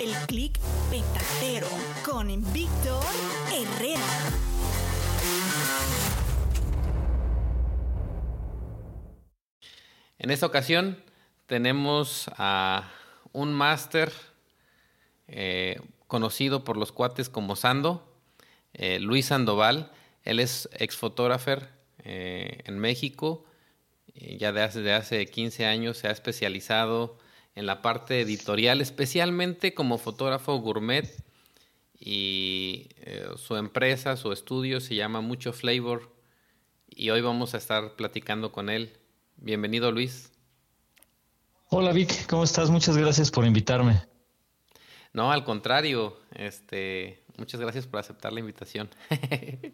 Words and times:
El 0.00 0.14
clic 0.26 0.58
petatero 0.90 1.68
con 2.06 2.28
Víctor 2.54 3.04
Herrera. 3.52 4.00
En 10.18 10.30
esta 10.30 10.46
ocasión 10.46 11.04
tenemos 11.44 12.30
a 12.38 12.90
un 13.32 13.52
máster 13.52 14.10
eh, 15.28 15.78
conocido 16.06 16.64
por 16.64 16.78
los 16.78 16.92
cuates 16.92 17.28
como 17.28 17.54
Sando, 17.54 18.10
eh, 18.72 19.00
Luis 19.00 19.26
Sandoval. 19.26 19.92
Él 20.24 20.40
es 20.40 20.70
exfotógrafo 20.72 21.58
eh, 22.04 22.62
en 22.64 22.78
México. 22.78 23.44
ya 24.14 24.50
desde 24.50 24.94
hace 24.94 25.26
15 25.26 25.66
años 25.66 25.98
se 25.98 26.08
ha 26.08 26.10
especializado 26.10 27.18
en 27.60 27.66
la 27.66 27.82
parte 27.82 28.22
editorial, 28.22 28.80
especialmente 28.80 29.74
como 29.74 29.98
fotógrafo 29.98 30.56
gourmet. 30.56 31.06
Y 31.98 32.88
su 33.36 33.56
empresa, 33.56 34.16
su 34.16 34.32
estudio 34.32 34.80
se 34.80 34.94
llama 34.94 35.20
Mucho 35.20 35.52
Flavor. 35.52 36.10
Y 36.88 37.10
hoy 37.10 37.20
vamos 37.20 37.52
a 37.52 37.58
estar 37.58 37.96
platicando 37.96 38.50
con 38.50 38.70
él. 38.70 38.96
Bienvenido, 39.36 39.92
Luis. 39.92 40.32
Hola, 41.68 41.92
Vic, 41.92 42.26
¿cómo 42.28 42.44
estás? 42.44 42.70
Muchas 42.70 42.96
gracias 42.96 43.30
por 43.30 43.44
invitarme. 43.44 44.00
No, 45.12 45.30
al 45.30 45.44
contrario, 45.44 46.18
este, 46.34 47.22
muchas 47.36 47.60
gracias 47.60 47.86
por 47.86 48.00
aceptar 48.00 48.32
la 48.32 48.40
invitación. 48.40 48.88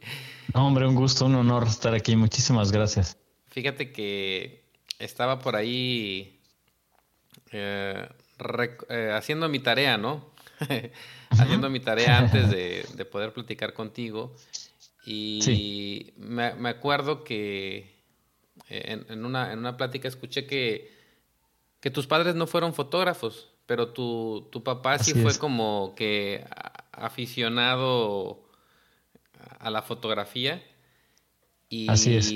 no, 0.55 0.67
hombre, 0.67 0.89
un 0.89 0.97
gusto, 0.97 1.27
un 1.27 1.37
honor 1.37 1.69
estar 1.69 1.95
aquí. 1.95 2.17
Muchísimas 2.17 2.73
gracias. 2.73 3.17
Fíjate 3.47 3.93
que 3.93 4.65
estaba 4.99 5.39
por 5.39 5.55
ahí 5.55 6.36
eh, 7.53 8.09
eh, 8.89 9.11
haciendo 9.15 9.49
mi 9.49 9.59
tarea, 9.61 9.99
¿no? 9.99 10.31
haciendo 11.31 11.71
mi 11.71 11.81
tarea 11.81 12.19
antes 12.19 12.51
de, 12.51 13.05
poder 13.05 13.33
platicar 13.33 13.73
contigo. 13.73 14.35
Y 15.05 16.13
me, 16.17 16.69
acuerdo 16.69 17.23
que 17.23 17.95
en, 18.69 19.25
una, 19.25 19.53
en 19.53 19.61
una 19.61 19.77
plática 19.77 20.09
escuché 20.09 20.47
que, 20.47 20.93
que 21.81 21.91
tus 21.91 22.07
padres 22.07 22.35
no 22.35 22.47
fueron 22.49 22.75
fotógrafos, 22.75 23.49
pero 23.67 23.93
tu, 23.93 24.49
tu 24.51 24.65
papá 24.65 24.99
sí 24.99 25.15
fue 25.15 25.39
como 25.39 25.95
que 25.97 26.45
aficionado 26.93 28.47
a 29.59 29.71
la 29.71 29.83
fotografía. 29.83 30.63
Y 31.69 31.91
Así 31.91 32.17
es. 32.17 32.33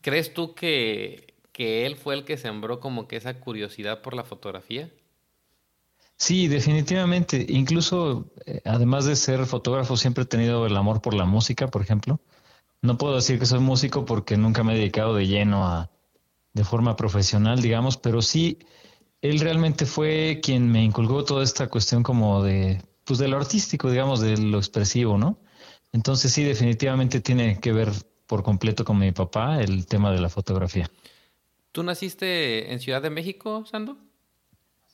¿crees 0.00 0.34
tú 0.34 0.54
que, 0.54 1.33
que 1.54 1.86
él 1.86 1.96
fue 1.96 2.14
el 2.14 2.24
que 2.24 2.36
sembró 2.36 2.80
como 2.80 3.06
que 3.06 3.16
esa 3.16 3.38
curiosidad 3.40 4.02
por 4.02 4.12
la 4.12 4.24
fotografía? 4.24 4.90
Sí, 6.16 6.48
definitivamente. 6.48 7.46
Incluso, 7.48 8.26
eh, 8.44 8.60
además 8.64 9.04
de 9.04 9.14
ser 9.14 9.46
fotógrafo, 9.46 9.96
siempre 9.96 10.24
he 10.24 10.26
tenido 10.26 10.66
el 10.66 10.76
amor 10.76 11.00
por 11.00 11.14
la 11.14 11.24
música, 11.24 11.68
por 11.68 11.80
ejemplo. 11.80 12.20
No 12.82 12.98
puedo 12.98 13.14
decir 13.14 13.38
que 13.38 13.46
soy 13.46 13.60
músico 13.60 14.04
porque 14.04 14.36
nunca 14.36 14.64
me 14.64 14.74
he 14.74 14.78
dedicado 14.78 15.14
de 15.14 15.28
lleno 15.28 15.64
a, 15.64 15.90
de 16.54 16.64
forma 16.64 16.96
profesional, 16.96 17.62
digamos, 17.62 17.96
pero 17.96 18.20
sí, 18.20 18.58
él 19.22 19.38
realmente 19.38 19.86
fue 19.86 20.40
quien 20.42 20.70
me 20.70 20.82
inculcó 20.82 21.24
toda 21.24 21.44
esta 21.44 21.68
cuestión 21.68 22.02
como 22.02 22.42
de, 22.42 22.82
pues 23.04 23.20
de 23.20 23.28
lo 23.28 23.36
artístico, 23.36 23.90
digamos, 23.90 24.20
de 24.20 24.36
lo 24.38 24.58
expresivo, 24.58 25.18
¿no? 25.18 25.38
Entonces 25.92 26.32
sí, 26.32 26.42
definitivamente 26.42 27.20
tiene 27.20 27.60
que 27.60 27.72
ver 27.72 27.90
por 28.26 28.42
completo 28.42 28.84
con 28.84 28.98
mi 28.98 29.12
papá 29.12 29.60
el 29.60 29.86
tema 29.86 30.10
de 30.10 30.20
la 30.20 30.28
fotografía. 30.28 30.90
¿Tú 31.74 31.82
naciste 31.82 32.72
en 32.72 32.78
Ciudad 32.78 33.02
de 33.02 33.10
México, 33.10 33.66
Sando? 33.66 33.96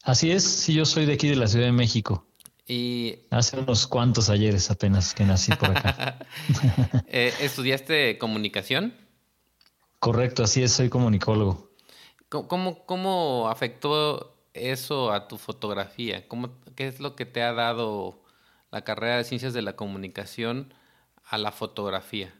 Así 0.02 0.30
es, 0.30 0.44
sí, 0.44 0.72
yo 0.72 0.86
soy 0.86 1.04
de 1.04 1.12
aquí 1.12 1.28
de 1.28 1.36
la 1.36 1.46
Ciudad 1.46 1.66
de 1.66 1.72
México. 1.72 2.26
Y... 2.66 3.18
Hace 3.28 3.58
unos 3.58 3.86
cuantos 3.86 4.30
ayeres 4.30 4.70
apenas 4.70 5.12
que 5.12 5.24
nací 5.24 5.52
por 5.52 5.76
acá. 5.76 6.18
Eh, 7.06 7.34
¿Estudiaste 7.41 8.16
comunicación? 8.16 8.94
Correcto, 9.98 10.42
así 10.42 10.62
es, 10.62 10.72
soy 10.72 10.88
comunicólogo. 10.88 11.70
¿Cómo, 12.30 12.86
cómo 12.86 13.50
afectó 13.50 14.38
eso 14.54 15.12
a 15.12 15.28
tu 15.28 15.36
fotografía? 15.36 16.26
¿Cómo, 16.28 16.48
¿Qué 16.76 16.86
es 16.86 16.98
lo 16.98 17.14
que 17.14 17.26
te 17.26 17.42
ha 17.42 17.52
dado 17.52 18.22
la 18.70 18.84
carrera 18.84 19.18
de 19.18 19.24
ciencias 19.24 19.52
de 19.52 19.60
la 19.60 19.76
comunicación 19.76 20.72
a 21.24 21.36
la 21.36 21.52
fotografía? 21.52 22.32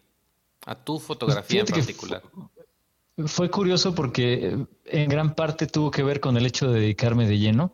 A 0.64 0.82
tu 0.82 0.98
fotografía 0.98 1.60
en 1.60 1.66
particular. 1.66 2.22
Fue 3.26 3.50
curioso 3.50 3.94
porque 3.94 4.56
en 4.86 5.08
gran 5.08 5.34
parte 5.34 5.66
tuvo 5.66 5.91
que 5.91 6.03
ver 6.03 6.20
con 6.20 6.36
el 6.36 6.47
hecho 6.47 6.70
de 6.70 6.81
dedicarme 6.81 7.26
de 7.26 7.38
lleno 7.38 7.72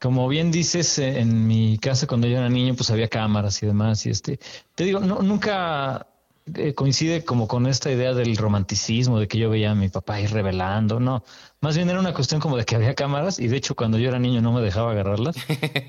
como 0.00 0.28
bien 0.28 0.50
dices, 0.50 0.98
eh, 0.98 1.20
en 1.20 1.46
mi 1.46 1.78
casa 1.78 2.06
cuando 2.06 2.26
yo 2.28 2.38
era 2.38 2.48
niño, 2.48 2.74
pues 2.74 2.90
había 2.90 3.08
cámaras 3.08 3.62
y 3.62 3.66
demás. 3.66 4.06
Y 4.06 4.10
este, 4.10 4.38
te 4.74 4.84
digo, 4.84 5.00
no, 5.00 5.22
nunca 5.22 6.06
eh, 6.54 6.74
coincide 6.74 7.24
como 7.24 7.48
con 7.48 7.66
esta 7.66 7.90
idea 7.90 8.14
del 8.14 8.36
romanticismo, 8.36 9.18
de 9.18 9.26
que 9.26 9.38
yo 9.38 9.50
veía 9.50 9.72
a 9.72 9.74
mi 9.74 9.88
papá 9.88 10.20
ir 10.20 10.30
revelando. 10.30 11.00
No, 11.00 11.24
más 11.60 11.76
bien 11.76 11.90
era 11.90 11.98
una 11.98 12.14
cuestión 12.14 12.40
como 12.40 12.56
de 12.56 12.64
que 12.64 12.76
había 12.76 12.94
cámaras 12.94 13.40
y 13.40 13.48
de 13.48 13.56
hecho 13.56 13.74
cuando 13.74 13.98
yo 13.98 14.08
era 14.08 14.18
niño 14.18 14.40
no 14.40 14.52
me 14.52 14.60
dejaba 14.60 14.92
agarrarlas. 14.92 15.36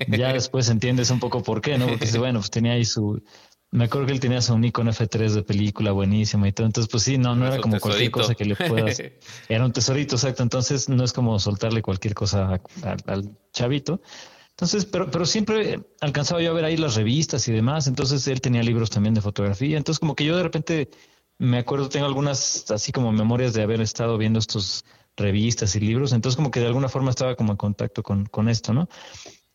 ya 0.08 0.32
después 0.32 0.68
entiendes 0.68 1.10
un 1.10 1.20
poco 1.20 1.42
por 1.42 1.60
qué, 1.60 1.78
¿no? 1.78 1.86
Porque 1.86 2.10
bueno, 2.18 2.40
pues 2.40 2.50
tenía 2.50 2.72
ahí 2.72 2.84
su, 2.84 3.22
me 3.72 3.84
acuerdo 3.84 4.08
que 4.08 4.12
él 4.12 4.20
tenía 4.20 4.42
su 4.42 4.58
Nikon 4.58 4.88
F3 4.88 5.30
de 5.30 5.42
película 5.42 5.92
buenísima 5.92 6.48
y 6.48 6.52
todo. 6.52 6.66
Entonces, 6.66 6.90
pues 6.90 7.04
sí, 7.04 7.18
no, 7.18 7.36
no 7.36 7.46
era 7.46 7.60
como 7.60 7.78
cualquier 7.78 8.10
cosa 8.10 8.34
que 8.34 8.44
le 8.44 8.56
puedas. 8.56 9.00
Era 9.48 9.64
un 9.64 9.72
tesorito, 9.72 10.16
exacto. 10.16 10.42
Entonces, 10.42 10.88
no 10.88 11.04
es 11.04 11.12
como 11.12 11.38
soltarle 11.38 11.80
cualquier 11.80 12.14
cosa 12.14 12.60
al, 13.06 13.30
chavito. 13.52 14.00
Entonces, 14.50 14.84
pero, 14.86 15.10
pero 15.10 15.24
siempre 15.24 15.80
alcanzaba 16.00 16.42
yo 16.42 16.50
a 16.50 16.54
ver 16.54 16.64
ahí 16.64 16.76
las 16.76 16.96
revistas 16.96 17.46
y 17.46 17.52
demás. 17.52 17.86
Entonces, 17.86 18.26
él 18.26 18.40
tenía 18.40 18.62
libros 18.62 18.90
también 18.90 19.14
de 19.14 19.20
fotografía. 19.20 19.76
Entonces, 19.76 20.00
como 20.00 20.16
que 20.16 20.24
yo 20.24 20.36
de 20.36 20.42
repente 20.42 20.90
me 21.38 21.58
acuerdo, 21.58 21.88
tengo 21.88 22.06
algunas 22.06 22.70
así 22.72 22.90
como 22.90 23.12
memorias 23.12 23.54
de 23.54 23.62
haber 23.62 23.80
estado 23.80 24.18
viendo 24.18 24.40
estos 24.40 24.84
revistas 25.16 25.76
y 25.76 25.80
libros. 25.80 26.12
Entonces, 26.12 26.36
como 26.36 26.50
que 26.50 26.58
de 26.58 26.66
alguna 26.66 26.88
forma 26.88 27.10
estaba 27.10 27.36
como 27.36 27.52
en 27.52 27.56
contacto 27.56 28.02
con, 28.02 28.26
con 28.26 28.48
esto, 28.48 28.74
¿no? 28.74 28.88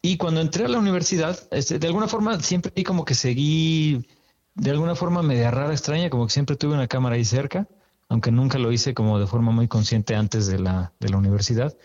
Y 0.06 0.18
cuando 0.18 0.40
entré 0.40 0.66
a 0.66 0.68
la 0.68 0.78
universidad, 0.78 1.36
este, 1.50 1.80
de 1.80 1.88
alguna 1.88 2.08
forma 2.08 2.40
siempre 2.40 2.72
como 2.84 3.06
que 3.06 3.16
seguí, 3.16 4.06
de 4.54 4.70
alguna 4.70 4.94
forma 4.94 5.24
media 5.24 5.50
rara, 5.50 5.72
extraña, 5.72 6.12
como 6.12 6.28
que 6.28 6.32
siempre 6.32 6.56
tuve 6.56 6.76
una 6.76 6.86
cámara 6.86 7.16
ahí 7.16 7.26
cerca, 7.26 7.68
aunque 8.08 8.32
nunca 8.32 8.60
lo 8.60 8.72
hice 8.72 8.94
como 8.94 9.18
de 9.18 9.26
forma 9.26 9.52
muy 9.52 9.68
consciente 9.68 10.14
antes 10.14 10.46
de 10.46 10.60
la, 10.60 10.94
de 11.00 11.10
la 11.10 11.18
universidad. 11.18 11.76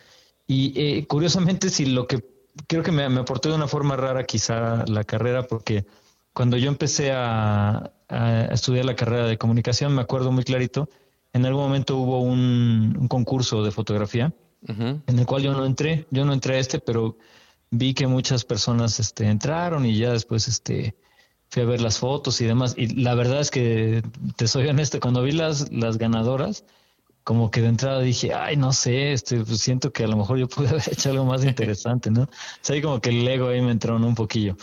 Y 0.47 0.75
eh, 0.77 1.07
curiosamente, 1.07 1.71
si 1.71 1.87
lo 1.87 2.07
que 2.07 2.23
creo 2.67 2.83
que 2.83 2.93
me, 2.93 3.09
me, 3.09 3.21
aportó 3.21 3.49
de 3.49 3.55
una 3.55 3.69
forma 3.69 3.97
rara 3.97 4.25
quizá 4.25 4.85
la 4.87 5.05
carrera, 5.05 5.45
porque 5.45 5.87
cuando 6.35 6.59
yo 6.59 6.69
empecé 6.69 7.13
a, 7.13 7.91
a, 8.11 8.45
estudiar 8.53 8.85
la 8.85 8.97
carrera 8.97 9.29
de 9.29 9.39
comunicación, 9.39 9.95
me 9.95 10.03
acuerdo 10.03 10.31
muy 10.31 10.45
clarito, 10.45 10.91
en 11.33 11.47
algún 11.47 11.63
momento 11.63 11.97
hubo 11.97 12.21
un, 12.21 12.99
un 13.01 13.09
concurso 13.09 13.65
de 13.65 13.71
fotografía 13.71 14.31
uh 14.69 14.73
-huh. 14.73 15.01
en 15.07 15.19
el 15.19 15.25
cual 15.25 15.43
yo 15.43 15.53
no 15.55 15.65
entré, 15.65 16.07
yo 16.11 16.27
no 16.27 16.35
entré 16.35 16.57
a 16.57 16.59
este, 16.59 16.81
pero 16.81 17.17
vi 17.71 17.95
que 17.95 18.07
muchas 18.07 18.45
personas 18.45 19.01
este, 19.01 19.27
entraron 19.27 19.87
y 19.87 19.97
ya 19.97 20.13
después 20.13 20.49
este, 20.49 20.97
fui 21.49 21.63
a 21.63 21.67
ver 21.67 21.81
las 21.81 21.99
fotos 21.99 22.41
y 22.41 22.47
demás. 22.47 22.75
Y 22.77 23.01
la 23.03 23.15
verdad 23.15 23.41
es 23.41 23.51
que, 23.51 24.03
te 24.37 24.49
soy 24.49 24.69
honesto, 24.69 25.01
cuando 25.01 25.23
vi 25.23 25.33
las, 25.33 25.71
las 25.73 25.99
ganadoras, 25.99 26.65
como 27.25 27.51
que 27.51 27.61
de 27.61 27.69
entrada 27.69 28.01
dije, 28.01 28.35
ay, 28.35 28.57
no 28.57 28.73
sé, 28.73 29.13
este, 29.13 29.45
pues 29.45 29.61
siento 29.61 29.93
que 29.93 30.05
a 30.05 30.09
lo 30.09 30.17
mejor 30.17 30.39
yo 30.39 30.49
pude 30.49 30.69
haber 30.71 30.83
hecho 30.91 31.11
algo 31.11 31.25
más 31.25 31.45
interesante, 31.45 32.11
¿no? 32.11 32.23
O 32.23 32.29
sea, 32.61 32.75
ahí 32.75 32.83
como 32.83 33.01
que 33.01 33.11
el 33.11 33.27
ego 33.27 33.49
ahí 33.49 33.61
me 33.61 33.73
entró 33.73 33.97
un 33.97 34.15
poquillo. 34.15 34.57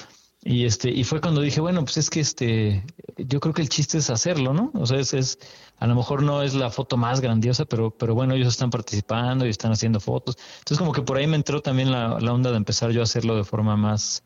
Y 0.49 0.63
este, 0.63 0.89
y 0.89 1.03
fue 1.03 1.19
cuando 1.19 1.41
dije, 1.41 1.59
bueno, 1.59 1.83
pues 1.83 1.97
es 1.97 2.09
que 2.09 2.21
este, 2.21 2.81
yo 3.17 3.41
creo 3.41 3.53
que 3.53 3.61
el 3.61 3.67
chiste 3.67 3.97
es 3.97 4.09
hacerlo, 4.09 4.53
¿no? 4.53 4.71
O 4.75 4.85
sea, 4.85 4.97
es, 4.97 5.13
es 5.13 5.39
a 5.77 5.87
lo 5.87 5.93
mejor 5.93 6.23
no 6.23 6.41
es 6.41 6.53
la 6.53 6.69
foto 6.69 6.95
más 6.95 7.19
grandiosa, 7.19 7.65
pero, 7.65 7.91
pero 7.91 8.15
bueno, 8.15 8.33
ellos 8.33 8.47
están 8.47 8.69
participando 8.69 9.45
y 9.45 9.49
están 9.49 9.73
haciendo 9.73 9.99
fotos. 9.99 10.37
Entonces, 10.59 10.77
como 10.77 10.93
que 10.93 11.01
por 11.01 11.17
ahí 11.17 11.27
me 11.27 11.35
entró 11.35 11.61
también 11.61 11.91
la, 11.91 12.17
la 12.21 12.31
onda 12.31 12.49
de 12.51 12.55
empezar 12.55 12.91
yo 12.91 13.01
a 13.01 13.03
hacerlo 13.03 13.35
de 13.35 13.43
forma 13.43 13.75
más, 13.75 14.23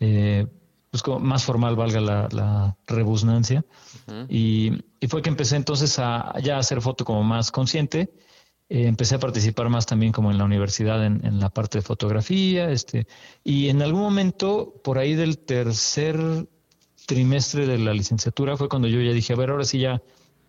eh, 0.00 0.48
pues 0.90 1.04
como 1.04 1.20
más 1.20 1.44
formal, 1.44 1.76
valga 1.76 2.00
la, 2.00 2.28
la 2.32 2.76
rebusnancia. 2.88 3.64
Uh 4.08 4.10
-huh. 4.10 4.26
y, 4.28 4.72
y, 4.98 5.06
fue 5.06 5.22
que 5.22 5.28
empecé 5.28 5.54
entonces 5.54 6.00
a 6.00 6.34
ya 6.42 6.56
a 6.56 6.58
hacer 6.58 6.80
foto 6.80 7.04
como 7.04 7.22
más 7.22 7.52
consciente. 7.52 8.12
Eh, 8.72 8.86
empecé 8.86 9.16
a 9.16 9.18
participar 9.18 9.68
más 9.68 9.84
también 9.84 10.12
como 10.12 10.30
en 10.30 10.38
la 10.38 10.44
universidad 10.44 11.04
en, 11.04 11.26
en, 11.26 11.40
la 11.40 11.50
parte 11.50 11.78
de 11.78 11.82
fotografía, 11.82 12.70
este, 12.70 13.08
y 13.42 13.68
en 13.68 13.82
algún 13.82 14.00
momento, 14.00 14.74
por 14.84 14.98
ahí 14.98 15.16
del 15.16 15.38
tercer 15.38 16.46
trimestre 17.04 17.66
de 17.66 17.78
la 17.78 17.92
licenciatura, 17.92 18.56
fue 18.56 18.68
cuando 18.68 18.86
yo 18.86 19.00
ya 19.00 19.12
dije, 19.12 19.32
a 19.32 19.36
ver, 19.36 19.50
ahora 19.50 19.64
sí 19.64 19.80
ya, 19.80 20.00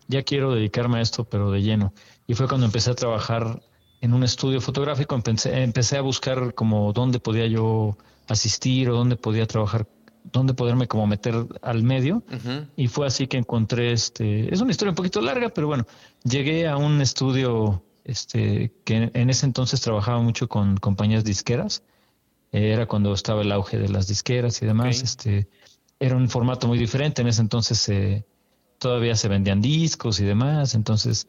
ya 0.06 0.22
quiero 0.22 0.54
dedicarme 0.54 0.98
a 0.98 1.00
esto, 1.00 1.24
pero 1.24 1.50
de 1.50 1.62
lleno. 1.62 1.92
Y 2.28 2.34
fue 2.34 2.46
cuando 2.46 2.66
empecé 2.66 2.92
a 2.92 2.94
trabajar 2.94 3.60
en 4.00 4.14
un 4.14 4.22
estudio 4.22 4.60
fotográfico, 4.60 5.16
empecé, 5.16 5.60
empecé 5.60 5.98
a 5.98 6.02
buscar 6.02 6.54
como 6.54 6.92
dónde 6.92 7.18
podía 7.18 7.48
yo 7.48 7.98
asistir 8.28 8.88
o 8.88 8.94
dónde 8.94 9.16
podía 9.16 9.46
trabajar 9.46 9.88
dónde 10.30 10.54
poderme 10.54 10.86
como 10.86 11.08
meter 11.08 11.34
al 11.62 11.82
medio 11.82 12.18
uh 12.18 12.36
-huh. 12.36 12.68
y 12.76 12.86
fue 12.86 13.08
así 13.08 13.26
que 13.26 13.38
encontré 13.38 13.90
este 13.90 14.54
es 14.54 14.60
una 14.60 14.70
historia 14.70 14.90
un 14.90 14.94
poquito 14.94 15.20
larga 15.20 15.48
pero 15.48 15.66
bueno 15.66 15.84
llegué 16.22 16.68
a 16.68 16.76
un 16.76 17.00
estudio 17.00 17.82
este 18.04 18.72
que 18.84 19.10
en 19.12 19.30
ese 19.30 19.46
entonces 19.46 19.80
trabajaba 19.80 20.20
mucho 20.20 20.48
con 20.48 20.76
compañías 20.76 21.24
disqueras 21.24 21.82
era 22.50 22.86
cuando 22.86 23.12
estaba 23.14 23.42
el 23.42 23.52
auge 23.52 23.78
de 23.78 23.88
las 23.88 24.08
disqueras 24.08 24.60
y 24.62 24.66
demás 24.66 24.96
okay. 24.96 25.02
este 25.04 25.48
era 26.00 26.16
un 26.16 26.28
formato 26.28 26.66
muy 26.66 26.78
diferente 26.78 27.22
en 27.22 27.28
ese 27.28 27.40
entonces 27.40 27.88
eh, 27.88 28.24
todavía 28.78 29.14
se 29.14 29.28
vendían 29.28 29.60
discos 29.60 30.20
y 30.20 30.24
demás 30.24 30.74
entonces 30.74 31.28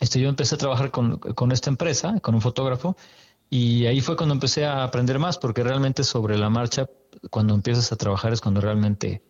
este 0.00 0.20
yo 0.20 0.28
empecé 0.28 0.54
a 0.54 0.58
trabajar 0.58 0.90
con, 0.90 1.18
con 1.18 1.52
esta 1.52 1.70
empresa 1.70 2.20
con 2.20 2.34
un 2.34 2.40
fotógrafo 2.40 2.96
y 3.50 3.86
ahí 3.86 4.00
fue 4.00 4.16
cuando 4.16 4.34
empecé 4.34 4.66
a 4.66 4.84
aprender 4.84 5.18
más, 5.18 5.38
porque 5.38 5.62
realmente 5.62 6.04
sobre 6.04 6.36
la 6.36 6.50
marcha, 6.50 6.86
cuando 7.30 7.54
empiezas 7.54 7.90
a 7.92 7.96
trabajar 7.96 8.32
es 8.32 8.40
cuando 8.40 8.60
realmente 8.60 9.22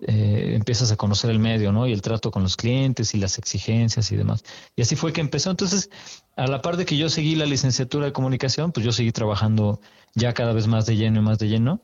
eh, 0.00 0.52
empiezas 0.54 0.92
a 0.92 0.96
conocer 0.96 1.30
el 1.30 1.40
medio, 1.40 1.72
¿no? 1.72 1.86
Y 1.86 1.92
el 1.92 2.02
trato 2.02 2.30
con 2.30 2.42
los 2.44 2.56
clientes 2.56 3.14
y 3.14 3.18
las 3.18 3.36
exigencias 3.38 4.12
y 4.12 4.16
demás. 4.16 4.44
Y 4.76 4.82
así 4.82 4.94
fue 4.94 5.12
que 5.12 5.20
empezó. 5.20 5.50
Entonces, 5.50 5.90
a 6.36 6.46
la 6.46 6.62
par 6.62 6.76
de 6.76 6.84
que 6.84 6.96
yo 6.96 7.08
seguí 7.08 7.34
la 7.34 7.46
licenciatura 7.46 8.06
de 8.06 8.12
comunicación, 8.12 8.70
pues 8.70 8.86
yo 8.86 8.92
seguí 8.92 9.10
trabajando 9.10 9.80
ya 10.14 10.34
cada 10.34 10.52
vez 10.52 10.68
más 10.68 10.86
de 10.86 10.96
lleno 10.96 11.18
y 11.18 11.22
más 11.22 11.38
de 11.38 11.48
lleno. 11.48 11.80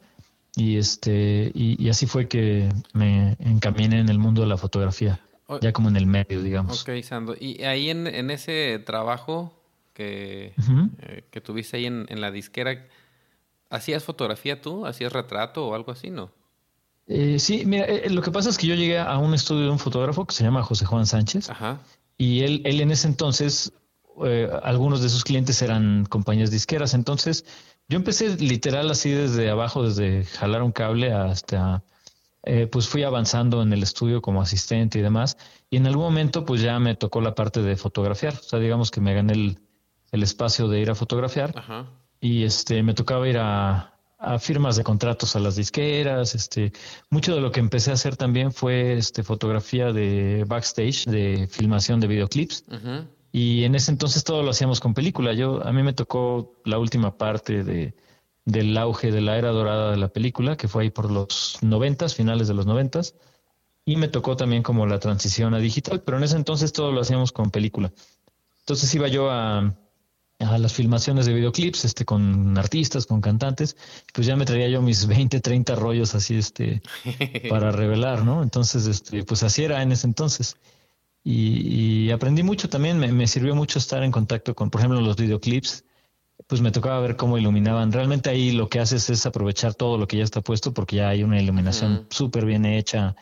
Y 0.55 0.76
este, 0.76 1.50
y, 1.55 1.82
y 1.84 1.88
así 1.88 2.06
fue 2.06 2.28
que 2.28 2.69
me 2.93 3.37
encaminé 3.40 3.99
en 3.99 4.08
el 4.08 4.20
mundo 4.20 4.43
de 4.43 4.46
la 4.46 4.56
fotografía, 4.56 5.20
ya 5.61 5.72
como 5.72 5.88
en 5.88 5.96
el 5.96 6.06
medio, 6.06 6.40
digamos. 6.40 6.82
Ok, 6.82 7.02
Sando. 7.02 7.34
Y 7.38 7.64
ahí 7.64 7.90
en, 7.90 8.06
en 8.06 8.31
ese 8.31 8.78
trabajo, 8.78 9.52
que, 9.93 10.52
uh 10.56 10.62
-huh. 10.62 10.90
eh, 11.00 11.25
que 11.32 11.40
tuviste 11.40 11.78
ahí 11.78 11.87
en, 11.87 12.06
en, 12.08 12.20
la 12.20 12.31
disquera, 12.31 12.87
¿hacías 13.70 14.05
fotografía 14.05 14.61
tú? 14.61 14.87
¿Hacías 14.87 15.12
retrato 15.12 15.66
o 15.66 15.75
algo 15.75 15.90
así, 15.90 16.11
no? 16.11 16.31
Eh, 17.06 17.39
sí, 17.39 17.65
mira, 17.67 17.85
eh, 17.85 18.09
lo 18.11 18.23
que 18.23 18.31
pasa 18.31 18.49
es 18.49 18.56
que 18.56 18.67
yo 18.67 18.75
llegué 18.75 18.99
a 18.99 19.19
un 19.19 19.35
estudio 19.35 19.65
de 19.65 19.71
un 19.71 19.79
fotógrafo 19.79 20.25
que 20.27 20.35
se 20.35 20.43
llama 20.43 20.62
José 20.62 20.87
Juan 20.87 21.06
Sánchez 21.06 21.51
Ajá. 21.51 21.81
y 22.17 22.41
él, 22.41 22.62
él 22.65 22.81
en 22.81 22.91
ese 22.91 23.09
entonces, 23.09 23.73
eh, 24.25 24.49
algunos 24.62 25.03
de 25.03 25.11
sus 25.11 25.23
clientes 25.23 25.61
eran 25.61 26.06
compañías 26.06 26.51
disqueras, 26.51 26.95
entonces 26.95 27.45
yo 27.89 27.97
empecé 27.97 28.37
literal 28.39 28.91
así 28.91 29.11
desde 29.11 29.51
abajo, 29.51 29.83
desde 29.83 30.25
jalar 30.25 30.62
un 30.62 30.73
cable 30.73 31.12
hasta... 31.12 31.83
Eh, 32.47 32.67
pues 32.67 32.89
fui 32.89 33.03
avanzando 33.05 33.62
en 33.62 33.73
el 33.73 33.83
estudio 33.83 34.21
como 34.21 34.43
asistente 34.43 34.99
y 34.99 35.03
demás, 35.03 35.39
y 35.71 35.79
en 35.79 35.87
algún 35.87 36.05
momento 36.05 36.45
pues 36.45 36.61
ya 36.61 36.79
me 36.79 36.95
tocó 36.95 37.23
la 37.23 37.35
parte 37.35 37.62
de 37.62 37.75
fotografiar, 37.75 38.35
o 38.35 38.43
sea, 38.43 38.59
digamos 38.59 38.91
que 38.91 39.00
me 39.00 39.15
gané 39.15 39.33
el, 39.33 39.59
el 40.12 40.23
espacio 40.23 40.69
de 40.69 40.79
ir 40.79 40.91
a 40.91 40.95
fotografiar 40.95 41.55
Ajá. 41.57 41.87
y 42.21 42.45
este 42.45 42.83
me 42.83 42.93
tocaba 42.93 43.27
ir 43.27 43.39
a, 43.39 43.94
a, 44.25 44.38
firmas 44.38 44.76
de 44.76 44.85
contratos 44.85 45.37
a 45.37 45.41
las 45.41 45.56
disqueras 45.56 46.35
este 46.35 46.73
mucho 47.11 47.35
de 47.35 47.41
lo 47.41 47.50
que 47.50 47.61
empecé 47.61 47.91
a 47.91 47.94
hacer 47.94 48.17
también 48.17 48.53
fue 48.53 48.94
este 48.94 49.23
fotografía 49.23 49.93
de 49.93 50.44
backstage 50.47 51.05
de 51.06 51.49
filmación 51.50 52.00
de 52.00 52.06
videoclips. 52.06 52.65
Y 53.32 53.65
en 53.65 53.75
ese 53.75 53.91
entonces 53.91 54.23
todo 54.23 54.43
lo 54.43 54.50
hacíamos 54.50 54.81
con 54.81 54.94
película. 54.94 55.32
Yo 55.32 55.67
a 55.67 55.73
mí 55.73 55.82
me 55.82 55.93
tocó 55.93 56.55
la 56.65 56.79
última 56.79 57.17
parte 57.17 57.65
de 57.65 57.94
del 58.44 58.76
auge 58.76 59.11
de 59.11 59.23
la 59.23 59.38
era 59.38 59.50
dorada 59.50 59.91
de 59.91 59.97
la 59.97 60.09
película 60.09 60.56
que 60.56 60.69
fue 60.69 60.82
ahí 60.82 60.91
por 60.91 61.11
los 61.11 61.59
noventas 61.62 62.15
finales 62.15 62.49
de 62.49 62.55
los 62.55 62.67
noventas. 62.67 63.15
Y 63.87 63.97
me 63.97 64.09
tocó 64.09 64.37
también 64.37 64.62
como 64.62 64.87
la 64.87 64.99
transición 64.99 65.55
a 65.55 65.59
digital 65.59 66.03
pero 66.03 66.19
en 66.19 66.25
ese 66.25 66.37
entonces 66.37 66.73
todo 66.73 66.93
lo 66.93 67.00
hacíamos 67.00 67.32
con 67.32 67.50
película. 67.50 67.93
Entonces 68.61 68.94
iba 68.94 69.09
yo 69.09 69.31
a 69.31 69.75
a 70.44 70.58
las 70.58 70.73
filmaciones 70.73 71.26
de 71.26 71.35
videoclips 71.35 71.85
este 71.85 72.05
con 72.05 72.56
artistas, 72.58 73.06
con 73.06 73.20
cantantes, 73.20 73.76
pues 74.12 74.26
ya 74.26 74.37
me 74.37 74.44
traía 74.44 74.69
yo 74.69 74.82
mis 74.82 75.06
20, 75.08 75.41
30 75.41 75.75
rollos 75.75 76.14
así 76.14 76.37
este 76.37 76.82
para 77.49 77.70
revelar, 77.73 78.25
¿no? 78.25 78.42
Entonces, 78.42 78.87
este, 78.87 79.25
pues 79.25 79.42
así 79.42 79.64
era 79.64 79.83
en 79.83 79.92
ese 79.92 80.07
entonces. 80.07 80.57
Y, 81.23 82.07
y 82.07 82.11
aprendí 82.11 82.42
mucho 82.42 82.69
también, 82.69 82.99
me, 82.99 83.11
me, 83.11 83.26
sirvió 83.26 83.54
mucho 83.54 83.78
estar 83.78 84.02
en 84.02 84.12
contacto 84.12 84.54
con, 84.54 84.71
por 84.71 84.80
ejemplo, 84.80 85.00
los 85.00 85.16
videoclips, 85.16 85.85
pues 86.47 86.61
me 86.61 86.71
tocaba 86.71 87.00
ver 87.00 87.16
cómo 87.16 87.38
iluminaban. 87.38 87.92
Realmente 87.92 88.28
ahí 88.28 88.52
lo 88.52 88.69
que 88.69 88.80
haces 88.80 89.09
es 89.09 89.25
aprovechar 89.25 89.75
todo 89.75 89.97
lo 89.97 90.07
que 90.07 90.19
ya 90.19 90.25
está 90.25 90.42
puesto 90.42 90.75
porque 90.75 90.97
ya 90.97 91.09
hay 91.09 91.23
una 91.23 91.40
iluminación 91.40 91.92
uh 91.92 91.97
-huh. 91.97 92.07
súper 92.11 92.45
bien 92.45 92.66
hecha, 92.66 93.16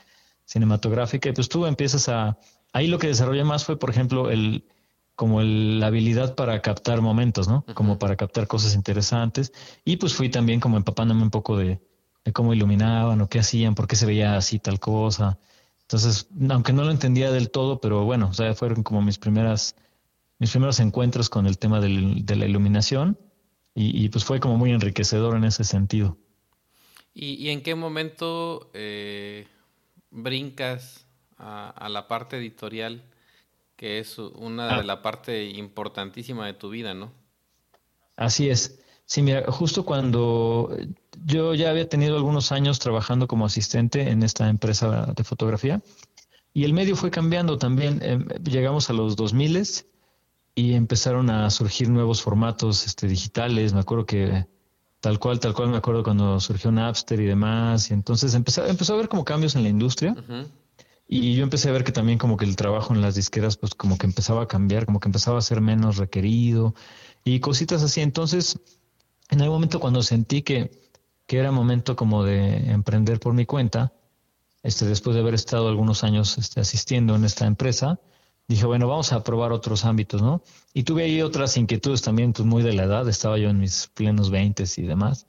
cinematográfica, 0.44 1.28
y 1.28 1.32
pues 1.32 1.48
tú 1.48 1.66
empiezas 1.66 2.08
a... 2.08 2.38
Ahí 2.72 2.88
lo 2.88 2.98
que 2.98 3.06
desarrollé 3.06 3.44
más 3.44 3.64
fue, 3.64 3.78
por 3.78 3.90
ejemplo, 3.90 4.30
el 4.30 4.64
como 5.22 5.40
el, 5.40 5.78
la 5.78 5.86
habilidad 5.86 6.34
para 6.34 6.60
captar 6.62 7.00
momentos, 7.00 7.46
¿no? 7.46 7.64
Como 7.74 7.96
para 7.96 8.16
captar 8.16 8.48
cosas 8.48 8.74
interesantes. 8.74 9.52
Y 9.84 9.98
pues 9.98 10.14
fui 10.14 10.28
también 10.30 10.58
como 10.58 10.76
empapándome 10.76 11.22
un 11.22 11.30
poco 11.30 11.56
de, 11.56 11.80
de, 12.24 12.32
cómo 12.32 12.52
iluminaban 12.52 13.20
o 13.20 13.28
qué 13.28 13.38
hacían, 13.38 13.76
por 13.76 13.86
qué 13.86 13.94
se 13.94 14.04
veía 14.04 14.36
así 14.36 14.58
tal 14.58 14.80
cosa. 14.80 15.38
Entonces, 15.82 16.26
aunque 16.50 16.72
no 16.72 16.82
lo 16.82 16.90
entendía 16.90 17.30
del 17.30 17.52
todo, 17.52 17.80
pero 17.80 18.04
bueno, 18.04 18.30
o 18.30 18.34
sea, 18.34 18.52
fueron 18.54 18.82
como 18.82 19.00
mis 19.00 19.18
primeras, 19.18 19.76
mis 20.40 20.50
primeros 20.50 20.80
encuentros 20.80 21.30
con 21.30 21.46
el 21.46 21.56
tema 21.56 21.78
del, 21.78 22.26
de 22.26 22.34
la 22.34 22.46
iluminación 22.46 23.16
y, 23.76 24.04
y, 24.04 24.08
pues 24.08 24.24
fue 24.24 24.40
como 24.40 24.56
muy 24.56 24.72
enriquecedor 24.72 25.36
en 25.36 25.44
ese 25.44 25.62
sentido. 25.62 26.18
¿Y, 27.14 27.34
y 27.34 27.50
en 27.50 27.62
qué 27.62 27.76
momento 27.76 28.72
eh, 28.74 29.46
brincas 30.10 31.06
a, 31.36 31.70
a 31.70 31.88
la 31.88 32.08
parte 32.08 32.38
editorial? 32.38 33.04
Que 33.82 33.98
es 33.98 34.16
una 34.16 34.76
ah. 34.76 34.78
de 34.78 34.84
la 34.84 35.02
parte 35.02 35.44
importantísima 35.44 36.46
de 36.46 36.54
tu 36.54 36.70
vida, 36.70 36.94
¿no? 36.94 37.10
Así 38.14 38.48
es. 38.48 38.78
Sí, 39.06 39.22
mira, 39.22 39.50
justo 39.50 39.84
cuando 39.84 40.76
yo 41.24 41.52
ya 41.56 41.70
había 41.70 41.88
tenido 41.88 42.14
algunos 42.14 42.52
años 42.52 42.78
trabajando 42.78 43.26
como 43.26 43.44
asistente 43.44 44.08
en 44.08 44.22
esta 44.22 44.48
empresa 44.48 45.12
de 45.16 45.24
fotografía 45.24 45.82
y 46.54 46.62
el 46.62 46.74
medio 46.74 46.94
fue 46.94 47.10
cambiando 47.10 47.58
también. 47.58 47.98
Eh, 48.04 48.24
llegamos 48.44 48.88
a 48.88 48.92
los 48.92 49.16
2000 49.16 49.64
y 50.54 50.74
empezaron 50.74 51.28
a 51.28 51.50
surgir 51.50 51.88
nuevos 51.88 52.22
formatos 52.22 52.86
este, 52.86 53.08
digitales. 53.08 53.72
Me 53.72 53.80
acuerdo 53.80 54.06
que 54.06 54.46
tal 55.00 55.18
cual, 55.18 55.40
tal 55.40 55.54
cual 55.54 55.70
me 55.70 55.78
acuerdo 55.78 56.04
cuando 56.04 56.38
surgió 56.38 56.70
Napster 56.70 57.20
y 57.20 57.24
demás. 57.24 57.90
Y 57.90 57.94
entonces 57.94 58.32
empezó, 58.36 58.64
empezó 58.64 58.92
a 58.92 58.96
haber 58.98 59.08
como 59.08 59.24
cambios 59.24 59.56
en 59.56 59.64
la 59.64 59.70
industria. 59.70 60.12
Uh 60.12 60.32
-huh. 60.32 60.46
Y 61.14 61.34
yo 61.34 61.42
empecé 61.42 61.68
a 61.68 61.72
ver 61.72 61.84
que 61.84 61.92
también 61.92 62.18
como 62.18 62.36
que 62.36 62.44
el 62.44 62.56
trabajo 62.56 62.94
en 62.94 63.02
las 63.02 63.14
disqueras 63.14 63.56
pues 63.56 63.74
como 63.74 63.98
que 63.98 64.06
empezaba 64.06 64.42
a 64.42 64.48
cambiar, 64.48 64.86
como 64.86 65.00
que 65.00 65.08
empezaba 65.08 65.38
a 65.38 65.42
ser 65.42 65.60
menos 65.60 65.98
requerido 65.98 66.74
y 67.24 67.40
cositas 67.40 67.82
así. 67.82 68.00
Entonces, 68.00 68.58
en 69.30 69.42
algún 69.42 69.56
momento 69.56 69.80
cuando 69.80 70.02
sentí 70.02 70.42
que 70.42 70.70
que 71.26 71.38
era 71.38 71.50
momento 71.50 71.96
como 71.96 72.24
de 72.24 72.70
emprender 72.70 73.20
por 73.20 73.32
mi 73.34 73.46
cuenta, 73.46 73.92
este, 74.62 74.86
después 74.86 75.14
de 75.14 75.22
haber 75.22 75.34
estado 75.34 75.68
algunos 75.68 76.04
años 76.04 76.38
este, 76.38 76.60
asistiendo 76.60 77.14
en 77.16 77.24
esta 77.24 77.46
empresa, 77.46 78.00
dije, 78.48 78.66
bueno, 78.66 78.88
vamos 78.88 79.12
a 79.12 79.22
probar 79.24 79.52
otros 79.52 79.84
ámbitos, 79.84 80.20
¿no? 80.20 80.42
Y 80.74 80.82
tuve 80.82 81.04
ahí 81.04 81.22
otras 81.22 81.56
inquietudes 81.56 82.02
también, 82.02 82.32
pues 82.32 82.46
muy 82.46 82.62
de 82.62 82.74
la 82.74 82.84
edad, 82.84 83.08
estaba 83.08 83.38
yo 83.38 83.48
en 83.48 83.58
mis 83.58 83.88
plenos 83.94 84.30
veintes 84.30 84.78
y 84.78 84.82
demás. 84.82 85.26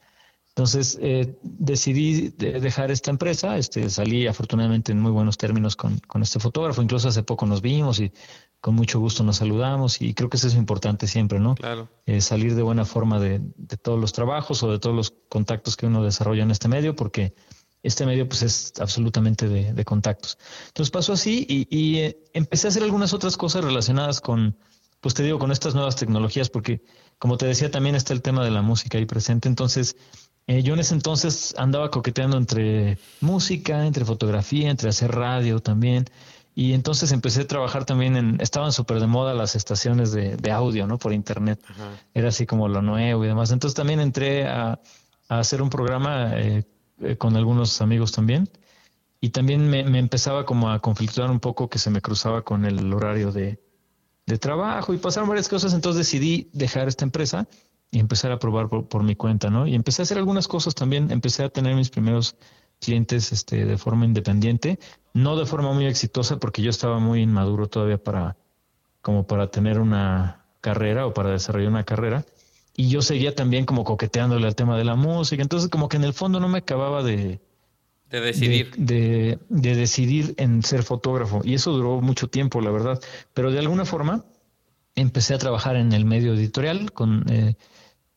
Entonces 0.55 0.99
eh, 1.01 1.35
decidí 1.41 2.29
dejar 2.29 2.91
esta 2.91 3.09
empresa, 3.09 3.57
este, 3.57 3.89
salí 3.89 4.27
afortunadamente 4.27 4.91
en 4.91 4.99
muy 4.99 5.11
buenos 5.11 5.35
términos 5.35 5.75
con, 5.75 5.97
con, 6.05 6.21
este 6.21 6.39
fotógrafo, 6.39 6.83
incluso 6.83 7.07
hace 7.07 7.23
poco 7.23 7.47
nos 7.47 7.63
vimos 7.63 7.99
y 7.99 8.11
con 8.61 8.75
mucho 8.75 8.99
gusto 8.99 9.23
nos 9.23 9.37
saludamos 9.37 9.99
y 9.99 10.13
creo 10.13 10.29
que 10.29 10.37
eso 10.37 10.45
es 10.45 10.53
importante 10.53 11.07
siempre, 11.07 11.39
¿no? 11.39 11.55
Claro. 11.55 11.89
Eh, 12.05 12.21
salir 12.21 12.53
de 12.53 12.61
buena 12.61 12.85
forma 12.85 13.19
de, 13.19 13.41
de, 13.57 13.77
todos 13.77 13.99
los 13.99 14.13
trabajos 14.13 14.61
o 14.61 14.71
de 14.71 14.77
todos 14.77 14.95
los 14.95 15.15
contactos 15.27 15.75
que 15.75 15.87
uno 15.87 16.03
desarrolla 16.03 16.43
en 16.43 16.51
este 16.51 16.67
medio, 16.67 16.95
porque 16.95 17.33
este 17.81 18.05
medio 18.05 18.29
pues 18.29 18.43
es 18.43 18.73
absolutamente 18.79 19.49
de, 19.49 19.73
de 19.73 19.85
contactos. 19.85 20.37
Entonces 20.67 20.91
pasó 20.91 21.13
así 21.13 21.47
y, 21.49 21.67
y 21.75 21.97
eh, 21.97 22.23
empecé 22.33 22.67
a 22.67 22.69
hacer 22.69 22.83
algunas 22.83 23.11
otras 23.15 23.37
cosas 23.37 23.63
relacionadas 23.65 24.21
con, 24.21 24.55
pues 25.01 25.15
te 25.15 25.23
digo, 25.23 25.39
con 25.39 25.51
estas 25.51 25.73
nuevas 25.73 25.95
tecnologías, 25.95 26.51
porque 26.51 26.83
como 27.17 27.37
te 27.37 27.47
decía, 27.47 27.71
también 27.71 27.95
está 27.95 28.13
el 28.13 28.21
tema 28.21 28.45
de 28.45 28.51
la 28.51 28.61
música 28.61 28.99
ahí 28.99 29.05
presente, 29.05 29.49
entonces 29.49 29.97
eh, 30.47 30.61
yo 30.61 30.73
en 30.73 30.79
ese 30.81 30.93
entonces 30.93 31.55
andaba 31.57 31.89
coqueteando 31.89 32.37
entre 32.37 32.97
música, 33.21 33.85
entre 33.85 34.05
fotografía, 34.05 34.69
entre 34.69 34.89
hacer 34.89 35.11
radio 35.11 35.59
también. 35.59 36.05
Y 36.55 36.73
entonces 36.73 37.11
empecé 37.11 37.41
a 37.41 37.47
trabajar 37.47 37.85
también 37.85 38.15
en, 38.15 38.41
estaban 38.41 38.71
súper 38.71 38.99
de 38.99 39.07
moda 39.07 39.33
las 39.33 39.55
estaciones 39.55 40.11
de, 40.11 40.35
de 40.35 40.51
audio, 40.51 40.85
¿no? 40.85 40.99
Por 40.99 41.13
internet. 41.13 41.59
Era 42.13 42.29
así 42.29 42.45
como 42.45 42.67
lo 42.67 42.81
nuevo 42.81 43.23
y 43.23 43.27
demás. 43.27 43.51
Entonces 43.51 43.75
también 43.75 43.99
entré 43.99 44.47
a, 44.47 44.79
a 45.29 45.39
hacer 45.39 45.61
un 45.61 45.69
programa 45.69 46.37
eh, 46.37 46.63
eh, 47.01 47.17
con 47.17 47.35
algunos 47.35 47.81
amigos 47.81 48.11
también. 48.11 48.49
Y 49.19 49.29
también 49.29 49.67
me, 49.67 49.83
me, 49.85 49.99
empezaba 49.99 50.45
como 50.45 50.69
a 50.69 50.79
conflictuar 50.79 51.31
un 51.31 51.39
poco 51.39 51.69
que 51.69 51.79
se 51.79 51.89
me 51.89 52.01
cruzaba 52.01 52.43
con 52.43 52.65
el 52.65 52.93
horario 52.93 53.31
de, 53.31 53.59
de 54.25 54.37
trabajo 54.37 54.93
y 54.93 54.97
pasaron 54.97 55.29
varias 55.29 55.47
cosas. 55.47 55.73
Entonces 55.73 56.05
decidí 56.05 56.49
dejar 56.53 56.87
esta 56.87 57.05
empresa 57.05 57.47
y 57.93 57.99
empezar 57.99 58.31
a 58.31 58.39
probar 58.39 58.69
por, 58.69 59.03
mi 59.03 59.15
cuenta, 59.15 59.51
¿no? 59.51 59.67
Y 59.67 59.75
empecé 59.75 60.01
a 60.01 60.03
hacer 60.03 60.17
algunas 60.17 60.47
cosas 60.47 60.73
también, 60.73 61.11
empecé 61.11 61.43
a 61.43 61.49
tener 61.49 61.75
mis 61.75 61.91
primeros 61.91 62.35
clientes 62.81 63.31
este, 63.31 63.65
de 63.65 63.77
forma 63.77 64.05
independiente, 64.05 64.79
no 65.13 65.37
de 65.37 65.45
forma 65.45 65.71
muy 65.73 65.85
exitosa 65.85 66.39
porque 66.39 66.63
yo 66.63 66.71
estaba 66.71 66.97
muy 66.97 67.21
inmaduro 67.21 67.67
todavía 67.67 67.99
para, 67.99 68.35
como 69.03 69.27
para 69.27 69.51
tener 69.51 69.79
una 69.79 70.43
carrera 70.59 71.05
o 71.05 71.13
para 71.13 71.29
desarrollar 71.29 71.69
una 71.69 71.83
carrera. 71.83 72.25
Y 72.75 72.89
yo 72.89 73.03
seguía 73.03 73.35
también 73.35 73.65
como 73.65 73.83
coqueteándole 73.83 74.47
al 74.47 74.55
tema 74.55 74.75
de 74.75 74.85
la 74.85 74.95
música. 74.95 75.43
Entonces 75.43 75.69
como 75.69 75.87
que 75.87 75.97
en 75.97 76.03
el 76.03 76.13
fondo 76.13 76.39
no 76.39 76.49
me 76.49 76.57
acababa 76.57 77.03
de... 77.03 77.39
De 78.09 78.21
decidir. 78.21 78.71
De, 78.75 79.37
de, 79.49 79.75
decidir 79.75 80.33
en 80.37 80.63
ser 80.63 80.81
fotógrafo. 80.81 81.41
Y 81.43 81.53
eso 81.53 81.71
duró 81.71 82.01
mucho 82.01 82.27
tiempo, 82.27 82.59
la 82.59 82.71
verdad. 82.71 82.99
Pero 83.35 83.51
de 83.51 83.59
alguna 83.59 83.85
forma 83.85 84.25
empecé 84.95 85.35
a 85.35 85.37
trabajar 85.37 85.75
en 85.75 85.93
el 85.93 86.05
medio 86.05 86.33
editorial 86.33 86.91
con... 86.91 87.23
Eh, 87.31 87.55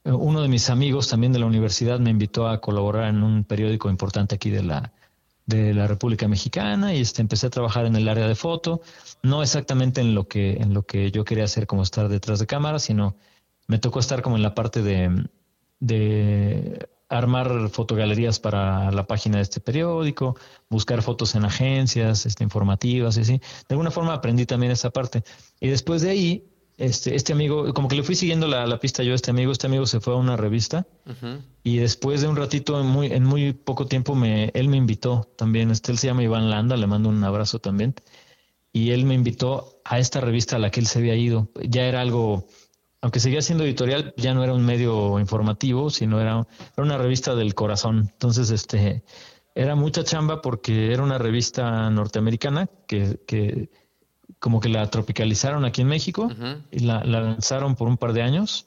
uno 0.07 0.43
de 0.43 0.49
mis 0.49 0.71
amigos 0.71 1.09
también 1.09 1.33
de 1.33 1.39
la 1.39 1.47
universidad 1.47 1.99
me 1.99 2.11
invitó 2.11 2.49
a 2.49 2.61
colaborar 2.61 3.09
en 3.09 3.23
un 3.23 3.45
periódico 3.45 3.91
importante 3.91 4.35
aquí 4.37 4.51
de 4.51 4.63
la, 4.63 4.93
de 5.47 5.75
la 5.75 5.87
República 5.87 6.29
Mexicana 6.29 6.95
y 6.95 7.01
este, 7.01 7.23
empecé 7.23 7.47
a 7.47 7.51
trabajar 7.51 7.87
en 7.87 7.97
el 7.97 8.09
área 8.09 8.29
de 8.29 8.35
foto, 8.35 8.81
no 9.23 9.43
exactamente 9.43 10.01
en 10.01 10.15
lo 10.15 10.29
que, 10.29 10.55
en 10.55 10.75
lo 10.75 10.85
que 10.85 11.11
yo 11.11 11.25
quería 11.25 11.45
hacer 11.45 11.67
como 11.67 11.83
estar 11.83 12.09
detrás 12.09 12.39
de 12.39 12.47
cámara, 12.47 12.79
sino 12.79 13.17
me 13.67 13.79
tocó 13.79 13.99
estar 13.99 14.23
como 14.23 14.37
en 14.37 14.43
la 14.43 14.55
parte 14.55 14.83
de, 14.83 15.29
de 15.81 16.89
armar 17.09 17.69
fotogalerías 17.71 18.39
para 18.41 18.91
la 18.91 19.07
página 19.07 19.37
de 19.37 19.43
este 19.43 19.61
periódico, 19.61 20.37
buscar 20.69 21.03
fotos 21.03 21.35
en 21.35 21.45
agencias 21.45 22.27
este, 22.27 22.45
informativas 22.45 23.17
y 23.17 23.21
así. 23.21 23.39
De 23.39 23.75
alguna 23.75 23.91
forma 23.91 24.15
aprendí 24.15 24.47
también 24.47 24.73
esa 24.73 24.91
parte. 24.91 25.23
Y 25.61 25.69
después 25.69 26.03
de 26.03 26.11
ahí 26.11 26.45
este, 26.79 27.15
este 27.15 27.33
amigo, 27.33 27.73
como 27.73 27.89
que 27.89 27.97
le 27.97 28.03
fui 28.03 28.15
siguiendo 28.15 28.47
la, 28.47 28.67
la, 28.67 28.79
pista 28.79 29.03
yo 29.03 29.13
a 29.13 29.15
este 29.15 29.31
amigo, 29.31 29.51
este 29.51 29.67
amigo 29.67 29.87
se 29.87 30.01
fue 30.01 30.13
a 30.13 30.17
una 30.17 30.37
revista 30.37 30.87
y 31.63 31.79
después 31.79 32.21
de 32.21 32.29
un 32.29 32.37
ratito, 32.37 32.79
en 32.79 32.87
muy, 32.87 33.07
en 33.07 33.25
muy 33.25 33.55
poco 33.55 33.87
tiempo, 33.87 34.15
me, 34.15 34.51
él 34.55 34.69
me 34.69 34.77
invitó 34.77 35.31
también, 35.37 35.71
este, 35.71 35.93
él 35.93 35.99
se 35.99 36.09
llama 36.09 36.23
Iván 36.23 36.51
Landa, 36.51 36.77
le 36.77 36.87
mando 36.87 37.09
un 37.09 37.25
abrazo 37.25 37.61
también, 37.61 37.95
y 38.73 38.91
él 38.91 39.07
me 39.07 39.15
invitó 39.15 39.81
a 39.85 39.99
esta 39.99 40.21
revista 40.21 40.57
a 40.57 40.59
la 40.59 40.71
que 40.71 40.81
él 40.81 40.87
se 40.87 40.99
había 40.99 41.17
ido, 41.17 41.51
ya 41.67 41.87
era 41.87 42.03
algo, 42.03 42.47
aunque 43.01 43.21
seguía 43.21 43.41
siendo 43.41 43.65
editorial, 43.65 44.13
ya 44.19 44.35
no 44.35 44.45
era 44.45 44.53
un 44.53 44.65
medio 44.67 45.19
informativo, 45.19 45.89
sino 45.89 46.21
era, 46.21 46.47
era 46.77 46.85
una 46.85 46.99
revista 46.99 47.35
del 47.35 47.55
corazón, 47.55 48.11
entonces 48.13 48.51
este, 48.51 49.03
era 49.55 49.77
mucha 49.77 50.05
chamba 50.05 50.43
porque 50.43 50.93
era 50.93 51.03
una 51.03 51.17
revista 51.17 51.89
norteamericana 51.89 52.69
que, 52.87 53.19
que 53.27 53.71
como 54.39 54.61
que 54.61 54.69
la 54.69 54.89
tropicalizaron 54.91 55.65
aquí 55.65 55.83
en 55.83 55.89
México 55.89 56.31
y 56.71 56.81
la, 56.81 57.05
lanzaron 57.05 57.75
por 57.75 57.89
un 57.89 57.97
par 57.97 58.13
de 58.13 58.23
años, 58.23 58.67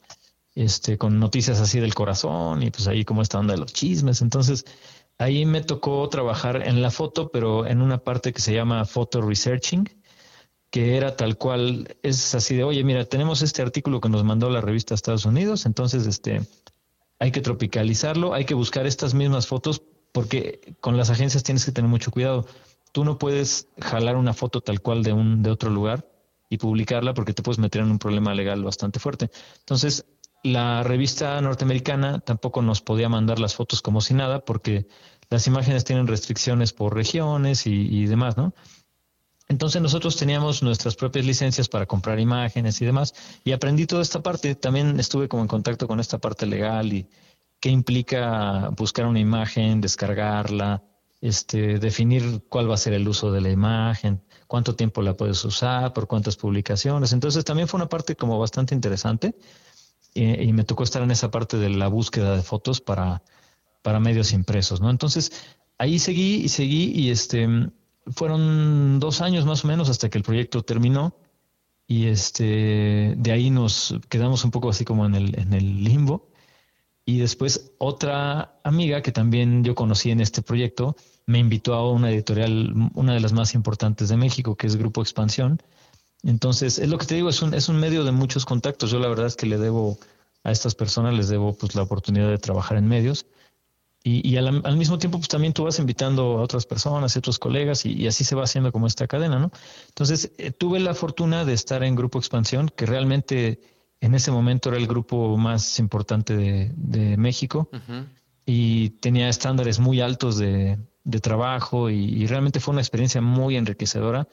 este, 0.54 0.98
con 0.98 1.18
noticias 1.18 1.60
así 1.60 1.80
del 1.80 1.94
corazón 1.94 2.62
y 2.62 2.70
pues 2.70 2.88
ahí 2.88 3.04
como 3.04 3.22
esta 3.22 3.38
onda 3.38 3.54
de 3.54 3.60
los 3.60 3.72
chismes. 3.72 4.22
Entonces, 4.22 4.64
ahí 5.18 5.44
me 5.46 5.60
tocó 5.60 6.08
trabajar 6.08 6.66
en 6.66 6.82
la 6.82 6.90
foto, 6.90 7.30
pero 7.30 7.66
en 7.66 7.82
una 7.82 7.98
parte 7.98 8.32
que 8.32 8.40
se 8.40 8.54
llama 8.54 8.84
photo 8.84 9.20
researching, 9.20 9.88
que 10.70 10.96
era 10.96 11.16
tal 11.16 11.36
cual, 11.36 11.96
es 12.02 12.34
así 12.34 12.54
de, 12.54 12.64
oye, 12.64 12.82
mira, 12.84 13.04
tenemos 13.04 13.42
este 13.42 13.62
artículo 13.62 14.00
que 14.00 14.08
nos 14.08 14.24
mandó 14.24 14.48
la 14.50 14.60
revista 14.60 14.94
Estados 14.94 15.24
Unidos, 15.24 15.66
entonces 15.66 16.06
este, 16.06 16.42
hay 17.18 17.32
que 17.32 17.40
tropicalizarlo, 17.40 18.34
hay 18.34 18.44
que 18.44 18.54
buscar 18.54 18.86
estas 18.86 19.14
mismas 19.14 19.46
fotos, 19.46 19.82
porque 20.12 20.74
con 20.80 20.96
las 20.96 21.10
agencias 21.10 21.42
tienes 21.42 21.64
que 21.64 21.72
tener 21.72 21.88
mucho 21.88 22.10
cuidado 22.10 22.46
tú 22.92 23.04
no 23.04 23.18
puedes 23.18 23.68
jalar 23.80 24.16
una 24.16 24.34
foto 24.34 24.60
tal 24.60 24.80
cual 24.80 25.02
de 25.02 25.12
un 25.12 25.42
de 25.42 25.50
otro 25.50 25.70
lugar 25.70 26.08
y 26.48 26.58
publicarla 26.58 27.14
porque 27.14 27.32
te 27.32 27.42
puedes 27.42 27.58
meter 27.58 27.82
en 27.82 27.90
un 27.90 27.98
problema 27.98 28.34
legal 28.34 28.64
bastante 28.64 28.98
fuerte. 28.98 29.30
Entonces, 29.60 30.04
la 30.42 30.82
revista 30.82 31.40
norteamericana 31.40 32.20
tampoco 32.20 32.62
nos 32.62 32.80
podía 32.80 33.08
mandar 33.08 33.38
las 33.38 33.54
fotos 33.54 33.82
como 33.82 34.00
si 34.00 34.14
nada 34.14 34.44
porque 34.44 34.86
las 35.28 35.46
imágenes 35.46 35.84
tienen 35.84 36.06
restricciones 36.06 36.72
por 36.72 36.94
regiones 36.94 37.66
y, 37.66 37.72
y 37.72 38.06
demás, 38.06 38.36
¿no? 38.36 38.54
Entonces 39.48 39.82
nosotros 39.82 40.16
teníamos 40.16 40.62
nuestras 40.62 40.94
propias 40.94 41.26
licencias 41.26 41.68
para 41.68 41.86
comprar 41.86 42.20
imágenes 42.20 42.80
y 42.80 42.86
demás 42.86 43.14
y 43.44 43.52
aprendí 43.52 43.86
toda 43.86 44.02
esta 44.02 44.22
parte. 44.22 44.54
También 44.54 44.98
estuve 45.00 45.28
como 45.28 45.42
en 45.42 45.48
contacto 45.48 45.88
con 45.88 45.98
esta 45.98 46.18
parte 46.18 46.46
legal 46.46 46.92
y 46.92 47.08
qué 47.58 47.68
implica 47.68 48.70
buscar 48.76 49.06
una 49.06 49.18
imagen, 49.18 49.80
descargarla, 49.80 50.84
este, 51.20 51.78
definir 51.78 52.44
cuál 52.48 52.70
va 52.70 52.74
a 52.74 52.78
ser 52.78 52.94
el 52.94 53.06
uso 53.06 53.30
de 53.30 53.40
la 53.40 53.50
imagen, 53.50 54.22
cuánto 54.46 54.74
tiempo 54.74 55.02
la 55.02 55.16
puedes 55.16 55.44
usar, 55.44 55.92
por 55.92 56.06
cuántas 56.06 56.36
publicaciones. 56.36 57.12
Entonces 57.12 57.44
también 57.44 57.68
fue 57.68 57.78
una 57.78 57.88
parte 57.88 58.16
como 58.16 58.38
bastante 58.38 58.74
interesante 58.74 59.34
y, 60.14 60.52
me 60.52 60.64
tocó 60.64 60.82
estar 60.82 61.02
en 61.02 61.10
esa 61.10 61.30
parte 61.30 61.56
de 61.56 61.70
la 61.70 61.88
búsqueda 61.88 62.36
de 62.36 62.42
fotos 62.42 62.80
para, 62.80 63.22
para 63.82 64.00
medios 64.00 64.32
impresos, 64.32 64.80
¿no? 64.80 64.90
Entonces 64.90 65.32
ahí 65.78 65.98
seguí 65.98 66.36
y 66.36 66.48
seguí 66.48 66.90
y 66.94 67.10
este, 67.10 67.48
fueron 68.06 68.98
dos 68.98 69.20
años 69.20 69.44
más 69.44 69.64
o 69.64 69.68
menos 69.68 69.88
hasta 69.88 70.08
que 70.08 70.18
el 70.18 70.24
proyecto 70.24 70.62
terminó 70.62 71.14
y 71.86 72.06
este, 72.06 73.14
de 73.16 73.32
ahí 73.32 73.50
nos 73.50 73.94
quedamos 74.08 74.44
un 74.44 74.50
poco 74.50 74.70
así 74.70 74.84
como 74.84 75.06
en 75.06 75.14
el, 75.14 75.38
en 75.38 75.52
el 75.52 75.84
limbo 75.84 76.29
y 77.10 77.18
después 77.18 77.72
otra 77.78 78.60
amiga 78.62 79.02
que 79.02 79.10
también 79.10 79.64
yo 79.64 79.74
conocí 79.74 80.12
en 80.12 80.20
este 80.20 80.42
proyecto 80.42 80.94
me 81.26 81.40
invitó 81.40 81.74
a 81.74 81.90
una 81.90 82.08
editorial, 82.12 82.72
una 82.94 83.14
de 83.14 83.20
las 83.20 83.32
más 83.32 83.54
importantes 83.54 84.08
de 84.08 84.16
México, 84.16 84.54
que 84.54 84.68
es 84.68 84.76
Grupo 84.76 85.02
Expansión. 85.02 85.60
Entonces, 86.22 86.78
es 86.78 86.88
lo 86.88 86.98
que 86.98 87.06
te 87.06 87.16
digo, 87.16 87.28
es 87.28 87.42
un, 87.42 87.52
es 87.52 87.68
un 87.68 87.80
medio 87.80 88.04
de 88.04 88.12
muchos 88.12 88.44
contactos. 88.44 88.92
Yo 88.92 89.00
la 89.00 89.08
verdad 89.08 89.26
es 89.26 89.34
que 89.34 89.46
le 89.46 89.58
debo 89.58 89.98
a 90.44 90.52
estas 90.52 90.76
personas, 90.76 91.14
les 91.14 91.28
debo 91.28 91.52
pues 91.52 91.74
la 91.74 91.82
oportunidad 91.82 92.28
de 92.28 92.38
trabajar 92.38 92.78
en 92.78 92.86
medios. 92.86 93.26
Y, 94.04 94.26
y 94.28 94.36
al, 94.36 94.76
mismo 94.76 94.98
tiempo, 94.98 95.18
pues 95.18 95.28
también 95.28 95.52
tú 95.52 95.64
vas 95.64 95.80
invitando 95.80 96.38
a 96.38 96.42
otras 96.42 96.64
personas, 96.64 97.16
a 97.16 97.18
otros 97.18 97.40
colegas, 97.40 97.84
y, 97.86 97.92
y 97.92 98.06
así 98.06 98.22
se 98.22 98.36
va 98.36 98.44
haciendo 98.44 98.70
como 98.70 98.86
esta 98.86 99.08
cadena, 99.08 99.40
¿no? 99.40 99.50
Entonces, 99.88 100.30
eh, 100.38 100.52
tuve 100.52 100.78
la 100.78 100.94
fortuna 100.94 101.44
de 101.44 101.54
estar 101.54 101.82
en 101.82 101.96
Grupo 101.96 102.18
Expansión, 102.20 102.70
que 102.74 102.86
realmente 102.86 103.60
en 104.00 104.14
ese 104.14 104.30
momento 104.30 104.70
era 104.70 104.78
el 104.78 104.86
grupo 104.86 105.36
más 105.36 105.78
importante 105.78 106.36
de, 106.36 106.72
de 106.76 107.16
México 107.16 107.68
y 108.46 108.90
tenía 109.00 109.28
estándares 109.28 109.78
muy 109.78 110.00
altos 110.00 110.38
de, 110.38 110.78
de 111.04 111.20
trabajo 111.20 111.90
y, 111.90 112.26
realmente 112.26 112.60
fue 112.60 112.72
una 112.72 112.80
experiencia 112.80 113.20
muy 113.20 113.56
enriquecedora. 113.56 114.28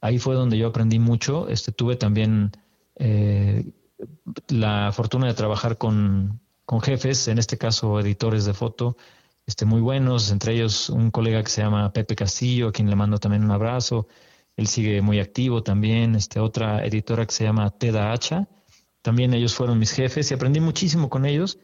Ahí 0.00 0.18
fue 0.18 0.34
donde 0.34 0.58
yo 0.58 0.68
aprendí 0.68 0.98
mucho. 0.98 1.48
Este, 1.48 1.72
tuve 1.72 1.96
también 1.96 2.52
eh, 2.96 3.72
la 4.48 4.92
fortuna 4.92 5.26
de 5.26 5.34
trabajar 5.34 5.78
con, 5.78 6.40
con, 6.64 6.80
jefes, 6.80 7.28
en 7.28 7.38
este 7.38 7.58
caso 7.58 7.98
editores 8.00 8.44
de 8.44 8.54
foto, 8.54 8.96
este, 9.46 9.64
muy 9.64 9.80
buenos, 9.80 10.30
entre 10.30 10.54
ellos 10.54 10.90
un 10.90 11.10
colega 11.10 11.42
que 11.42 11.50
se 11.50 11.62
llama 11.62 11.92
Pepe 11.92 12.14
Castillo, 12.14 12.68
a 12.68 12.72
quien 12.72 12.90
le 12.90 12.96
mando 12.96 13.18
también 13.18 13.44
un 13.44 13.50
abrazo. 13.50 14.06
Él 14.56 14.66
sigue 14.66 15.00
muy 15.02 15.20
activo 15.20 15.62
también. 15.62 16.14
Este, 16.14 16.40
otra 16.40 16.84
editora 16.84 17.24
que 17.26 17.32
se 17.32 17.44
llama 17.44 17.70
Teda 17.70 18.12
Hacha, 18.12 18.48
también 19.08 19.32
ellos 19.32 19.54
fueron 19.54 19.78
mis 19.78 19.92
jefes 19.92 20.30
y 20.30 20.34
aprendí 20.34 20.60
muchísimo 20.60 21.08
con 21.08 21.24
ellos. 21.24 21.56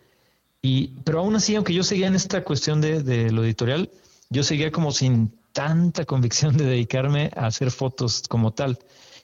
Y, 0.62 0.92
pero 1.04 1.18
aún 1.18 1.36
así, 1.36 1.54
aunque 1.54 1.74
yo 1.74 1.82
seguía 1.82 2.06
en 2.06 2.14
esta 2.14 2.42
cuestión 2.42 2.80
de, 2.80 3.02
de 3.02 3.30
lo 3.30 3.44
editorial, 3.44 3.90
yo 4.30 4.42
seguía 4.42 4.72
como 4.72 4.92
sin 4.92 5.30
tanta 5.52 6.06
convicción 6.06 6.56
de 6.56 6.64
dedicarme 6.64 7.30
a 7.36 7.44
hacer 7.44 7.70
fotos 7.70 8.22
como 8.30 8.54
tal. 8.54 8.78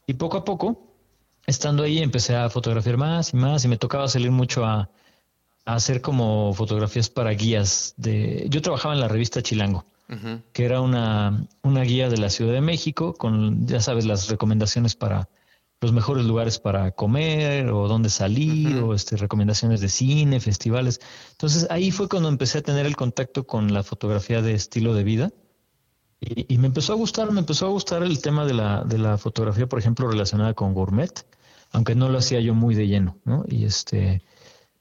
Y 0.07 0.13
poco 0.13 0.37
a 0.37 0.45
poco, 0.45 0.87
estando 1.47 1.83
ahí, 1.83 2.01
empecé 2.01 2.37
a 2.37 2.51
fotografiar 2.51 2.99
más 2.99 3.33
y 3.33 3.39
más 3.39 3.65
y 3.65 3.69
me 3.69 3.79
tocaba 3.79 4.07
salir 4.07 4.31
mucho 4.31 4.67
a, 4.67 4.91
hacer 5.65 6.03
como 6.03 6.53
fotografías 6.53 7.09
para 7.09 7.31
guías. 7.31 7.95
de 7.97 8.49
Yo 8.51 8.61
trabajaba 8.61 8.93
en 8.93 9.01
la 9.01 9.09
revista 9.09 9.41
Chilango, 9.41 9.87
que 10.53 10.67
era 10.67 10.83
una, 10.83 11.47
una 11.63 11.83
guía 11.85 12.11
de 12.11 12.19
la 12.19 12.29
Ciudad 12.29 12.53
de 12.53 12.61
México 12.61 13.15
con, 13.15 13.67
ya 13.67 13.81
sabes, 13.81 14.05
las 14.05 14.29
recomendaciones 14.29 14.95
para 14.95 15.31
los 15.81 15.93
mejores 15.93 16.27
lugares 16.27 16.59
para 16.59 16.91
comer 16.93 17.71
o 17.71 17.89
dónde 17.89 18.11
salir 18.11 18.77
o 18.83 18.95
este, 18.95 19.17
recomendaciones 19.17 19.81
de 19.81 19.89
cine, 19.89 20.41
festivales. 20.41 21.01
Entonces 21.33 21.67
ahí 21.71 21.91
fue 21.91 22.09
cuando 22.09 22.29
empecé 22.29 22.59
a 22.59 22.63
tener 22.63 22.87
el 22.87 22.97
contacto 22.97 23.47
con 23.47 23.73
la 23.73 23.83
fotografía 23.83 24.43
de 24.43 24.55
estilo 24.55 24.95
de 24.95 25.05
vida 25.05 25.33
y, 26.21 26.59
me 26.59 26.67
empezó 26.67 26.93
a 26.93 26.97
gustar, 26.97 27.33
me 27.33 27.41
empezó 27.41 27.65
a 27.67 27.71
gustar 27.71 28.03
el 28.03 28.21
tema 28.21 28.45
de 28.45 28.53
la, 28.53 28.85
de 28.85 28.99
la 28.99 29.17
fotografía, 29.17 29.67
por 29.67 29.79
ejemplo, 29.79 30.07
relacionada 30.07 30.53
con 30.53 30.75
gourmet, 30.75 31.27
aunque 31.73 31.95
no 31.95 32.11
lo 32.11 32.19
hacía 32.19 32.41
yo 32.41 32.55
muy 32.55 32.75
de 32.75 32.87
lleno, 32.87 33.17
¿no? 33.25 33.45
Y 33.49 33.65
este, 33.65 34.23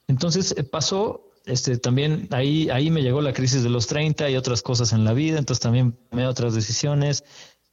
entonces 0.09 0.53
eh, 0.57 0.65
pasó, 0.65 1.31
este, 1.45 1.77
también 1.77 2.27
ahí, 2.31 2.69
ahí 2.71 2.91
me 2.91 3.01
llegó 3.01 3.21
la 3.21 3.31
crisis 3.31 3.63
de 3.63 3.69
los 3.69 3.87
30 3.87 4.29
y 4.29 4.35
otras 4.35 4.61
cosas 4.61 4.91
en 4.91 5.05
la 5.05 5.13
vida, 5.13 5.39
entonces 5.39 5.61
también 5.61 5.97
me 6.11 6.27
otras 6.27 6.55
decisiones, 6.55 7.23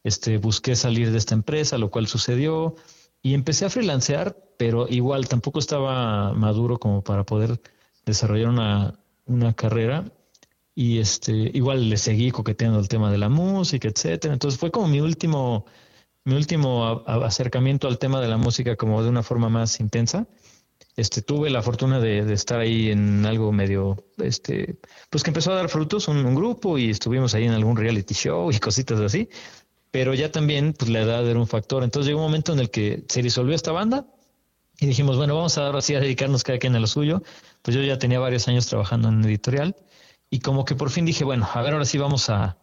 este, 0.05 0.39
busqué 0.39 0.77
salir 0.77 1.11
de 1.11 1.19
esta 1.19 1.35
empresa, 1.35 1.77
lo 1.77 1.91
cual 1.91 2.07
sucedió, 2.07 2.77
y 3.27 3.35
empecé 3.35 3.65
a 3.65 3.71
freelancear, 3.71 4.37
pero 4.57 4.87
igual 4.89 5.27
tampoco 5.27 5.59
estaba 5.59 6.33
maduro 6.33 6.79
como 6.79 7.03
para 7.03 7.25
poder 7.25 7.61
desarrollar 8.05 8.51
una, 8.51 9.01
una 9.25 9.53
carrera 9.53 10.05
y 10.77 11.01
este 11.01 11.33
igual 11.33 11.91
le 11.91 11.97
seguí 11.97 12.31
coqueteando 12.31 12.79
el 12.79 12.87
tema 12.87 13.11
de 13.11 13.19
la 13.19 13.29
música, 13.29 13.89
etcétera. 13.89 14.33
Entonces 14.33 14.61
fue 14.61 14.71
como 14.71 14.87
mi 14.87 15.01
último 15.01 15.67
mi 16.23 16.37
último 16.37 17.03
acercamiento 17.09 17.89
al 17.89 17.99
tema 17.99 18.21
de 18.21 18.29
la 18.29 18.37
música 18.37 18.77
como 18.77 19.03
de 19.03 19.09
una 19.09 19.25
forma 19.25 19.49
más 19.49 19.81
intensa. 19.81 20.29
Este 20.97 21.21
tuve 21.21 21.51
la 21.51 21.63
fortuna 21.63 21.99
de, 21.99 22.33
estar 22.33 22.61
ahí 22.61 22.91
en 22.93 23.27
algo 23.27 23.51
medio 23.51 24.05
este 24.19 24.79
pues 25.11 25.25
que 25.25 25.31
empezó 25.31 25.51
a 25.51 25.57
dar 25.57 25.69
frutos 25.69 26.07
un, 26.07 26.33
grupo 26.37 26.79
y 26.79 26.91
estuvimos 26.91 27.35
ahí 27.35 27.47
en 27.47 27.55
algún 27.55 27.77
reality 27.77 28.15
show 28.15 28.53
y 28.53 28.59
cositas 28.61 29.01
así. 29.01 29.29
Pero 29.91 30.15
ya 30.15 30.31
también 30.31 30.73
pues 30.73 30.91
la 30.91 31.01
edad 31.01 31.29
era 31.29 31.39
un 31.39 31.47
factor. 31.47 31.85
Entonces 31.85 32.09
llegó 32.09 32.21
un 32.21 32.27
momento 32.27 32.53
en 32.53 32.61
el 32.61 32.71
que 32.71 33.05
se 33.09 33.23
disolvió 33.23 33.55
esta 33.55 33.73
banda 33.73 34.07
y 34.79 34.87
dijimos, 34.87 35.17
bueno, 35.17 35.35
vamos 35.35 35.57
a 35.59 35.67
ahora 35.67 35.81
sí 35.81 35.95
a 35.95 36.01
dedicarnos 36.01 36.43
cada 36.43 36.59
quien 36.59 36.75
a 36.77 36.81
lo 36.81 36.87
suyo. 36.87 37.23
Pues 37.63 37.77
yo 37.77 37.83
ya 37.83 37.99
tenía 37.99 38.19
varios 38.19 38.47
años 38.49 38.67
trabajando 38.67 39.09
en 39.09 39.25
editorial 39.25 39.77
y 40.31 40.41
como 40.41 40.65
que 40.65 40.75
por 40.75 40.91
fin 40.91 41.05
dije, 41.05 41.25
bueno, 41.25 41.49
a 41.53 41.63
ver, 41.63 41.73
ahora 41.73 41.85
sí 41.85 41.99
vamos 41.99 42.29
a, 42.31 42.59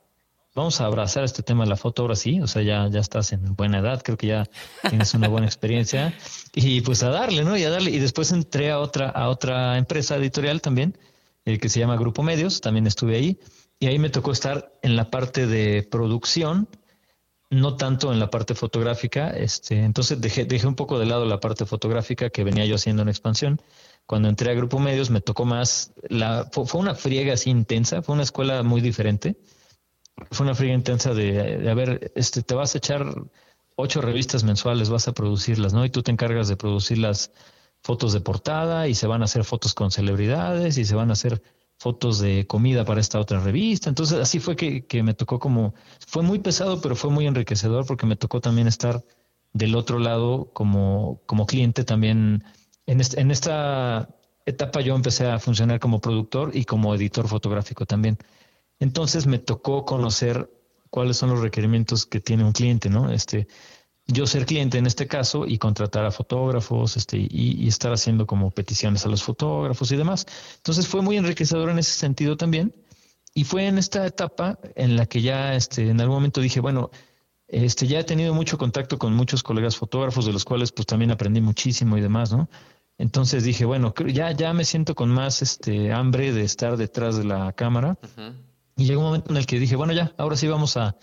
vamos 0.54 0.82
a 0.82 0.86
abrazar 0.86 1.24
este 1.24 1.44
tema 1.44 1.64
de 1.64 1.70
la 1.70 1.78
foto, 1.78 2.04
ahora 2.04 2.16
sí, 2.16 2.42
o 2.42 2.48
sea, 2.48 2.62
ya, 2.62 2.88
ya 2.90 3.00
estás 3.00 3.32
en 3.32 3.56
buena 3.56 3.80
edad, 3.80 4.02
creo 4.04 4.18
que 4.18 4.28
ya 4.28 4.50
tienes 4.90 5.14
una 5.14 5.28
buena 5.28 5.48
experiencia 5.48 6.14
y 6.54 6.82
pues 6.82 7.04
a 7.04 7.10
darle, 7.10 7.44
¿no? 7.44 7.58
Y 7.58 7.64
a 7.64 7.70
darle. 7.70 7.92
Y 7.92 8.00
después 8.00 8.32
entré 8.32 8.72
a 8.72 8.80
otra, 8.80 9.10
a 9.10 9.30
otra 9.30 9.78
empresa 9.78 10.16
editorial 10.18 10.62
también, 10.62 10.98
eh, 11.46 11.58
que 11.58 11.70
se 11.70 11.80
llama 11.80 11.96
Grupo 11.96 12.22
Medios, 12.22 12.62
también 12.62 12.86
estuve 12.88 13.16
ahí 13.16 13.40
y 13.80 13.88
ahí 13.88 14.00
me 14.00 14.10
tocó 14.10 14.32
estar 14.32 14.72
en 14.82 14.96
la 14.96 15.10
parte 15.10 15.48
de 15.48 15.84
producción, 15.84 16.70
no 17.54 17.76
tanto 17.76 18.12
en 18.12 18.20
la 18.20 18.30
parte 18.30 18.56
fotográfica, 18.56 19.30
este, 19.32 19.84
entonces 19.84 20.20
dejé, 20.22 20.46
dejé 20.46 20.68
un 20.68 20.76
poco 20.76 21.00
de 21.00 21.06
lado 21.06 21.26
la 21.26 21.40
parte 21.40 21.66
fotográfica 21.66 22.30
que 22.30 22.44
venía 22.44 22.66
yo 22.66 22.76
haciendo 22.76 23.02
en 23.02 23.10
expansión 23.10 23.62
cuando 24.06 24.30
entré 24.30 24.52
a 24.52 24.54
Grupo 24.54 24.80
Medios 24.80 25.10
me 25.10 25.22
tocó 25.22 25.46
más, 25.46 25.94
la, 26.10 26.50
fue, 26.52 26.66
una 26.80 26.96
friega 26.96 27.34
así 27.34 27.50
intensa, 27.50 28.02
fue 28.02 28.14
una 28.14 28.24
escuela 28.24 28.64
muy 28.64 28.82
diferente. 28.82 29.38
Fue 30.32 30.46
una 30.46 30.56
friega 30.56 30.76
intensa 30.76 31.14
de, 31.14 31.70
a 31.70 31.74
ver, 31.74 32.12
este, 32.16 32.44
te 32.44 32.54
vas 32.54 32.76
a 32.76 32.78
echar 32.78 33.06
ocho 33.76 34.02
revistas 34.02 34.44
mensuales, 34.44 34.90
vas 34.90 35.08
a 35.08 35.14
producirlas, 35.14 35.74
¿no? 35.74 35.86
Y 35.86 35.90
tú 35.90 36.04
te 36.04 36.12
encargas 36.12 36.48
de 36.48 36.58
producir 36.58 37.00
las 37.00 37.32
fotos 37.82 38.14
de 38.14 38.22
portada 38.22 38.88
y 38.88 38.96
se 38.96 39.08
van 39.08 39.22
a 39.22 39.26
hacer 39.26 39.44
fotos 39.44 39.74
con 39.74 39.92
celebridades 39.92 40.78
y 40.78 40.86
se 40.86 40.96
van 40.96 41.10
a 41.10 41.14
hacer 41.14 41.42
fotos 41.80 42.20
de 42.20 42.48
comida 42.48 42.86
para 42.86 43.02
esta 43.02 43.20
otra 43.20 43.40
revista. 43.40 43.90
Entonces 43.90 44.20
así 44.20 44.40
fue 44.40 44.56
que, 44.56 44.86
que 44.86 45.04
me 45.04 45.14
tocó 45.14 45.40
como, 45.40 45.74
fue 46.08 46.24
muy 46.24 46.40
pesado, 46.40 46.82
pero 46.82 46.96
fue 46.96 47.10
muy 47.12 47.28
enriquecedor 47.28 47.86
porque 47.86 48.06
me 48.06 48.16
tocó 48.16 48.42
también 48.42 48.68
estar 48.68 49.04
del 49.52 49.76
otro 49.76 50.00
lado 50.00 50.50
como, 50.54 51.22
como 51.26 51.46
cliente 51.46 51.84
también 51.84 52.44
en, 52.86 53.32
esta 53.32 54.10
etapa 54.46 54.82
yo 54.82 54.96
empecé 54.96 55.28
a 55.28 55.40
funcionar 55.40 55.80
como 55.80 56.02
productor 56.02 56.52
y 56.54 56.66
como 56.66 56.94
editor 56.96 57.28
fotográfico 57.28 57.86
también. 57.86 58.18
Entonces 58.80 59.26
me 59.26 59.40
tocó 59.40 59.86
conocer 59.86 60.50
cuáles 60.90 61.18
son 61.18 61.30
los 61.30 61.40
requerimientos 61.40 62.06
que 62.06 62.20
tiene 62.20 62.44
un 62.44 62.52
cliente, 62.52 62.90
¿no? 62.90 63.12
Este, 63.12 63.48
yo 64.08 64.28
ser 64.28 64.46
cliente 64.46 64.78
en 64.78 64.86
este 64.86 65.08
caso 65.08 65.46
y 65.46 65.58
contratar 65.58 66.06
a 66.06 66.12
fotógrafos, 66.12 66.98
este, 66.98 67.18
y, 67.18 67.68
estar 67.68 67.94
haciendo 67.94 68.28
como 68.28 68.52
peticiones 68.52 69.06
a 69.06 69.10
los 69.10 69.24
fotógrafos 69.24 69.92
y 69.92 69.96
demás. 69.96 70.26
Entonces 70.58 70.88
fue 70.88 71.02
muy 71.02 71.18
enriquecedor 71.18 71.70
en 71.70 71.80
ese 71.80 71.92
sentido 71.92 72.36
también. 72.38 72.74
Y 73.34 73.46
fue 73.46 73.66
en 73.66 73.78
esta 73.78 74.06
etapa 74.06 74.60
en 74.76 74.96
la 74.96 75.08
que 75.08 75.22
ya, 75.22 75.56
este, 75.56 75.90
en 75.90 76.00
algún 76.00 76.18
momento 76.18 76.40
dije, 76.40 76.60
bueno, 76.60 76.92
este, 77.48 77.88
ya 77.88 78.00
he 78.00 78.04
tenido 78.04 78.34
mucho 78.34 78.58
contacto 78.58 79.00
con 79.00 79.14
muchos 79.14 79.42
colegas 79.42 79.76
fotógrafos, 79.76 80.26
de 80.26 80.34
los 80.34 80.46
cuales 80.46 80.72
pues 80.72 80.86
también 80.86 81.12
aprendí 81.12 81.42
muchísimo 81.42 81.98
y 81.98 82.02
demás, 82.02 82.32
¿no? 82.32 82.50
Entonces 82.98 83.44
dije, 83.44 83.66
bueno, 83.66 83.94
ya, 84.08 84.32
ya 84.32 84.54
me 84.54 84.66
siento 84.66 84.94
con 84.94 85.10
más 85.10 85.42
este 85.42 85.92
hambre 85.92 86.32
de 86.32 86.44
estar 86.44 86.78
detrás 86.78 87.18
de 87.18 87.24
la 87.24 87.52
cámara. 87.54 87.98
Y 88.78 88.86
llegó 88.86 89.02
un 89.02 89.08
momento 89.08 89.32
en 89.32 89.38
el 89.38 89.46
que 89.46 89.60
dije, 89.60 89.76
bueno, 89.76 89.94
ya, 89.94 90.14
ahora 90.18 90.36
sí 90.36 90.48
vamos 90.48 90.78
a, 90.78 90.96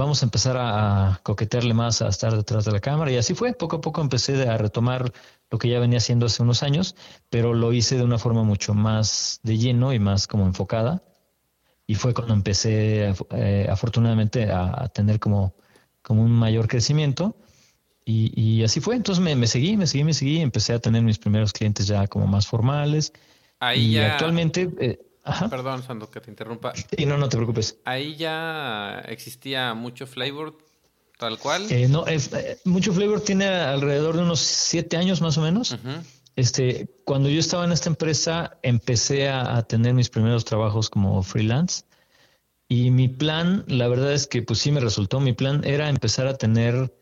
vamos 0.00 0.22
a 0.22 0.26
empezar 0.26 0.56
a, 0.58 1.20
coquetearle 1.22 1.74
más 1.74 2.00
a 2.02 2.08
estar 2.08 2.34
detrás 2.34 2.64
de 2.64 2.72
la 2.72 2.80
cámara. 2.80 3.12
Y 3.12 3.16
así 3.18 3.34
fue, 3.34 3.52
poco 3.52 3.76
a 3.76 3.80
poco 3.80 4.00
empecé 4.00 4.48
a 4.48 4.56
retomar 4.56 5.12
lo 5.50 5.58
que 5.58 5.68
ya 5.68 5.78
venía 5.78 5.98
haciendo 5.98 6.26
hace 6.26 6.42
unos 6.42 6.62
años, 6.62 6.96
pero 7.28 7.52
lo 7.54 7.72
hice 7.72 7.96
de 7.96 8.04
una 8.04 8.18
forma 8.18 8.42
mucho 8.42 8.72
más 8.74 9.40
de 9.42 9.58
lleno 9.58 9.92
y 9.92 9.98
más 9.98 10.26
como 10.26 10.46
enfocada. 10.46 11.02
Y 11.86 11.96
fue 11.96 12.14
cuando 12.14 12.34
empecé, 12.34 13.14
eh, 13.32 13.68
afortunadamente, 13.70 14.50
a, 14.50 14.84
a, 14.84 14.88
tener 14.88 15.20
como, 15.20 15.54
como 16.02 16.22
un 16.22 16.32
mayor 16.32 16.66
crecimiento. 16.66 17.36
Y, 18.12 18.64
así 18.64 18.80
fue, 18.80 18.96
entonces 18.96 19.22
me, 19.22 19.46
seguí, 19.46 19.76
me 19.76 19.86
seguí, 19.86 20.02
me 20.02 20.14
seguí, 20.14 20.38
y 20.38 20.40
empecé 20.40 20.72
a 20.72 20.80
tener 20.80 21.02
mis 21.02 21.18
primeros 21.18 21.52
clientes 21.52 21.86
ya 21.86 22.08
como 22.08 22.26
más 22.26 22.46
formales. 22.46 23.12
Ahí 23.60 23.90
y 23.90 23.92
ya... 23.92 24.14
actualmente... 24.14 24.68
Eh, 24.80 24.98
Perdón, 25.50 25.82
Sando, 25.82 26.10
que 26.10 26.20
te 26.20 26.30
interrumpa. 26.30 26.72
Y 26.96 27.06
no, 27.06 27.18
no 27.18 27.28
te 27.28 27.36
preocupes. 27.36 27.78
Ahí 27.84 28.16
ya 28.16 29.00
existía 29.06 29.74
mucho 29.74 30.06
flavor, 30.06 30.56
tal 31.18 31.38
cual. 31.38 31.70
Eh, 31.70 31.88
no, 31.88 32.06
es, 32.06 32.32
eh, 32.32 32.58
mucho 32.64 32.92
flavor 32.92 33.20
tiene 33.20 33.46
alrededor 33.46 34.16
de 34.16 34.22
unos 34.22 34.40
siete 34.40 34.96
años 34.96 35.20
más 35.20 35.36
o 35.38 35.42
menos. 35.42 35.76
Este, 36.36 36.88
cuando 37.04 37.28
yo 37.28 37.40
estaba 37.40 37.64
en 37.64 37.72
esta 37.72 37.90
empresa, 37.90 38.58
empecé 38.62 39.28
a, 39.28 39.56
a, 39.56 39.62
tener 39.64 39.94
mis 39.94 40.08
primeros 40.08 40.44
trabajos 40.44 40.88
como 40.88 41.22
freelance. 41.22 41.84
Y 42.68 42.90
mi 42.90 43.08
plan, 43.08 43.64
la 43.66 43.88
verdad 43.88 44.12
es 44.12 44.26
que 44.26 44.42
pues 44.42 44.60
sí 44.60 44.70
me 44.70 44.80
resultó. 44.80 45.20
Mi 45.20 45.32
plan 45.32 45.62
era 45.64 45.88
empezar 45.88 46.28
a 46.28 46.38
tener 46.38 46.94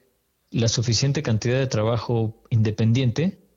la 0.51 0.69
suficiente 0.69 1.23
cantidad 1.23 1.59
de 1.59 1.67
trabajo 1.67 2.43
independiente 2.49 3.48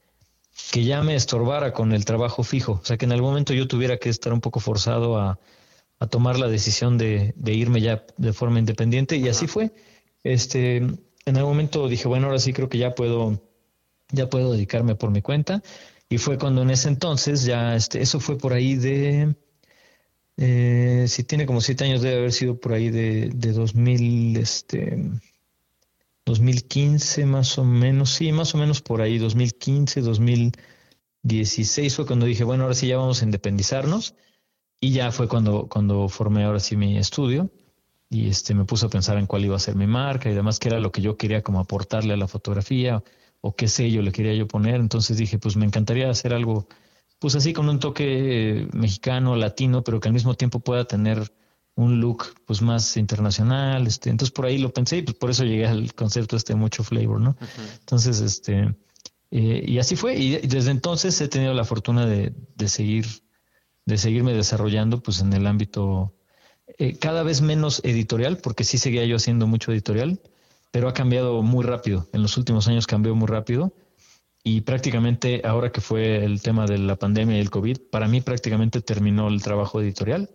que 0.72 0.84
ya 0.84 1.02
me 1.04 1.16
estorbara 1.16 1.74
con 1.74 1.92
el 1.94 2.06
trabajo 2.06 2.44
fijo. 2.44 2.80
O 2.82 2.86
sea, 2.86 2.98
que 2.98 3.06
en 3.06 3.12
algún 3.12 3.32
momento 3.32 3.54
yo 3.54 3.68
tuviera 3.68 3.98
que 3.98 4.10
estar 4.10 4.34
un 4.34 4.42
poco 4.42 4.60
forzado 4.60 5.18
a, 5.18 5.40
tomar 6.10 6.40
la 6.40 6.48
decisión 6.48 6.98
de, 6.98 7.36
irme 7.46 7.80
ya 7.80 8.04
de 8.18 8.34
forma 8.34 8.60
independiente. 8.60 9.18
Y 9.18 9.28
así 9.28 9.48
fue. 9.48 9.72
Este, 10.24 10.78
en 10.78 11.38
algún 11.38 11.52
momento 11.52 11.88
dije, 11.88 12.08
bueno, 12.08 12.28
ahora 12.28 12.40
sí 12.40 12.54
creo 12.54 12.70
que 12.70 12.80
ya 12.80 12.96
puedo, 12.96 13.42
ya 14.10 14.30
puedo 14.30 14.54
dedicarme 14.54 14.96
por 14.96 15.12
mi 15.12 15.22
cuenta. 15.22 15.62
Y 16.10 16.18
fue 16.18 16.38
cuando 16.38 16.64
en 16.64 16.72
ese 16.72 16.90
entonces 16.90 17.46
ya, 17.46 17.76
este, 17.76 18.02
eso 18.02 18.20
fue 18.20 18.38
por 18.38 18.54
ahí 18.54 18.76
de, 18.76 19.36
eh, 20.38 21.06
si 21.08 21.24
tiene 21.24 21.46
como 21.46 21.62
siete 21.62 21.86
años, 21.86 22.02
debe 22.02 22.18
haber 22.18 22.34
sido 22.34 22.60
por 22.60 22.74
ahí 22.74 22.90
de, 22.90 23.30
de 23.34 23.52
2000, 23.52 24.38
este, 24.38 24.98
2015 26.32 27.26
más 27.26 27.58
o 27.58 27.66
menos, 27.66 28.12
sí, 28.12 28.32
más 28.32 28.56
o 28.56 28.58
menos 28.58 28.82
por 28.82 29.02
ahí, 29.02 29.18
2015, 29.18 30.00
2016 30.00 31.96
fue 31.96 32.06
cuando 32.06 32.26
dije, 32.26 32.46
bueno, 32.46 32.64
ahora 32.64 32.76
sí 32.76 32.88
ya 32.88 32.98
vamos 32.98 33.22
a 33.22 33.26
independizarnos 33.26 34.16
y 34.80 34.94
ya 34.94 35.12
fue 35.12 35.28
cuando, 35.28 35.68
cuando 35.68 36.08
formé 36.08 36.46
ahora 36.46 36.62
sí 36.62 36.78
mi 36.78 36.98
estudio 36.98 37.52
y 38.10 38.30
este 38.30 38.54
me 38.54 38.64
puse 38.64 38.86
a 38.86 38.90
pensar 38.90 39.18
en 39.18 39.26
cuál 39.26 39.44
iba 39.44 39.58
a 39.58 39.60
ser 39.60 39.76
mi 39.76 39.88
marca 39.88 40.30
y 40.30 40.34
demás, 40.34 40.58
que 40.58 40.70
era 40.70 40.80
lo 40.80 40.94
que 40.94 41.02
yo 41.02 41.18
quería 41.18 41.42
como 41.42 41.60
aportarle 41.60 42.14
a 42.14 42.18
la 42.18 42.30
fotografía 42.30 43.04
o 43.42 43.54
qué 43.54 43.68
sello 43.68 44.02
le 44.02 44.14
quería 44.14 44.34
yo 44.34 44.48
poner, 44.48 44.76
entonces 44.76 45.18
dije, 45.18 45.38
pues 45.38 45.58
me 45.58 45.66
encantaría 45.66 46.10
hacer 46.10 46.34
algo 46.34 46.66
pues 47.20 47.36
así 47.36 47.52
con 47.52 47.68
un 47.68 47.80
toque 47.80 48.70
mexicano, 48.72 49.36
latino, 49.36 49.84
pero 49.84 50.00
que 50.00 50.08
al 50.08 50.14
mismo 50.14 50.36
tiempo 50.36 50.62
pueda 50.62 50.86
tener 50.86 51.32
un 51.76 52.00
look 52.00 52.26
pues 52.46 52.62
más 52.62 52.98
internacional, 52.98 53.88
este, 53.88 54.10
entonces 54.10 54.34
por 54.34 54.46
ahí 54.46 54.58
lo 54.58 54.74
pensé 54.74 54.98
y 54.98 55.02
pues 55.04 55.18
por 55.18 55.30
eso 55.30 55.44
llegué 55.44 55.68
al 55.68 55.94
concepto 55.94 56.36
este 56.36 56.56
mucho 56.56 56.84
flavor, 56.84 57.20
¿no? 57.20 57.36
Entonces, 57.80 58.20
este, 58.20 58.76
eh, 59.32 59.64
y 59.66 59.80
así 59.80 59.96
fue, 59.96 60.18
y 60.18 60.38
desde 60.48 60.72
entonces 60.72 61.20
he 61.22 61.28
tenido 61.28 61.54
la 61.54 61.64
fortuna 61.64 62.06
de, 62.06 62.34
de 62.56 62.68
seguir 62.68 63.06
de 63.86 63.98
seguirme 63.98 64.34
desarrollando 64.34 65.02
pues 65.02 65.22
en 65.22 65.34
el 65.34 65.48
ámbito 65.48 66.14
eh, 66.78 66.98
cada 66.98 67.24
vez 67.24 67.42
menos 67.42 67.82
editorial, 67.84 68.38
porque 68.38 68.64
sí 68.64 68.78
seguía 68.78 69.06
yo 69.06 69.16
haciendo 69.16 69.48
mucho 69.48 69.72
editorial, 69.72 70.20
pero 70.72 70.88
ha 70.88 70.94
cambiado 70.94 71.42
muy 71.42 71.66
rápido. 71.66 72.08
En 72.14 72.22
los 72.22 72.38
últimos 72.38 72.68
años 72.68 72.88
cambió 72.88 73.16
muy 73.16 73.28
rápido 73.28 73.74
y 74.44 74.62
prácticamente 74.62 75.42
ahora 75.44 75.72
que 75.72 75.82
fue 75.82 76.24
el 76.24 76.42
tema 76.42 76.66
de 76.66 76.78
la 76.78 76.96
pandemia 76.96 77.38
y 77.38 77.42
el 77.42 77.50
COVID, 77.50 77.78
para 77.92 78.08
mí 78.08 78.22
prácticamente 78.22 78.82
terminó 78.82 79.28
el 79.28 79.42
trabajo 79.42 79.82
editorial. 79.82 80.30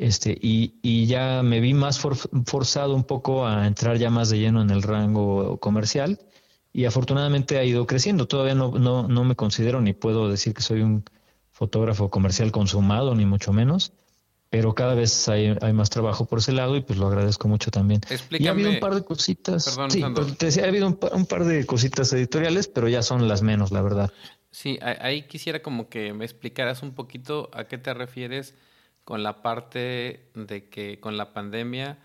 Este, 0.00 0.30
y, 0.40 0.76
y 0.80 1.04
ya 1.04 1.42
me 1.42 1.60
vi 1.60 1.74
más 1.74 2.00
forzado 2.00 2.94
un 2.94 3.04
poco 3.04 3.46
a 3.46 3.66
entrar 3.66 3.98
ya 3.98 4.08
más 4.08 4.30
de 4.30 4.38
lleno 4.38 4.62
en 4.62 4.70
el 4.70 4.82
rango 4.82 5.58
comercial 5.58 6.18
y 6.72 6.86
afortunadamente 6.86 7.58
ha 7.58 7.64
ido 7.64 7.86
creciendo. 7.86 8.26
Todavía 8.26 8.54
no, 8.54 8.70
no, 8.70 9.06
no 9.08 9.24
me 9.24 9.36
considero 9.36 9.82
ni 9.82 9.92
puedo 9.92 10.30
decir 10.30 10.54
que 10.54 10.62
soy 10.62 10.80
un 10.80 11.04
fotógrafo 11.50 12.08
comercial 12.08 12.50
consumado, 12.50 13.14
ni 13.14 13.26
mucho 13.26 13.52
menos, 13.52 13.92
pero 14.48 14.74
cada 14.74 14.94
vez 14.94 15.28
hay, 15.28 15.54
hay, 15.60 15.72
más 15.74 15.90
trabajo 15.90 16.24
por 16.24 16.38
ese 16.38 16.52
lado 16.52 16.76
y 16.76 16.80
pues 16.80 16.98
lo 16.98 17.06
agradezco 17.06 17.46
mucho 17.48 17.70
también. 17.70 18.00
Explícame. 18.08 18.42
Y 18.42 18.48
ha 18.48 18.52
habido 18.52 18.70
un 18.70 18.80
par 18.80 18.94
de 18.94 19.04
cositas. 19.04 19.66
Perdón, 19.66 19.90
sí, 19.90 20.02
pues, 20.14 20.38
te 20.38 20.46
decía, 20.46 20.64
ha 20.64 20.68
habido 20.68 20.86
un, 20.86 20.98
un, 21.12 21.26
par 21.26 21.44
de 21.44 21.66
cositas 21.66 22.10
editoriales, 22.14 22.68
pero 22.68 22.88
ya 22.88 23.02
son 23.02 23.28
las 23.28 23.42
menos, 23.42 23.70
la 23.70 23.82
verdad. 23.82 24.10
Sí, 24.50 24.78
ahí 24.80 25.24
quisiera 25.24 25.60
como 25.60 25.90
que 25.90 26.14
me 26.14 26.24
explicaras 26.24 26.82
un 26.82 26.94
poquito 26.94 27.50
a 27.52 27.64
qué 27.64 27.76
te 27.76 27.92
refieres 27.92 28.54
con 29.10 29.24
la 29.24 29.42
parte 29.42 30.30
de 30.36 30.68
que 30.68 31.00
con 31.00 31.16
la 31.16 31.32
pandemia 31.32 31.98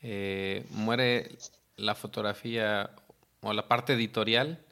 eh, 0.00 0.64
muere 0.70 1.36
la 1.74 1.96
fotografía 1.96 2.90
o 3.40 3.52
la 3.52 3.66
parte 3.66 3.94
editorial 3.94 4.64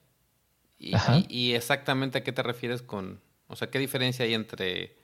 y, 0.79 0.94
y, 0.94 1.26
y 1.29 1.55
exactamente 1.55 2.18
a 2.18 2.22
qué 2.22 2.31
te 2.31 2.44
refieres 2.44 2.83
con, 2.83 3.20
o 3.48 3.57
sea, 3.57 3.70
qué 3.70 3.81
diferencia 3.81 4.24
hay 4.24 4.35
entre 4.35 4.98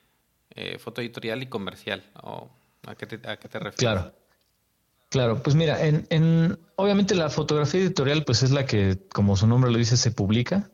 eh, 0.51 0.79
foto 0.79 1.01
editorial 1.01 1.43
y 1.43 1.47
comercial? 1.47 2.05
¿O 2.23 2.51
a, 2.87 2.95
qué 2.95 3.09
te, 3.09 3.17
¿A 3.29 3.37
qué 3.37 3.49
te 3.49 3.59
refieres? 3.59 3.79
Claro. 3.79 4.15
Claro, 5.09 5.43
pues 5.43 5.57
mira, 5.57 5.85
en, 5.85 6.07
en, 6.11 6.57
obviamente 6.77 7.17
la 7.17 7.31
fotografía 7.31 7.81
editorial 7.81 8.25
pues 8.25 8.45
es 8.45 8.53
la 8.53 8.65
que, 8.65 8.97
como 9.13 9.37
su 9.37 9.49
nombre 9.49 9.73
lo 9.73 9.79
dice, 9.79 9.97
se 9.97 10.13
publica, 10.13 10.71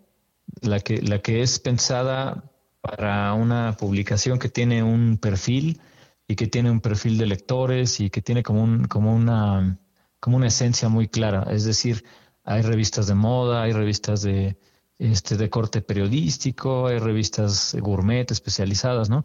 la 0.60 0.78
que, 0.78 1.00
la 1.00 1.20
que 1.20 1.40
es 1.40 1.58
pensada 1.58 2.44
para 2.82 3.32
una 3.32 3.78
publicación 3.78 4.38
que 4.38 4.50
tiene 4.50 4.82
un 4.82 5.16
perfil 5.16 5.80
y 6.28 6.36
que 6.36 6.46
tiene 6.46 6.70
un 6.70 6.80
perfil 6.80 7.18
de 7.18 7.26
lectores 7.26 8.00
y 8.00 8.10
que 8.10 8.22
tiene 8.22 8.42
como, 8.42 8.62
un, 8.62 8.84
como, 8.84 9.14
una, 9.14 9.78
como 10.20 10.36
una 10.36 10.46
esencia 10.48 10.88
muy 10.88 11.08
clara. 11.08 11.46
Es 11.50 11.64
decir, 11.64 12.04
hay 12.44 12.62
revistas 12.62 13.06
de 13.06 13.14
moda, 13.14 13.62
hay 13.62 13.72
revistas 13.72 14.22
de, 14.22 14.56
este, 14.98 15.36
de 15.36 15.50
corte 15.50 15.82
periodístico, 15.82 16.86
hay 16.86 16.98
revistas 16.98 17.76
gourmet 17.80 18.30
especializadas, 18.30 19.10
¿no? 19.10 19.24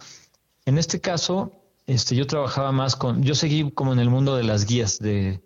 En 0.65 0.77
este 0.77 0.99
caso, 0.99 1.61
este, 1.85 2.15
yo 2.15 2.27
trabajaba 2.27 2.71
más 2.71 2.95
con, 2.95 3.23
yo 3.23 3.35
seguí 3.35 3.71
como 3.71 3.93
en 3.93 3.99
el 3.99 4.09
mundo 4.09 4.35
de 4.35 4.43
las 4.43 4.65
guías 4.65 4.99
de, 4.99 5.41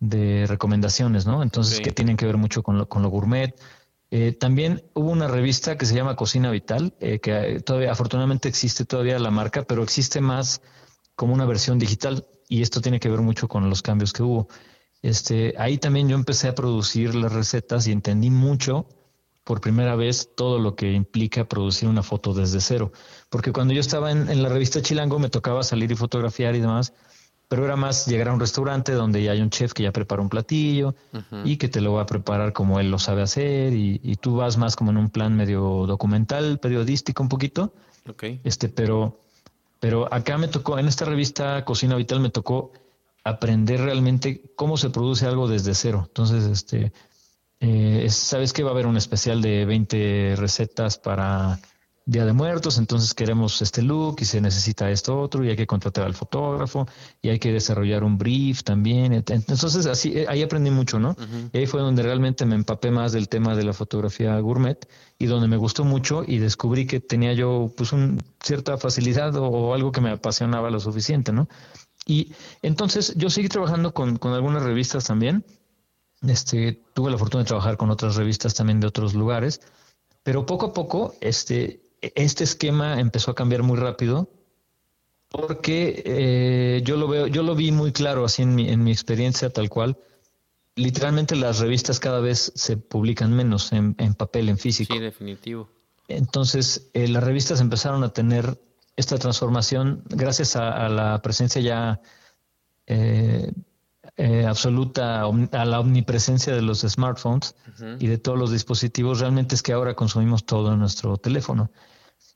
de 0.00 0.46
recomendaciones, 0.46 1.26
¿no? 1.26 1.42
Entonces, 1.42 1.80
que 1.80 1.92
tienen 1.92 2.16
que 2.16 2.26
ver 2.26 2.36
mucho 2.36 2.62
con 2.62 2.78
lo, 2.78 2.88
con 2.88 3.02
lo 3.02 3.08
gourmet. 3.08 3.58
Eh, 4.16 4.30
también 4.30 4.84
hubo 4.94 5.10
una 5.10 5.26
revista 5.26 5.76
que 5.76 5.86
se 5.86 5.96
llama 5.96 6.14
Cocina 6.14 6.52
Vital, 6.52 6.94
eh, 7.00 7.18
que 7.18 7.58
todavía, 7.58 7.90
afortunadamente 7.90 8.48
existe 8.48 8.84
todavía 8.84 9.18
la 9.18 9.32
marca, 9.32 9.64
pero 9.64 9.82
existe 9.82 10.20
más 10.20 10.62
como 11.16 11.34
una 11.34 11.46
versión 11.46 11.80
digital 11.80 12.24
y 12.48 12.62
esto 12.62 12.80
tiene 12.80 13.00
que 13.00 13.08
ver 13.08 13.22
mucho 13.22 13.48
con 13.48 13.68
los 13.68 13.82
cambios 13.82 14.12
que 14.12 14.22
hubo. 14.22 14.46
Este, 15.02 15.54
ahí 15.58 15.78
también 15.78 16.08
yo 16.08 16.14
empecé 16.14 16.46
a 16.46 16.54
producir 16.54 17.16
las 17.16 17.32
recetas 17.32 17.88
y 17.88 17.90
entendí 17.90 18.30
mucho 18.30 18.86
por 19.42 19.60
primera 19.60 19.96
vez 19.96 20.30
todo 20.36 20.60
lo 20.60 20.76
que 20.76 20.92
implica 20.92 21.48
producir 21.48 21.88
una 21.88 22.04
foto 22.04 22.34
desde 22.34 22.60
cero. 22.60 22.92
Porque 23.30 23.50
cuando 23.50 23.74
yo 23.74 23.80
estaba 23.80 24.12
en, 24.12 24.40
la 24.40 24.48
revista 24.48 24.80
Chilango 24.80 25.18
me 25.18 25.28
tocaba 25.28 25.64
salir 25.64 25.90
y 25.90 25.96
fotografiar 25.96 26.54
y 26.54 26.60
demás, 26.60 26.92
pero 27.48 27.64
era 27.64 27.76
más 27.76 28.06
llegar 28.06 28.28
a 28.28 28.32
un 28.32 28.40
restaurante 28.40 28.92
donde 28.92 29.22
ya 29.22 29.32
hay 29.32 29.40
un 29.40 29.50
chef 29.50 29.72
que 29.72 29.82
ya 29.82 29.92
prepara 29.92 30.22
un 30.22 30.28
platillo 30.28 30.94
y 31.44 31.56
que 31.56 31.68
te 31.68 31.80
lo 31.80 31.92
va 31.94 32.02
a 32.02 32.06
preparar 32.06 32.52
como 32.52 32.80
él 32.80 32.90
lo 32.90 32.98
sabe 32.98 33.22
hacer 33.22 33.72
y, 33.74 34.16
tú 34.20 34.36
vas 34.36 34.56
más 34.56 34.76
como 34.76 34.90
en 34.90 34.96
un 34.96 35.10
plan 35.10 35.36
medio 35.36 35.86
documental, 35.86 36.58
periodístico 36.58 37.22
un 37.22 37.28
poquito. 37.28 37.72
Okay. 38.08 38.40
Este, 38.44 38.68
pero, 38.68 39.18
pero 39.80 40.12
acá 40.12 40.38
me 40.38 40.48
tocó, 40.48 40.78
en 40.78 40.88
esta 40.88 41.04
revista 41.04 41.64
Cocina 41.64 41.96
Vital 41.96 42.20
me 42.20 42.30
tocó 42.30 42.72
aprender 43.24 43.80
realmente 43.80 44.42
cómo 44.56 44.76
se 44.76 44.90
produce 44.90 45.26
algo 45.26 45.48
desde 45.48 45.74
cero. 45.74 46.04
Entonces, 46.06 46.44
este, 46.44 46.92
eh, 47.60 48.08
Sabes 48.10 48.52
que 48.52 48.62
va 48.62 48.70
a 48.70 48.72
haber 48.72 48.86
un 48.86 48.96
especial 48.96 49.40
de 49.40 49.64
20 49.64 50.34
recetas 50.36 50.98
para 50.98 51.58
Día 52.06 52.26
de 52.26 52.34
Muertos, 52.34 52.76
entonces 52.76 53.14
queremos 53.14 53.62
este 53.62 53.80
look 53.80 54.16
y 54.20 54.26
se 54.26 54.40
necesita 54.40 54.90
esto 54.90 55.18
otro 55.18 55.42
y 55.42 55.48
hay 55.48 55.56
que 55.56 55.66
contratar 55.66 56.04
al 56.04 56.14
fotógrafo 56.14 56.86
y 57.22 57.30
hay 57.30 57.38
que 57.38 57.50
desarrollar 57.50 58.04
un 58.04 58.18
brief 58.18 58.62
también. 58.62 59.12
Entonces 59.14 59.86
así 59.86 60.18
eh, 60.18 60.26
ahí 60.28 60.42
aprendí 60.42 60.70
mucho, 60.70 60.98
¿no? 60.98 61.16
Y 61.52 61.58
ahí 61.58 61.66
fue 61.66 61.80
donde 61.80 62.02
realmente 62.02 62.44
me 62.44 62.56
empapé 62.56 62.90
más 62.90 63.12
del 63.12 63.28
tema 63.28 63.56
de 63.56 63.64
la 63.64 63.72
fotografía 63.72 64.38
gourmet 64.40 64.86
y 65.18 65.26
donde 65.26 65.48
me 65.48 65.56
gustó 65.56 65.84
mucho 65.84 66.24
y 66.26 66.38
descubrí 66.38 66.86
que 66.86 67.00
tenía 67.00 67.32
yo 67.32 67.72
pues 67.76 67.92
un, 67.92 68.20
cierta 68.42 68.76
facilidad 68.76 69.34
o, 69.36 69.72
algo 69.72 69.90
que 69.90 70.02
me 70.02 70.10
apasionaba 70.10 70.70
lo 70.70 70.80
suficiente, 70.80 71.32
¿no? 71.32 71.48
Y 72.06 72.32
entonces 72.60 73.14
yo 73.16 73.30
seguí 73.30 73.48
trabajando 73.48 73.94
con, 73.94 74.18
con 74.18 74.34
algunas 74.34 74.62
revistas 74.62 75.04
también 75.04 75.42
este, 76.28 76.80
tuve 76.94 77.10
la 77.10 77.18
fortuna 77.18 77.42
de 77.42 77.48
trabajar 77.48 77.76
con 77.76 77.90
otras 77.90 78.16
revistas 78.16 78.54
también 78.54 78.80
de 78.80 78.86
otros 78.86 79.14
lugares, 79.14 79.60
pero 80.22 80.46
poco 80.46 80.66
a 80.66 80.72
poco 80.72 81.14
este, 81.20 81.80
este 82.14 82.44
esquema 82.44 83.00
empezó 83.00 83.30
a 83.30 83.34
cambiar 83.34 83.62
muy 83.62 83.78
rápido 83.78 84.28
porque 85.28 86.02
eh, 86.06 86.82
yo 86.84 86.96
lo 86.96 87.08
veo, 87.08 87.26
yo 87.26 87.42
lo 87.42 87.54
vi 87.54 87.72
muy 87.72 87.92
claro 87.92 88.24
así 88.24 88.42
en 88.42 88.54
mi, 88.54 88.68
en 88.68 88.84
mi 88.84 88.92
experiencia 88.92 89.50
tal 89.50 89.68
cual. 89.68 89.98
Literalmente 90.76 91.36
las 91.36 91.60
revistas 91.60 92.00
cada 92.00 92.20
vez 92.20 92.52
se 92.54 92.76
publican 92.76 93.32
menos 93.34 93.72
en, 93.72 93.94
papel, 94.14 94.48
en 94.48 94.58
físico. 94.58 94.94
Sí, 94.94 95.00
definitivo. 95.00 95.68
Entonces 96.08 96.90
eh, 96.94 97.08
las 97.08 97.22
revistas 97.22 97.60
empezaron 97.60 98.02
a 98.04 98.10
tener 98.10 98.58
esta 98.96 99.18
transformación 99.18 100.02
gracias 100.08 100.56
a, 100.56 100.88
la 100.88 101.20
presencia 101.22 101.60
ya 101.60 102.00
eh, 102.86 103.52
eh, 104.16 104.46
absoluta 104.46 105.22
a 105.22 105.64
la 105.64 105.80
omnipresencia 105.80 106.54
de 106.54 106.62
los 106.62 106.82
smartphones 106.82 107.56
y 107.98 108.06
de 108.06 108.18
todos 108.18 108.38
los 108.38 108.52
dispositivos, 108.52 109.18
realmente 109.18 109.56
es 109.56 109.62
que 109.62 109.72
ahora 109.72 109.94
consumimos 109.94 110.44
todo 110.46 110.72
en 110.72 110.78
nuestro 110.78 111.16
teléfono. 111.16 111.70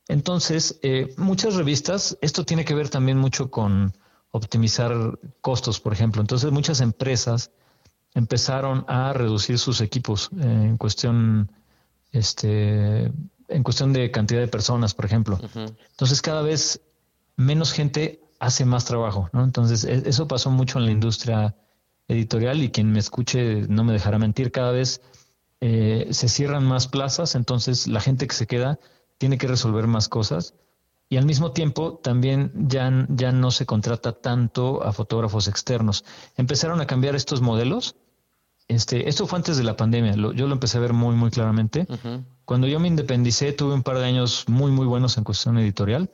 Entonces, 0.08 0.78
eh, 0.82 1.14
muchas 1.18 1.54
revistas, 1.54 2.16
esto 2.22 2.44
tiene 2.44 2.64
que 2.64 2.74
ver 2.74 2.88
también 2.88 3.18
mucho 3.18 3.50
con 3.50 3.92
optimizar 4.30 5.18
costos, 5.42 5.80
por 5.80 5.92
ejemplo. 5.92 6.22
Entonces, 6.22 6.50
muchas 6.50 6.80
empresas 6.80 7.50
empezaron 8.14 8.84
a 8.88 9.12
reducir 9.12 9.58
sus 9.58 9.82
equipos 9.82 10.30
eh, 10.40 10.44
en 10.44 10.78
cuestión, 10.78 11.52
este, 12.10 13.12
en 13.48 13.62
cuestión 13.62 13.92
de 13.92 14.10
cantidad 14.10 14.40
de 14.40 14.48
personas, 14.48 14.94
por 14.94 15.04
ejemplo. 15.04 15.38
Entonces, 15.90 16.22
cada 16.22 16.40
vez 16.40 16.80
menos 17.36 17.72
gente 17.72 18.20
hace 18.40 18.64
más 18.64 18.86
trabajo, 18.86 19.28
¿no? 19.32 19.44
Entonces, 19.44 19.84
e, 19.84 20.08
eso 20.08 20.26
pasó 20.26 20.50
mucho 20.50 20.78
en 20.78 20.86
la 20.86 20.92
industria 20.92 21.54
editorial 22.08 22.62
y 22.62 22.70
quien 22.70 22.90
me 22.92 22.98
escuche 22.98 23.66
no 23.68 23.84
me 23.84 23.92
dejará 23.92 24.18
mentir, 24.18 24.50
cada 24.52 24.72
vez 24.72 25.02
eh, 25.60 26.08
se 26.12 26.28
cierran 26.28 26.64
más 26.64 26.86
plazas, 26.86 27.34
entonces 27.34 27.86
la 27.86 28.00
gente 28.00 28.26
que 28.26 28.34
se 28.34 28.46
queda 28.46 28.78
tiene 29.18 29.38
que 29.38 29.46
resolver 29.46 29.86
más 29.86 30.08
cosas 30.08 30.54
y 31.08 31.16
al 31.16 31.26
mismo 31.26 31.52
tiempo 31.52 31.98
también 32.02 32.52
ya, 32.54 33.06
ya 33.08 33.32
no 33.32 33.50
se 33.50 33.66
contrata 33.66 34.12
tanto 34.12 34.82
a 34.82 34.92
fotógrafos 34.92 35.48
externos. 35.48 36.04
Empezaron 36.36 36.80
a 36.80 36.86
cambiar 36.86 37.14
estos 37.14 37.40
modelos. 37.40 37.96
Este, 38.68 39.08
esto 39.08 39.26
fue 39.26 39.38
antes 39.38 39.56
de 39.56 39.64
la 39.64 39.76
pandemia, 39.76 40.14
yo 40.14 40.46
lo 40.46 40.52
empecé 40.52 40.76
a 40.76 40.80
ver 40.82 40.92
muy, 40.92 41.16
muy 41.16 41.30
claramente. 41.30 41.86
Cuando 42.44 42.66
yo 42.66 42.78
me 42.80 42.88
independicé, 42.88 43.52
tuve 43.52 43.72
un 43.72 43.82
par 43.82 43.98
de 43.98 44.04
años 44.04 44.44
muy, 44.46 44.70
muy 44.70 44.84
buenos 44.86 45.16
en 45.16 45.24
cuestión 45.24 45.56
editorial, 45.56 46.10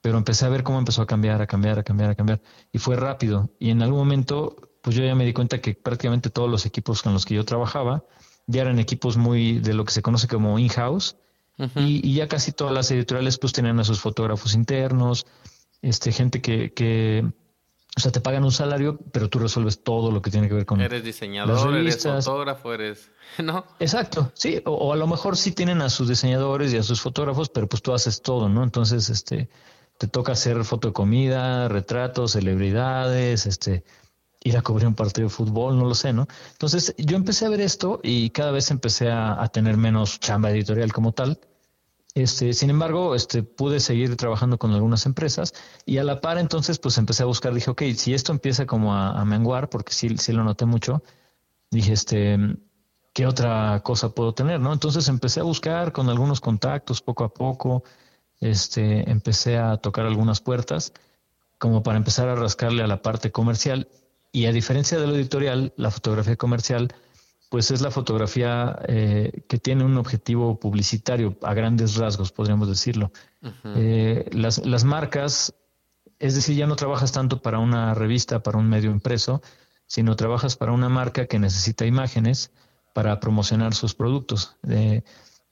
pero 0.00 0.16
empecé 0.16 0.46
a 0.46 0.48
ver 0.48 0.62
cómo 0.62 0.78
empezó 0.78 1.02
a 1.02 1.06
cambiar, 1.06 1.42
a 1.42 1.46
cambiar, 1.46 1.78
a 1.78 1.82
cambiar, 1.82 2.10
a 2.10 2.14
cambiar. 2.14 2.40
Y 2.72 2.78
fue 2.78 2.96
rápido. 2.96 3.50
Y 3.58 3.68
en 3.68 3.82
algún 3.82 3.98
momento 3.98 4.56
pues 4.82 4.96
yo 4.96 5.04
ya 5.04 5.14
me 5.14 5.24
di 5.24 5.32
cuenta 5.32 5.60
que 5.60 5.74
prácticamente 5.74 6.30
todos 6.30 6.50
los 6.50 6.66
equipos 6.66 7.02
con 7.02 7.12
los 7.12 7.24
que 7.24 7.34
yo 7.34 7.44
trabajaba 7.44 8.04
ya 8.46 8.62
eran 8.62 8.78
equipos 8.78 9.16
muy 9.16 9.58
de 9.58 9.74
lo 9.74 9.84
que 9.84 9.92
se 9.92 10.02
conoce 10.02 10.26
como 10.26 10.58
in-house 10.58 11.16
y, 11.76 12.14
ya 12.14 12.28
casi 12.28 12.52
todas 12.52 12.72
las 12.72 12.90
editoriales 12.90 13.38
pues 13.38 13.52
tenían 13.52 13.78
a 13.80 13.84
sus 13.84 14.00
fotógrafos 14.00 14.54
internos, 14.54 15.26
este 15.82 16.12
gente 16.12 16.40
que, 16.40 16.72
que 16.72 17.24
o 17.96 18.00
sea, 18.00 18.12
te 18.12 18.20
pagan 18.20 18.44
un 18.44 18.52
salario, 18.52 18.98
pero 19.12 19.28
tú 19.28 19.38
resuelves 19.38 19.82
todo 19.82 20.10
lo 20.10 20.22
que 20.22 20.30
tiene 20.30 20.48
que 20.48 20.54
ver 20.54 20.66
con 20.66 20.80
Eres 20.80 21.04
diseñador, 21.04 21.74
eres 21.76 22.02
fotógrafo, 22.02 22.72
eres... 22.72 23.10
¿No? 23.38 23.64
Exacto, 23.78 24.32
sí, 24.34 24.60
o, 24.64 24.72
o, 24.72 24.92
a 24.92 24.96
lo 24.96 25.06
mejor 25.06 25.36
sí 25.36 25.52
tienen 25.52 25.82
a 25.82 25.88
sus 25.88 26.08
diseñadores 26.08 26.72
y 26.72 26.76
a 26.76 26.82
sus 26.82 27.00
fotógrafos, 27.00 27.48
pero 27.48 27.68
pues 27.68 27.82
tú 27.82 27.92
haces 27.92 28.22
todo, 28.22 28.48
¿no? 28.48 28.64
Entonces, 28.64 29.08
este, 29.08 29.48
te 30.00 30.08
toca 30.08 30.32
hacer 30.32 30.64
foto 30.64 30.88
de 30.88 30.94
comida, 30.94 31.68
retratos, 31.68 32.32
celebridades, 32.32 33.44
este, 33.44 33.84
ir 34.42 34.56
a 34.56 34.62
cubrir 34.62 34.86
un 34.86 34.94
partido 34.94 35.28
de 35.28 35.34
fútbol, 35.34 35.78
no 35.78 35.84
lo 35.84 35.94
sé, 35.94 36.14
¿no? 36.14 36.26
Entonces 36.52 36.94
yo 36.96 37.16
empecé 37.16 37.46
a 37.46 37.50
ver 37.50 37.60
esto 37.60 38.00
y 38.02 38.30
cada 38.30 38.50
vez 38.50 38.70
empecé 38.70 39.10
a, 39.10 39.46
tener 39.52 39.76
menos 39.76 40.18
chamba 40.18 40.50
editorial 40.50 40.92
como 40.92 41.12
tal. 41.12 41.38
Este, 42.14 42.52
sin 42.52 42.70
embargo, 42.70 43.14
este, 43.14 43.42
pude 43.44 43.78
seguir 43.78 44.16
trabajando 44.16 44.58
con 44.58 44.72
algunas 44.72 45.06
empresas 45.06 45.54
y 45.86 45.98
a 45.98 46.04
la 46.04 46.20
par 46.20 46.38
entonces 46.38 46.78
pues 46.78 46.98
empecé 46.98 47.22
a 47.22 47.26
buscar, 47.26 47.54
dije, 47.54 47.70
ok, 47.70 47.82
si 47.96 48.14
esto 48.14 48.32
empieza 48.32 48.66
como 48.66 48.94
a, 48.94 49.24
menguar, 49.24 49.68
porque 49.68 49.92
sí, 49.92 50.16
sí 50.18 50.32
lo 50.32 50.42
noté 50.42 50.66
mucho, 50.66 51.04
dije, 51.70 51.92
este, 51.92 52.36
¿qué 53.12 53.26
otra 53.26 53.80
cosa 53.84 54.10
puedo 54.10 54.34
tener? 54.34 54.60
¿no? 54.60 54.72
Entonces 54.72 55.08
empecé 55.08 55.40
a 55.40 55.44
buscar 55.44 55.92
con 55.92 56.08
algunos 56.08 56.40
contactos 56.40 57.00
poco 57.00 57.22
a 57.24 57.32
poco, 57.32 57.84
este, 58.40 59.08
empecé 59.08 59.58
a 59.58 59.76
tocar 59.76 60.06
algunas 60.06 60.40
puertas 60.40 60.92
como 61.58 61.82
para 61.82 61.98
empezar 61.98 62.28
a 62.28 62.34
rascarle 62.34 62.82
a 62.82 62.88
la 62.88 63.02
parte 63.02 63.30
comercial 63.30 63.88
y 64.32 64.46
a 64.46 64.52
diferencia 64.52 64.98
de 64.98 65.06
lo 65.06 65.14
editorial, 65.14 65.72
la 65.76 65.90
fotografía 65.90 66.36
comercial 66.36 66.92
pues 67.50 67.72
es 67.72 67.80
la 67.80 67.90
fotografía 67.90 68.78
eh, 68.86 69.42
que 69.48 69.58
tiene 69.58 69.84
un 69.84 69.98
objetivo 69.98 70.58
publicitario 70.58 71.36
a 71.42 71.52
grandes 71.52 71.96
rasgos, 71.96 72.30
podríamos 72.30 72.68
decirlo. 72.68 73.10
Eh, 73.64 74.30
las, 74.32 74.64
las, 74.64 74.84
marcas, 74.84 75.52
es 76.20 76.36
decir, 76.36 76.56
ya 76.56 76.68
no 76.68 76.76
trabajas 76.76 77.10
tanto 77.10 77.42
para 77.42 77.58
una 77.58 77.92
revista, 77.92 78.40
para 78.44 78.56
un 78.56 78.68
medio 78.68 78.92
impreso, 78.92 79.42
sino 79.86 80.14
trabajas 80.14 80.54
para 80.54 80.70
una 80.70 80.88
marca 80.88 81.26
que 81.26 81.40
necesita 81.40 81.84
imágenes 81.84 82.52
para 82.94 83.18
promocionar 83.18 83.74
sus 83.74 83.94
productos. 83.94 84.56
Eh, 84.68 85.02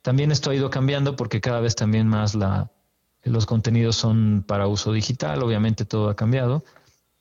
también 0.00 0.30
esto 0.30 0.50
ha 0.50 0.54
ido 0.54 0.70
cambiando 0.70 1.16
porque 1.16 1.40
cada 1.40 1.58
vez 1.58 1.74
también 1.74 2.06
más 2.06 2.36
la, 2.36 2.70
los 3.24 3.44
contenidos 3.44 3.96
son 3.96 4.44
para 4.46 4.68
uso 4.68 4.92
digital, 4.92 5.42
obviamente 5.42 5.84
todo 5.84 6.10
ha 6.10 6.14
cambiado. 6.14 6.64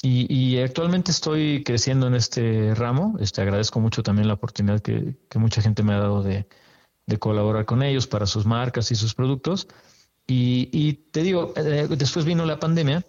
Y, 0.01 0.59
actualmente 0.59 1.11
estoy 1.11 1.63
creciendo 1.63 2.07
en 2.07 2.13
este 2.13 2.75
ramo. 2.75 3.17
Este, 3.19 3.41
agradezco 3.41 3.79
mucho 3.79 4.03
también 4.03 4.27
la 4.27 4.35
oportunidad 4.35 4.79
que, 4.79 5.15
mucha 5.35 5.61
gente 5.61 5.83
me 5.83 5.93
ha 5.93 5.99
dado 5.99 6.23
de, 6.23 6.47
colaborar 7.19 7.65
con 7.65 7.81
ellos 7.83 8.05
para 8.05 8.25
sus 8.25 8.45
marcas 8.45 8.91
y 8.91 8.95
sus 8.95 9.15
productos. 9.15 9.67
Y, 10.27 10.93
te 11.11 11.23
digo, 11.23 11.53
eh, 11.55 11.87
después 11.89 12.25
vino 12.25 12.45
la 12.45 12.59
pandemia 12.59 13.03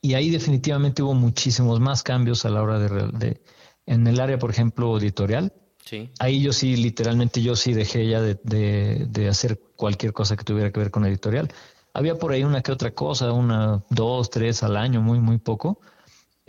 y 0.00 0.14
ahí 0.14 0.30
definitivamente 0.30 1.02
hubo 1.02 1.14
muchísimos 1.14 1.80
más 1.80 2.02
cambios 2.02 2.44
a 2.44 2.50
la 2.50 2.62
hora 2.62 2.78
de, 2.78 3.40
en 3.86 4.06
el 4.06 4.20
área, 4.20 4.38
por 4.38 4.50
ejemplo, 4.50 4.96
editorial. 4.98 5.52
Sí. 5.84 6.10
Ahí 6.20 6.42
yo 6.42 6.52
sí, 6.52 6.76
literalmente 6.76 7.42
yo 7.42 7.56
sí 7.56 7.72
dejé 7.74 8.08
ya 8.08 8.20
de, 8.20 8.36
de, 8.44 9.28
hacer 9.28 9.60
cualquier 9.76 10.12
cosa 10.12 10.36
que 10.36 10.44
tuviera 10.44 10.70
que 10.70 10.78
ver 10.78 10.90
con 10.90 11.04
editorial. 11.04 11.52
Había 11.92 12.16
por 12.16 12.32
ahí 12.32 12.44
una 12.44 12.62
que 12.62 12.72
otra 12.72 12.92
cosa, 12.92 13.32
una, 13.32 13.82
dos, 13.90 14.30
tres 14.30 14.62
al 14.62 14.76
año, 14.76 15.02
muy, 15.02 15.18
muy 15.18 15.38
poco 15.38 15.80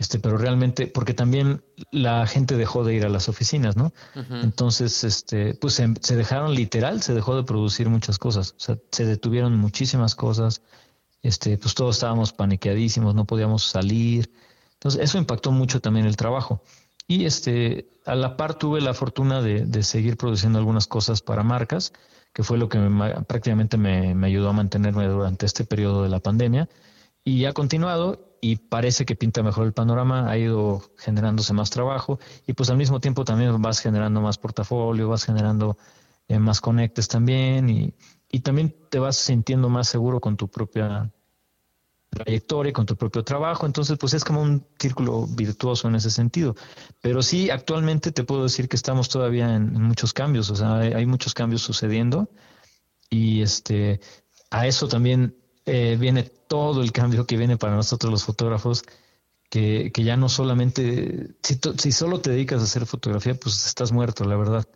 este, 0.00 0.18
pero 0.18 0.38
realmente, 0.38 0.86
porque 0.86 1.12
también 1.12 1.62
la 1.90 2.26
gente 2.26 2.56
dejó 2.56 2.84
de 2.84 2.94
ir 2.94 3.04
a 3.04 3.10
las 3.10 3.28
oficinas, 3.28 3.76
¿no? 3.76 3.92
Entonces, 4.42 5.04
este, 5.04 5.52
pues 5.52 5.74
se, 5.74 6.16
dejaron 6.16 6.54
literal, 6.54 7.02
se 7.02 7.12
dejó 7.12 7.36
de 7.36 7.42
producir 7.44 7.90
muchas 7.90 8.18
cosas, 8.18 8.52
o 8.52 8.60
sea, 8.60 8.78
se 8.90 9.04
detuvieron 9.04 9.58
muchísimas 9.58 10.14
cosas, 10.14 10.62
este, 11.20 11.58
pues 11.58 11.74
todos 11.74 11.96
estábamos 11.96 12.32
paniqueadísimos, 12.32 13.14
no 13.14 13.26
podíamos 13.26 13.64
salir, 13.64 14.32
entonces 14.72 15.02
eso 15.02 15.18
impactó 15.18 15.52
mucho 15.52 15.82
también 15.82 16.06
el 16.06 16.16
trabajo. 16.16 16.62
Y 17.06 17.26
este, 17.26 17.90
a 18.06 18.14
la 18.14 18.38
par 18.38 18.54
tuve 18.54 18.80
la 18.80 18.94
fortuna 18.94 19.42
de, 19.42 19.66
de 19.66 19.82
seguir 19.82 20.16
produciendo 20.16 20.58
algunas 20.58 20.86
cosas 20.86 21.20
para 21.20 21.42
marcas, 21.42 21.92
que 22.32 22.42
fue 22.42 22.56
lo 22.56 22.70
que 22.70 22.78
prácticamente 23.28 23.76
me, 23.76 24.14
me 24.14 24.28
ayudó 24.28 24.48
a 24.48 24.54
mantenerme 24.54 25.06
durante 25.08 25.44
este 25.44 25.66
periodo 25.66 26.04
de 26.04 26.08
la 26.08 26.20
pandemia. 26.20 26.70
Y 27.22 27.44
ha 27.44 27.52
continuado 27.52 28.29
y 28.40 28.56
parece 28.56 29.04
que 29.04 29.16
pinta 29.16 29.42
mejor 29.42 29.66
el 29.66 29.72
panorama, 29.72 30.30
ha 30.30 30.38
ido 30.38 30.82
generándose 30.98 31.52
más 31.52 31.70
trabajo 31.70 32.18
y 32.46 32.54
pues 32.54 32.70
al 32.70 32.76
mismo 32.76 33.00
tiempo 33.00 33.24
también 33.24 33.60
vas 33.60 33.80
generando 33.80 34.20
más 34.20 34.38
portafolio, 34.38 35.08
vas 35.08 35.24
generando 35.24 35.76
eh, 36.28 36.38
más 36.38 36.60
conectes 36.60 37.08
también 37.08 37.68
y, 37.68 37.94
y, 38.30 38.40
también 38.40 38.74
te 38.88 38.98
vas 38.98 39.16
sintiendo 39.16 39.68
más 39.68 39.88
seguro 39.88 40.20
con 40.20 40.36
tu 40.36 40.48
propia 40.48 41.10
trayectoria, 42.08 42.72
con 42.72 42.86
tu 42.86 42.96
propio 42.96 43.22
trabajo, 43.22 43.66
entonces 43.66 43.96
pues 43.98 44.14
es 44.14 44.24
como 44.24 44.42
un 44.42 44.66
círculo 44.78 45.26
virtuoso 45.26 45.88
en 45.88 45.94
ese 45.94 46.10
sentido. 46.10 46.56
Pero 47.00 47.22
sí, 47.22 47.50
actualmente 47.50 48.10
te 48.10 48.24
puedo 48.24 48.44
decir 48.44 48.68
que 48.68 48.76
estamos 48.76 49.08
todavía 49.08 49.54
en, 49.54 49.72
muchos 49.80 50.12
cambios, 50.12 50.50
o 50.50 50.56
sea, 50.56 50.78
hay, 50.78 50.92
hay 50.92 51.06
muchos 51.06 51.34
cambios 51.34 51.62
sucediendo 51.62 52.28
y 53.08 53.42
este 53.42 54.00
a 54.50 54.66
eso 54.66 54.88
también 54.88 55.39
eh, 55.66 55.96
viene 55.98 56.24
todo 56.24 56.82
el 56.82 56.92
cambio 56.92 57.26
que 57.26 57.36
viene 57.36 57.56
para 57.56 57.76
nosotros 57.76 58.10
los 58.10 58.24
fotógrafos, 58.24 58.82
que, 59.50 59.92
ya 59.94 60.16
no 60.16 60.28
solamente, 60.28 61.34
si, 61.42 61.58
si, 61.78 61.92
solo 61.92 62.20
te 62.20 62.30
dedicas 62.30 62.60
a 62.60 62.64
hacer 62.64 62.86
fotografía, 62.86 63.34
pues 63.34 63.66
estás 63.66 63.92
muerto, 63.92 64.24
la 64.24 64.36
verdad. 64.36 64.66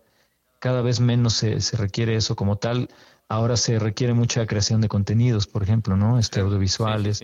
Cada 0.59 0.83
vez 0.83 1.01
menos 1.01 1.35
se, 1.35 1.59
requiere 1.77 2.17
eso 2.17 2.35
como 2.37 2.57
tal. 2.57 2.89
Ahora 3.29 3.57
se 3.57 3.79
requiere 3.79 4.15
mucha 4.15 4.47
creación 4.47 4.81
de 4.81 4.89
contenidos, 4.89 5.47
por 5.47 5.63
ejemplo, 5.63 5.97
¿no? 5.97 6.19
Este, 6.19 6.41
audiovisuales, 6.41 7.21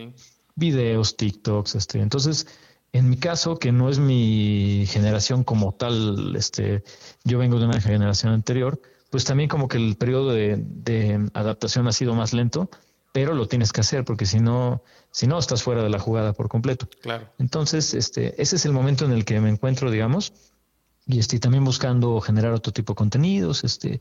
videos, 0.55 1.17
TikToks, 1.17 1.75
este. 1.75 2.01
Entonces, 2.01 2.47
en 2.93 3.11
mi 3.11 3.17
caso, 3.17 3.59
que 3.59 3.73
no 3.73 3.89
es 3.89 3.99
mi 3.99 4.85
generación 4.89 5.43
como 5.43 5.73
tal, 5.73 6.37
este, 6.37 6.85
yo 7.25 7.39
vengo 7.39 7.59
de 7.59 7.67
una 7.67 7.81
generación 7.81 8.33
anterior, 8.33 8.81
pues 9.11 9.25
también 9.25 9.49
como 9.49 9.67
que 9.67 9.77
el 9.77 9.97
periodo 9.97 10.31
de, 10.31 10.57
de 10.57 11.29
adaptación 11.35 11.89
ha 11.89 11.93
sido 11.93 12.15
más 12.15 12.33
lento 12.33 12.71
pero 13.13 13.35
lo 13.35 13.49
tienes 13.49 13.73
que 13.73 13.81
hacer 13.81 14.05
porque 14.05 14.27
si 14.27 14.41
no, 14.41 14.83
si 15.11 15.27
no 15.27 15.39
estás 15.39 15.63
fuera 15.63 15.83
de 15.83 15.91
la 15.91 15.99
jugada 15.99 16.33
por 16.33 16.49
completo. 16.49 16.89
Claro. 17.03 17.29
Entonces, 17.39 17.95
este, 17.95 18.41
ese 18.41 18.57
es 18.57 18.65
el 18.65 18.73
momento 18.73 19.05
en 19.05 19.13
el 19.13 19.25
que 19.25 19.41
me 19.41 19.49
encuentro, 19.49 19.91
digamos, 19.91 20.33
y 21.07 21.19
estoy 21.19 21.41
también 21.41 21.65
buscando 21.65 22.21
generar 22.21 22.53
otro 22.53 22.73
tipo 22.73 22.93
de 22.93 22.97
contenidos. 22.97 23.65
Este, 23.65 24.01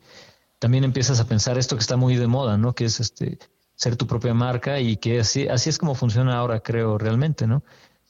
también 0.60 0.84
empiezas 0.84 1.20
a 1.20 1.28
pensar 1.28 1.58
esto 1.58 1.76
que 1.76 1.82
está 1.82 1.98
muy 1.98 2.16
de 2.16 2.28
moda, 2.28 2.58
¿no? 2.58 2.76
Que 2.76 2.86
es 2.86 3.00
este 3.00 3.40
ser 3.76 3.96
tu 3.96 4.06
propia 4.06 4.34
marca 4.34 4.80
y 4.80 4.98
que 4.98 5.22
así, 5.22 5.48
así 5.48 5.70
es 5.70 5.78
como 5.78 5.96
funciona 5.96 6.38
ahora, 6.38 6.60
creo, 6.60 6.98
realmente, 6.98 7.48
¿no? 7.48 7.64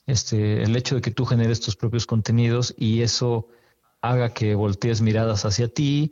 Este, 0.07 0.63
el 0.63 0.75
hecho 0.75 0.95
de 0.95 1.01
que 1.01 1.11
tú 1.11 1.25
generes 1.25 1.61
tus 1.61 1.75
propios 1.75 2.07
contenidos 2.07 2.73
y 2.75 3.03
eso 3.03 3.47
haga 4.01 4.33
que 4.33 4.55
voltees 4.55 5.01
miradas 5.01 5.45
hacia 5.45 5.67
ti 5.67 6.11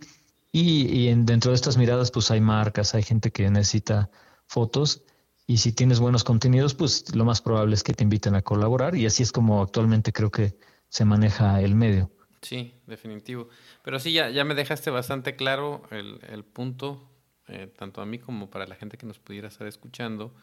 y, 0.52 0.86
y 0.88 1.08
en, 1.08 1.26
dentro 1.26 1.52
de 1.52 1.56
estas 1.56 1.78
miradas 1.78 2.12
pues 2.12 2.30
hay 2.30 2.39
marcas, 2.39 2.93
hay 2.93 3.02
gente 3.02 3.32
que 3.32 3.50
necesita 3.50 4.12
fotos 4.47 5.03
y 5.45 5.57
si 5.57 5.71
tienes 5.71 5.99
buenos 5.99 6.23
contenidos, 6.23 6.73
pues 6.73 7.15
lo 7.15 7.23
más 7.23 7.41
probable 7.41 7.75
es 7.75 7.83
que 7.83 7.93
te 7.93 8.03
inviten 8.03 8.36
a 8.36 8.41
colaborar 8.41 8.95
y 8.95 9.05
así 9.05 9.23
es 9.23 9.31
como 9.31 9.62
actualmente 9.62 10.12
creo 10.12 10.29
que 10.29 10.55
se 10.89 11.05
maneja 11.05 11.62
el 11.62 11.75
medio. 11.75 12.12
Sí, 12.41 12.73
definitivo. 12.86 13.49
Pero 13.83 13.99
sí, 13.99 14.12
ya, 14.12 14.29
ya 14.29 14.43
me 14.43 14.55
dejaste 14.55 14.89
bastante 14.89 15.36
claro 15.36 15.83
el, 15.91 16.19
el 16.29 16.43
punto, 16.43 17.10
eh, 17.47 17.71
tanto 17.77 18.01
a 18.01 18.05
mí 18.05 18.19
como 18.19 18.49
para 18.49 18.67
la 18.67 18.75
gente 18.75 18.97
que 18.97 19.05
nos 19.05 19.19
pudiera 19.19 19.47
estar 19.47 19.67
escuchando, 19.67 20.33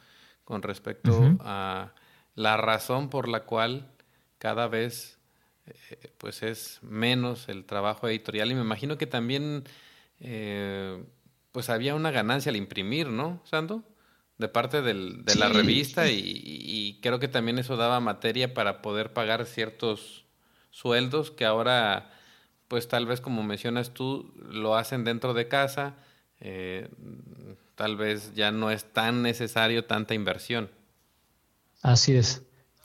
con 0.45 0.63
respecto 0.63 1.37
a 1.41 1.93
la 2.35 2.57
razón 2.57 3.09
por 3.09 3.29
la 3.29 3.45
cual 3.45 3.91
cada 4.39 4.69
vez 4.69 5.19
eh, 5.67 6.13
pues 6.19 6.43
es 6.43 6.81
menos 6.83 7.49
el 7.49 7.65
trabajo 7.65 8.09
editorial 8.09 8.51
y 8.51 8.55
me 8.55 8.61
imagino 8.61 8.99
que 8.99 9.07
también 9.07 9.65
eh, 10.21 11.03
pues 11.53 11.71
había 11.71 11.95
una 11.95 12.11
ganancia 12.11 12.51
al 12.51 12.57
imprimir, 12.57 13.09
¿no, 13.09 13.41
Sando? 13.45 13.83
De 14.39 14.49
parte 14.49 14.83
del, 14.83 15.25
de 15.25 15.37
la 15.37 15.49
revista 15.49 16.09
y, 16.09 16.99
creo 17.03 17.19
que 17.19 17.29
también 17.29 17.59
eso 17.59 17.77
daba 17.77 18.01
materia 18.01 18.55
para 18.55 18.81
poder 18.81 19.13
pagar 19.13 19.47
ciertos 19.47 20.25
sueldos 20.71 21.31
que 21.31 21.45
ahora, 21.45 22.11
pues 22.69 22.89
tal 22.89 23.07
vez 23.07 23.21
como 23.21 23.43
mencionas 23.43 23.93
tú, 23.93 24.33
lo 24.51 24.77
hacen 24.77 25.05
dentro 25.05 25.35
de 25.35 25.49
casa, 25.49 25.95
eh, 26.41 26.89
tal 27.75 27.97
vez 27.97 28.35
ya 28.35 28.51
no 28.51 28.71
es 28.71 28.85
tan 28.85 29.23
necesario 29.23 29.85
tanta 29.85 30.15
inversión. 30.15 30.71
Así 31.83 32.17
es, 32.17 32.43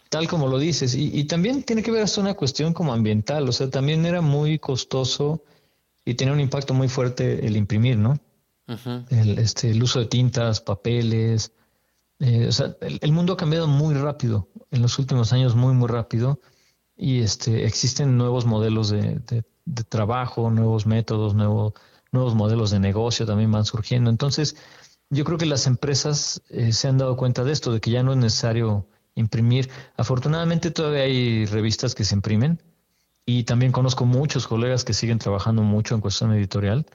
tal 0.09 0.27
como 0.27 0.47
lo 0.47 0.59
dices, 0.59 0.93
y, 0.93 1.17
y 1.17 1.23
también 1.23 1.63
tiene 1.63 1.81
que 1.81 1.91
ver 1.91 2.03
hasta 2.03 2.21
una 2.21 2.33
cuestión 2.33 2.73
como 2.73 2.93
ambiental, 2.93 3.47
o 3.47 3.51
sea, 3.51 3.69
también 3.69 4.05
era 4.05 4.21
muy 4.21 4.59
costoso 4.59 5.43
y 6.05 6.15
tenía 6.15 6.33
un 6.33 6.41
impacto 6.41 6.73
muy 6.73 6.89
fuerte 6.89 7.45
el 7.47 7.55
imprimir, 7.55 7.97
¿no? 7.97 8.19
El, 9.09 9.39
este, 9.39 9.71
el 9.71 9.81
uso 9.81 9.99
de 9.99 10.05
tintas, 10.05 10.61
papeles. 10.61 11.53
Eh, 12.19 12.47
o 12.47 12.51
sea, 12.51 12.75
el, 12.81 13.11
mundo 13.11 13.33
ha 13.33 13.37
cambiado 13.37 13.67
muy 13.67 13.95
rápido, 13.95 14.49
en 14.71 14.81
los 14.81 14.99
últimos 14.99 15.33
años 15.33 15.55
muy, 15.55 15.73
muy 15.73 15.87
rápido. 15.87 16.39
Y 16.95 17.21
este, 17.21 17.65
existen 17.65 18.17
nuevos 18.17 18.45
modelos 18.45 18.89
de, 18.89 19.21
de, 19.65 19.83
trabajo, 19.83 20.51
nuevos 20.51 20.85
métodos, 20.85 21.33
nuevos 21.33 21.73
modelos 22.35 22.71
de 22.71 22.79
negocio 22.79 23.25
también 23.25 23.51
van 23.51 23.65
surgiendo. 23.65 24.09
Entonces, 24.09 24.55
yo 25.09 25.23
creo 25.23 25.37
que 25.37 25.45
las 25.45 25.65
empresas 25.65 26.41
eh, 26.49 26.71
se 26.73 26.87
han 26.87 26.97
dado 26.97 27.17
cuenta 27.17 27.43
de 27.43 27.51
esto, 27.51 27.71
de 27.71 27.79
que 27.79 27.91
ya 27.91 28.03
no 28.03 28.11
es 28.11 28.17
necesario 28.17 28.87
imprimir. 29.15 29.69
Afortunadamente 29.97 30.71
todavía 30.71 31.03
hay 31.03 31.45
revistas 31.45 31.95
que 31.95 32.03
se 32.03 32.15
imprimen 32.15 32.61
y 33.25 33.43
también 33.43 33.71
conozco 33.71 34.05
muchos 34.05 34.47
colegas 34.47 34.83
que 34.83 34.93
siguen 34.93 35.19
trabajando 35.19 35.63
mucho 35.63 35.95
en 35.95 36.01
cuestión 36.01 36.33
editorial 36.33 36.85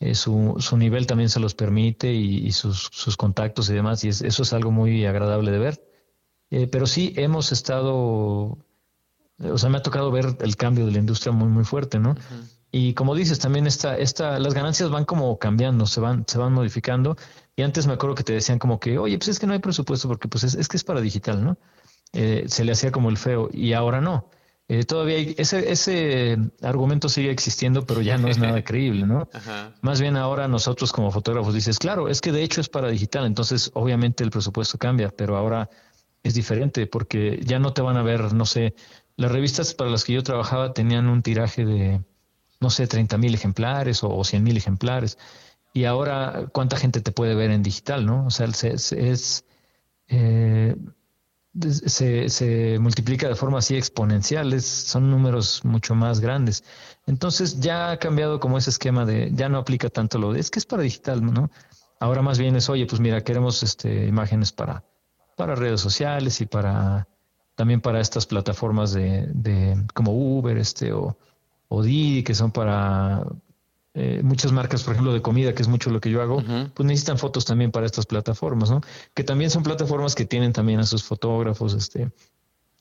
eh, 0.00 0.14
su, 0.14 0.56
su, 0.58 0.76
nivel 0.78 1.06
también 1.06 1.28
se 1.28 1.40
los 1.40 1.54
permite 1.54 2.12
y, 2.12 2.50
sus, 2.52 2.88
sus, 2.90 3.16
contactos 3.16 3.68
y 3.68 3.74
demás, 3.74 4.02
y 4.02 4.08
eso 4.08 4.42
es 4.42 4.52
algo 4.52 4.70
muy 4.70 5.04
agradable 5.04 5.50
de 5.50 5.58
ver. 5.58 5.84
Eh, 6.50 6.66
pero 6.66 6.86
sí 6.86 7.12
hemos 7.16 7.52
estado, 7.52 8.58
o 9.38 9.58
sea, 9.58 9.68
me 9.68 9.78
ha 9.78 9.82
tocado 9.82 10.10
ver 10.10 10.36
el 10.40 10.56
cambio 10.56 10.86
de 10.86 10.92
la 10.92 10.98
industria 10.98 11.32
muy, 11.32 11.48
muy 11.48 11.64
fuerte, 11.64 11.98
¿no? 11.98 12.16
Y 12.72 12.94
como 12.94 13.14
dices, 13.14 13.38
también 13.40 13.66
esta, 13.66 13.96
esta, 13.98 14.38
las 14.38 14.54
ganancias 14.54 14.90
van 14.90 15.04
como 15.04 15.38
cambiando, 15.38 15.86
se 15.86 16.00
van, 16.00 16.24
se 16.26 16.38
van 16.38 16.52
modificando. 16.52 17.16
Y 17.54 17.62
antes 17.62 17.86
me 17.86 17.92
acuerdo 17.92 18.14
que 18.14 18.22
te 18.24 18.32
decían 18.32 18.58
como 18.58 18.80
que, 18.80 18.96
oye, 18.98 19.18
pues 19.18 19.28
es 19.28 19.38
que 19.38 19.46
no 19.46 19.52
hay 19.52 19.58
presupuesto 19.58 20.08
porque 20.08 20.28
pues 20.28 20.44
es, 20.44 20.54
es 20.54 20.68
que 20.68 20.76
es 20.76 20.84
para 20.84 21.00
digital, 21.00 21.44
¿no? 21.44 21.58
Eh, 22.12 22.44
se 22.48 22.64
le 22.64 22.72
hacía 22.72 22.90
como 22.90 23.10
el 23.10 23.16
feo 23.16 23.50
y 23.52 23.72
ahora 23.74 24.00
no. 24.00 24.30
Eh, 24.72 24.84
todavía 24.84 25.18
ese, 25.36 25.72
ese 25.72 26.38
argumento 26.62 27.08
sigue 27.08 27.32
existiendo, 27.32 27.84
pero 27.84 28.02
ya 28.02 28.18
no 28.18 28.28
es 28.28 28.38
nada 28.38 28.62
creíble, 28.64 29.04
¿no? 29.04 29.28
Más 29.80 30.00
bien 30.00 30.16
ahora 30.16 30.46
nosotros 30.46 30.92
como 30.92 31.10
fotógrafos 31.10 31.54
dices, 31.54 31.80
claro, 31.80 32.08
es 32.08 32.20
que 32.20 32.30
de 32.30 32.44
hecho 32.44 32.60
es 32.60 32.68
para 32.68 32.86
digital, 32.86 33.26
entonces 33.26 33.72
obviamente 33.74 34.22
el 34.22 34.30
presupuesto 34.30 34.78
cambia, 34.78 35.08
pero 35.08 35.36
ahora 35.36 35.68
es 36.22 36.34
diferente 36.34 36.86
porque 36.86 37.40
ya 37.42 37.58
no 37.58 37.72
te 37.72 37.82
van 37.82 37.96
a 37.96 38.04
ver, 38.04 38.32
no 38.32 38.46
sé, 38.46 38.76
las 39.16 39.32
revistas 39.32 39.74
para 39.74 39.90
las 39.90 40.04
que 40.04 40.12
yo 40.12 40.22
trabajaba 40.22 40.72
tenían 40.72 41.08
un 41.08 41.22
tiraje 41.22 41.64
de, 41.64 42.04
no 42.60 42.70
sé, 42.70 42.86
30 42.86 43.18
mil 43.18 43.34
ejemplares 43.34 44.04
o, 44.04 44.22
100 44.22 44.40
mil 44.44 44.56
ejemplares. 44.56 45.18
Y 45.72 45.82
ahora, 45.86 46.46
¿cuánta 46.52 46.76
gente 46.76 47.00
te 47.00 47.10
puede 47.10 47.34
ver 47.34 47.50
en 47.50 47.64
digital, 47.64 48.06
no? 48.06 48.26
O 48.26 48.30
sea, 48.30 48.46
es, 48.46 49.44
eh, 50.06 50.76
se, 51.58 52.28
se, 52.28 52.78
multiplica 52.78 53.28
de 53.28 53.34
forma 53.34 53.58
así 53.58 53.76
exponencial, 53.76 54.60
son 54.60 55.10
números 55.10 55.64
mucho 55.64 55.94
más 55.94 56.20
grandes. 56.20 56.64
Entonces 57.06 57.60
ya 57.60 57.90
ha 57.90 57.98
cambiado 57.98 58.40
como 58.40 58.58
ese 58.58 58.70
esquema 58.70 59.04
de, 59.04 59.30
ya 59.32 59.48
no 59.48 59.58
aplica 59.58 59.88
tanto 59.88 60.18
lo 60.18 60.32
de, 60.32 60.40
es 60.40 60.50
que 60.50 60.58
es 60.58 60.66
para 60.66 60.82
digital, 60.82 61.24
¿no? 61.24 61.50
Ahora 61.98 62.22
más 62.22 62.38
bien 62.38 62.56
es, 62.56 62.68
oye, 62.68 62.86
pues 62.86 63.00
mira, 63.00 63.22
queremos 63.22 63.62
este, 63.62 64.06
imágenes 64.06 64.52
para, 64.52 64.84
para 65.36 65.54
redes 65.54 65.80
sociales 65.80 66.40
y 66.40 66.46
para 66.46 67.06
también 67.56 67.82
para 67.82 68.00
estas 68.00 68.24
plataformas 68.24 68.92
de, 68.92 69.26
de 69.34 69.76
como 69.92 70.12
Uber, 70.12 70.56
este, 70.56 70.92
o, 70.92 71.18
o 71.68 71.82
Didi, 71.82 72.22
que 72.22 72.34
son 72.34 72.52
para 72.52 73.22
eh, 73.94 74.20
muchas 74.22 74.52
marcas, 74.52 74.84
por 74.84 74.92
ejemplo, 74.92 75.12
de 75.12 75.20
comida, 75.20 75.52
que 75.52 75.62
es 75.62 75.68
mucho 75.68 75.90
lo 75.90 76.00
que 76.00 76.10
yo 76.10 76.22
hago, 76.22 76.42
pues 76.74 76.86
necesitan 76.86 77.18
fotos 77.18 77.44
también 77.44 77.72
para 77.72 77.86
estas 77.86 78.06
plataformas, 78.06 78.70
¿no? 78.70 78.80
Que 79.14 79.24
también 79.24 79.50
son 79.50 79.64
plataformas 79.64 80.14
que 80.14 80.24
tienen 80.24 80.52
también 80.52 80.78
a 80.78 80.84
sus 80.84 81.02
fotógrafos, 81.02 81.74
este. 81.74 82.12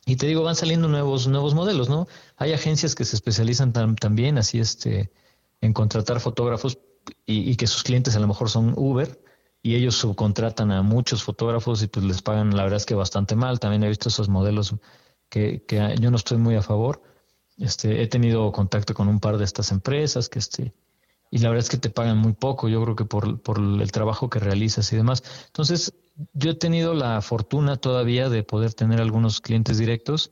Y 0.06 0.16
te 0.18 0.28
digo, 0.28 0.44
van 0.44 0.56
saliendo 0.56 0.88
nuevos, 0.88 1.28
nuevos 1.28 1.56
modelos, 1.56 1.90
¿no? 1.90 2.08
Hay 2.38 2.54
agencias 2.54 2.96
que 2.96 3.06
se 3.06 3.16
especializan 3.16 3.74
también 3.74 4.38
así, 4.38 4.60
este, 4.60 5.12
en 5.62 5.74
contratar 5.74 6.20
fotógrafos 6.20 6.78
y, 7.26 7.56
que 7.56 7.68
sus 7.68 7.84
clientes 7.84 8.16
a 8.16 8.20
lo 8.20 8.28
mejor 8.28 8.50
son 8.50 8.74
Uber 8.76 9.22
y 9.62 9.76
ellos 9.76 9.96
subcontratan 9.96 10.72
a 10.72 10.84
muchos 10.84 11.24
fotógrafos 11.24 11.82
y 11.84 11.88
pues 11.88 12.06
les 12.06 12.22
pagan, 12.22 12.56
la 12.56 12.64
verdad 12.64 12.78
es 12.78 12.86
que 12.86 12.96
bastante 12.96 13.36
mal. 13.36 13.60
También 13.60 13.84
he 13.84 13.90
visto 13.90 14.10
esos 14.10 14.30
modelos 14.30 14.76
que, 15.28 15.64
que 15.66 15.96
yo 16.00 16.12
no 16.12 16.18
estoy 16.18 16.38
muy 16.38 16.56
a 16.56 16.62
favor. 16.62 17.02
Este, 17.58 18.02
he 18.02 18.08
tenido 18.08 18.52
contacto 18.52 18.94
con 18.94 19.08
un 19.08 19.20
par 19.20 19.38
de 19.38 19.44
estas 19.44 19.72
empresas 19.72 20.30
que 20.30 20.40
este, 20.40 20.74
y 21.32 21.40
la 21.40 21.50
verdad 21.50 21.64
es 21.64 21.70
que 21.70 21.78
te 21.78 21.90
pagan 21.90 22.18
muy 22.18 22.34
poco, 22.34 22.70
yo 22.70 22.84
creo 22.84 22.96
que 22.96 23.06
por, 23.06 23.40
por 23.42 23.60
el 23.60 23.92
trabajo 23.92 24.30
que 24.30 24.40
realizas 24.40 24.92
y 24.92 24.96
demás. 24.96 25.24
Entonces, 25.48 25.94
yo 26.34 26.52
he 26.52 26.56
tenido 26.56 26.94
la 26.94 27.22
fortuna 27.22 27.78
todavía 27.78 28.30
de 28.30 28.44
poder 28.44 28.74
tener 28.74 29.00
algunos 29.00 29.42
clientes 29.42 29.78
directos 29.78 30.32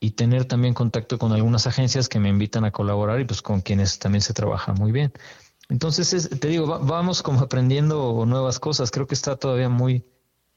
y 0.00 0.12
tener 0.12 0.46
también 0.46 0.72
contacto 0.72 1.18
con 1.18 1.32
algunas 1.32 1.66
agencias 1.66 2.08
que 2.08 2.18
me 2.18 2.30
invitan 2.30 2.64
a 2.64 2.70
colaborar 2.70 3.20
y 3.20 3.24
pues 3.24 3.42
con 3.42 3.60
quienes 3.60 3.98
también 3.98 4.22
se 4.22 4.32
trabaja 4.32 4.72
muy 4.72 4.92
bien. 4.92 5.12
Entonces, 5.68 6.28
te 6.40 6.48
digo, 6.48 6.66
vamos 6.66 7.22
como 7.22 7.40
aprendiendo 7.40 8.24
nuevas 8.26 8.58
cosas. 8.58 8.90
Creo 8.90 9.06
que 9.06 9.14
está 9.14 9.36
todavía 9.36 9.68
muy, 9.68 10.04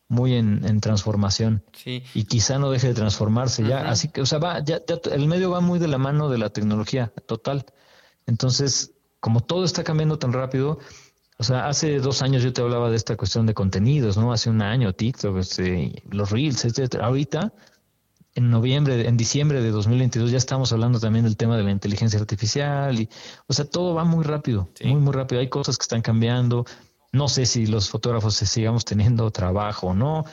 muy 0.08 0.34
en, 0.34 0.80
transformación. 0.82 1.64
Sí. 1.74 2.04
Y 2.16 2.24
quizá 2.24 2.58
no 2.58 2.72
deje 2.72 2.88
de 2.88 2.94
transformarse 2.96 3.64
ya. 3.64 3.90
Así 3.90 4.08
que, 4.08 4.22
o 4.22 4.26
sea, 4.26 4.40
va, 4.40 4.64
ya, 4.64 4.82
el 5.12 5.28
medio 5.28 5.52
va 5.52 5.60
muy 5.60 5.78
de 5.78 5.88
la 5.88 6.00
mano 6.00 6.30
de 6.30 6.40
la 6.40 6.50
tecnología 6.50 7.14
total. 7.28 7.66
Entonces, 8.26 8.93
como 9.24 9.40
todo 9.40 9.64
está 9.64 9.86
cambiando 9.86 10.20
tan 10.20 10.34
rápido, 10.34 10.80
o 11.38 11.44
sea, 11.46 11.70
hace 11.70 12.00
dos 12.00 12.22
años 12.22 12.44
yo 12.44 12.52
te 12.52 12.62
hablaba 12.62 12.90
de 12.90 12.98
esta 12.98 13.16
cuestión 13.16 13.46
de 13.46 13.54
contenidos, 13.54 14.18
¿no? 14.18 14.34
Hace 14.34 14.50
un 14.50 14.62
año, 14.62 14.92
TikTok, 14.92 15.38
este, 15.38 16.04
los 16.10 16.30
Reels, 16.30 16.66
etcétera. 16.66 17.06
Ahorita, 17.06 17.54
en 18.36 18.50
noviembre, 18.50 19.08
en 19.08 19.16
diciembre 19.16 19.62
de 19.62 19.72
2022, 19.72 20.30
ya 20.30 20.38
estamos 20.38 20.74
hablando 20.74 21.00
también 21.00 21.24
del 21.24 21.38
tema 21.38 21.56
de 21.56 21.64
la 21.64 21.72
inteligencia 21.72 22.20
artificial. 22.20 23.00
Y, 23.00 23.08
o 23.48 23.54
sea, 23.54 23.64
todo 23.64 23.96
va 23.96 24.04
muy 24.04 24.26
rápido, 24.26 24.70
muy, 24.84 25.00
muy 25.00 25.14
rápido. 25.14 25.40
Hay 25.40 25.48
cosas 25.48 25.78
que 25.78 25.84
están 25.84 26.02
cambiando. 26.02 26.66
No 27.14 27.30
sé 27.30 27.46
si 27.46 27.66
los 27.66 27.90
fotógrafos 27.90 28.36
sigamos 28.36 28.84
teniendo 28.84 29.32
trabajo 29.32 29.88
o 29.88 29.94
no. 29.94 30.26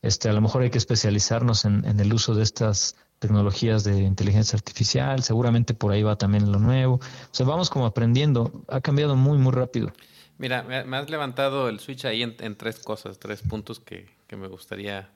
Este, 0.00 0.30
a 0.30 0.32
lo 0.32 0.40
mejor 0.40 0.62
hay 0.62 0.70
que 0.70 0.78
especializarnos 0.78 1.66
en, 1.66 1.84
el 1.84 2.14
uso 2.14 2.34
de 2.34 2.44
estas 2.44 2.96
tecnologías 3.18 3.84
de 3.84 4.02
inteligencia 4.02 4.56
artificial. 4.56 5.22
Seguramente 5.22 5.74
por 5.74 5.92
ahí 5.92 6.02
va 6.02 6.16
también 6.16 6.50
lo 6.50 6.58
nuevo. 6.58 6.94
O 6.94 7.34
sea, 7.34 7.46
vamos 7.46 7.70
como 7.70 7.86
aprendiendo. 7.86 8.64
Ha 8.68 8.80
cambiado 8.80 9.16
muy, 9.16 9.38
muy 9.38 9.52
rápido. 9.52 9.92
Mira, 10.38 10.62
me 10.62 10.96
has 10.96 11.10
levantado 11.10 11.68
el 11.68 11.80
switch 11.80 12.04
ahí 12.04 12.22
en, 12.22 12.56
tres 12.56 12.78
cosas, 12.78 13.18
tres 13.18 13.42
puntos 13.42 13.80
que, 13.80 14.08
me 14.36 14.46
gustaría, 14.46 15.10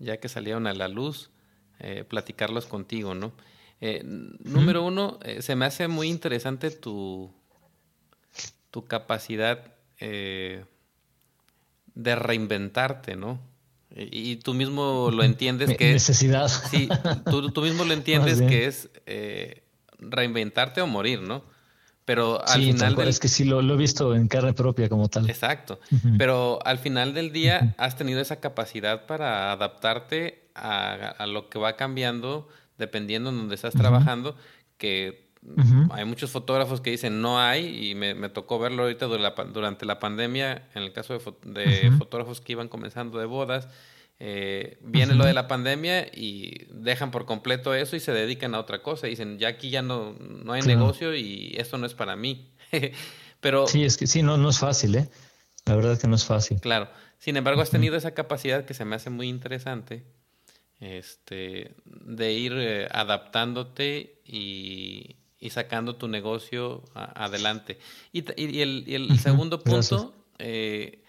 ya 0.00 0.16
que 0.16 0.28
salieron 0.28 0.66
a 0.66 0.74
la 0.74 0.88
luz, 0.88 1.30
eh, 1.78 2.02
platicarlos 2.02 2.66
contigo, 2.66 3.14
¿no? 3.14 3.32
Eh, 3.80 4.02
número 4.04 4.82
uno, 4.82 5.20
eh, 5.22 5.42
se 5.42 5.54
me 5.54 5.64
hace 5.64 5.86
muy 5.86 6.08
interesante 6.08 6.72
tu, 6.72 7.32
tu 8.72 8.84
capacidad 8.86 9.74
de 10.00 10.66
reinventarte, 11.94 13.14
¿no? 13.14 13.40
Y, 13.94 14.36
tú 14.36 14.54
mismo 14.54 15.10
lo 15.10 15.22
entiendes 15.22 15.76
que 15.78 15.92
necesidad. 15.92 16.46
es... 16.46 16.62
Sí, 16.70 16.88
tú, 17.30 17.62
mismo 17.62 17.84
lo 17.84 17.92
entiendes 17.94 18.40
que 18.42 18.66
es 18.66 18.90
eh, 19.06 19.62
reinventarte 19.98 20.80
o 20.80 20.86
morir, 20.86 21.22
¿no? 21.22 21.42
Pero 22.04 22.42
al 22.46 22.62
final... 22.62 22.94
Del... 22.94 23.08
Es 23.08 23.20
que 23.20 23.28
sí, 23.28 23.44
lo, 23.44 23.60
he 23.60 23.76
visto 23.76 24.14
en 24.14 24.28
carne 24.28 24.54
propia 24.54 24.88
como 24.88 25.08
tal. 25.08 25.28
Exacto. 25.28 25.78
Pero 26.16 26.58
al 26.64 26.78
final 26.78 27.12
del 27.12 27.32
día 27.32 27.74
has 27.76 27.96
tenido 27.96 28.20
esa 28.20 28.40
capacidad 28.40 29.04
para 29.04 29.52
adaptarte 29.52 30.48
a, 30.54 31.26
lo 31.26 31.50
que 31.50 31.58
va 31.58 31.76
cambiando 31.76 32.48
dependiendo 32.78 33.28
en 33.28 33.36
donde 33.36 33.56
estás 33.56 33.74
trabajando, 33.74 34.36
que 34.78 35.27
hay 35.90 36.04
muchos 36.04 36.30
fotógrafos 36.30 36.80
que 36.80 36.90
dicen 36.90 37.20
no 37.20 37.40
hay 37.40 37.90
y 37.90 37.94
me, 37.94 38.14
tocó 38.28 38.58
verlo 38.58 38.82
ahorita 38.84 39.06
durante 39.06 39.86
la 39.86 39.98
pandemia, 39.98 40.68
en 40.74 40.82
el 40.82 40.92
caso 40.92 41.18
de, 41.44 41.92
fotógrafos 41.98 42.40
que 42.40 42.52
iban 42.52 42.68
comenzando 42.68 43.18
de 43.18 43.26
bodas. 43.26 43.68
Eh, 44.20 44.78
viene 44.82 45.14
lo 45.14 45.24
de 45.24 45.32
la 45.32 45.46
pandemia 45.46 46.08
y 46.12 46.66
dejan 46.70 47.12
por 47.12 47.24
completo 47.24 47.72
eso 47.72 47.94
y 47.94 48.00
se 48.00 48.12
dedican 48.12 48.54
a 48.54 48.60
otra 48.60 48.82
cosa. 48.82 49.06
Dicen, 49.06 49.38
ya 49.38 49.48
aquí 49.48 49.70
ya 49.70 49.82
no, 49.82 50.14
no 50.14 50.52
hay 50.52 50.62
negocio 50.62 51.14
y 51.14 51.54
esto 51.56 51.78
no 51.78 51.86
es 51.86 51.94
para 51.94 52.16
mí. 52.16 52.50
Pero, 53.40 53.68
sí, 53.68 53.84
es 53.84 53.96
que 53.96 54.08
sí, 54.08 54.22
no, 54.22 54.36
no 54.36 54.48
es 54.48 54.58
fácil, 54.58 54.96
¿eh? 54.96 55.08
La 55.64 55.76
verdad 55.76 55.92
es 55.92 56.00
que 56.00 56.08
no 56.08 56.16
es 56.16 56.24
fácil. 56.24 56.60
Claro. 56.60 56.88
Sin 57.18 57.36
embargo, 57.36 57.60
has 57.60 57.70
tenido 57.70 57.96
esa 57.96 58.12
capacidad 58.12 58.64
que 58.64 58.74
se 58.74 58.84
me 58.84 58.96
hace 58.96 59.10
muy 59.10 59.28
interesante 59.28 60.04
este, 60.80 61.74
de 61.84 62.32
ir 62.32 62.52
eh, 62.56 62.88
adaptándote 62.90 64.20
y, 64.24 65.16
y 65.40 65.50
sacando 65.50 65.96
tu 65.96 66.08
negocio 66.08 66.82
adelante. 66.94 67.78
Y, 68.12 68.24
el, 68.60 69.18
segundo 69.20 69.62
punto, 69.62 70.14
eh, 70.38 71.04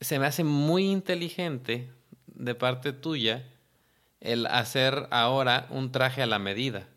se 0.00 0.18
me 0.18 0.26
hace 0.26 0.44
muy 0.44 0.90
inteligente 0.90 1.90
de 2.26 2.54
parte 2.54 2.92
tuya 2.92 3.44
el 4.20 4.46
hacer 4.46 5.08
ahora 5.10 5.66
un 5.70 5.92
traje 5.92 6.22
a 6.22 6.26
la 6.26 6.38
medida, 6.38 6.88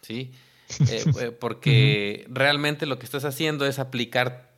¿sí? 0.00 0.32
Eh, 0.88 1.04
eh, 1.20 1.30
porque 1.30 2.26
realmente 2.30 2.86
lo 2.86 2.98
que 2.98 3.04
estás 3.04 3.26
haciendo 3.26 3.66
es 3.66 3.78
aplicar, 3.78 4.50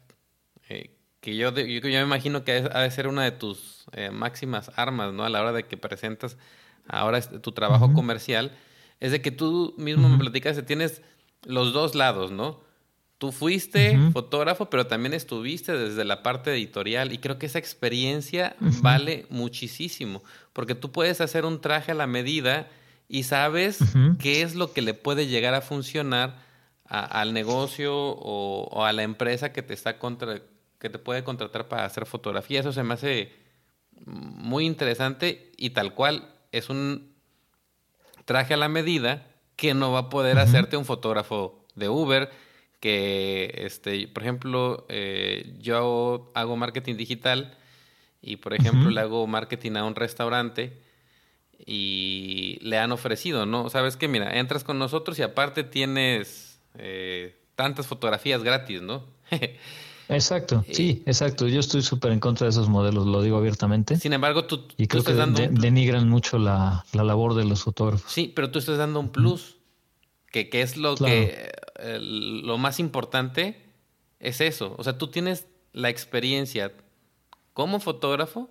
que 1.20 1.36
yo, 1.36 1.52
yo, 1.52 1.80
me 1.82 2.00
imagino 2.00 2.44
que 2.44 2.52
ha 2.52 2.80
de 2.80 2.90
ser 2.92 3.08
una 3.08 3.24
de 3.24 3.32
tus 3.32 3.86
máximas 4.12 4.70
armas, 4.76 5.12
¿no? 5.12 5.24
A 5.24 5.28
la 5.28 5.42
hora 5.42 5.52
de 5.52 5.66
que 5.66 5.76
presentas 5.76 6.38
ahora 6.86 7.20
tu 7.20 7.50
trabajo 7.50 7.92
comercial, 7.92 8.52
es 9.00 9.10
de 9.10 9.20
que 9.20 9.32
tú 9.32 9.74
mismo 9.76 10.08
me 10.08 10.16
platicas 10.16 10.56
que 10.56 10.62
tienes 10.62 11.02
los 11.44 11.72
dos 11.72 11.94
lados, 11.94 12.30
¿no? 12.30 12.60
Tú 13.18 13.32
fuiste 13.32 13.98
fotógrafo, 14.12 14.68
pero 14.68 14.86
también 14.86 15.14
estuviste 15.14 15.72
desde 15.72 16.04
la 16.04 16.22
parte 16.22 16.52
editorial 16.52 17.14
y 17.14 17.18
creo 17.18 17.38
que 17.38 17.46
esa 17.46 17.58
experiencia 17.58 18.56
vale 18.82 19.24
muchísimo, 19.30 20.22
porque 20.52 20.74
tú 20.74 20.92
puedes 20.92 21.22
hacer 21.22 21.46
un 21.46 21.62
traje 21.62 21.92
a 21.92 21.94
la 21.94 22.06
medida 22.06 22.68
y 23.08 23.22
sabes 23.22 23.78
qué 24.18 24.42
es 24.42 24.54
lo 24.54 24.72
que 24.74 24.82
le 24.82 24.92
puede 24.92 25.26
llegar 25.26 25.54
a 25.54 25.62
funcionar 25.62 26.44
al 26.84 27.32
negocio 27.32 27.94
o, 27.96 28.84
a 28.84 28.92
la 28.92 29.02
empresa 29.02 29.52
que 29.52 29.62
te 29.62 29.72
está 29.72 29.98
contra, 29.98 30.42
que 30.78 30.90
te 30.90 30.98
puede 30.98 31.24
contratar 31.24 31.68
para 31.68 31.84
hacer 31.84 32.04
fotografía. 32.04 32.60
Eso 32.60 32.72
se 32.72 32.82
me 32.82 32.94
hace 32.94 33.32
muy 34.04 34.66
interesante 34.66 35.52
y 35.56 35.70
tal 35.70 35.94
cual 35.94 36.34
es 36.52 36.68
un 36.68 37.14
traje 38.24 38.54
a 38.54 38.58
la 38.58 38.68
medida 38.68 39.26
que 39.56 39.74
no 39.74 39.92
va 39.92 40.00
a 40.00 40.08
poder 40.10 40.38
hacerte 40.38 40.76
un 40.76 40.84
fotógrafo 40.84 41.64
de 41.74 41.88
Uber, 41.88 42.30
que, 42.80 43.52
este, 43.64 44.06
por 44.08 44.22
ejemplo, 44.22 44.86
eh, 44.88 45.56
yo 45.60 46.30
hago 46.34 46.56
marketing 46.56 46.96
digital 46.96 47.56
y, 48.20 48.36
por 48.36 48.54
ejemplo, 48.54 48.90
le 48.90 49.00
hago 49.00 49.26
marketing 49.26 49.72
a 49.76 49.84
un 49.84 49.94
restaurante 49.94 50.78
y 51.64 52.58
le 52.60 52.78
han 52.78 52.92
ofrecido, 52.92 53.46
¿no? 53.46 53.70
Sabes 53.70 53.96
que, 53.96 54.08
mira, 54.08 54.38
entras 54.38 54.62
con 54.62 54.78
nosotros 54.78 55.18
y 55.18 55.22
aparte 55.22 55.64
tienes 55.64 56.60
eh, 56.78 57.36
tantas 57.54 57.86
fotografías 57.86 58.42
gratis, 58.42 58.82
¿no? 58.82 59.04
Exacto, 60.08 60.64
sí, 60.70 61.02
exacto. 61.06 61.48
Yo 61.48 61.60
estoy 61.60 61.82
súper 61.82 62.12
en 62.12 62.20
contra 62.20 62.46
de 62.46 62.50
esos 62.50 62.68
modelos, 62.68 63.06
lo 63.06 63.22
digo 63.22 63.36
abiertamente. 63.38 63.96
Sin 63.96 64.12
embargo, 64.12 64.44
tú, 64.44 64.66
y 64.76 64.86
creo 64.86 65.00
estás 65.00 65.14
que 65.14 65.18
dando 65.18 65.60
denigran 65.60 66.08
mucho 66.08 66.38
la, 66.38 66.84
labor 66.92 67.34
de 67.34 67.44
los 67.44 67.62
fotógrafos. 67.62 68.10
Sí, 68.10 68.32
pero 68.34 68.50
tú 68.50 68.58
estás 68.58 68.78
dando 68.78 69.00
un 69.00 69.08
plus, 69.08 69.56
que, 70.30 70.48
que, 70.48 70.62
es 70.62 70.76
lo 70.76 70.94
que 70.94 71.50
lo 72.00 72.58
más 72.58 72.78
importante 72.78 73.62
es 74.20 74.40
eso. 74.40 74.74
O 74.78 74.84
sea, 74.84 74.98
tú 74.98 75.08
tienes 75.08 75.46
la 75.72 75.88
experiencia 75.88 76.72
como 77.52 77.80
fotógrafo, 77.80 78.50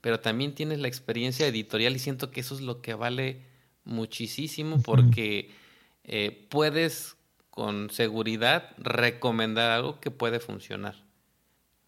pero 0.00 0.20
también 0.20 0.54
tienes 0.54 0.80
la 0.80 0.88
experiencia 0.88 1.46
editorial 1.46 1.96
y 1.96 1.98
siento 1.98 2.30
que 2.30 2.40
eso 2.40 2.54
es 2.54 2.60
lo 2.60 2.80
que 2.80 2.94
vale 2.94 3.42
muchísimo 3.84 4.80
porque 4.82 5.50
eh, 6.04 6.46
puedes 6.50 7.16
con 7.54 7.88
seguridad 7.90 8.70
recomendar 8.78 9.70
algo 9.70 10.00
que 10.00 10.10
puede 10.10 10.40
funcionar. 10.40 10.96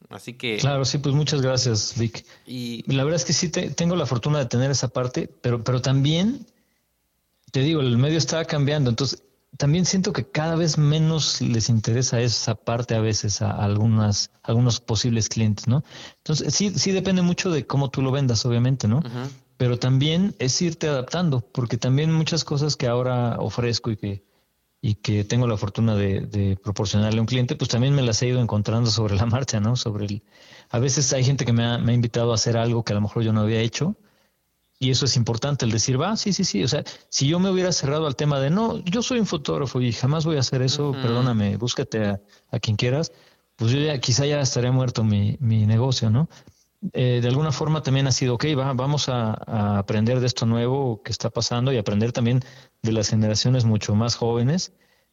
Así 0.09 0.35
que... 0.35 0.59
Claro, 0.59 0.85
sí, 0.85 0.99
pues 0.99 1.12
muchas 1.12 1.43
gracias, 1.43 1.99
Vic. 1.99 2.25
Y 2.47 2.85
la 2.87 3.03
verdad 3.03 3.17
es 3.21 3.25
que 3.25 3.33
sí 3.33 3.49
tengo 3.49 3.97
la 3.97 4.07
fortuna 4.07 4.39
de 4.39 4.47
tener 4.47 4.71
esa 4.71 4.87
parte, 4.87 5.29
pero, 5.41 5.64
pero 5.64 5.83
también, 5.83 6.47
te 7.51 7.62
digo, 7.62 7.81
el 7.81 7.99
medio 7.99 8.17
está 8.17 8.45
cambiando, 8.45 8.91
entonces 8.91 9.25
también 9.57 9.87
siento 9.87 10.12
que 10.12 10.25
cada 10.25 10.55
vez 10.55 10.79
menos 10.79 11.41
les 11.41 11.69
interesa 11.69 12.21
esa 12.21 12.55
parte 12.55 12.95
a 12.95 13.01
veces 13.01 13.43
a 13.43 13.51
algunas, 13.51 14.31
algunos 14.45 14.79
posibles 14.79 15.29
clientes, 15.29 15.67
¿no? 15.67 15.83
Entonces, 16.19 16.55
sí, 16.55 16.79
sí 16.79 16.93
depende 16.93 17.23
mucho 17.23 17.51
de 17.51 17.67
cómo 17.67 17.91
tú 17.91 18.03
lo 18.03 18.12
vendas, 18.12 18.47
obviamente, 18.47 18.87
¿no? 18.87 19.03
Pero 19.57 19.81
también 19.81 20.37
es 20.39 20.62
irte 20.62 20.87
adaptando, 20.87 21.41
porque 21.41 21.77
también 21.77 22.12
muchas 22.12 22.45
cosas 22.45 22.77
que 22.77 22.87
ahora 22.87 23.37
ofrezco 23.41 23.91
y 23.91 23.97
que 23.97 24.36
y 24.87 24.95
que 24.95 25.24
tengo 25.24 25.49
la 25.49 25.57
fortuna 25.57 25.97
de, 25.97 26.57
proporcionarle 26.62 27.18
a 27.18 27.20
un 27.20 27.26
cliente, 27.26 27.57
pues 27.57 27.68
también 27.68 27.93
me 27.93 28.03
las 28.03 28.22
he 28.22 28.28
ido 28.28 28.41
encontrando 28.41 28.89
sobre 28.89 29.16
la 29.16 29.26
marcha, 29.26 29.59
¿no? 29.59 29.74
Sobre 29.74 30.07
el, 30.07 30.22
a 30.70 30.78
veces 30.78 31.12
hay 31.12 31.24
gente 31.24 31.45
que 31.45 31.53
me 31.53 31.64
ha, 31.64 31.78
me 31.78 31.91
ha 31.91 31.95
invitado 31.97 32.30
a 32.30 32.37
hacer 32.37 32.57
algo 32.57 32.84
que 32.84 32.93
a 32.93 32.95
lo 32.95 33.01
mejor 33.01 33.24
yo 33.24 33.32
no 33.32 33.41
había 33.41 33.59
hecho 33.61 33.97
y 34.78 34.93
eso 34.93 35.07
es 35.07 35.16
importante, 35.16 35.64
el 35.64 35.72
decir, 35.72 36.01
va, 36.01 36.16
sí, 36.16 36.32
sí, 36.32 36.45
sí, 36.45 36.62
o 36.62 36.68
sea, 36.68 36.84
si 37.09 37.26
yo 37.26 37.41
me 37.41 37.51
hubiera 37.51 37.72
cerrado 37.72 38.07
al 38.07 38.14
tema 38.14 38.39
de, 38.39 38.51
no, 38.51 38.78
yo 38.84 39.03
soy 39.03 39.18
un 39.18 39.26
fotógrafo 39.26 39.80
y 39.80 39.91
jamás 39.91 40.24
voy 40.24 40.37
a 40.37 40.41
hacer 40.41 40.62
eso, 40.62 40.93
perdóname, 40.93 41.57
búscate 41.57 42.05
a, 42.05 42.20
a, 42.53 42.61
quien 42.61 42.76
quieras, 42.76 43.11
pues 43.57 43.72
yo 43.72 43.80
ya 43.80 43.99
quizá 43.99 44.24
ya 44.24 44.41
estaría 44.41 44.70
muerto 44.70 45.03
mi, 45.03 45.37
mi 45.41 45.66
negocio, 45.66 46.11
¿no? 46.11 46.28
Eh, 46.93 47.20
de 47.22 47.28
alguna 47.28 47.53
forma 47.53 47.82
también 47.82 48.07
ha 48.07 48.12
sido, 48.12 48.34
ok, 48.34 48.45
va, 48.59 48.72
vamos 48.72 49.09
a, 49.09 49.78
aprender 49.78 50.20
de 50.20 50.26
esto 50.26 50.47
nuevo 50.47 51.03
que 51.03 51.12
está 51.12 51.30
pasando 51.30 51.72
y 51.72 51.78
aprender 51.78 52.12
también 52.12 52.43
de 52.82 52.93
las 52.93 53.09
generaciones 53.09 53.64
mucho 53.64 53.95
más 53.95 54.14
jóvenes 54.16 54.72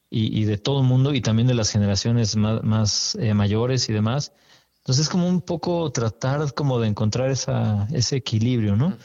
y, 0.10 0.46
de 0.46 0.58
todo 0.58 0.82
el 0.82 0.88
mundo 0.88 1.14
y 1.16 1.22
también 1.22 1.48
de 1.48 1.56
las 1.56 1.72
generaciones 1.72 2.36
más, 2.36 3.16
eh, 3.20 3.34
mayores 3.34 3.90
y 3.90 3.94
demás. 3.94 4.32
Entonces 4.78 5.06
es 5.06 5.10
como 5.10 5.28
un 5.28 5.42
poco 5.42 5.92
tratar 5.92 6.54
como 6.54 6.80
de 6.80 6.88
encontrar 6.88 7.32
esa, 7.32 7.88
ese 7.92 8.18
equilibrio, 8.18 8.76
¿no? 8.76 8.96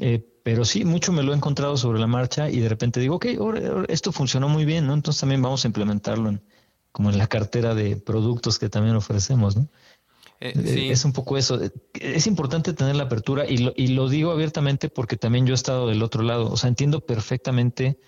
Eh, 0.00 0.24
pero 0.42 0.64
sí, 0.64 0.86
mucho 0.86 1.12
me 1.12 1.22
lo 1.22 1.32
he 1.32 1.36
encontrado 1.36 1.76
sobre 1.76 1.98
la 1.98 2.06
marcha 2.06 2.48
y 2.48 2.60
de 2.60 2.68
repente 2.70 3.00
digo, 3.00 3.16
ok, 3.16 3.26
esto 3.88 4.12
funcionó 4.12 4.48
muy 4.48 4.64
bien, 4.64 4.86
¿no? 4.86 4.94
Entonces 4.94 5.20
también 5.20 5.42
vamos 5.42 5.64
a 5.64 5.68
implementarlo 5.68 6.30
en, 6.30 6.42
como 6.92 7.10
en 7.10 7.18
la 7.18 7.26
cartera 7.26 7.74
de 7.74 7.96
productos 7.96 8.58
que 8.58 8.70
también 8.70 8.96
ofrecemos, 8.96 9.56
¿no? 9.56 9.68
Eh, 10.40 10.52
eh, 10.56 10.90
es 10.90 11.04
un 11.04 11.12
poco 11.12 11.36
eso. 11.36 11.58
Es 11.94 12.26
importante 12.26 12.72
tener 12.72 12.96
la 12.96 13.04
apertura 13.04 13.48
y 13.48 13.58
lo, 13.58 13.72
y 13.76 13.88
lo 13.88 14.08
digo 14.08 14.30
abiertamente 14.30 14.88
porque 14.88 15.16
también 15.16 15.46
yo 15.46 15.54
he 15.54 15.56
estado 15.56 15.88
del 15.88 16.02
otro 16.02 16.22
lado. 16.22 16.50
O 16.50 16.56
sea, 16.56 16.68
entiendo 16.68 17.00
perfectamente 17.00 17.98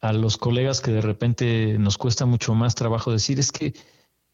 a 0.00 0.12
los 0.12 0.36
colegas 0.36 0.80
que 0.80 0.92
de 0.92 1.00
repente 1.02 1.76
nos 1.78 1.98
cuesta 1.98 2.26
mucho 2.26 2.54
más 2.54 2.74
trabajo 2.74 3.12
decir 3.12 3.38
es 3.38 3.52
que 3.52 3.74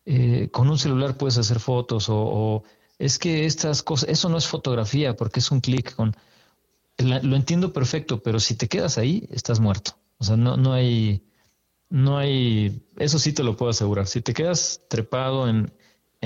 eh, 0.04 0.48
con 0.52 0.70
un 0.70 0.78
celular 0.78 1.16
puedes 1.16 1.36
hacer 1.38 1.58
fotos 1.58 2.06
o, 2.08 2.62
es 2.98 3.18
que 3.18 3.44
estas 3.44 3.82
cosas, 3.82 4.08
eso 4.08 4.28
no 4.28 4.38
es 4.38 4.46
fotografía 4.46 5.16
porque 5.16 5.40
es 5.40 5.50
un 5.50 5.60
clic 5.60 5.94
con... 5.94 6.16
lo 6.96 7.36
entiendo 7.36 7.72
perfecto, 7.72 8.22
pero 8.22 8.40
si 8.40 8.54
te 8.54 8.68
quedas 8.68 8.96
ahí, 8.96 9.28
estás 9.30 9.60
muerto. 9.60 9.98
O 10.18 10.24
sea, 10.24 10.36
no, 10.36 10.56
no 10.56 10.72
hay, 10.72 11.22
no 11.90 12.16
hay, 12.16 12.86
eso 12.96 13.18
sí 13.18 13.34
te 13.34 13.42
lo 13.42 13.56
puedo 13.56 13.70
asegurar. 13.70 14.06
Si 14.06 14.22
te 14.22 14.32
quedas 14.32 14.80
trepado 14.88 15.46
en, 15.46 15.70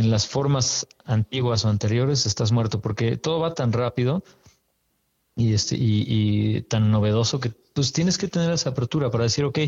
en 0.01 0.11
las 0.11 0.26
formas 0.26 0.86
antiguas 1.05 1.64
o 1.64 1.68
anteriores 1.68 2.24
estás 2.24 2.53
muerto, 2.53 2.80
porque 2.80 3.18
todo 3.18 3.38
va 3.38 3.55
tan 3.55 3.72
rápido 3.72 4.24
y, 5.36 5.53
este, 5.53 5.76
y, 5.78 6.62
tan 6.62 6.90
novedoso 6.90 7.38
que 7.38 7.53
pues 7.74 7.92
tienes 7.92 8.16
que 8.16 8.26
tener 8.26 8.51
esa 8.51 8.70
apertura 8.70 9.11
para 9.11 9.24
decir, 9.24 9.44
ok, 9.44 9.59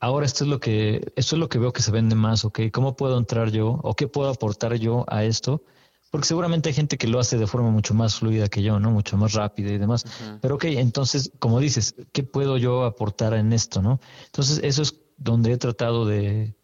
ahora 0.00 0.26
esto 0.26 0.44
es 0.44 0.50
lo 0.50 0.58
que, 0.58 1.12
esto 1.14 1.36
es 1.36 1.40
lo 1.40 1.48
que 1.48 1.60
veo 1.60 1.72
que 1.72 1.82
se 1.82 1.92
vende 1.92 2.16
más, 2.16 2.44
ok, 2.44 2.60
¿cómo 2.72 2.96
puedo 2.96 3.16
entrar 3.16 3.50
yo 3.52 3.78
o 3.82 3.94
qué 3.94 4.08
puedo 4.08 4.30
aportar 4.30 4.74
yo 4.74 5.04
a 5.06 5.24
esto? 5.24 5.62
Porque 6.10 6.26
seguramente 6.26 6.70
hay 6.70 6.74
gente 6.74 6.98
que 6.98 7.06
lo 7.06 7.20
hace 7.20 7.38
de 7.38 7.46
forma 7.46 7.70
mucho 7.70 7.94
más 7.94 8.16
fluida 8.16 8.48
que 8.48 8.62
yo, 8.62 8.80
¿no? 8.80 8.90
Mucho 8.90 9.16
más 9.18 9.34
rápida 9.34 9.70
y 9.70 9.76
demás. 9.76 10.06
Pero 10.40 10.54
ok, 10.54 10.64
entonces, 10.64 11.30
como 11.38 11.60
dices, 11.60 11.94
¿qué 12.12 12.22
puedo 12.22 12.56
yo 12.56 12.84
aportar 12.84 13.34
en 13.34 13.52
esto, 13.52 13.82
no? 13.82 14.00
Entonces, 14.24 14.60
eso 14.64 14.80
es 14.80 14.94
donde 15.18 15.52
he 15.52 15.58
tratado 15.58 16.06
de, 16.06 16.56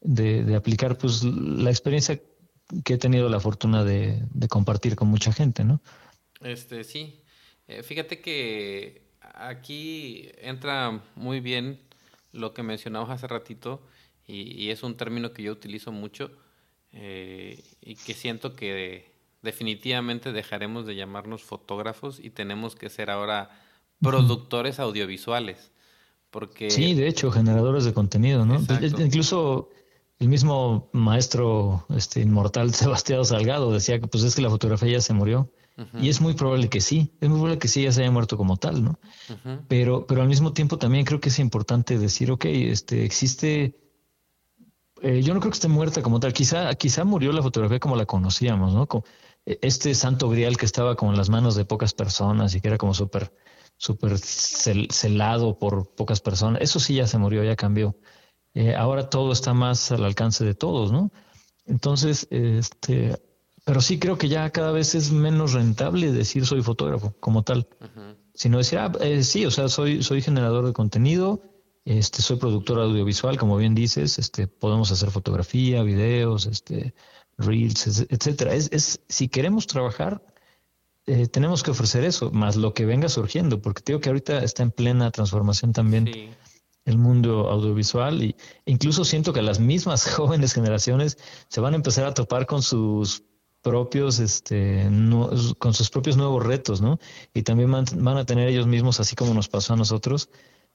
de, 0.00 0.42
de 0.42 0.56
aplicar 0.56 0.98
pues 0.98 1.22
la 1.22 1.70
experiencia 1.70 2.20
que 2.84 2.94
he 2.94 2.98
tenido 2.98 3.28
la 3.28 3.40
fortuna 3.40 3.84
de, 3.84 4.22
compartir 4.48 4.96
con 4.96 5.08
mucha 5.08 5.32
gente, 5.32 5.64
¿no? 5.64 5.80
Este, 6.40 6.84
sí. 6.84 7.20
Eh, 7.66 7.82
fíjate 7.82 8.20
que 8.20 9.02
aquí 9.20 10.28
entra 10.38 11.02
muy 11.16 11.40
bien 11.40 11.80
lo 12.32 12.54
que 12.54 12.62
mencionamos 12.62 13.10
hace 13.10 13.26
ratito 13.26 13.82
y, 14.26 14.68
es 14.70 14.82
un 14.82 14.96
término 14.96 15.32
que 15.32 15.42
yo 15.42 15.52
utilizo 15.52 15.90
mucho 15.90 16.30
eh, 16.92 17.62
y 17.80 17.96
que 17.96 18.12
siento 18.12 18.54
que 18.54 19.10
definitivamente 19.42 20.32
dejaremos 20.32 20.86
de 20.86 20.96
llamarnos 20.96 21.42
fotógrafos 21.42 22.20
y 22.20 22.30
tenemos 22.30 22.76
que 22.76 22.90
ser 22.90 23.10
ahora 23.10 23.50
productores 24.00 24.78
audiovisuales. 24.78 25.70
Porque... 26.30 26.70
Sí, 26.70 26.94
de 26.94 27.08
hecho, 27.08 27.30
generadores 27.30 27.84
de 27.84 27.94
contenido, 27.94 28.44
¿no? 28.44 28.60
Incluso 28.98 29.70
el 30.18 30.28
mismo 30.28 30.88
maestro 30.92 31.86
este, 31.90 32.20
inmortal 32.20 32.74
Sebastián 32.74 33.24
Salgado 33.24 33.72
decía 33.72 34.00
que 34.00 34.08
pues 34.08 34.24
es 34.24 34.34
que 34.34 34.42
la 34.42 34.50
fotografía 34.50 34.92
ya 34.92 35.00
se 35.00 35.14
murió. 35.14 35.52
Y 36.00 36.08
es 36.08 36.20
muy 36.20 36.34
probable 36.34 36.68
que 36.68 36.80
sí, 36.80 37.12
es 37.20 37.28
muy 37.28 37.38
probable 37.38 37.60
que 37.60 37.68
sí 37.68 37.84
ya 37.84 37.92
se 37.92 38.00
haya 38.00 38.10
muerto 38.10 38.36
como 38.36 38.56
tal, 38.56 38.82
¿no? 38.82 38.98
pero, 39.68 40.08
pero 40.08 40.22
al 40.22 40.26
mismo 40.26 40.52
tiempo 40.52 40.76
también 40.76 41.04
creo 41.04 41.20
que 41.20 41.28
es 41.28 41.38
importante 41.38 41.98
decir, 41.98 42.32
ok, 42.32 42.46
este, 42.46 43.04
existe, 43.04 43.78
eh, 45.02 45.22
yo 45.22 45.34
no 45.34 45.38
creo 45.38 45.52
que 45.52 45.56
esté 45.56 45.68
muerta 45.68 46.02
como 46.02 46.18
tal, 46.18 46.32
quizá, 46.32 46.74
quizá 46.74 47.04
murió 47.04 47.30
la 47.30 47.42
fotografía 47.42 47.78
como 47.78 47.94
la 47.94 48.06
conocíamos, 48.06 48.74
¿no? 48.74 48.88
Como 48.88 49.04
eh, 49.46 49.60
este 49.62 49.94
santo 49.94 50.28
grial 50.28 50.56
que 50.56 50.66
estaba 50.66 50.96
como 50.96 51.12
en 51.12 51.16
las 51.16 51.28
manos 51.28 51.54
de 51.54 51.64
pocas 51.64 51.94
personas 51.94 52.56
y 52.56 52.60
que 52.60 52.66
era 52.66 52.76
como 52.76 52.92
súper, 52.92 53.32
súper 53.76 54.18
celado 54.18 55.60
por 55.60 55.94
pocas 55.94 56.20
personas, 56.20 56.60
eso 56.60 56.80
sí 56.80 56.96
ya 56.96 57.06
se 57.06 57.18
murió, 57.18 57.44
ya 57.44 57.54
cambió. 57.54 57.94
Eh, 58.54 58.74
ahora 58.74 59.10
todo 59.10 59.32
está 59.32 59.54
más 59.54 59.92
al 59.92 60.04
alcance 60.04 60.44
de 60.44 60.54
todos, 60.54 60.92
¿no? 60.92 61.10
Entonces, 61.66 62.26
este, 62.30 63.16
pero 63.64 63.82
sí 63.82 63.98
creo 63.98 64.16
que 64.16 64.28
ya 64.28 64.48
cada 64.50 64.72
vez 64.72 64.94
es 64.94 65.12
menos 65.12 65.52
rentable 65.52 66.10
decir 66.10 66.46
soy 66.46 66.62
fotógrafo 66.62 67.14
como 67.20 67.42
tal, 67.42 67.68
sino 68.34 68.58
decir, 68.58 68.78
ah, 68.78 68.90
eh, 69.00 69.22
sí, 69.22 69.44
o 69.44 69.50
sea, 69.50 69.68
soy, 69.68 70.02
soy 70.02 70.22
generador 70.22 70.64
de 70.66 70.72
contenido, 70.72 71.42
este, 71.84 72.22
soy 72.22 72.38
productor 72.38 72.80
audiovisual, 72.80 73.36
como 73.36 73.58
bien 73.58 73.74
dices, 73.74 74.18
este, 74.18 74.46
podemos 74.46 74.90
hacer 74.90 75.10
fotografía, 75.10 75.82
videos, 75.82 76.46
este, 76.46 76.94
reels, 77.36 78.06
etcétera. 78.08 78.54
Es, 78.54 78.70
es, 78.72 79.00
si 79.08 79.28
queremos 79.28 79.66
trabajar, 79.66 80.22
eh, 81.06 81.26
tenemos 81.26 81.62
que 81.62 81.70
ofrecer 81.70 82.04
eso, 82.04 82.30
más 82.30 82.56
lo 82.56 82.72
que 82.72 82.86
venga 82.86 83.10
surgiendo, 83.10 83.60
porque 83.60 83.82
creo 83.82 84.00
que 84.00 84.08
ahorita 84.08 84.42
está 84.42 84.62
en 84.62 84.70
plena 84.70 85.10
transformación 85.10 85.74
también. 85.74 86.06
Sí 86.06 86.30
el 86.88 86.98
mundo 86.98 87.50
audiovisual 87.50 88.22
y 88.22 88.34
incluso 88.64 89.04
siento 89.04 89.32
que 89.32 89.42
las 89.42 89.60
mismas 89.60 90.04
jóvenes 90.14 90.54
generaciones 90.54 91.18
se 91.48 91.60
van 91.60 91.74
a 91.74 91.76
empezar 91.76 92.06
a 92.06 92.14
topar 92.14 92.46
con 92.46 92.62
sus 92.62 93.22
propios 93.62 94.20
este 94.20 94.88
con 95.58 95.74
sus 95.74 95.90
propios 95.90 96.16
nuevos 96.16 96.44
retos, 96.44 96.80
¿no? 96.80 96.98
Y 97.34 97.42
también 97.42 97.70
van, 97.70 98.18
a 98.18 98.24
tener 98.24 98.48
ellos 98.48 98.66
mismos 98.66 99.00
así 99.00 99.14
como 99.16 99.34
nos 99.34 99.48
pasó 99.48 99.74
a 99.74 99.76
nosotros, 99.76 100.30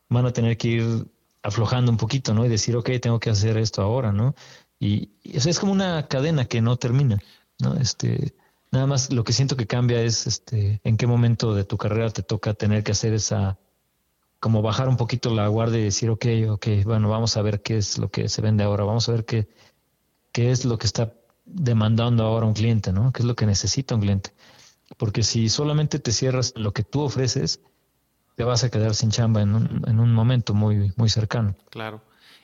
van 0.09 0.25
a 0.25 0.33
tener 0.33 0.57
que 0.57 0.67
ir 0.67 1.07
aflojando 1.41 1.91
un 1.91 1.97
poquito, 1.97 2.33
¿no? 2.33 2.45
Y 2.45 2.49
decir, 2.49 2.75
ok, 2.75 2.89
tengo 3.01 3.19
que 3.19 3.29
hacer 3.29 3.57
esto 3.57 3.81
ahora, 3.81 4.11
¿no? 4.11 4.35
Y, 4.79 5.11
eso 5.23 5.49
es 5.49 5.59
como 5.59 5.71
una 5.71 6.07
cadena 6.07 6.45
que 6.45 6.61
no 6.61 6.77
termina, 6.77 7.19
¿no? 7.59 7.75
Este, 7.75 8.35
nada 8.71 8.85
más 8.85 9.11
lo 9.11 9.23
que 9.23 9.33
siento 9.33 9.55
que 9.55 9.65
cambia 9.65 10.01
es 10.01 10.27
este 10.27 10.81
en 10.83 10.97
qué 10.97 11.07
momento 11.07 11.55
de 11.55 11.63
tu 11.63 11.77
carrera 11.77 12.09
te 12.11 12.21
toca 12.21 12.53
tener 12.53 12.83
que 12.83 12.91
hacer 12.91 13.13
esa 13.13 13.57
como 14.43 14.61
bajar 14.61 14.89
un 14.89 14.97
poquito 14.97 15.33
la 15.33 15.47
guardia 15.47 15.79
y 15.79 15.83
decir, 15.85 16.09
ok, 16.09 16.25
ok, 16.49 16.67
bueno, 16.83 17.07
vamos 17.07 17.37
a 17.37 17.41
ver 17.41 17.61
qué 17.61 17.77
es 17.77 17.97
lo 17.97 18.11
que 18.11 18.27
se 18.27 18.41
vende 18.41 18.65
ahora, 18.65 18.83
vamos 18.83 19.07
a 19.07 19.13
ver 19.13 19.23
qué, 19.23 19.47
qué 20.33 20.51
es 20.51 20.65
lo 20.65 20.77
que 20.77 20.85
está 20.85 21.13
demandando 21.45 22.25
ahora 22.25 22.45
un 22.45 22.53
cliente, 22.53 22.91
¿no? 22.91 23.13
¿Qué 23.13 23.21
es 23.21 23.25
lo 23.25 23.37
que 23.37 23.45
necesita 23.45 23.95
un 23.95 24.01
cliente? 24.01 24.33
Porque 24.97 25.23
si 25.23 25.47
solamente 25.47 25.97
te 25.97 26.11
cierras 26.11 26.51
lo 26.57 26.73
que 26.73 26.83
tú 26.83 26.99
ofreces, 27.03 27.61
te 28.35 28.43
vas 28.43 28.65
a 28.65 28.69
quedar 28.69 28.95
sin 28.95 29.11
chamba 29.11 29.41
en 29.41 29.55
un, 29.55 29.81
en 29.87 30.01
un 30.01 30.13
momento 30.13 30.53
muy, 30.53 30.91
muy 30.97 31.07
cercano. 31.07 31.55
Claro. 31.69 32.01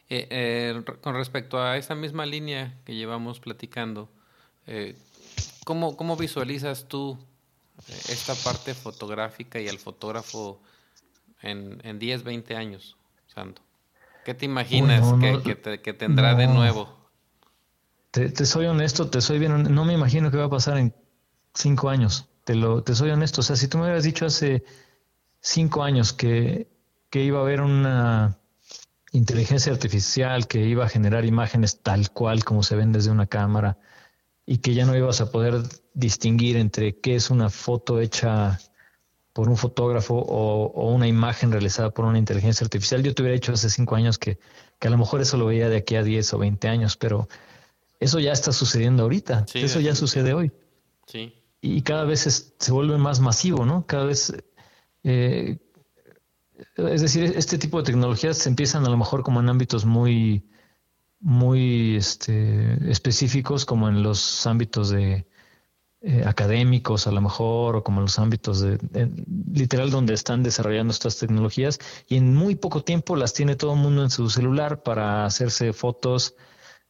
Eh, 0.09 0.25
eh, 0.29 0.83
con 1.01 1.15
respecto 1.15 1.61
a 1.61 1.75
esa 1.75 1.95
misma 1.95 2.25
línea 2.25 2.77
que 2.85 2.95
llevamos 2.95 3.41
platicando, 3.41 4.07
eh, 4.67 4.95
¿cómo, 5.65 5.97
¿cómo, 5.97 6.15
visualizas 6.15 6.87
tú 6.87 7.19
esta 8.07 8.35
parte 8.35 8.73
fotográfica 8.73 9.59
y 9.59 9.67
el 9.67 9.79
fotógrafo 9.79 10.61
en, 11.41 11.79
en 11.83 11.99
10, 11.99 12.23
20 12.23 12.55
años, 12.55 12.97
Santo? 13.27 13.61
¿Qué 14.25 14.33
te 14.33 14.45
imaginas 14.45 15.13
que, 15.43 15.93
tendrá 15.93 16.35
de 16.35 16.47
nuevo? 16.47 16.89
Te, 18.11 18.29
te, 18.29 18.45
soy 18.45 18.65
honesto, 18.65 19.09
te 19.09 19.21
soy 19.21 19.39
bien, 19.39 19.63
no 19.63 19.85
me 19.85 19.93
imagino 19.93 20.31
qué 20.31 20.37
va 20.37 20.45
a 20.45 20.49
pasar 20.49 20.77
en 20.77 20.93
cinco 21.53 21.89
años. 21.89 22.27
Te, 22.43 22.55
lo, 22.55 22.83
te 22.83 22.95
soy 22.95 23.11
honesto. 23.11 23.41
O 23.41 23.43
sea, 23.43 23.55
si 23.55 23.67
tú 23.67 23.77
me 23.77 23.85
hubieras 23.85 24.03
dicho 24.03 24.25
hace 24.25 24.63
cinco 25.41 25.83
años 25.83 26.13
que, 26.13 26.67
que 27.09 27.23
iba 27.23 27.39
a 27.39 27.41
haber 27.41 27.61
una 27.61 28.39
inteligencia 29.11 29.71
artificial 29.71 30.47
que 30.47 30.65
iba 30.65 30.85
a 30.85 30.89
generar 30.89 31.25
imágenes 31.25 31.81
tal 31.81 32.11
cual 32.11 32.43
como 32.43 32.63
se 32.63 32.75
ven 32.75 32.91
desde 32.91 33.11
una 33.11 33.25
cámara 33.25 33.77
y 34.45 34.59
que 34.59 34.73
ya 34.73 34.85
no 34.85 34.95
ibas 34.95 35.21
a 35.21 35.31
poder 35.31 35.63
distinguir 35.93 36.57
entre 36.57 36.99
qué 36.99 37.15
es 37.15 37.29
una 37.29 37.49
foto 37.49 37.99
hecha 37.99 38.59
por 39.39 39.47
un 39.47 39.55
fotógrafo 39.55 40.15
o, 40.15 40.91
una 40.91 41.07
imagen 41.07 41.49
realizada 41.49 41.91
por 41.91 42.03
una 42.03 42.17
inteligencia 42.17 42.65
artificial. 42.65 43.01
Yo 43.03 43.15
te 43.15 43.21
hubiera 43.21 43.35
dicho 43.35 43.53
hace 43.53 43.69
cinco 43.69 43.95
años 43.95 44.17
que, 44.17 44.37
que, 44.79 44.89
a 44.89 44.91
lo 44.91 44.97
mejor 44.97 45.21
eso 45.21 45.37
lo 45.37 45.45
veía 45.45 45.69
de 45.69 45.77
aquí 45.77 45.95
a 45.95 46.03
10 46.03 46.33
o 46.33 46.39
20 46.39 46.67
años, 46.67 46.97
pero 46.97 47.29
eso 48.01 48.19
ya 48.19 48.33
está 48.33 48.51
sucediendo 48.51 49.03
ahorita. 49.03 49.45
eso 49.53 49.79
ya 49.79 49.95
sucede 49.95 50.33
hoy. 50.33 50.51
Sí. 51.07 51.33
Y 51.61 51.83
cada 51.83 52.03
vez 52.03 52.53
se 52.59 52.71
vuelve 52.73 52.97
más 52.97 53.21
masivo, 53.21 53.65
¿no? 53.65 53.85
Cada 53.87 54.03
vez 54.03 54.33
eh, 55.05 55.57
es 56.75 56.99
decir, 56.99 57.31
este 57.37 57.57
tipo 57.57 57.77
de 57.77 57.85
tecnologías 57.85 58.39
se 58.39 58.49
empiezan 58.49 58.85
a 58.85 58.89
lo 58.89 58.97
mejor 58.97 59.23
como 59.23 59.39
en 59.39 59.47
ámbitos 59.47 59.85
muy, 59.85 60.49
muy 61.21 61.95
este, 61.95 62.91
específicos, 62.91 63.63
como 63.63 63.87
en 63.87 64.03
los 64.03 64.45
ámbitos 64.45 64.89
de 64.89 65.28
eh, 66.01 66.23
académicos 66.25 67.07
a 67.07 67.11
lo 67.11 67.19
mejor, 67.19 67.75
o 67.75 67.83
como 67.83 67.99
los 68.01 68.19
ámbitos 68.19 68.61
de, 68.61 68.77
literal 69.53 69.91
donde 69.91 70.13
están 70.13 70.43
desarrollando 70.43 70.91
estas 70.91 71.17
tecnologías, 71.17 71.79
y 72.07 72.15
en 72.17 72.33
muy 72.33 72.55
poco 72.55 72.83
tiempo 72.83 73.15
las 73.17 73.33
tiene 73.33 73.55
todo 73.55 73.73
el 73.73 73.79
mundo 73.79 74.03
en 74.03 74.09
su 74.09 74.29
celular 74.29 74.81
para 74.81 75.25
hacerse 75.25 75.73
fotos 75.73 76.35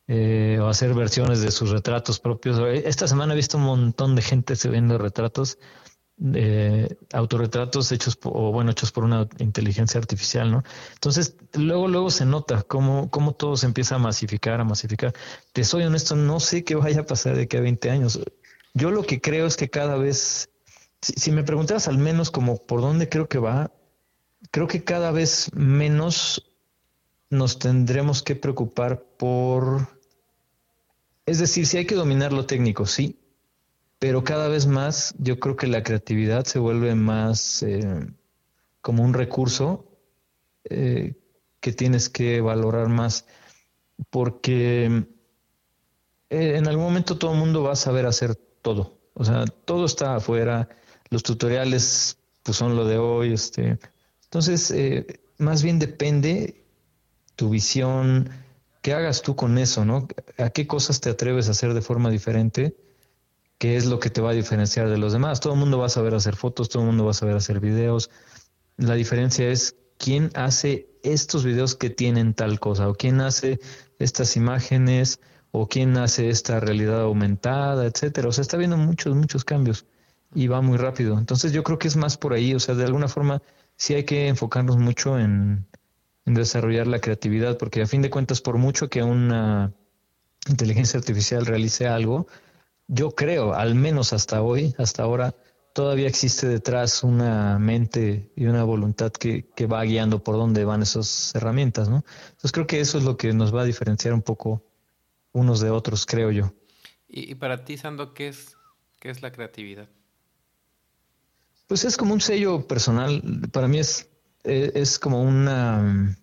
eh, 0.07 0.59
o 0.61 0.67
hacer 0.67 0.93
versiones 0.93 1.41
de 1.41 1.51
sus 1.51 1.71
retratos 1.71 2.19
propios. 2.19 2.59
Esta 2.85 3.07
semana 3.07 3.33
he 3.33 3.35
visto 3.35 3.57
un 3.57 3.63
montón 3.63 4.15
de 4.15 4.21
gente 4.21 4.55
se 4.55 4.69
vende 4.69 4.97
retratos 4.97 5.57
de 6.19 6.97
autorretratos 7.13 7.91
hechos 7.93 8.17
por, 8.17 8.33
o 8.35 8.51
bueno, 8.51 8.71
hechos 8.71 8.91
por 8.91 9.05
una 9.05 9.27
inteligencia 9.39 9.99
artificial, 9.99 10.51
¿no? 10.51 10.63
Entonces, 10.93 11.35
luego, 11.53 11.87
luego 11.87 12.11
se 12.11 12.25
nota 12.25 12.61
cómo, 12.63 13.09
cómo 13.09 13.33
todo 13.33 13.55
se 13.55 13.65
empieza 13.65 13.95
a 13.95 13.99
masificar, 13.99 14.59
a 14.59 14.65
masificar. 14.65 15.13
Te 15.53 15.63
soy 15.63 15.83
honesto, 15.83 16.15
no 16.15 16.39
sé 16.41 16.63
qué 16.65 16.75
vaya 16.75 17.01
a 17.01 17.05
pasar 17.05 17.35
de 17.37 17.43
aquí 17.43 17.55
a 17.57 17.61
20 17.61 17.89
años. 17.89 18.19
Yo 18.73 18.91
lo 18.91 19.03
que 19.03 19.19
creo 19.19 19.45
es 19.45 19.57
que 19.57 19.69
cada 19.69 19.97
vez, 19.97 20.49
si, 21.01 21.31
me 21.31 21.43
preguntas 21.43 21.87
al 21.87 21.97
menos 21.97 22.31
como 22.31 22.57
por 22.57 22.81
dónde 22.81 23.09
creo 23.09 23.27
que 23.27 23.39
va, 23.39 23.71
creo 24.51 24.67
que 24.67 24.83
cada 24.83 25.11
vez 25.11 25.49
menos 25.53 26.45
nos 27.29 27.59
tendremos 27.59 28.23
que 28.23 28.35
preocupar 28.35 29.03
por, 29.17 29.87
es 31.25 31.39
decir, 31.39 31.65
si 31.65 31.77
hay 31.77 31.85
que 31.85 31.95
dominar 31.95 32.33
lo 32.33 32.45
técnico, 32.45 32.85
sí, 32.85 33.19
pero 33.99 34.23
cada 34.23 34.47
vez 34.47 34.65
más 34.65 35.13
yo 35.17 35.39
creo 35.39 35.55
que 35.55 35.67
la 35.67 35.83
creatividad 35.83 36.45
se 36.45 36.59
vuelve 36.59 36.95
más 36.95 37.63
eh, 37.63 38.07
como 38.81 39.03
un 39.03 39.13
recurso 39.13 39.85
eh, 40.63 41.15
que 41.59 41.73
tienes 41.73 42.09
que 42.09 42.41
valorar 42.41 42.87
más, 42.87 43.25
porque 44.09 45.05
eh, 46.29 46.55
en 46.57 46.67
algún 46.67 46.85
momento 46.85 47.17
todo 47.17 47.33
el 47.33 47.39
mundo 47.39 47.63
va 47.63 47.73
a 47.73 47.75
saber 47.75 48.05
hacer 48.05 48.37
todo, 48.61 48.97
o 49.13 49.25
sea, 49.25 49.45
todo 49.45 49.85
está 49.85 50.15
afuera, 50.15 50.69
los 51.09 51.23
tutoriales 51.23 52.17
pues 52.43 52.57
son 52.57 52.75
lo 52.75 52.85
de 52.85 52.97
hoy, 52.97 53.33
este, 53.33 53.79
entonces 54.23 54.73
más 55.37 55.63
bien 55.63 55.79
depende 55.79 56.63
tu 57.35 57.49
visión, 57.49 58.29
qué 58.81 58.93
hagas 58.93 59.21
tú 59.21 59.35
con 59.35 59.57
eso, 59.57 59.85
¿no? 59.85 60.07
¿A 60.37 60.49
qué 60.49 60.67
cosas 60.67 60.99
te 61.01 61.09
atreves 61.09 61.47
a 61.47 61.51
hacer 61.51 61.73
de 61.73 61.81
forma 61.81 62.09
diferente? 62.09 62.75
qué 63.59 63.75
es 63.75 63.85
lo 63.85 63.99
que 63.99 64.09
te 64.09 64.21
va 64.21 64.31
a 64.31 64.33
diferenciar 64.33 64.89
de 64.89 64.97
los 64.97 65.13
demás. 65.13 65.41
Todo 65.41 65.53
el 65.53 65.59
mundo 65.59 65.77
va 65.77 65.85
a 65.85 65.89
saber 65.89 66.15
hacer 66.15 66.35
fotos, 66.35 66.69
todo 66.69 66.81
el 66.81 66.87
mundo 66.87 67.05
va 67.05 67.11
a 67.11 67.13
saber 67.13 67.35
hacer 67.35 67.59
videos. 67.59 68.09
La 68.77 68.95
diferencia 68.95 69.49
es 69.49 69.75
quién 69.97 70.31
hace 70.33 70.89
estos 71.03 71.43
videos 71.43 71.75
que 71.75 71.89
tienen 71.89 72.33
tal 72.33 72.59
cosa, 72.59 72.87
o 72.87 72.95
quién 72.95 73.19
hace 73.19 73.59
estas 73.99 74.37
imágenes, 74.37 75.19
o 75.51 75.67
quién 75.67 75.97
hace 75.97 76.29
esta 76.29 76.59
realidad 76.59 77.01
aumentada, 77.01 77.85
etcétera. 77.85 78.29
O 78.29 78.31
sea, 78.31 78.41
está 78.41 78.57
viendo 78.57 78.77
muchos, 78.77 79.15
muchos 79.15 79.43
cambios 79.43 79.85
y 80.33 80.47
va 80.47 80.61
muy 80.61 80.77
rápido. 80.77 81.17
Entonces 81.17 81.51
yo 81.51 81.63
creo 81.63 81.79
que 81.79 81.87
es 81.87 81.95
más 81.95 82.17
por 82.17 82.33
ahí. 82.33 82.53
O 82.53 82.59
sea, 82.59 82.75
de 82.75 82.85
alguna 82.85 83.07
forma 83.07 83.41
sí 83.75 83.93
hay 83.93 84.03
que 84.03 84.27
enfocarnos 84.27 84.77
mucho 84.77 85.17
en, 85.19 85.65
en 86.25 86.33
desarrollar 86.33 86.87
la 86.87 86.99
creatividad, 86.99 87.57
porque 87.57 87.81
a 87.81 87.87
fin 87.87 88.01
de 88.01 88.09
cuentas, 88.09 88.41
por 88.41 88.57
mucho 88.57 88.89
que 88.89 89.03
una 89.03 89.73
inteligencia 90.47 90.99
artificial 90.99 91.45
realice 91.45 91.87
algo, 91.87 92.27
yo 92.87 93.11
creo, 93.11 93.53
al 93.53 93.75
menos 93.75 94.13
hasta 94.13 94.41
hoy, 94.41 94.73
hasta 94.77 95.03
ahora, 95.03 95.35
todavía 95.73 96.07
existe 96.07 96.47
detrás 96.47 97.03
una 97.03 97.59
mente 97.59 98.31
y 98.35 98.45
una 98.45 98.63
voluntad 98.63 99.11
que, 99.11 99.45
va 99.65 99.83
guiando 99.83 100.23
por 100.23 100.35
dónde 100.35 100.65
van 100.65 100.81
esas 100.81 101.33
herramientas, 101.35 101.89
¿no? 101.89 102.03
Entonces 102.29 102.51
creo 102.51 102.67
que 102.67 102.79
eso 102.79 102.97
es 102.97 103.03
lo 103.03 103.17
que 103.17 103.33
nos 103.33 103.53
va 103.55 103.61
a 103.61 103.65
diferenciar 103.65 104.13
un 104.13 104.21
poco 104.21 104.63
unos 105.31 105.59
de 105.59 105.69
otros, 105.69 106.05
creo 106.05 106.31
yo. 106.31 106.53
Y, 107.07 107.35
para 107.35 107.63
ti, 107.65 107.77
Sando, 107.77 108.13
¿qué 108.13 108.27
es, 108.27 108.55
qué 108.99 109.09
es 109.09 109.21
la 109.21 109.31
creatividad? 109.31 109.89
Pues 111.67 111.85
es 111.85 111.97
como 111.97 112.13
un 112.13 112.21
sello 112.21 112.67
personal. 112.67 113.21
Para 113.51 113.67
mí 113.67 113.79
es, 113.79 114.09
e, 114.43 114.71
es 114.75 114.99
como 114.99 115.21
una, 115.21 116.15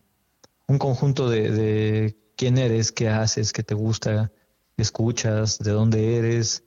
un 0.66 0.78
conjunto 0.78 1.28
de, 1.28 1.50
de 1.50 2.16
quién 2.36 2.58
eres, 2.58 2.92
qué 2.92 3.08
haces, 3.08 3.52
qué 3.52 3.62
te 3.62 3.74
gusta, 3.74 4.30
escuchas, 4.76 5.58
de 5.58 5.72
dónde 5.72 6.18
eres, 6.18 6.64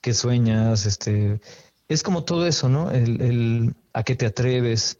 qué 0.00 0.14
sueñas, 0.14 0.86
este, 0.86 1.40
es 1.88 2.02
como 2.02 2.24
todo 2.24 2.46
eso, 2.46 2.68
¿no? 2.68 2.90
El, 2.90 3.20
el 3.20 3.74
a 3.92 4.02
qué 4.04 4.14
te 4.14 4.26
atreves, 4.26 4.98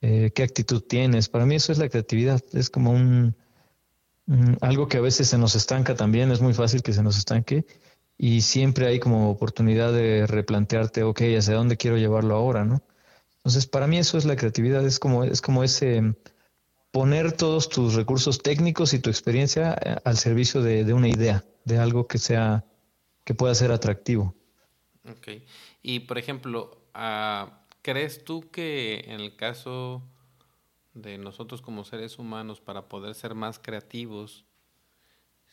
eh, 0.00 0.32
qué 0.34 0.42
actitud 0.42 0.82
tienes. 0.82 1.28
Para 1.28 1.46
mí 1.46 1.54
eso 1.54 1.72
es 1.72 1.78
la 1.78 1.88
creatividad, 1.88 2.42
es 2.52 2.70
como 2.70 2.90
un, 2.90 3.36
algo 4.60 4.88
que 4.88 4.96
a 4.96 5.02
veces 5.02 5.28
se 5.28 5.38
nos 5.38 5.54
estanca 5.54 5.94
también, 5.94 6.30
es 6.30 6.40
muy 6.40 6.54
fácil 6.54 6.82
que 6.82 6.92
se 6.92 7.02
nos 7.02 7.18
estanque 7.18 7.66
y 8.16 8.40
siempre 8.42 8.86
hay 8.86 9.00
como 9.00 9.30
oportunidad 9.30 9.92
de 9.92 10.26
replantearte, 10.26 11.02
ok, 11.02 11.20
¿hacia 11.36 11.54
dónde 11.54 11.76
quiero 11.76 11.98
llevarlo 11.98 12.34
ahora, 12.34 12.64
no? 12.64 12.82
Entonces, 13.36 13.66
para 13.66 13.86
mí 13.86 13.98
eso 13.98 14.16
es 14.16 14.24
la 14.24 14.36
creatividad, 14.36 14.86
es 14.86 14.98
como, 14.98 15.24
es 15.24 15.42
como 15.42 15.64
ese 15.64 16.14
poner 16.90 17.32
todos 17.32 17.68
tus 17.68 17.94
recursos 17.94 18.40
técnicos 18.40 18.94
y 18.94 19.00
tu 19.00 19.10
experiencia 19.10 19.76
eh, 19.84 19.96
al 20.04 20.16
servicio 20.16 20.62
de, 20.62 20.90
una 20.94 21.08
idea, 21.08 21.44
de 21.64 21.78
algo 21.78 22.06
que 22.06 22.18
sea, 22.18 22.64
que 23.24 23.34
pueda 23.34 23.54
ser 23.54 23.72
atractivo. 23.72 24.34
Ok. 25.10 25.42
Y 25.82 26.00
por 26.00 26.16
ejemplo, 26.18 26.86
ah, 26.94 27.66
¿crees 27.82 28.24
tú 28.24 28.48
que 28.50 29.04
en 29.08 29.20
el 29.20 29.36
caso 29.36 30.02
de 30.94 31.18
nosotros 31.18 31.60
como 31.60 31.84
seres 31.84 32.18
humanos, 32.18 32.60
para 32.60 32.88
poder 32.88 33.14
ser 33.14 33.34
más 33.34 33.58
creativos, 33.58 34.44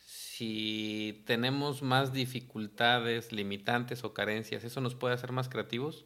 si 0.06 1.24
tenemos 1.26 1.82
más 1.82 2.14
dificultades, 2.14 3.32
limitantes 3.32 4.04
o 4.04 4.14
carencias, 4.14 4.64
¿eso 4.64 4.82
nos 4.82 4.96
puede 4.96 5.14
hacer 5.14 5.32
más 5.32 5.50
creativos? 5.50 6.06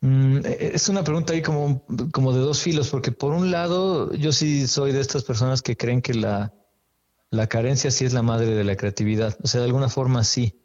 Mm, 0.00 0.38
e, 0.44 0.70
es 0.74 0.88
una 0.88 1.04
pregunta 1.04 1.32
ahí 1.32 1.42
como, 1.42 1.84
como 2.12 2.32
de 2.32 2.40
dos 2.40 2.62
filos, 2.62 2.88
porque 2.88 3.12
por 3.12 3.32
un 3.32 3.50
lado 3.50 4.12
yo 4.14 4.32
sí 4.32 4.66
soy 4.66 4.92
de 4.92 5.00
estas 5.00 5.24
personas 5.24 5.60
que 5.62 5.76
creen 5.76 6.02
que 6.02 6.14
la, 6.14 6.54
la 7.30 7.46
carencia 7.48 7.90
sí 7.90 8.04
es 8.04 8.12
la 8.12 8.22
madre 8.22 8.54
de 8.54 8.64
la 8.64 8.76
creatividad, 8.76 9.36
o 9.42 9.46
sea, 9.46 9.60
de 9.60 9.66
alguna 9.66 9.88
forma 9.88 10.24
sí, 10.24 10.60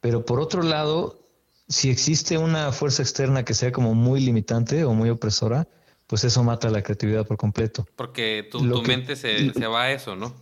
pero 0.00 0.24
por 0.24 0.40
otro 0.40 0.62
lado, 0.62 1.28
si 1.68 1.90
existe 1.90 2.38
una 2.38 2.72
fuerza 2.72 3.02
externa 3.02 3.44
que 3.44 3.54
sea 3.54 3.72
como 3.72 3.94
muy 3.94 4.20
limitante 4.20 4.84
o 4.84 4.94
muy 4.94 5.10
opresora, 5.10 5.68
pues 6.06 6.24
eso 6.24 6.42
mata 6.42 6.70
la 6.70 6.82
creatividad 6.82 7.26
por 7.26 7.36
completo. 7.36 7.86
Porque 7.96 8.48
tu, 8.50 8.58
tu 8.58 8.82
mente 8.82 9.16
se, 9.16 9.52
se, 9.52 9.66
va 9.66 9.84
a 9.84 9.92
eso, 9.92 10.16
¿no? 10.16 10.34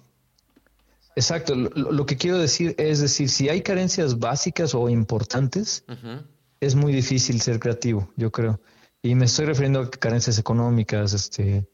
Exacto, 1.16 1.54
lo, 1.54 1.70
lo, 1.70 2.06
que 2.06 2.16
quiero 2.16 2.38
decir 2.38 2.74
es 2.76 3.00
decir, 3.00 3.28
si 3.28 3.48
hay 3.48 3.62
carencias 3.62 4.18
básicas 4.18 4.74
o 4.74 4.88
importantes, 4.88 5.84
es 6.60 6.74
muy 6.74 6.92
difícil 6.92 7.40
ser 7.40 7.60
creativo, 7.60 8.12
yo 8.16 8.30
creo. 8.32 8.60
Y 9.02 9.14
me 9.14 9.26
estoy 9.26 9.46
refiriendo 9.46 9.80
a 9.80 9.90
carencias 9.90 10.38
económicas, 10.38 11.12
este, 11.12 11.68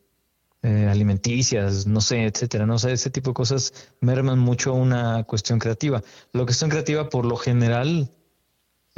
eh, 0.62 0.88
alimenticias, 0.90 1.86
no 1.86 2.02
sé, 2.02 2.24
etcétera. 2.24 2.66
No 2.66 2.78
sé, 2.78 2.92
ese 2.92 3.08
tipo 3.08 3.30
de 3.30 3.34
cosas 3.34 3.72
merman 4.00 4.38
mucho 4.38 4.74
una 4.74 5.24
cuestión 5.24 5.58
creativa. 5.58 6.02
La 6.32 6.44
cuestión 6.44 6.68
creativa, 6.68 7.08
por 7.08 7.24
lo 7.24 7.36
general, 7.36 8.10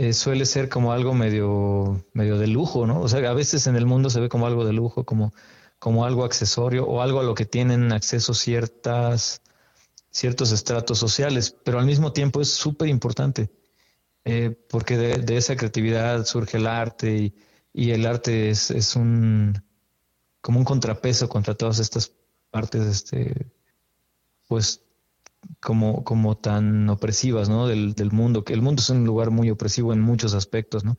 eh, 0.03 0.15
suele 0.15 0.47
ser 0.47 0.69
como 0.69 0.93
algo 0.93 1.15
medio, 1.15 2.05
medio 2.13 2.37
de 2.37 2.49
lujo, 2.49 2.89
¿no? 2.89 3.01
O 3.01 3.09
sea, 3.09 3.31
a 3.31 3.35
veces 3.35 3.69
en 3.69 3.77
el 3.77 3.87
mundo 3.87 4.11
se 4.11 4.19
ve 4.19 4.29
como 4.29 4.49
algo 4.49 4.65
de 4.65 4.73
lujo, 4.73 5.05
como, 5.05 5.33
como 5.79 6.05
algo 6.05 6.25
accesorio 6.25 6.85
o 6.87 7.03
algo 7.03 7.21
a 7.21 7.23
lo 7.23 7.37
que 7.37 7.47
tienen 7.47 7.93
acceso 7.93 8.35
ciertas, 8.35 9.43
ciertos 10.11 10.51
estratos 10.51 10.99
sociales, 10.99 11.57
pero 11.65 11.79
al 11.79 11.87
mismo 11.87 12.13
tiempo 12.13 12.41
es 12.41 12.49
súper 12.51 12.89
importante, 12.89 13.53
eh, 14.25 14.51
porque 14.69 14.97
de, 14.99 15.37
esa 15.37 15.55
creatividad 15.55 16.25
surge 16.27 16.57
el 16.57 16.67
arte 16.67 17.17
y, 17.17 17.35
y 17.73 17.93
el 17.93 18.05
arte 18.05 18.51
es, 18.51 18.73
es, 18.73 18.97
un 18.97 19.63
como 20.41 20.59
un 20.59 20.65
contrapeso 20.65 21.29
contra 21.29 21.55
todas 21.55 21.79
estas 21.79 22.11
partes, 22.51 22.83
este, 22.87 23.53
pues 24.49 24.83
como, 25.61 26.05
como 26.05 26.37
tan 26.37 26.89
opresivas 26.89 27.49
¿no? 27.49 27.67
del, 27.67 27.95
del, 27.95 28.11
mundo, 28.13 28.45
que 28.45 28.53
el 28.53 28.63
mundo 28.63 28.81
es 28.81 28.91
un 28.91 29.05
lugar 29.05 29.31
muy 29.31 29.51
opresivo 29.51 29.93
en 29.93 30.01
muchos 30.01 30.35
aspectos, 30.35 30.85
¿no? 30.85 30.97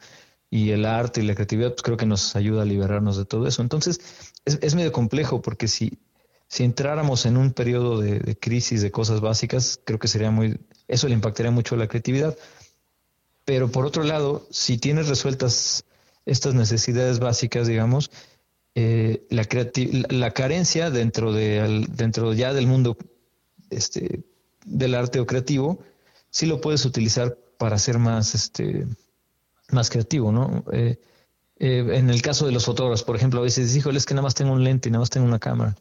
Y 0.50 0.70
el 0.72 0.86
arte 0.86 1.22
y 1.22 1.26
la 1.26 1.34
creatividad, 1.34 1.72
pues 1.72 1.82
creo 1.82 1.98
que 1.98 2.06
nos 2.06 2.36
ayuda 2.36 2.62
a 2.62 2.66
liberarnos 2.66 3.18
de 3.18 3.26
todo 3.26 3.48
eso. 3.48 3.62
Entonces, 3.62 4.00
es, 4.46 4.60
es 4.62 4.76
medio 4.76 4.92
complejo 4.92 5.42
porque 5.42 5.68
si, 5.68 6.00
si 6.48 6.64
entráramos 6.64 7.26
en 7.26 7.38
un 7.38 7.52
periodo 7.52 8.00
de, 8.00 8.38
crisis 8.40 8.84
de 8.84 8.92
cosas 8.92 9.22
básicas, 9.22 9.80
creo 9.84 9.98
que 9.98 10.08
sería 10.08 10.30
muy, 10.30 10.60
eso 10.88 11.08
le 11.08 11.16
impactaría 11.16 11.52
mucho 11.52 11.74
a 11.74 11.80
la 11.80 11.88
creatividad. 11.88 12.38
Pero 13.44 13.72
por 13.72 13.88
otro 13.88 14.04
lado, 14.04 14.48
si 14.52 14.78
tienes 14.78 15.08
resueltas 15.08 15.84
estas 16.26 16.54
necesidades 16.54 17.18
básicas, 17.18 17.68
digamos, 17.68 18.12
eh, 18.76 19.26
la, 19.32 19.48
la 20.10 20.32
carencia 20.32 20.92
dentro, 20.92 21.34
de, 21.34 21.88
dentro 21.90 22.34
ya 22.34 22.54
del 22.54 22.68
mundo 22.68 22.98
este, 23.72 24.24
del 24.66 24.96
arte 24.96 25.20
o 25.20 25.26
creativo, 25.26 25.80
sí 26.30 26.46
lo 26.46 26.62
puedes 26.62 26.86
utilizar 26.86 27.38
para 27.58 27.78
ser 27.78 28.00
más, 28.00 28.36
este, 28.36 28.88
más 29.70 29.90
creativo, 29.90 30.32
¿no? 30.32 30.64
Eh, 30.72 31.00
eh, 31.58 31.86
en 31.94 32.10
el 32.10 32.22
caso 32.22 32.46
de 32.46 32.52
los 32.52 32.66
fotógrafos, 32.66 33.04
por 33.04 33.16
ejemplo, 33.16 33.40
a 33.40 33.44
veces, 33.44 33.76
híjole, 33.76 33.98
es 33.98 34.06
que 34.06 34.14
nada 34.14 34.24
más 34.24 34.36
tengo 34.36 34.52
un 34.52 34.64
lente 34.64 34.90
y 34.90 34.92
nada 34.92 35.02
más 35.02 35.10
tengo 35.10 35.26
una 35.26 35.40
cámara. 35.40 35.76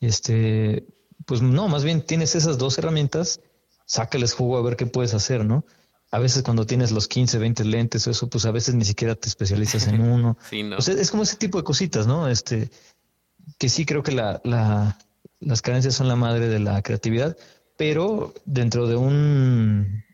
Este, 0.00 0.84
pues 1.24 1.40
no, 1.42 1.68
más 1.68 1.84
bien 1.84 2.04
tienes 2.04 2.34
esas 2.34 2.58
dos 2.58 2.76
herramientas, 2.78 3.40
sácales 3.86 4.34
jugo 4.34 4.58
a 4.58 4.62
ver 4.62 4.76
qué 4.76 4.86
puedes 4.86 5.14
hacer, 5.14 5.44
¿no? 5.44 5.64
A 6.10 6.18
veces 6.18 6.42
cuando 6.42 6.66
tienes 6.66 6.92
los 6.92 7.08
15, 7.08 7.38
20 7.38 7.64
lentes 7.64 8.06
o 8.06 8.10
eso, 8.10 8.28
pues 8.28 8.44
a 8.44 8.50
veces 8.50 8.74
ni 8.74 8.84
siquiera 8.84 9.14
te 9.14 9.28
especializas 9.28 9.86
en 9.86 10.00
uno. 10.12 10.36
sí, 10.50 10.62
¿no? 10.62 10.76
es 10.78 11.10
como 11.10 11.22
ese 11.22 11.36
tipo 11.36 11.58
de 11.58 11.64
cositas, 11.64 12.06
¿no? 12.06 12.28
Este, 12.28 12.70
que 13.58 13.68
sí 13.68 13.86
creo 13.86 14.02
que 14.02 14.12
la, 14.12 14.40
la, 14.44 14.98
las 15.40 15.62
carencias 15.62 15.94
son 15.94 16.08
la 16.08 16.16
madre 16.16 16.48
de 16.48 16.58
la 16.58 16.82
creatividad, 16.82 17.36
pero 17.76 18.34
dentro 18.44 18.86
de 18.86 18.96
un 18.96 20.04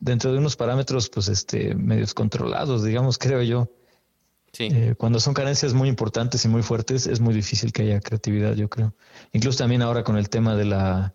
dentro 0.00 0.32
de 0.32 0.38
unos 0.38 0.56
parámetros 0.56 1.08
pues 1.08 1.28
este 1.28 1.74
medios 1.74 2.14
controlados, 2.14 2.84
digamos, 2.84 3.18
creo 3.18 3.42
yo. 3.42 3.70
Sí. 4.52 4.68
Eh, 4.72 4.94
cuando 4.96 5.20
son 5.20 5.34
carencias 5.34 5.74
muy 5.74 5.88
importantes 5.88 6.44
y 6.44 6.48
muy 6.48 6.62
fuertes, 6.62 7.06
es 7.06 7.20
muy 7.20 7.34
difícil 7.34 7.72
que 7.72 7.82
haya 7.82 8.00
creatividad, 8.00 8.54
yo 8.54 8.68
creo. 8.68 8.94
Incluso 9.32 9.58
también 9.58 9.82
ahora 9.82 10.04
con 10.04 10.16
el 10.16 10.30
tema 10.30 10.56
de 10.56 10.64
la 10.64 11.14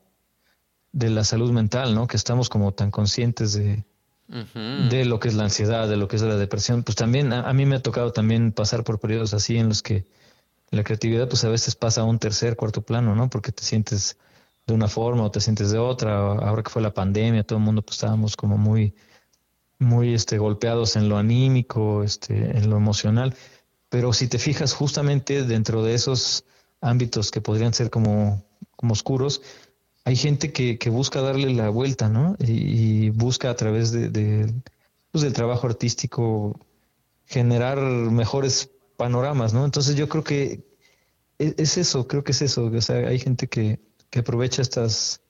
de 0.92 1.10
la 1.10 1.24
salud 1.24 1.52
mental, 1.52 1.96
¿no? 1.96 2.08
Que 2.08 2.18
estamos 2.18 2.50
como 2.50 2.72
tan 2.72 2.92
conscientes 2.92 3.54
de, 3.54 3.84
de 4.28 5.06
lo 5.06 5.20
que 5.20 5.28
es 5.28 5.34
la 5.34 5.44
ansiedad, 5.44 5.90
de 5.90 5.98
lo 5.98 6.08
que 6.08 6.16
es 6.16 6.22
la 6.22 6.38
depresión. 6.38 6.84
Pues 6.84 6.96
también 6.96 7.34
a, 7.34 7.52
mí 7.52 7.66
me 7.66 7.76
ha 7.76 7.82
tocado 7.82 8.14
también 8.14 8.52
pasar 8.52 8.84
por 8.84 9.00
periodos 9.00 9.34
así 9.34 9.58
en 9.58 9.70
los 9.70 9.82
que 9.82 10.06
la 10.70 10.84
creatividad 10.84 11.28
pues 11.28 11.44
a 11.44 11.50
veces 11.50 11.76
pasa 11.76 12.02
a 12.02 12.04
un 12.06 12.20
tercer, 12.20 12.56
cuarto 12.56 12.82
plano, 12.82 13.16
¿no? 13.16 13.30
Porque 13.30 13.52
te 13.52 13.64
sientes 13.64 14.18
de 14.66 14.74
una 14.74 14.88
forma 14.88 15.24
o 15.24 15.32
te 15.32 15.42
sientes 15.42 15.72
de 15.72 15.80
otra. 15.80 16.18
Ahora 16.18 16.64
que 16.64 16.70
fue 16.70 16.82
la 16.82 16.94
pandemia, 16.94 17.44
todo 17.44 17.60
el 17.60 17.66
mundo 17.66 17.82
pues 17.82 17.98
estábamos 17.98 18.36
como 18.36 18.58
muy, 18.58 18.96
muy 19.80 20.14
este, 20.14 20.38
golpeados 20.38 20.96
en 20.96 21.10
lo 21.10 21.18
anímico, 21.18 22.04
este, 22.04 22.58
en 22.58 22.70
lo 22.70 22.78
emocional. 22.78 23.36
Pero 23.90 24.14
si 24.14 24.28
te 24.28 24.40
fijas 24.40 24.74
justamente 24.74 25.44
dentro 25.44 25.84
de 25.84 25.94
esos 25.94 26.46
ámbitos 26.82 27.32
que 27.32 27.42
podrían 27.42 27.74
ser 27.74 27.90
como, 27.90 28.44
como 28.76 28.94
oscuros, 28.94 29.42
hay 30.06 30.16
gente 30.16 30.52
que, 30.52 30.78
que 30.78 30.90
busca 30.90 31.22
darle 31.22 31.54
la 31.54 31.70
vuelta, 31.70 32.10
¿no? 32.10 32.36
Y, 32.40 33.10
busca 33.12 33.50
a 33.50 33.56
través 33.56 33.92
de, 33.92 34.54
pues, 35.12 35.24
del 35.24 35.34
trabajo 35.34 35.68
artístico 35.68 36.60
generar 37.26 37.80
mejores 37.80 38.70
panoramas, 38.98 39.54
¿no? 39.54 39.64
Entonces 39.66 39.96
yo 39.96 40.10
creo 40.10 40.24
que 40.24 40.66
e, 41.40 41.56
es, 41.58 41.78
eso, 41.78 42.08
creo 42.08 42.24
que 42.24 42.34
es 42.34 42.42
eso. 42.42 42.66
O 42.66 42.82
sea, 42.82 43.08
hay 43.08 43.20
gente 43.20 43.48
que, 43.48 43.80
que 44.14 44.20
aprovecha 44.20 44.62
estas 44.62 45.24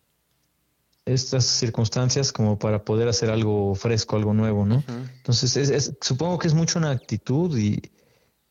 estas 1.05 1.45
circunstancias 1.45 2.33
como 2.33 2.59
para 2.59 2.83
poder 2.83 3.07
hacer 3.07 3.29
algo 3.29 3.75
fresco, 3.75 4.17
algo 4.17 4.33
nuevo, 4.33 4.65
¿no? 4.65 4.83
Entonces, 5.17 5.55
es, 5.55 5.93
supongo 6.01 6.37
que 6.37 6.47
es 6.47 6.53
mucho 6.53 6.79
una 6.79 6.91
actitud 6.91 7.57
y, 7.57 7.81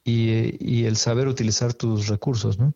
y, 0.04 0.84
el 0.84 0.96
saber 0.96 1.28
utilizar 1.28 1.74
tus 1.74 2.08
recursos, 2.08 2.58
¿no? 2.58 2.72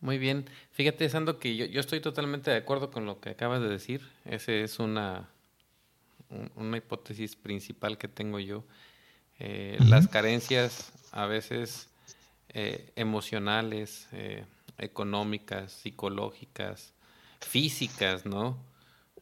Muy 0.00 0.16
bien. 0.16 0.46
Fíjate, 0.70 1.06
Sando, 1.10 1.38
que 1.38 1.56
yo, 1.56 1.66
yo, 1.66 1.80
estoy 1.80 2.00
totalmente 2.00 2.50
de 2.50 2.56
acuerdo 2.56 2.90
con 2.90 3.04
lo 3.04 3.20
que 3.20 3.30
acabas 3.30 3.60
de 3.60 3.68
decir. 3.68 4.00
Esa 4.24 4.52
es 4.52 4.78
una, 4.78 5.28
una 6.56 6.78
hipótesis 6.78 7.36
principal 7.36 7.98
que 7.98 8.08
tengo 8.08 8.38
yo. 8.38 8.64
Eh, 9.38 9.76
las 9.86 10.08
carencias 10.08 10.92
a 11.12 11.26
veces 11.26 11.90
eh, 12.48 12.92
emocionales, 12.96 14.08
eh, 14.12 14.44
económicas, 14.78 15.72
psicológicas, 15.72 16.94
físicas, 17.40 18.26
¿no? 18.26 18.58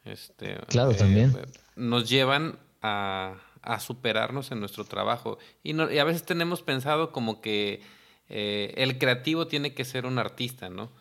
Este, 0.03 0.57
claro, 0.67 0.93
también. 0.93 1.35
Nos 1.75 2.09
llevan 2.09 2.57
a, 2.81 3.35
a, 3.61 3.79
superarnos 3.79 4.51
en 4.51 4.59
nuestro 4.59 4.85
trabajo. 4.85 5.37
Y, 5.63 5.73
no, 5.73 5.91
y, 5.91 5.99
a 5.99 6.03
veces 6.03 6.23
tenemos 6.23 6.61
pensado 6.61 7.11
como 7.11 7.41
que 7.41 7.81
el 8.29 8.97
creativo 8.97 9.47
tiene 9.47 9.73
que 9.73 9.85
ser 9.85 10.05
un 10.05 10.19
artista, 10.19 10.69
¿no? 10.69 10.91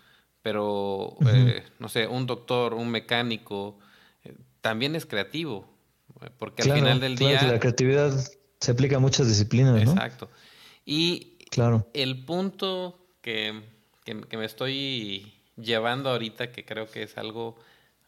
Pero, 0.42 1.16
no 1.80 1.88
sé, 1.88 2.06
un 2.06 2.26
doctor, 2.26 2.74
un 2.74 2.88
mecánico, 2.88 3.78
también 4.60 4.94
es 4.94 5.04
creativo. 5.04 5.76
Porque 6.38 6.62
al 6.62 6.72
final 6.72 7.00
del 7.00 7.16
día... 7.16 7.42
la 7.42 7.58
creatividad 7.58 8.12
se 8.60 8.70
aplica 8.70 8.96
a 8.96 8.98
muchas 9.00 9.28
disciplinas, 9.28 9.74
¿no? 9.84 9.92
Exacto. 9.92 10.30
Y 10.84 11.36
claro. 11.50 11.88
el 11.94 12.24
punto 12.24 13.08
que, 13.20 13.60
me 14.14 14.44
estoy 14.44 15.32
llevando 15.56 16.10
ahorita, 16.10 16.52
que 16.52 16.64
creo 16.64 16.88
que 16.88 17.02
es 17.02 17.16
algo 17.18 17.56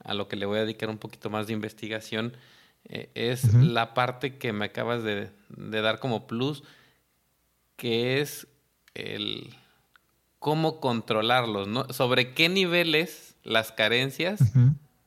a 0.04 0.14
lo 0.14 0.28
que 0.28 0.36
le 0.36 0.46
voy 0.46 0.58
a 0.58 0.62
dedicar 0.62 0.88
un 0.88 0.98
poquito 0.98 1.30
más 1.30 1.46
de 1.46 1.52
investigación, 1.52 2.36
eh, 2.84 3.10
es 3.14 3.54
la 3.54 3.94
parte 3.94 4.38
que 4.38 4.52
me 4.52 4.66
acabas 4.66 5.02
de, 5.02 5.30
dar 5.48 5.98
como 5.98 6.26
plus, 6.26 6.62
que 7.76 8.20
es 8.20 8.46
el 8.94 9.54
cómo 10.38 10.80
controlarlos, 10.80 11.68
¿no? 11.68 11.92
Sobre 11.92 12.32
qué 12.32 12.48
niveles 12.48 13.36
las 13.42 13.72
carencias 13.72 14.40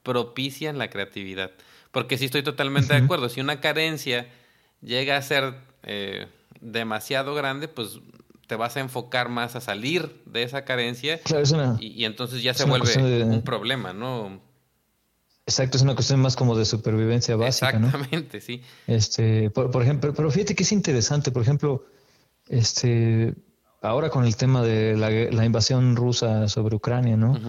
propician 0.04 0.78
la 0.78 0.90
creatividad. 0.90 1.52
Porque 1.92 2.18
sí 2.18 2.26
estoy 2.26 2.44
totalmente 2.44 2.94
de 2.94 3.00
acuerdo. 3.00 3.30
Si 3.30 3.42
una 3.42 3.60
carencia 3.60 4.28
llega 4.82 5.18
a 5.18 5.22
ser 5.22 5.56
eh, 5.84 6.28
demasiado 6.62 7.34
grande, 7.34 7.68
pues 7.68 8.00
te 8.52 8.58
vas 8.58 8.76
a 8.76 8.82
enfocar 8.82 9.30
más 9.30 9.56
a 9.56 9.62
salir 9.62 10.24
de 10.26 10.44
esa 10.44 10.66
carencia 10.66 11.22
y, 11.80 12.04
entonces 12.04 12.44
ya 12.44 12.54
se 12.54 12.66
vuelve 12.66 13.24
un 13.24 13.44
problema, 13.44 13.94
¿no? 13.94 14.42
Exacto, 15.46 15.78
es 15.78 15.84
una 15.84 15.96
cuestión 15.96 16.20
más 16.20 16.36
como 16.36 16.58
de 16.58 16.66
supervivencia 16.66 17.38
básica. 17.38 17.70
Exactamente, 17.70 18.42
sí. 18.42 18.62
Este, 18.88 19.50
por, 19.52 19.82
ejemplo, 19.82 20.14
pero 20.14 20.30
fíjate 20.30 20.54
que 20.54 20.64
es 20.64 20.74
interesante, 20.74 21.32
por 21.32 21.44
ejemplo, 21.44 21.86
este, 22.50 23.36
ahora 23.82 24.10
con 24.10 24.26
el 24.26 24.36
tema 24.36 24.64
de 24.64 24.98
la, 24.98 25.46
invasión 25.46 25.96
rusa 25.96 26.50
sobre 26.50 26.76
Ucrania, 26.76 27.16
¿no? 27.16 27.40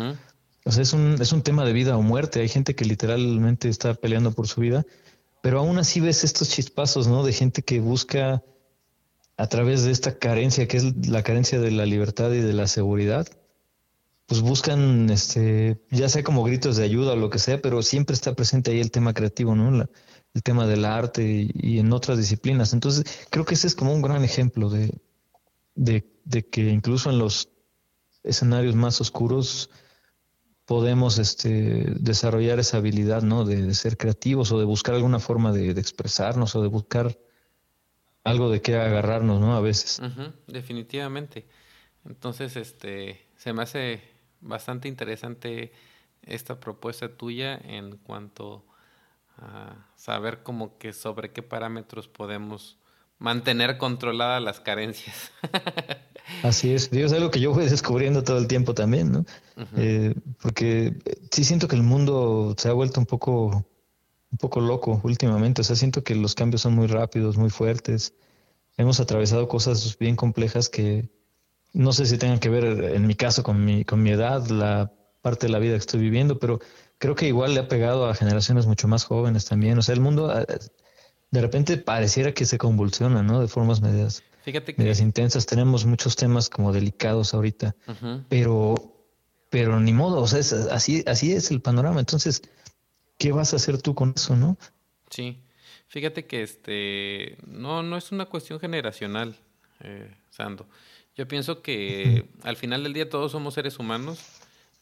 O 0.64 0.70
sea, 0.70 0.84
es 0.84 0.92
un, 0.92 1.16
es 1.20 1.32
un 1.32 1.42
tema 1.42 1.64
de 1.64 1.72
vida 1.72 1.96
o 1.96 2.02
muerte. 2.02 2.42
Hay 2.42 2.48
gente 2.48 2.76
que 2.76 2.84
literalmente 2.84 3.68
está 3.68 3.94
peleando 3.94 4.30
por 4.30 4.46
su 4.46 4.60
vida 4.60 4.86
pero 5.42 5.58
aún 5.58 5.76
así 5.78 6.00
ves 6.00 6.24
estos 6.24 6.48
chispazos, 6.48 7.08
¿no? 7.08 7.24
De 7.24 7.32
gente 7.32 7.62
que 7.62 7.80
busca 7.80 8.42
a 9.36 9.46
través 9.48 9.84
de 9.84 9.90
esta 9.90 10.18
carencia, 10.18 10.68
que 10.68 10.76
es 10.76 11.08
la 11.08 11.22
carencia 11.22 11.60
de 11.60 11.70
la 11.70 11.86
libertad 11.86 12.32
y 12.32 12.40
de 12.40 12.52
la 12.52 12.66
seguridad, 12.66 13.26
pues 14.26 14.40
buscan, 14.40 15.10
este, 15.10 15.80
ya 15.90 16.08
sea 16.08 16.22
como 16.22 16.44
gritos 16.44 16.76
de 16.76 16.84
ayuda 16.84 17.12
o 17.12 17.16
lo 17.16 17.30
que 17.30 17.38
sea, 17.38 17.60
pero 17.60 17.82
siempre 17.82 18.14
está 18.14 18.34
presente 18.34 18.70
ahí 18.70 18.80
el 18.80 18.90
tema 18.90 19.14
creativo, 19.14 19.54
¿no? 19.54 19.86
el 20.34 20.42
tema 20.42 20.66
del 20.66 20.84
arte 20.84 21.48
y, 21.52 21.78
en 21.78 21.92
otras 21.92 22.18
disciplinas. 22.18 22.72
Entonces, 22.72 23.04
creo 23.30 23.44
que 23.44 23.54
ese 23.54 23.66
es 23.66 23.74
como 23.74 23.92
un 23.92 24.02
gran 24.02 24.24
ejemplo 24.24 24.70
de, 24.70 24.98
de, 25.74 26.10
de 26.24 26.46
que 26.48 26.70
incluso 26.70 27.10
en 27.10 27.18
los 27.18 27.50
escenarios 28.22 28.74
más 28.74 29.00
oscuros, 29.00 29.68
podemos 30.64 31.18
este, 31.18 31.84
desarrollar 31.98 32.58
esa 32.58 32.78
habilidad, 32.78 33.22
¿no? 33.22 33.44
De, 33.44 33.74
ser 33.74 33.96
creativos 33.96 34.52
o 34.52 34.58
de 34.58 34.64
buscar 34.64 34.94
alguna 34.94 35.18
forma 35.18 35.52
de, 35.52 35.70
expresarnos 35.72 36.54
o 36.54 36.62
de 36.62 36.68
buscar 36.68 37.18
algo 38.24 38.50
de 38.50 38.60
qué 38.60 38.76
agarrarnos, 38.76 39.40
¿no? 39.40 39.54
A 39.54 39.60
veces. 39.60 40.00
definitivamente. 40.46 41.46
Entonces, 42.04 42.56
este, 42.56 43.26
se 43.36 43.52
me 43.52 43.62
hace 43.62 44.02
bastante 44.40 44.88
interesante 44.88 45.72
esta 46.22 46.60
propuesta 46.60 47.16
tuya 47.16 47.56
en 47.56 47.96
cuanto 47.96 48.64
saber 49.96 50.42
como 50.42 50.78
que 50.78 50.92
sobre 50.92 51.32
qué 51.32 51.42
parámetros 51.42 52.08
podemos 52.08 52.78
mantener 53.18 53.78
controladas 53.78 54.42
las 54.42 54.60
carencias. 54.60 55.32
Así 56.42 56.72
es, 56.72 56.92
es 56.92 57.12
algo 57.12 57.30
que 57.30 57.40
yo 57.40 57.52
voy 57.52 57.64
descubriendo 57.70 58.22
todo 58.22 58.38
el 58.38 58.46
tiempo 58.46 58.74
también, 58.74 59.12
¿no? 59.12 59.24
Eh, 59.76 60.14
porque 60.40 60.94
sí 61.30 61.44
siento 61.44 61.68
que 61.68 61.76
el 61.76 61.82
mundo 61.82 62.54
se 62.58 62.68
ha 62.68 62.72
vuelto 62.72 63.00
un 63.00 63.06
poco, 63.06 63.64
un 64.32 64.38
poco 64.38 64.60
loco 64.60 65.00
últimamente, 65.04 65.60
o 65.60 65.64
sea, 65.64 65.76
siento 65.76 66.02
que 66.02 66.14
los 66.14 66.34
cambios 66.34 66.62
son 66.62 66.74
muy 66.74 66.86
rápidos, 66.86 67.36
muy 67.36 67.50
fuertes, 67.50 68.14
hemos 68.76 68.98
atravesado 68.98 69.46
cosas 69.48 69.96
bien 69.98 70.16
complejas 70.16 70.68
que 70.68 71.10
no 71.74 71.92
sé 71.92 72.06
si 72.06 72.18
tengan 72.18 72.38
que 72.38 72.48
ver 72.48 72.64
en 72.64 73.06
mi 73.06 73.14
caso 73.14 73.42
con 73.42 73.64
mi, 73.64 73.84
con 73.84 74.02
mi 74.02 74.10
edad, 74.10 74.46
la 74.48 74.92
parte 75.20 75.46
de 75.46 75.52
la 75.52 75.58
vida 75.58 75.74
que 75.74 75.78
estoy 75.78 76.00
viviendo, 76.00 76.38
pero 76.38 76.58
creo 76.98 77.14
que 77.14 77.28
igual 77.28 77.54
le 77.54 77.60
ha 77.60 77.68
pegado 77.68 78.06
a 78.06 78.14
generaciones 78.14 78.66
mucho 78.66 78.88
más 78.88 79.04
jóvenes 79.04 79.44
también, 79.44 79.78
o 79.78 79.82
sea, 79.82 79.94
el 79.94 80.00
mundo 80.00 80.36
eh, 80.36 80.46
de 81.30 81.40
repente 81.40 81.76
pareciera 81.76 82.32
que 82.32 82.44
se 82.44 82.58
convulsiona, 82.58 83.22
¿no? 83.22 83.40
De 83.40 83.48
formas 83.48 83.80
medias 83.80 84.22
Fíjate 84.42 84.74
que... 84.74 84.92
intensas. 85.00 85.46
Tenemos 85.46 85.86
muchos 85.86 86.16
temas 86.16 86.48
como 86.48 86.72
delicados 86.72 87.32
ahorita, 87.32 87.74
pero, 88.28 88.74
pero 89.50 89.80
ni 89.80 89.92
modo, 89.92 90.20
o 90.20 90.26
sea, 90.26 90.40
así, 90.72 91.04
así 91.06 91.32
es 91.32 91.50
el 91.50 91.60
panorama. 91.62 92.00
Entonces, 92.00 92.42
¿qué 93.18 93.32
vas 93.32 93.52
a 93.52 93.56
hacer 93.56 93.80
tú 93.80 93.94
con 93.94 94.12
eso, 94.16 94.36
no? 94.36 94.56
Sí, 95.10 95.42
fíjate 95.88 96.26
que 96.26 96.42
este, 96.42 97.36
no, 97.46 97.82
no 97.82 97.96
es 97.96 98.12
una 98.12 98.26
cuestión 98.26 98.60
generacional, 98.60 99.36
eh, 99.80 100.14
Sando. 100.30 100.66
Yo 101.14 101.28
pienso 101.28 101.60
que 101.60 102.28
al 102.42 102.56
final 102.56 102.82
del 102.82 102.94
día 102.94 103.10
todos 103.10 103.32
somos 103.32 103.54
seres 103.54 103.78
humanos. 103.78 104.18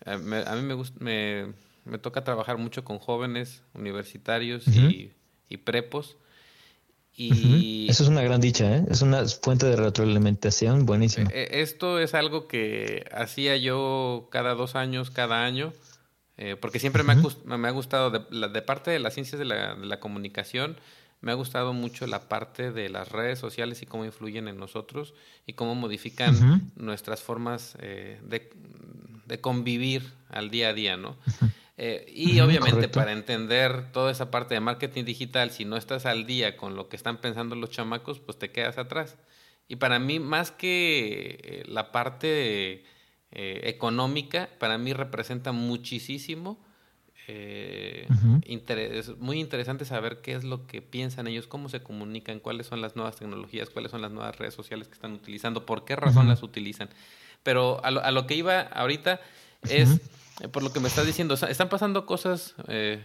a 0.06 0.16
mí 0.16 0.62
me, 0.62 0.74
gusta, 0.74 0.96
me, 1.02 1.52
me, 1.84 1.98
toca 1.98 2.22
trabajar 2.22 2.56
mucho 2.56 2.84
con 2.84 2.98
jóvenes 2.98 3.62
universitarios 3.74 4.66
y, 4.68 5.12
y 5.48 5.56
prepos 5.56 6.16
y 7.16 7.90
Eso 7.90 8.04
es 8.04 8.08
una 8.08 8.22
gran 8.22 8.40
dicha, 8.40 8.76
¿eh? 8.76 8.84
es 8.88 9.02
una 9.02 9.26
fuente 9.26 9.66
de 9.66 9.76
retroalimentación 9.76 10.86
buenísima. 10.86 11.28
E, 11.30 11.42
e, 11.42 11.60
esto 11.60 11.98
es 11.98 12.14
algo 12.14 12.46
que 12.46 13.04
hacía 13.12 13.56
yo 13.56 14.28
cada 14.30 14.54
dos 14.54 14.74
años, 14.74 15.10
cada 15.10 15.44
año, 15.44 15.72
eh, 16.42 16.56
porque 16.56 16.78
siempre 16.78 17.02
me, 17.02 17.12
ha, 17.12 17.16
me, 17.58 17.68
ha, 17.68 17.70
gustado, 17.70 18.10
de, 18.10 18.48
de, 18.48 18.62
parte 18.62 18.90
de 18.90 18.98
las 18.98 19.12
ciencias 19.12 19.38
de 19.38 19.44
la, 19.44 19.74
de 19.74 19.84
la, 19.84 20.00
comunicación, 20.00 20.78
me 21.20 21.32
ha 21.32 21.34
gustado 21.34 21.74
mucho 21.74 22.06
la 22.06 22.30
parte 22.30 22.72
de 22.72 22.88
las 22.88 23.12
redes 23.12 23.38
sociales 23.38 23.82
y 23.82 23.86
cómo 23.86 24.06
influyen 24.06 24.48
en 24.48 24.56
nosotros 24.56 25.12
y 25.46 25.52
cómo 25.52 25.74
modifican 25.74 26.72
nuestras 26.76 27.20
formas 27.20 27.76
eh, 27.80 28.18
de, 28.22 28.50
de, 29.26 29.40
convivir 29.42 30.14
al 30.30 30.48
día 30.48 30.70
a 30.70 30.72
día, 30.72 30.96
¿no? 30.96 31.18
Eh, 31.76 32.10
y 32.10 32.40
obviamente 32.40 32.88
para 32.88 33.12
entender 33.12 33.92
toda 33.92 34.10
esa 34.10 34.30
parte 34.30 34.54
de 34.54 34.60
marketing 34.60 35.04
digital, 35.04 35.50
si 35.50 35.66
no 35.66 35.76
estás 35.76 36.06
al 36.06 36.24
día 36.24 36.56
con 36.56 36.74
lo 36.74 36.88
que 36.88 36.96
están 36.96 37.18
pensando 37.18 37.54
los 37.54 37.68
chamacos, 37.68 38.18
pues 38.18 38.38
te 38.38 38.50
quedas 38.50 38.78
atrás. 38.78 39.18
Y 39.68 39.76
para 39.76 39.98
mí, 39.98 40.20
más 40.20 40.50
que 40.50 41.64
la 41.68 41.92
parte 41.92 42.84
eh, 43.32 43.60
económica, 43.64 44.48
para 44.58 44.78
mí 44.78 44.92
representa 44.92 45.52
muchísimo. 45.52 46.58
es 47.26 49.16
muy 49.18 49.38
interesante 49.38 49.84
saber 49.84 50.20
qué 50.20 50.32
es 50.34 50.42
lo 50.42 50.66
que 50.66 50.82
piensan 50.82 51.28
ellos, 51.28 51.46
cómo 51.46 51.68
se 51.68 51.80
comunican, 51.80 52.40
cuáles 52.40 52.66
son 52.66 52.80
las 52.80 52.96
nuevas 52.96 53.16
tecnologías, 53.16 53.70
cuáles 53.70 53.92
son 53.92 54.02
las 54.02 54.10
nuevas 54.10 54.36
redes 54.36 54.54
sociales 54.54 54.88
que 54.88 54.94
están 54.94 55.12
utilizando, 55.12 55.64
por 55.64 55.84
qué 55.84 55.94
razón 55.96 56.28
las 56.28 56.42
utilizan. 56.42 56.88
Pero 57.42 57.84
a 57.84 57.90
lo, 57.90 58.02
a 58.02 58.10
lo 58.10 58.26
que 58.26 58.34
iba 58.34 58.60
ahorita 58.60 59.20
es 59.68 60.00
eh, 60.40 60.48
por 60.48 60.62
lo 60.62 60.72
que 60.72 60.80
me 60.80 60.88
estás 60.88 61.06
diciendo, 61.06 61.34
están 61.34 61.68
pasando 61.68 62.06
cosas 62.06 62.54
eh, 62.68 63.02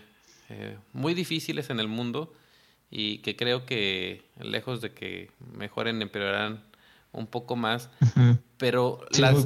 eh, 0.49 0.77
muy 0.93 1.13
difíciles 1.13 1.69
en 1.69 1.79
el 1.79 1.87
mundo 1.87 2.33
y 2.89 3.19
que 3.19 3.35
creo 3.35 3.65
que 3.65 4.23
lejos 4.39 4.81
de 4.81 4.91
que 4.91 5.31
mejoren, 5.53 6.01
empeorarán 6.01 6.63
un 7.15 7.27
poco 7.27 7.55
más. 7.55 7.89
Pero 8.57 9.01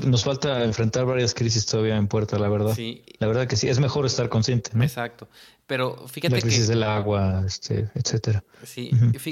nos 0.06 0.24
falta 0.24 0.64
enfrentar 0.64 1.06
varias 1.06 1.34
crisis 1.34 1.66
todavía 1.66 1.98
en 1.98 2.08
puerta, 2.08 2.38
la 2.38 2.50
verdad. 2.50 2.76
Sí. 2.76 3.04
La 3.20 3.28
verdad 3.28 3.48
que 3.48 3.56
sí, 3.56 3.68
es 3.68 3.80
mejor 3.80 4.06
estar 4.06 4.30
consciente. 4.30 4.72
Exacto. 4.80 5.28
Pero 5.66 6.08
fíjate 6.08 6.36
la 6.36 6.42
crisis 6.42 6.68
del 6.68 6.84
agua, 6.84 7.44
este, 7.46 7.90
etcétera. 7.96 8.44
Sí, 8.64 8.92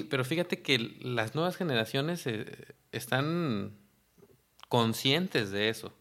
pero 0.10 0.24
fíjate 0.24 0.62
que 0.62 0.78
las 1.02 1.36
nuevas 1.36 1.56
generaciones 1.56 2.26
están 2.92 3.74
conscientes 4.70 5.52
de 5.52 5.70
eso. 5.70 5.94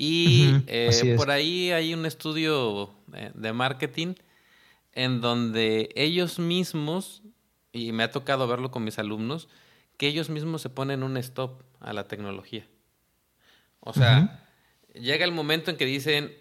Y 0.00 0.62
eh, 0.68 1.14
por 1.16 1.30
ahí 1.32 1.72
hay 1.72 1.92
un 1.92 2.06
estudio 2.06 2.94
eh, 3.14 3.32
de 3.34 3.52
marketing 3.52 4.14
en 4.92 5.20
donde 5.20 5.88
ellos 5.96 6.38
mismos, 6.38 7.22
y 7.72 7.90
me 7.90 8.04
ha 8.04 8.10
tocado 8.12 8.46
verlo 8.46 8.70
con 8.70 8.84
mis 8.84 8.98
alumnos, 9.00 9.48
que 9.98 10.06
ellos 10.06 10.30
mismos 10.30 10.62
se 10.62 10.70
ponen 10.70 11.02
un 11.02 11.18
stop 11.18 11.62
a 11.80 11.92
la 11.92 12.08
tecnología. 12.08 12.66
O 13.80 13.92
sea, 13.92 14.46
llega 14.94 15.24
el 15.24 15.32
momento 15.32 15.70
en 15.70 15.76
que 15.76 15.84
dicen, 15.84 16.32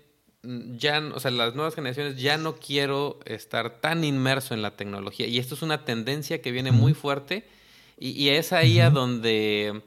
ya, 0.44 1.02
o 1.14 1.20
sea, 1.20 1.32
las 1.32 1.56
nuevas 1.56 1.76
generaciones 1.76 2.22
ya 2.22 2.38
no 2.38 2.56
quiero 2.56 3.20
estar 3.26 3.82
tan 3.82 4.04
inmerso 4.04 4.54
en 4.54 4.62
la 4.62 4.78
tecnología. 4.78 5.28
Y 5.28 5.40
esto 5.40 5.56
es 5.56 5.62
una 5.62 5.84
tendencia 5.84 6.42
que 6.42 6.52
viene 6.52 6.72
muy 6.72 6.94
fuerte 6.94 7.48
y, 7.98 8.30
es 8.30 8.54
ahí 8.54 8.80
a 8.80 8.92
donde 8.92 9.82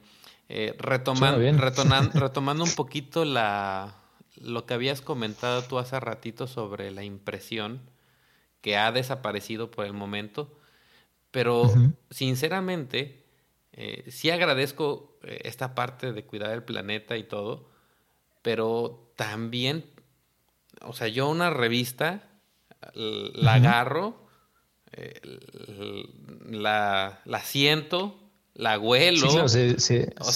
eh, 0.49 0.75
retomando 0.79 2.65
un 2.65 2.75
poquito 2.75 3.25
la, 3.25 3.95
lo 4.43 4.67
que 4.67 4.75
habías 4.75 5.01
comentado 5.01 5.63
tú 5.63 5.79
hace 5.79 5.99
ratito 6.01 6.47
sobre 6.47 6.91
la 6.91 7.05
impresión, 7.05 7.81
que 8.61 8.77
ha 8.77 8.91
desaparecido 8.93 9.71
por 9.71 9.87
el 9.87 9.93
momento, 9.93 10.53
pero 11.31 11.73
sinceramente, 12.11 13.20
eh, 13.73 14.05
sí 14.11 14.31
agradezco 14.31 15.19
eh, 15.23 15.41
esta 15.45 15.75
parte 15.75 16.13
de 16.13 16.25
cuidar 16.25 16.53
el 16.53 16.63
planeta 16.63 17.17
y 17.17 17.25
todo, 17.25 17.71
pero 18.43 19.13
también, 19.17 19.85
o 20.83 20.93
sea, 20.93 21.09
yo 21.09 21.29
una 21.29 21.51
revista 21.51 22.23
la 22.95 23.55
agarro, 23.55 24.27
la, 26.47 27.21
la 27.25 27.41
siento, 27.41 28.21
la 28.61 28.79
huelo. 28.79 29.49
se, 29.49 29.77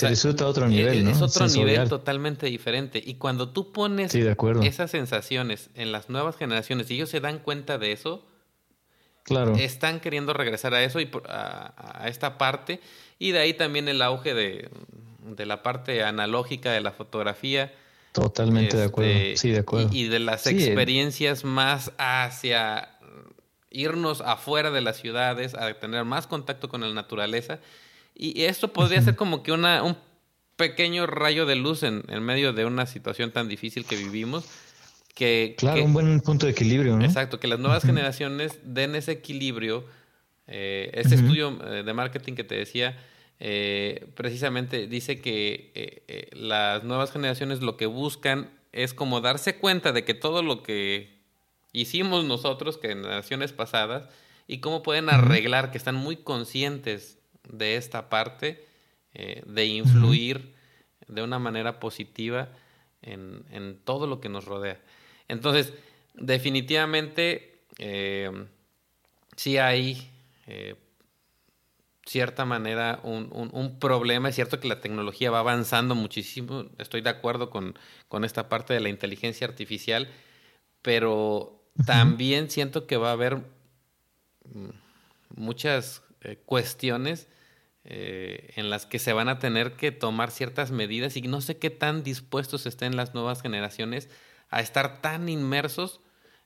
disfruta 0.08 0.44
a 0.44 0.48
otro 0.48 0.68
nivel. 0.68 1.06
Es, 1.08 1.20
otro 1.20 1.46
nivel 1.48 1.88
totalmente 1.88 2.46
diferente. 2.46 3.02
Y 3.04 3.14
cuando 3.14 3.50
tú 3.50 3.72
pones 3.72 4.14
esas 4.14 4.90
sensaciones 4.90 5.70
en 5.74 5.92
las 5.92 6.08
nuevas 6.08 6.36
generaciones 6.36 6.90
y 6.90 6.94
ellos 6.94 7.10
se 7.10 7.20
dan 7.20 7.38
cuenta 7.38 7.78
de 7.78 7.92
eso, 7.92 8.26
claro. 9.24 9.56
están 9.56 9.98
queriendo 9.98 10.32
regresar 10.32 10.72
a 10.74 10.84
eso 10.84 11.00
y 11.00 11.10
a, 11.28 12.04
esta 12.06 12.38
parte. 12.38 12.80
Y 13.18 13.32
de 13.32 13.40
ahí 13.40 13.54
también 13.54 13.88
el 13.88 14.00
auge 14.00 14.34
de, 14.34 14.70
la 15.44 15.62
parte 15.62 16.04
analógica 16.04 16.70
de 16.70 16.80
la 16.80 16.92
fotografía. 16.92 17.74
Totalmente 18.12 18.76
de 18.76 18.84
acuerdo. 18.84 19.10
Este, 19.10 19.36
sí, 19.36 19.50
de 19.50 19.58
acuerdo. 19.58 19.88
Y, 19.90 20.04
de 20.08 20.20
las 20.20 20.46
experiencias 20.46 21.44
más 21.44 21.90
hacia 21.98 22.90
irnos 23.70 24.20
afuera 24.20 24.70
de 24.70 24.80
las 24.80 24.98
ciudades, 24.98 25.54
a 25.54 25.74
tener 25.74 26.04
más 26.04 26.28
contacto 26.28 26.68
con 26.68 26.82
la 26.82 26.92
naturaleza 26.92 27.58
y 28.14 28.44
esto 28.44 28.72
podría 28.72 29.02
ser 29.02 29.16
como 29.16 29.42
que 29.42 29.50
una, 29.50 29.82
un 29.82 29.96
pequeño 30.56 31.06
rayo 31.06 31.46
de 31.46 31.56
luz 31.56 31.82
en, 31.82 32.04
en 32.08 32.22
medio 32.22 32.52
de 32.52 32.64
una 32.64 32.86
situación 32.86 33.32
tan 33.32 33.48
difícil 33.48 33.84
que 33.84 33.96
vivimos. 33.96 34.44
Que, 35.14 35.54
claro, 35.56 35.84
un 35.84 35.92
buen 35.92 36.20
punto 36.20 36.46
de 36.46 36.52
equilibrio, 36.52 36.96
¿no? 36.96 37.04
Exacto, 37.04 37.38
que 37.38 37.46
las 37.46 37.60
nuevas 37.60 37.84
generaciones 37.84 38.58
den 38.64 38.96
ese 38.96 39.12
equilibrio. 39.12 39.84
Eh, 40.46 40.90
este 40.94 41.14
estudio 41.14 41.58
eh, 41.64 41.84
de 41.84 41.94
marketing 41.94 42.34
que 42.34 42.44
te 42.44 42.56
decía, 42.56 42.98
eh, 43.40 44.06
precisamente 44.14 44.86
dice 44.86 45.20
que 45.20 45.72
eh, 45.74 46.30
las 46.32 46.84
nuevas 46.84 47.12
generaciones 47.12 47.60
lo 47.60 47.76
que 47.76 47.86
buscan 47.86 48.50
es 48.72 48.94
como 48.94 49.20
darse 49.20 49.56
cuenta 49.56 49.92
de 49.92 50.04
que 50.04 50.14
todo 50.14 50.42
lo 50.42 50.62
que 50.62 51.20
hicimos 51.72 52.24
nosotros, 52.24 52.78
que 52.78 52.90
en 52.90 53.02
generaciones 53.02 53.52
pasadas, 53.52 54.08
y 54.46 54.58
cómo 54.58 54.82
pueden 54.82 55.08
arreglar, 55.08 55.70
que 55.70 55.78
están 55.78 55.94
muy 55.94 56.16
conscientes 56.16 57.18
de 57.48 57.76
esta 57.76 58.08
parte, 58.08 58.64
eh, 59.14 59.42
de 59.46 59.66
influir 59.66 60.54
de 61.08 61.22
una 61.22 61.38
manera 61.38 61.80
positiva 61.80 62.48
en, 63.02 63.44
en, 63.50 63.78
todo 63.84 64.06
lo 64.06 64.20
que 64.20 64.28
nos 64.28 64.44
rodea. 64.44 64.80
Entonces, 65.28 65.72
definitivamente, 66.14 67.62
eh, 67.78 68.30
sí 69.36 69.58
hay 69.58 70.10
eh, 70.46 70.76
cierta 72.06 72.44
manera 72.44 73.00
un, 73.02 73.30
un, 73.32 73.78
problema. 73.78 74.28
Es 74.28 74.34
cierto 74.34 74.60
que 74.60 74.68
la 74.68 74.80
tecnología 74.80 75.30
va 75.30 75.40
avanzando 75.40 75.94
muchísimo. 75.94 76.66
Estoy 76.78 77.00
de 77.00 77.10
acuerdo 77.10 77.50
con, 77.50 77.78
con 78.08 78.24
esta 78.24 78.48
parte 78.48 78.74
de 78.74 78.80
la 78.80 78.88
inteligencia 78.88 79.46
artificial, 79.46 80.08
pero 80.82 81.62
también 81.86 82.50
siento 82.50 82.86
que 82.86 82.96
va 82.96 83.10
a 83.10 83.12
haber 83.12 83.36
mm, 84.44 84.70
muchas 85.36 86.02
cuestiones 86.46 87.28
eh, 87.86 88.54
en 88.56 88.70
las 88.70 88.86
que 88.86 88.98
se 88.98 89.12
van 89.12 89.28
a 89.28 89.38
tener 89.38 89.74
que 89.74 89.92
tomar 89.92 90.30
ciertas 90.30 90.70
medidas 90.70 91.18
y 91.18 91.22
no 91.22 91.42
sé 91.42 91.58
qué 91.58 91.68
tan 91.68 92.02
dispuestos 92.02 92.64
estén 92.64 92.96
las 92.96 93.12
nuevas 93.12 93.42
generaciones 93.42 94.08
a 94.54 94.60
estar 94.60 95.02
tan 95.02 95.28
inmersos 95.28 96.00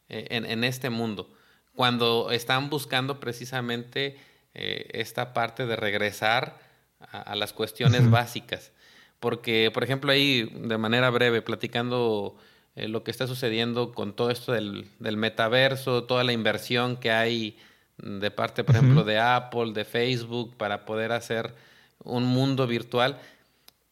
eh, 0.08 0.28
en, 0.30 0.64
este 0.64 0.88
mundo. 0.88 1.30
cuando 1.74 2.30
están 2.30 2.70
buscando 2.70 3.20
precisamente 3.20 4.16
eh, 4.54 4.88
esta 4.94 5.34
parte 5.34 5.66
de 5.66 5.76
regresar 5.76 6.58
a, 7.00 7.36
las 7.36 7.52
cuestiones 7.52 8.10
básicas. 8.10 8.72
Porque, 9.20 9.70
por 9.74 9.84
ejemplo, 9.84 10.10
ahí 10.10 10.44
de 10.44 10.78
manera 10.78 11.10
breve, 11.10 11.42
platicando 11.42 12.38
eh, 12.76 12.88
lo 12.88 13.04
que 13.04 13.10
está 13.10 13.26
sucediendo 13.26 13.92
con 13.92 14.14
todo 14.14 14.30
esto 14.30 14.52
del, 14.52 14.90
del, 14.98 15.18
metaverso, 15.18 16.04
toda 16.04 16.24
la 16.24 16.32
inversión 16.32 16.96
que 16.96 17.10
hay 17.10 17.58
de 17.98 18.30
parte, 18.30 18.64
por 18.64 18.76
ejemplo, 18.76 19.04
de 19.04 19.18
Apple, 19.18 19.72
de 19.74 19.84
Facebook, 19.84 20.56
para 20.56 20.86
poder 20.86 21.12
hacer 21.12 21.54
un 22.02 22.24
mundo 22.24 22.66
virtual. 22.66 23.18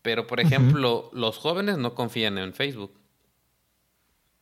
Pero, 0.00 0.26
por 0.26 0.40
ejemplo, 0.40 1.10
los 1.12 1.36
jóvenes 1.36 1.76
no 1.76 1.94
confían 1.94 2.38
en 2.38 2.54
Facebook. 2.54 2.92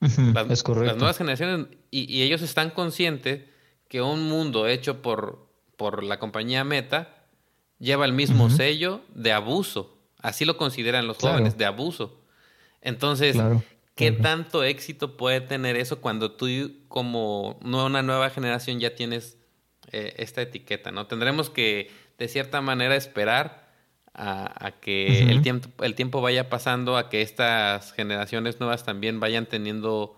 Las, 0.01 0.51
es 0.51 0.63
correcto. 0.63 0.87
Las 0.87 0.97
nuevas 0.97 1.19
generaciones, 1.19 1.67
y, 1.91 2.23
ellos 2.23 2.43
están 2.43 2.71
conscientes 2.71 3.43
que 3.89 4.03
un 4.03 4.29
mundo 4.29 4.67
hecho 4.67 5.03
por, 5.03 5.49
por 5.77 6.03
la 6.03 6.19
compañía 6.19 6.65
Meta 6.65 7.27
lleva 7.79 8.05
el 8.05 8.13
mismo 8.13 8.51
sello 8.51 9.03
de 9.15 9.33
abuso. 9.33 9.99
Así 10.21 10.45
lo 10.45 10.57
consideran 10.57 11.07
los 11.07 11.19
jóvenes, 11.19 11.59
de 11.59 11.67
abuso. 11.67 12.21
Entonces, 12.81 13.37
¿qué 13.95 14.13
tanto 14.13 14.65
éxito 14.65 15.17
puede 15.17 15.41
tener 15.41 15.77
eso 15.77 16.01
cuando 16.01 16.33
tú, 16.33 16.47
como 16.89 17.59
una 17.63 18.03
nueva 18.03 18.31
generación, 18.31 18.81
ya 18.81 18.95
tienes 18.95 19.39
eh, 19.93 20.15
esta 20.17 20.43
etiqueta? 20.43 20.91
¿no? 20.91 21.07
Tendremos 21.07 21.51
que, 21.51 21.91
de 22.19 22.29
cierta 22.29 22.61
manera, 22.61 22.97
esperar 22.97 23.64
a, 24.15 24.73
que 24.81 25.25
el, 25.31 25.43
tiempo, 25.43 25.69
el 25.85 25.95
tiempo 25.95 26.21
vaya 26.21 26.49
pasando, 26.49 26.97
a 26.97 27.09
que 27.09 27.23
estas 27.23 27.93
generaciones 27.93 28.61
nuevas 28.61 28.85
también 28.85 29.21
vayan 29.21 29.47
teniendo 29.47 30.17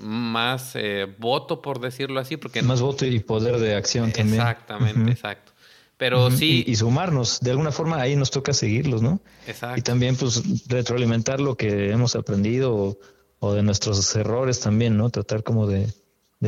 más 0.00 0.72
eh, 0.74 1.06
voto, 1.18 1.62
por 1.62 1.80
decirlo 1.80 2.20
así. 2.20 2.36
porque 2.36 2.62
Más 2.62 2.80
voto 2.80 3.06
y 3.06 3.18
poder 3.20 3.58
de 3.58 3.74
acción 3.74 4.12
también. 4.12 4.40
Exactamente, 4.40 5.10
exacto. 5.10 5.52
Pero 5.96 6.30
sí. 6.30 6.62
Y, 6.66 6.76
sumarnos, 6.76 7.40
de 7.40 7.52
alguna 7.52 7.72
forma 7.72 7.98
ahí 7.98 8.16
nos 8.16 8.30
toca 8.30 8.52
seguirlos, 8.52 9.00
¿no? 9.00 9.20
Exacto. 9.46 9.78
Y 9.78 9.82
también 9.82 10.14
pues 10.16 10.68
retroalimentar 10.68 11.40
lo 11.40 11.56
que 11.56 11.90
hemos 11.90 12.14
aprendido 12.16 12.98
o, 13.38 13.54
de 13.54 13.62
nuestros 13.62 14.14
errores 14.14 14.60
también, 14.60 14.96
¿no? 14.98 15.08
Tratar 15.08 15.42
como 15.42 15.66
de, 15.66 15.90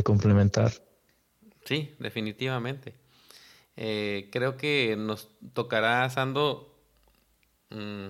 complementar. 0.04 0.72
Sí, 1.64 1.94
definitivamente. 1.98 2.94
Eh, 3.80 4.28
creo 4.32 4.56
que 4.56 4.96
nos 4.98 5.28
tocará, 5.52 6.10
Sando, 6.10 6.76
mm, 7.70 8.08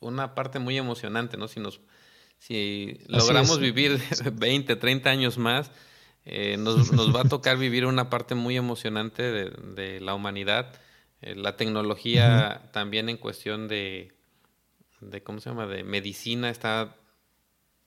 una 0.00 0.34
parte 0.34 0.58
muy 0.58 0.76
emocionante, 0.76 1.38
¿no? 1.38 1.48
Si 1.48 1.58
nos 1.58 1.80
si 2.38 2.98
logramos 3.06 3.58
vivir 3.58 3.98
20, 4.32 4.76
30 4.76 5.08
años 5.08 5.38
más, 5.38 5.70
eh, 6.26 6.56
nos, 6.58 6.92
nos, 6.92 7.16
va 7.16 7.22
a 7.22 7.28
tocar 7.28 7.56
vivir 7.56 7.86
una 7.86 8.10
parte 8.10 8.34
muy 8.34 8.58
emocionante 8.58 9.22
de, 9.22 10.00
la 10.00 10.12
humanidad. 10.12 10.74
Eh, 11.22 11.34
la 11.34 11.56
tecnología 11.56 12.68
también 12.74 13.08
en 13.08 13.16
cuestión 13.16 13.68
de, 13.68 14.12
de, 15.00 15.22
¿cómo 15.22 15.40
se 15.40 15.48
llama?, 15.48 15.66
de 15.66 15.82
medicina 15.82 16.50
está 16.50 16.94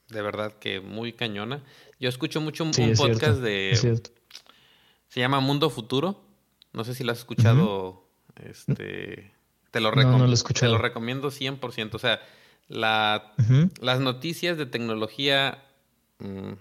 de 0.09 0.21
verdad 0.23 0.57
que 0.57 0.79
muy 0.79 1.13
cañona. 1.13 1.63
Yo 1.99 2.09
escucho 2.09 2.41
mucho 2.41 2.63
un 2.63 2.71
podcast 2.71 3.39
de... 3.41 4.01
Se 5.09 5.19
llama 5.19 5.41
Mundo 5.41 5.69
Futuro. 5.69 6.24
No 6.75 6.83
sé 6.83 6.93
si 6.93 7.03
lo 7.03 7.13
has 7.13 7.19
escuchado. 7.19 8.03
Este, 8.43 9.31
te, 9.71 9.79
lo 9.79 9.91
no, 9.91 10.27
lo 10.27 10.35
te 10.35 10.67
lo 10.67 10.77
recomiendo 10.77 11.31
100%. 11.31 11.95
O 11.95 11.99
sea, 11.99 12.21
la, 12.67 13.33
las 13.79 13.99
noticias 14.01 14.57
de 14.57 14.65
tecnología 14.65 15.63
mm, 16.19 16.53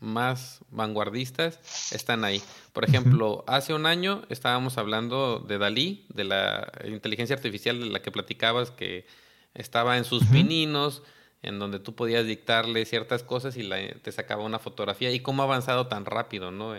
más 0.00 0.60
vanguardistas 0.70 1.60
están 1.92 2.24
ahí. 2.24 2.42
Por 2.72 2.84
ejemplo, 2.84 3.44
hace 3.46 3.72
un 3.72 3.86
año 3.86 4.22
estábamos 4.28 4.76
hablando 4.76 5.38
de 5.38 5.58
Dalí, 5.58 6.04
de 6.08 6.24
la 6.24 6.72
inteligencia 6.84 7.36
artificial 7.36 7.78
de 7.78 7.86
la 7.86 8.02
que 8.02 8.10
platicabas, 8.10 8.72
que 8.72 9.06
estaba 9.54 9.98
en 9.98 10.04
sus 10.04 10.24
pininos, 10.24 11.02
en 11.42 11.60
donde 11.60 11.78
tú 11.78 11.94
podías 11.94 12.26
dictarle 12.26 12.84
ciertas 12.86 13.22
cosas 13.22 13.56
y 13.56 13.68
te 14.02 14.10
sacaba 14.10 14.42
una 14.42 14.58
fotografía. 14.58 15.12
Y 15.12 15.20
cómo 15.20 15.42
ha 15.42 15.44
avanzado 15.44 15.86
tan 15.86 16.06
rápido, 16.06 16.50
¿no? 16.50 16.74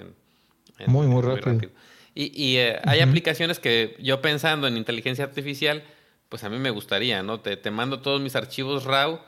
muy, 0.87 1.07
muy, 1.07 1.21
rápido. 1.21 1.71
Y, 2.13 2.31
y 2.35 2.57
eh, 2.57 2.79
hay 2.83 2.99
aplicaciones 2.99 3.59
que 3.59 3.95
yo 3.99 4.21
pensando 4.21 4.67
en 4.67 4.77
inteligencia 4.77 5.23
artificial, 5.23 5.83
pues 6.29 6.43
a 6.43 6.49
mí 6.49 6.57
me 6.57 6.69
gustaría, 6.69 7.23
¿no? 7.23 7.39
Te, 7.39 7.57
te 7.57 7.71
mando 7.71 8.01
todos 8.01 8.21
mis 8.21 8.35
archivos 8.35 8.83
RAW, 8.83 9.19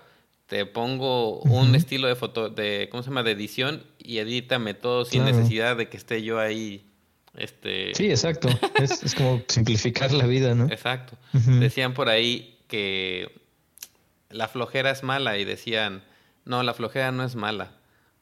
te 0.48 0.66
pongo 0.66 1.40
un 1.40 1.76
estilo 1.76 2.08
de 2.08 2.16
foto, 2.16 2.50
de, 2.50 2.90
¿cómo 2.92 3.04
se 3.04 3.10
llama? 3.10 3.24
De 3.24 3.32
edición 3.32 3.84
y 3.98 4.18
edítame 4.18 4.74
todo 4.74 5.06
sin 5.06 5.24
necesidad 5.24 5.78
de 5.78 5.88
que 5.88 5.98
esté 5.98 6.22
yo 6.24 6.40
ahí. 6.40 6.86
Este... 7.36 7.96
Sí, 7.96 8.10
exacto. 8.10 8.50
es, 8.82 9.02
es, 9.04 9.16
como 9.16 9.42
simplificar 9.48 10.12
la 10.12 10.28
vida, 10.28 10.54
¿no? 10.54 10.66
Exacto. 10.66 11.18
Decían 11.32 11.94
por 11.94 12.10
ahí 12.10 12.60
que 12.68 13.32
la 14.30 14.48
flojera 14.48 14.92
es 14.92 15.04
mala 15.04 15.38
y 15.38 15.46
decían, 15.46 16.04
no, 16.46 16.62
la 16.64 16.74
flojera 16.74 17.12
no 17.12 17.24
es 17.24 17.36
mala 17.36 17.72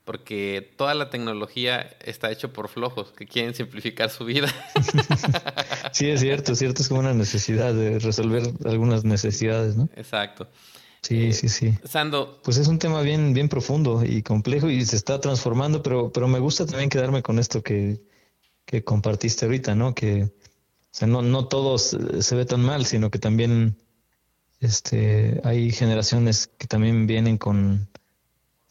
porque 0.04 0.74
toda 0.78 0.94
la 0.94 1.10
tecnología 1.10 1.82
está 2.04 2.32
hecho 2.32 2.52
por 2.52 2.68
flojos 2.68 3.12
que 3.12 3.26
quieren 3.26 3.54
simplificar 3.54 4.10
su 4.10 4.26
vida. 4.26 4.48
sí, 5.94 6.10
es 6.10 6.22
cierto, 6.22 6.54
es 6.54 6.60
cierto, 6.60 6.82
es 6.82 6.90
como 6.90 7.02
una 7.02 7.14
necesidad 7.14 7.74
de 7.74 8.00
resolver 8.00 8.44
algunas 8.66 9.04
necesidades, 9.04 9.76
¿no? 9.76 9.90
Exacto. 9.96 10.48
Sí, 11.02 11.28
eh, 11.28 11.34
sí, 11.34 11.50
sí. 11.50 11.74
Sando. 11.84 12.42
Pues 12.44 12.58
es 12.58 12.68
un 12.68 12.80
tema 12.80 13.02
bien, 13.02 13.34
bien 13.34 13.50
profundo 13.50 14.04
y 14.06 14.22
complejo 14.22 14.70
y 14.70 14.86
se 14.86 14.96
está 14.96 15.20
transformando, 15.20 15.82
pero, 15.82 16.12
pero 16.12 16.28
me 16.28 16.40
gusta 16.40 16.66
también 16.66 16.90
quedarme 16.90 17.22
con 17.22 17.40
esto 17.40 17.64
que, 17.64 18.02
que 18.66 18.84
compartiste 18.84 19.46
ahorita, 19.46 19.76
¿no? 19.76 19.96
Que 19.96 20.24
o 20.92 20.94
sea, 20.94 21.08
no, 21.08 21.22
no 21.22 21.48
todo 21.48 21.78
se 21.78 22.36
ve 22.36 22.46
tan 22.46 22.62
mal, 22.62 22.86
sino 22.86 23.10
que 23.10 23.18
también 23.18 23.78
este, 24.60 25.40
hay 25.46 25.72
generaciones 25.72 26.48
que 26.58 26.68
también 26.68 27.08
vienen 27.08 27.38
con, 27.38 27.88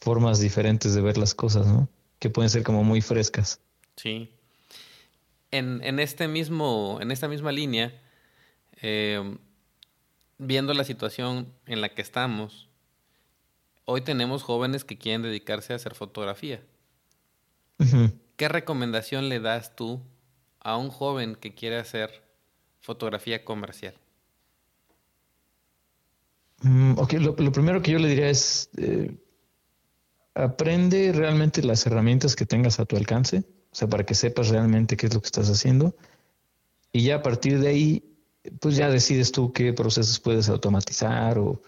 formas 0.01 0.39
diferentes 0.39 0.93
de 0.93 1.01
ver 1.01 1.17
las 1.17 1.33
cosas, 1.33 1.67
¿no? 1.67 1.87
Que 2.19 2.29
pueden 2.29 2.49
ser 2.49 2.63
como 2.63 2.83
muy 2.83 3.01
frescas. 3.01 3.61
Sí. 3.95 4.31
En, 5.51 5.81
en 5.83 5.99
este 5.99 6.27
mismo, 6.27 6.97
en 7.01 7.11
esta 7.11 7.27
misma 7.27 7.51
línea, 7.51 7.93
eh, 8.81 9.37
viendo 10.37 10.73
la 10.73 10.83
situación 10.83 11.53
en 11.67 11.81
la 11.81 11.89
que 11.89 12.01
estamos, 12.01 12.67
hoy 13.85 14.01
tenemos 14.01 14.41
jóvenes 14.41 14.83
que 14.83 14.97
quieren 14.97 15.21
dedicarse 15.21 15.73
a 15.73 15.75
hacer 15.75 15.93
fotografía. 15.95 16.61
¿Qué 18.35 18.47
recomendación 18.47 19.29
le 19.29 19.39
das 19.39 19.75
tú 19.75 20.01
a 20.59 20.77
un 20.77 20.89
joven 20.89 21.35
que 21.35 21.53
quiere 21.53 21.77
hacer 21.77 22.23
fotografía 22.79 23.43
comercial? 23.43 23.95
Mm, 26.61 26.97
ok, 26.97 27.13
lo, 27.13 27.35
primero 27.35 27.81
que 27.81 27.91
yo 27.91 27.99
le 27.99 28.07
diría 28.07 28.29
es 28.29 28.69
eh, 28.77 29.15
aprende 30.33 31.11
realmente 31.13 31.63
las 31.63 31.85
herramientas 31.85 32.35
que 32.35 32.45
tengas 32.45 32.79
a 32.79 32.85
tu 32.85 32.95
alcance, 32.97 33.43
o 33.71 33.75
sea, 33.75 33.87
para 33.87 34.05
que 34.05 34.15
sepas 34.15 34.49
realmente 34.49 34.97
qué 34.97 35.07
es 35.07 35.13
lo 35.13 35.21
que 35.21 35.27
estás 35.27 35.49
haciendo. 35.49 35.95
Y 36.91 37.03
ya 37.03 37.15
a 37.15 37.21
partir 37.21 37.59
de 37.59 37.69
ahí, 37.69 38.03
pues 38.59 38.75
ya 38.75 38.89
decides 38.89 39.31
tú 39.31 39.53
qué 39.53 39.73
procesos 39.73 40.19
puedes 40.19 40.49
automatizar 40.49 41.37
o, 41.37 41.61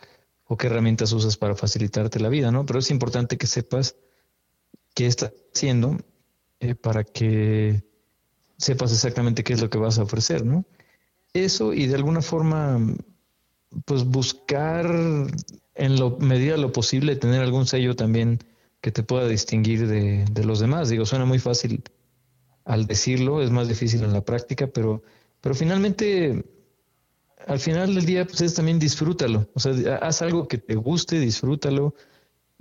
qué 0.58 0.68
herramientas 0.68 1.12
usas 1.14 1.36
para 1.36 1.56
facilitarte 1.56 2.20
la 2.20 2.30
vida, 2.30 2.52
¿no? 2.52 2.64
Pero 2.64 2.78
es 2.78 2.92
importante 2.92 3.40
que 3.40 3.48
sepas 3.48 3.96
qué 4.94 5.08
estás 5.08 5.34
haciendo 5.52 5.98
eh, 6.60 6.76
para 6.76 7.04
que 7.04 7.82
sepas 8.58 8.92
exactamente 8.92 9.44
qué 9.44 9.54
es 9.54 9.62
lo 9.62 9.72
que 9.72 9.80
vas 9.80 9.98
a 9.98 10.04
ofrecer, 10.04 10.46
¿no? 10.46 10.64
Eso 11.34 11.74
y 11.74 11.88
de 11.88 11.96
alguna 11.96 12.22
forma, 12.22 12.80
pues 13.86 14.04
buscar 14.04 14.86
en 14.86 16.00
lo 16.00 16.20
medida 16.20 16.52
de 16.52 16.60
lo 16.60 16.72
posible 16.72 17.16
tener 17.16 17.42
algún 17.42 17.66
sello 17.66 17.96
también 17.96 18.38
que 18.84 18.92
te 18.92 19.02
pueda 19.02 19.30
distinguir 19.30 19.88
de, 19.88 20.44
los 20.44 20.60
demás. 20.60 20.90
Digo, 20.90 21.06
suena 21.06 21.24
muy 21.24 21.40
fácil 21.40 21.82
al 22.66 22.86
decirlo, 22.86 23.42
es 23.42 23.50
más 23.50 23.70
difícil 23.70 24.04
en 24.04 24.12
la 24.12 24.26
práctica, 24.26 24.68
pero, 24.68 25.02
pero 25.40 25.56
finalmente, 25.56 26.44
al 27.48 27.60
final 27.60 27.96
del 27.96 28.06
día, 28.06 28.26
pues 28.26 28.42
es 28.42 28.56
también 28.56 28.80
disfrútalo. 28.80 29.48
O 29.54 29.60
sea, 29.62 29.96
haz 30.02 30.22
algo 30.22 30.50
que 30.50 30.58
te 30.58 30.76
guste, 30.76 31.18
disfrútalo 31.18 31.96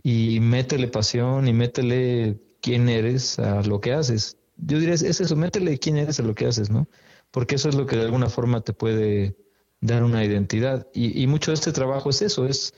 y 0.01 0.39
métele 0.39 0.87
pasión 0.87 1.49
y 1.49 1.53
métele 1.53 2.41
quién 2.61 2.89
eres 2.89 3.41
a 3.41 3.63
lo 3.63 3.81
que 3.81 3.93
haces. 3.93 4.37
Yo 4.59 4.79
diría, 4.79 4.95
es 4.95 5.03
eso, 5.03 5.35
métele 5.35 5.77
quién 5.79 5.97
eres 5.97 6.21
a 6.21 6.23
lo 6.23 6.37
que 6.37 6.47
haces, 6.47 6.71
¿no? 6.71 6.87
Porque 7.33 7.57
eso 7.57 7.69
es 7.69 7.75
lo 7.75 7.85
que 7.85 7.97
de 7.97 8.03
alguna 8.03 8.29
forma 8.29 8.61
te 8.61 8.73
puede 8.73 9.37
dar 9.81 10.05
una 10.05 10.25
identidad. 10.25 10.87
Y, 10.95 11.21
y 11.21 11.27
mucho 11.27 11.51
de 11.51 11.57
este 11.57 11.73
trabajo 11.73 12.11
es 12.11 12.23
eso, 12.23 12.47
es 12.47 12.75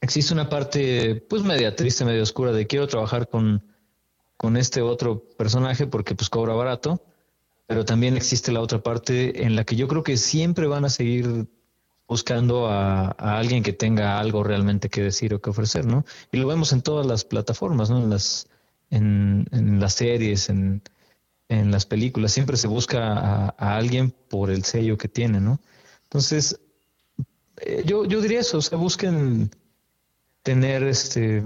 existe 0.00 0.32
una 0.32 0.48
parte 0.48 1.16
pues 1.28 1.42
media 1.42 1.74
triste, 1.76 2.04
media 2.04 2.22
oscura 2.22 2.52
de 2.52 2.66
quiero 2.66 2.86
trabajar 2.86 3.28
con, 3.28 3.62
con 4.36 4.56
este 4.56 4.82
otro 4.82 5.22
personaje 5.36 5.86
porque 5.86 6.14
pues 6.14 6.30
cobra 6.30 6.54
barato, 6.54 7.02
pero 7.66 7.84
también 7.84 8.16
existe 8.16 8.52
la 8.52 8.60
otra 8.60 8.82
parte 8.82 9.44
en 9.44 9.56
la 9.56 9.64
que 9.64 9.76
yo 9.76 9.88
creo 9.88 10.02
que 10.02 10.16
siempre 10.16 10.66
van 10.66 10.84
a 10.84 10.90
seguir 10.90 11.48
buscando 12.06 12.68
a, 12.68 13.10
alguien 13.10 13.62
que 13.62 13.74
tenga 13.74 14.18
algo 14.18 14.42
realmente 14.42 14.88
que 14.88 15.02
decir 15.02 15.34
o 15.34 15.40
que 15.40 15.50
ofrecer, 15.50 15.84
¿no? 15.84 16.06
Y 16.32 16.38
lo 16.38 16.46
vemos 16.46 16.72
en 16.72 16.80
todas 16.80 17.06
las 17.06 17.24
plataformas, 17.24 17.90
¿no? 17.90 17.98
En 17.98 18.08
las, 18.08 18.48
en, 18.88 19.46
las 19.78 19.92
series, 19.92 20.48
en, 20.48 20.82
en, 21.50 21.70
las 21.70 21.84
películas. 21.84 22.32
Siempre 22.32 22.56
se 22.56 22.66
busca 22.66 23.12
a, 23.12 23.54
a, 23.58 23.76
alguien 23.76 24.14
por 24.30 24.50
el 24.50 24.64
sello 24.64 24.96
que 24.96 25.08
tiene, 25.08 25.38
¿no? 25.38 25.60
Entonces, 26.04 26.58
eh, 27.58 27.82
yo, 27.84 28.06
yo 28.06 28.22
diría 28.22 28.40
eso, 28.40 28.56
o 28.56 28.62
sea, 28.62 28.78
busquen 28.78 29.50
tener 30.42 30.82
este 30.84 31.42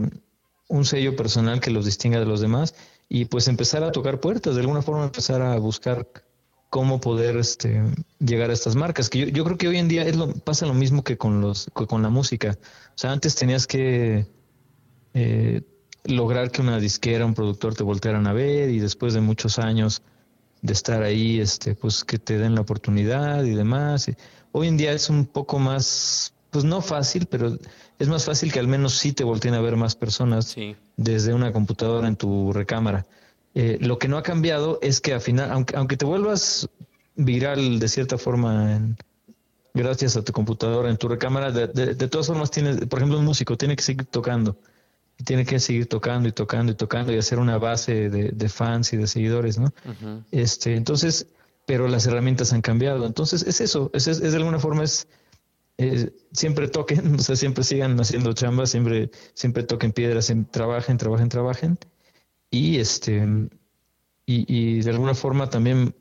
un 0.69 0.85
sello 0.85 1.17
personal 1.17 1.61
que 1.61 1.71
los 1.71 1.85
distinga 1.85 2.19
de 2.19 2.27
los 2.27 2.41
demás 2.41 2.75
y 3.09 3.27
pues 3.27 3.47
empezar 3.49 3.85
a 3.85 3.93
tocar 3.93 4.21
puertas, 4.21 4.55
de 4.55 4.63
alguna 4.63 4.81
forma 4.81 5.05
empezar 5.05 5.43
a 5.43 5.59
buscar 5.59 6.09
cómo 6.71 6.99
poder 6.99 7.37
este, 7.37 7.83
llegar 8.19 8.49
a 8.49 8.55
estas 8.55 8.77
marcas. 8.77 9.11
Que 9.11 9.31
yo, 9.31 9.45
creo 9.45 9.59
que 9.59 9.69
hoy 9.69 9.77
en 9.77 9.89
día 9.89 10.05
es 10.05 10.17
lo, 10.17 10.33
pasa 10.33 10.65
lo 10.65 10.73
mismo 10.73 11.05
que 11.05 11.19
con 11.19 11.43
los 11.43 11.71
con 11.75 12.03
la 12.03 12.09
música. 12.09 12.57
O 12.89 12.99
sea, 12.99 13.13
antes 13.13 13.35
tenías 13.35 13.67
que 13.67 14.27
eh, 15.13 15.61
lograr 16.05 16.51
que 16.51 16.63
una 16.63 16.79
disquera, 16.79 17.27
un 17.27 17.35
productor 17.35 17.75
te 17.75 17.83
voltearan 17.83 18.27
a 18.27 18.33
ver 18.33 18.71
y 18.71 18.79
después 18.79 19.13
de 19.13 19.21
muchos 19.21 19.59
años 19.59 20.03
de 20.63 20.73
estar 20.73 21.03
ahí, 21.03 21.41
este, 21.41 21.75
pues 21.75 22.05
que 22.05 22.19
te 22.19 22.39
den 22.39 22.55
la 22.55 22.63
oportunidad 22.63 23.45
y 23.45 23.51
demás. 23.51 24.11
hoy 24.53 24.69
en 24.69 24.79
día 24.79 24.93
es 24.93 25.11
un 25.11 25.27
poco 25.27 25.59
más, 25.59 26.33
pues 26.53 26.65
no 26.65 26.83
fácil, 26.83 27.27
pero 27.27 27.59
es 27.99 28.09
más 28.09 28.27
fácil 28.27 28.53
que 28.53 28.59
al 28.59 28.69
menos 28.69 28.99
sí 28.99 29.15
te 29.15 29.25
volteen 29.25 29.55
a 29.55 29.61
ver 29.63 29.77
más 29.77 29.97
personas 29.97 30.55
desde 30.99 31.33
una 31.33 31.51
computadora 31.51 32.07
en 32.07 32.17
tu 32.17 32.53
recámara. 32.53 33.07
Eh, 33.55 33.79
lo 33.81 33.99
que 33.99 34.07
no 34.07 34.19
ha 34.19 34.23
cambiado 34.23 34.79
es 34.83 35.01
que 35.01 35.15
al 35.15 35.23
final, 35.23 35.51
aunque, 35.51 35.75
aunque 35.77 35.97
te 35.97 36.05
vuelvas 36.05 36.69
viral 37.17 37.79
de 37.79 37.89
cierta 37.89 38.19
forma 38.19 38.95
gracias 39.73 40.15
a 40.19 40.23
tu 40.23 40.33
computadora 40.35 40.91
en 40.91 40.99
tu 40.99 41.09
recámara, 41.09 41.51
de, 41.51 41.69
de, 41.69 42.09
todas 42.09 42.27
formas 42.27 42.51
tienes, 42.51 42.77
por 42.85 42.99
ejemplo, 42.99 43.19
un 43.19 43.25
músico 43.25 43.57
tiene 43.57 43.75
que 43.75 43.83
seguir 43.83 44.05
tocando, 44.05 44.59
tiene 45.25 45.47
que 45.47 45.59
seguir 45.59 45.87
tocando 45.87 46.29
y 46.29 46.33
tocando 46.33 46.73
y 46.73 46.75
tocando 46.75 47.15
y 47.15 47.17
hacer 47.17 47.39
una 47.39 47.57
base 47.57 48.11
de, 48.11 48.49
fans 48.51 48.93
y 48.93 48.99
de 48.99 49.07
seguidores, 49.07 49.59
¿no? 49.59 49.73
Este, 50.31 50.77
entonces, 50.77 51.29
pero 51.65 51.89
las 51.89 52.07
herramientas 52.07 52.53
han 52.53 52.61
cambiado. 52.61 53.07
Entonces, 53.07 53.43
es 53.43 53.63
eso, 53.63 53.91
es, 53.95 54.07
es, 54.07 54.21
de 54.21 54.37
alguna 54.37 54.59
forma 54.59 54.85
es 54.85 55.09
eh, 55.79 56.11
siempre 56.33 56.69
toquen, 56.69 57.15
o 57.17 57.19
sea, 57.19 57.37
siempre 57.37 57.65
sigan 57.65 57.99
haciendo 58.01 58.33
chambas, 58.33 58.71
siempre, 58.71 59.11
siempre 59.35 59.63
toquen 59.63 59.93
piedras, 59.93 60.33
trabajen, 60.51 60.99
trabajen, 60.99 61.29
trabajen 61.29 61.79
y 62.51 62.79
este 62.79 63.49
y, 64.27 64.81
de 64.81 64.91
alguna 64.91 65.15
forma 65.15 65.51
también 65.51 65.95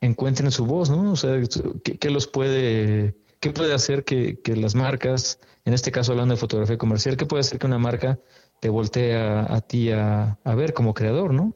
encuentren 0.00 0.50
su 0.50 0.66
voz, 0.66 0.90
¿no? 0.90 1.12
O 1.12 1.16
sea, 1.16 1.40
¿qué, 1.82 2.10
los 2.10 2.26
puede, 2.26 3.16
qué 3.40 3.50
puede 3.50 3.74
hacer 3.74 4.04
que, 4.04 4.38
las 4.56 4.74
marcas, 4.74 5.38
en 5.64 5.74
este 5.74 5.92
caso 5.92 6.12
hablando 6.12 6.34
de 6.34 6.40
fotografía 6.40 6.78
comercial, 6.78 7.16
qué 7.16 7.26
puede 7.26 7.40
hacer 7.40 7.58
que 7.58 7.66
una 7.66 7.78
marca 7.78 8.18
te 8.60 8.68
voltee 8.68 9.14
a, 9.16 9.60
ti 9.60 9.90
a, 9.90 10.38
ver 10.44 10.72
como 10.74 10.94
creador, 10.94 11.32
¿no? 11.32 11.54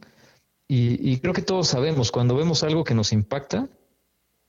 Y, 0.69 1.19
creo 1.19 1.35
que 1.35 1.43
todos 1.43 1.69
sabemos, 1.69 2.13
cuando 2.13 2.37
vemos 2.37 2.63
algo 2.63 2.85
que 2.85 2.95
nos 2.95 3.13
impacta, 3.13 3.69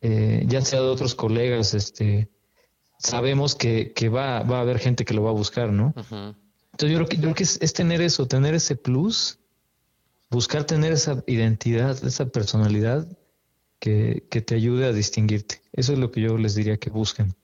eh, 0.02 0.44
ya 0.48 0.62
sea 0.62 0.82
de 0.82 0.88
otros 0.88 1.16
colegas, 1.16 1.74
este, 1.74 2.30
sabemos 3.02 3.56
que, 3.56 3.94
va, 4.10 4.44
va, 4.44 4.60
a 4.60 4.62
haber 4.62 4.80
gente 4.80 5.06
que 5.06 5.14
lo 5.14 5.24
va 5.24 5.30
a 5.30 5.34
buscar, 5.34 5.72
¿no? 5.72 5.94
Entonces 5.98 6.92
yo 6.92 6.98
creo 6.98 7.08
que, 7.08 7.16
yo 7.18 7.22
creo 7.24 7.36
que 7.36 7.44
es, 7.44 7.60
es, 7.62 7.74
tener 7.74 8.02
eso, 8.02 8.28
tener 8.28 8.54
ese 8.54 8.76
plus 8.76 9.40
buscar 10.32 10.64
tener 10.64 10.94
esa 10.94 11.24
identidad, 11.28 12.04
esa 12.04 12.26
personalidad 12.30 13.06
que, 13.80 14.24
te 14.30 14.56
ayude 14.56 14.86
a 14.86 14.94
distinguirte. 14.94 15.62
Eso 15.74 15.94
es 15.94 16.00
lo 16.00 16.12
que 16.12 16.22
yo 16.22 16.38
les 16.38 16.56
diría 16.56 16.78
que 16.78 16.90
busquen. 16.90 17.36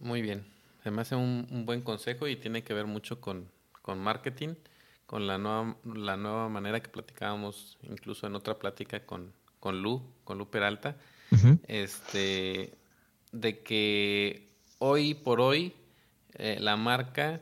Muy 0.00 0.20
bien. 0.20 0.44
Se 0.82 0.90
me 0.90 1.00
hace 1.00 1.14
un, 1.14 1.64
buen 1.64 1.80
consejo 1.80 2.26
y 2.28 2.36
tiene 2.36 2.62
que 2.62 2.74
ver 2.74 2.86
mucho 2.86 3.20
con, 3.20 3.48
marketing, 3.96 4.54
con 5.06 5.26
la 5.26 5.38
nueva, 5.38 5.76
la 5.84 6.16
nueva 6.16 6.48
manera 6.48 6.80
que 6.80 6.88
platicábamos 6.88 7.78
incluso 7.82 8.26
en 8.26 8.34
otra 8.34 8.58
plática 8.58 9.06
con, 9.06 9.32
con 9.60 9.80
Lu, 9.80 10.02
con 10.24 10.36
Lu 10.36 10.50
Peralta, 10.50 10.96
este, 11.68 12.74
de 13.34 13.62
que 13.62 14.48
hoy 14.78 15.14
por 15.14 15.40
hoy 15.40 15.74
eh, 16.34 16.58
la 16.60 16.76
marca 16.76 17.40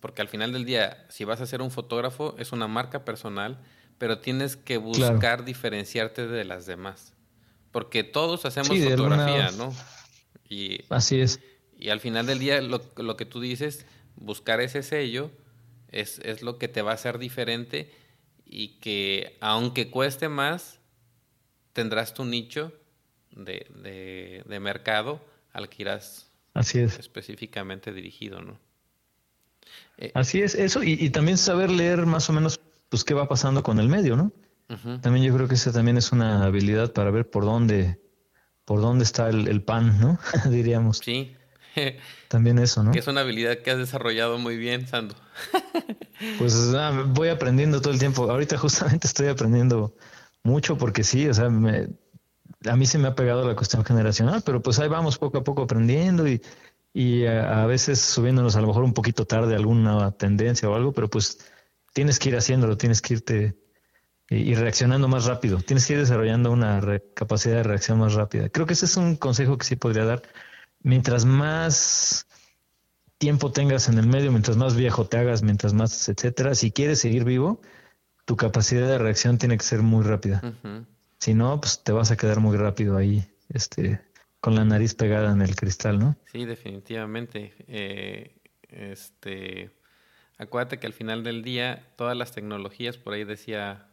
porque 0.00 0.22
al 0.22 0.28
final 0.28 0.52
del 0.52 0.64
día, 0.64 1.06
si 1.08 1.24
vas 1.24 1.40
a 1.40 1.46
ser 1.46 1.60
un 1.60 1.70
fotógrafo, 1.70 2.36
es 2.38 2.52
una 2.52 2.68
marca 2.68 3.04
personal, 3.04 3.58
pero 3.98 4.20
tienes 4.20 4.56
que 4.56 4.76
buscar 4.76 5.44
diferenciarte 5.44 6.26
de 6.26 6.44
las 6.44 6.66
demás. 6.66 7.14
Porque 7.72 8.04
todos 8.04 8.44
hacemos 8.44 8.78
fotografía, 8.78 9.50
¿no? 9.52 9.74
Y, 10.48 10.84
Así 10.88 11.20
es. 11.20 11.40
Y 11.76 11.90
al 11.90 12.00
final 12.00 12.26
del 12.26 12.38
día, 12.38 12.60
lo, 12.62 12.82
lo 12.96 13.16
que 13.16 13.24
tú 13.24 13.40
dices, 13.40 13.86
buscar 14.16 14.60
ese 14.60 14.82
sello 14.82 15.30
es, 15.90 16.20
es, 16.20 16.42
lo 16.42 16.58
que 16.58 16.68
te 16.68 16.82
va 16.82 16.92
a 16.92 16.94
hacer 16.94 17.18
diferente 17.18 17.92
y 18.44 18.78
que 18.78 19.36
aunque 19.40 19.90
cueste 19.90 20.28
más, 20.28 20.78
tendrás 21.72 22.14
tu 22.14 22.24
nicho 22.24 22.72
de, 23.32 23.66
de, 23.82 24.42
de 24.46 24.60
mercado 24.60 25.20
al 25.52 25.68
que 25.68 25.82
irás 25.82 26.30
Así 26.54 26.80
es. 26.80 26.98
específicamente 26.98 27.92
dirigido, 27.92 28.40
¿no? 28.40 28.58
Eh, 29.98 30.12
Así 30.14 30.42
es, 30.42 30.54
eso, 30.54 30.82
y, 30.82 31.10
también 31.10 31.38
saber 31.38 31.70
leer 31.70 32.06
más 32.06 32.28
o 32.30 32.32
menos 32.32 32.60
pues 32.88 33.04
qué 33.04 33.14
va 33.14 33.28
pasando 33.28 33.62
con 33.62 33.78
el 33.78 33.88
medio, 33.88 34.16
¿no? 34.16 34.32
También 35.00 35.24
yo 35.24 35.34
creo 35.34 35.48
que 35.48 35.54
esa 35.54 35.72
también 35.72 35.96
es 35.96 36.12
una 36.12 36.44
habilidad 36.44 36.92
para 36.92 37.10
ver 37.10 37.30
por 37.30 37.44
dónde, 37.44 37.98
por 38.66 38.82
dónde 38.82 39.04
está 39.04 39.30
el, 39.30 39.62
pan, 39.62 39.98
¿no? 39.98 40.18
Diríamos. 40.50 40.98
Sí. 40.98 41.34
también 42.28 42.58
eso, 42.58 42.82
¿no? 42.82 42.92
Que 42.92 42.98
es 42.98 43.06
una 43.06 43.22
habilidad 43.22 43.58
que 43.58 43.70
has 43.70 43.78
desarrollado 43.78 44.38
muy 44.38 44.58
bien, 44.58 44.86
Sando. 44.86 45.14
pues 46.38 46.54
ah, 46.74 47.04
voy 47.08 47.28
aprendiendo 47.28 47.80
todo 47.80 47.94
el 47.94 47.98
tiempo. 47.98 48.30
Ahorita 48.30 48.58
justamente 48.58 49.06
estoy 49.06 49.28
aprendiendo 49.28 49.94
mucho 50.42 50.76
porque 50.76 51.02
sí, 51.02 51.26
o 51.28 51.32
sea, 51.34 51.48
a 52.64 52.76
mí 52.76 52.86
se 52.86 52.98
me 52.98 53.08
ha 53.08 53.14
pegado 53.14 53.46
la 53.46 53.54
cuestión 53.54 53.84
generacional, 53.84 54.42
pero 54.44 54.62
pues 54.62 54.78
ahí 54.78 54.88
vamos 54.88 55.18
poco 55.18 55.38
a 55.38 55.44
poco 55.44 55.62
aprendiendo 55.62 56.26
y 56.26 56.40
y 56.92 57.26
a, 57.26 57.66
veces 57.66 58.00
subiéndonos 58.00 58.56
a 58.56 58.60
lo 58.60 58.66
mejor 58.68 58.82
un 58.84 58.94
poquito 58.94 59.24
tarde 59.26 59.54
alguna 59.54 60.10
tendencia 60.12 60.68
o 60.68 60.74
algo, 60.74 60.92
pero 60.92 61.08
pues 61.08 61.38
tienes 61.92 62.18
que 62.18 62.30
ir 62.30 62.36
haciéndolo, 62.36 62.76
tienes 62.76 63.02
que 63.02 63.14
irte 63.14 63.56
y, 64.30 64.54
reaccionando 64.54 65.08
más 65.08 65.24
rápido, 65.24 65.58
tienes 65.58 65.86
que 65.86 65.94
ir 65.94 66.00
desarrollando 66.00 66.50
una 66.50 66.80
capacidad 67.14 67.56
de 67.56 67.62
reacción 67.62 67.98
más 67.98 68.14
rápida. 68.14 68.48
Creo 68.48 68.66
que 68.66 68.74
ese 68.74 68.86
es 68.86 68.96
un 68.96 69.16
consejo 69.16 69.56
que 69.56 69.64
sí 69.64 69.76
podría 69.76 70.04
dar. 70.04 70.22
Mientras 70.82 71.24
más 71.24 72.26
tiempo 73.16 73.52
tengas 73.52 73.88
en 73.88 73.98
el 73.98 74.06
medio, 74.06 74.30
mientras 74.30 74.56
más 74.56 74.74
viejo 74.74 75.06
te 75.06 75.18
hagas, 75.18 75.42
mientras 75.42 75.72
más, 75.74 76.08
etcétera, 76.08 76.54
si 76.54 76.72
quieres 76.72 77.00
seguir 77.00 77.24
vivo, 77.24 77.60
tu 78.24 78.36
capacidad 78.36 78.86
de 78.86 78.98
reacción 78.98 79.38
tiene 79.38 79.56
que 79.56 79.64
ser 79.64 79.82
muy 79.82 80.04
rápida. 80.04 80.42
Si 81.18 81.34
no, 81.34 81.60
pues 81.60 81.82
te 81.82 81.92
vas 81.92 82.10
a 82.10 82.16
quedar 82.16 82.40
muy 82.40 82.56
rápido 82.56 82.96
ahí, 82.96 83.24
este, 83.48 84.00
con 84.40 84.54
la 84.54 84.64
nariz 84.64 84.94
pegada 84.94 85.32
en 85.32 85.42
el 85.42 85.56
cristal, 85.56 85.98
¿no? 85.98 86.16
Sí, 86.30 86.44
definitivamente. 86.44 87.54
Eh, 87.66 88.36
este, 88.68 89.70
acuérdate 90.36 90.78
que 90.78 90.86
al 90.86 90.92
final 90.92 91.24
del 91.24 91.42
día 91.42 91.88
todas 91.96 92.16
las 92.16 92.32
tecnologías, 92.32 92.96
por 92.96 93.14
ahí 93.14 93.24
decía 93.24 93.88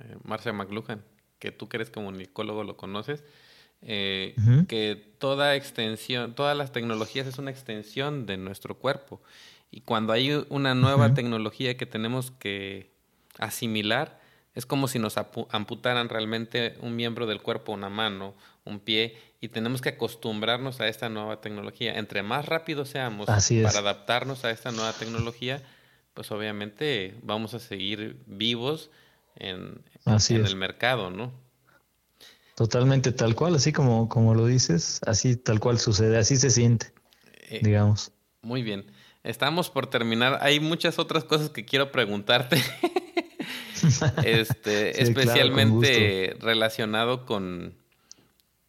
eh, 0.00 0.16
Marcia 0.22 0.52
McLuhan, 0.52 1.02
que 1.38 1.50
tú 1.50 1.68
que 1.68 1.78
eres 1.78 1.90
comunicólogo 1.90 2.64
lo 2.64 2.76
conoces, 2.76 3.24
eh, 3.82 4.34
que 4.68 5.14
toda 5.18 5.54
extensión, 5.54 6.34
todas 6.34 6.56
las 6.56 6.72
tecnologías 6.72 7.26
es 7.26 7.38
una 7.38 7.50
extensión 7.50 8.26
de 8.26 8.36
nuestro 8.36 8.78
cuerpo. 8.78 9.22
Y 9.70 9.82
cuando 9.82 10.12
hay 10.12 10.44
una 10.48 10.74
nueva 10.74 11.14
tecnología 11.14 11.76
que 11.76 11.86
tenemos 11.86 12.30
que 12.30 12.92
asimilar, 13.38 14.20
es 14.56 14.64
como 14.64 14.88
si 14.88 14.98
nos 14.98 15.16
amputaran 15.18 16.08
realmente 16.08 16.76
un 16.80 16.96
miembro 16.96 17.26
del 17.26 17.42
cuerpo, 17.42 17.72
una 17.72 17.90
mano, 17.90 18.34
un 18.64 18.80
pie, 18.80 19.16
y 19.38 19.48
tenemos 19.48 19.82
que 19.82 19.90
acostumbrarnos 19.90 20.80
a 20.80 20.88
esta 20.88 21.10
nueva 21.10 21.42
tecnología. 21.42 21.98
Entre 21.98 22.22
más 22.22 22.46
rápido 22.46 22.86
seamos 22.86 23.26
para 23.26 23.78
adaptarnos 23.78 24.46
a 24.46 24.50
esta 24.50 24.72
nueva 24.72 24.94
tecnología, 24.94 25.62
pues 26.14 26.32
obviamente 26.32 27.14
vamos 27.22 27.52
a 27.52 27.58
seguir 27.58 28.16
vivos 28.26 28.90
en, 29.36 29.82
en 30.06 30.46
el 30.46 30.56
mercado, 30.56 31.10
¿no? 31.10 31.32
Totalmente 32.54 33.12
tal 33.12 33.34
cual, 33.34 33.56
así 33.56 33.74
como, 33.74 34.08
como 34.08 34.34
lo 34.34 34.46
dices, 34.46 35.00
así 35.06 35.36
tal 35.36 35.60
cual 35.60 35.78
sucede, 35.78 36.16
así 36.16 36.38
se 36.38 36.48
siente, 36.48 36.94
eh, 37.50 37.60
digamos. 37.62 38.10
Muy 38.40 38.62
bien. 38.62 38.90
Estamos 39.22 39.68
por 39.68 39.88
terminar. 39.88 40.38
Hay 40.40 40.60
muchas 40.60 40.98
otras 40.98 41.24
cosas 41.24 41.50
que 41.50 41.66
quiero 41.66 41.92
preguntarte. 41.92 42.56
este, 44.24 45.02
especialmente 45.02 46.36
relacionado 46.40 47.26
con, 47.26 47.74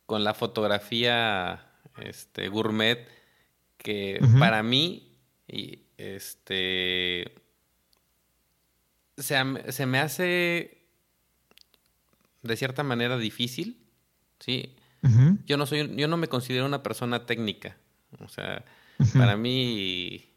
con 0.06 0.24
la 0.24 0.34
fotografía 0.34 1.68
este, 2.02 2.50
gourmet, 2.50 3.08
que 3.78 4.20
para 4.40 4.64
mí, 4.64 5.18
y, 5.48 5.84
este, 5.98 7.36
se, 9.18 9.38
se, 9.72 9.86
me 9.86 10.00
hace 10.00 10.78
de 12.42 12.58
cierta 12.58 12.84
manera 12.84 13.18
difícil, 13.18 13.78
¿sí? 14.40 14.76
Yo 15.46 15.56
no 15.56 15.66
soy, 15.66 15.96
yo 15.96 16.10
no 16.10 16.18
me 16.18 16.28
considero 16.28 16.66
una 16.66 16.84
persona 16.84 17.26
técnica, 17.26 17.78
o 18.20 18.28
sea, 18.28 18.66
para 19.14 19.38
mí, 19.38 20.30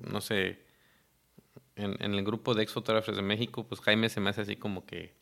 no 0.00 0.20
sé, 0.20 0.65
en, 1.76 2.14
el 2.14 2.24
grupo 2.24 2.54
de 2.54 2.62
ex 2.62 2.72
fotógrafos 2.72 3.14
de 3.14 3.22
México, 3.22 3.66
pues 3.68 3.80
Jaime 3.82 4.08
se 4.08 4.20
me 4.20 4.30
hace 4.30 4.42
así 4.42 4.56
como 4.56 4.84
que 4.84 5.14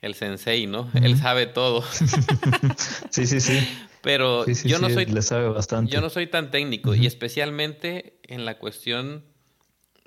el 0.00 0.14
sensei, 0.14 0.66
¿no? 0.66 0.88
Él 0.94 1.16
sabe 1.16 1.46
todo. 1.46 1.82
sí, 3.10 3.26
sí, 3.26 3.40
sí. 3.40 3.58
Pero 4.02 4.46
yo 4.46 4.78
no 4.78 4.90
soy 4.90 5.06
le 5.06 5.22
sabe 5.22 5.48
bastante. 5.48 5.92
Yo 5.92 6.00
no 6.00 6.08
soy 6.08 6.28
tan 6.28 6.50
técnico 6.50 6.94
y 6.94 7.06
especialmente 7.06 8.20
en 8.22 8.44
la 8.44 8.58
cuestión 8.58 9.24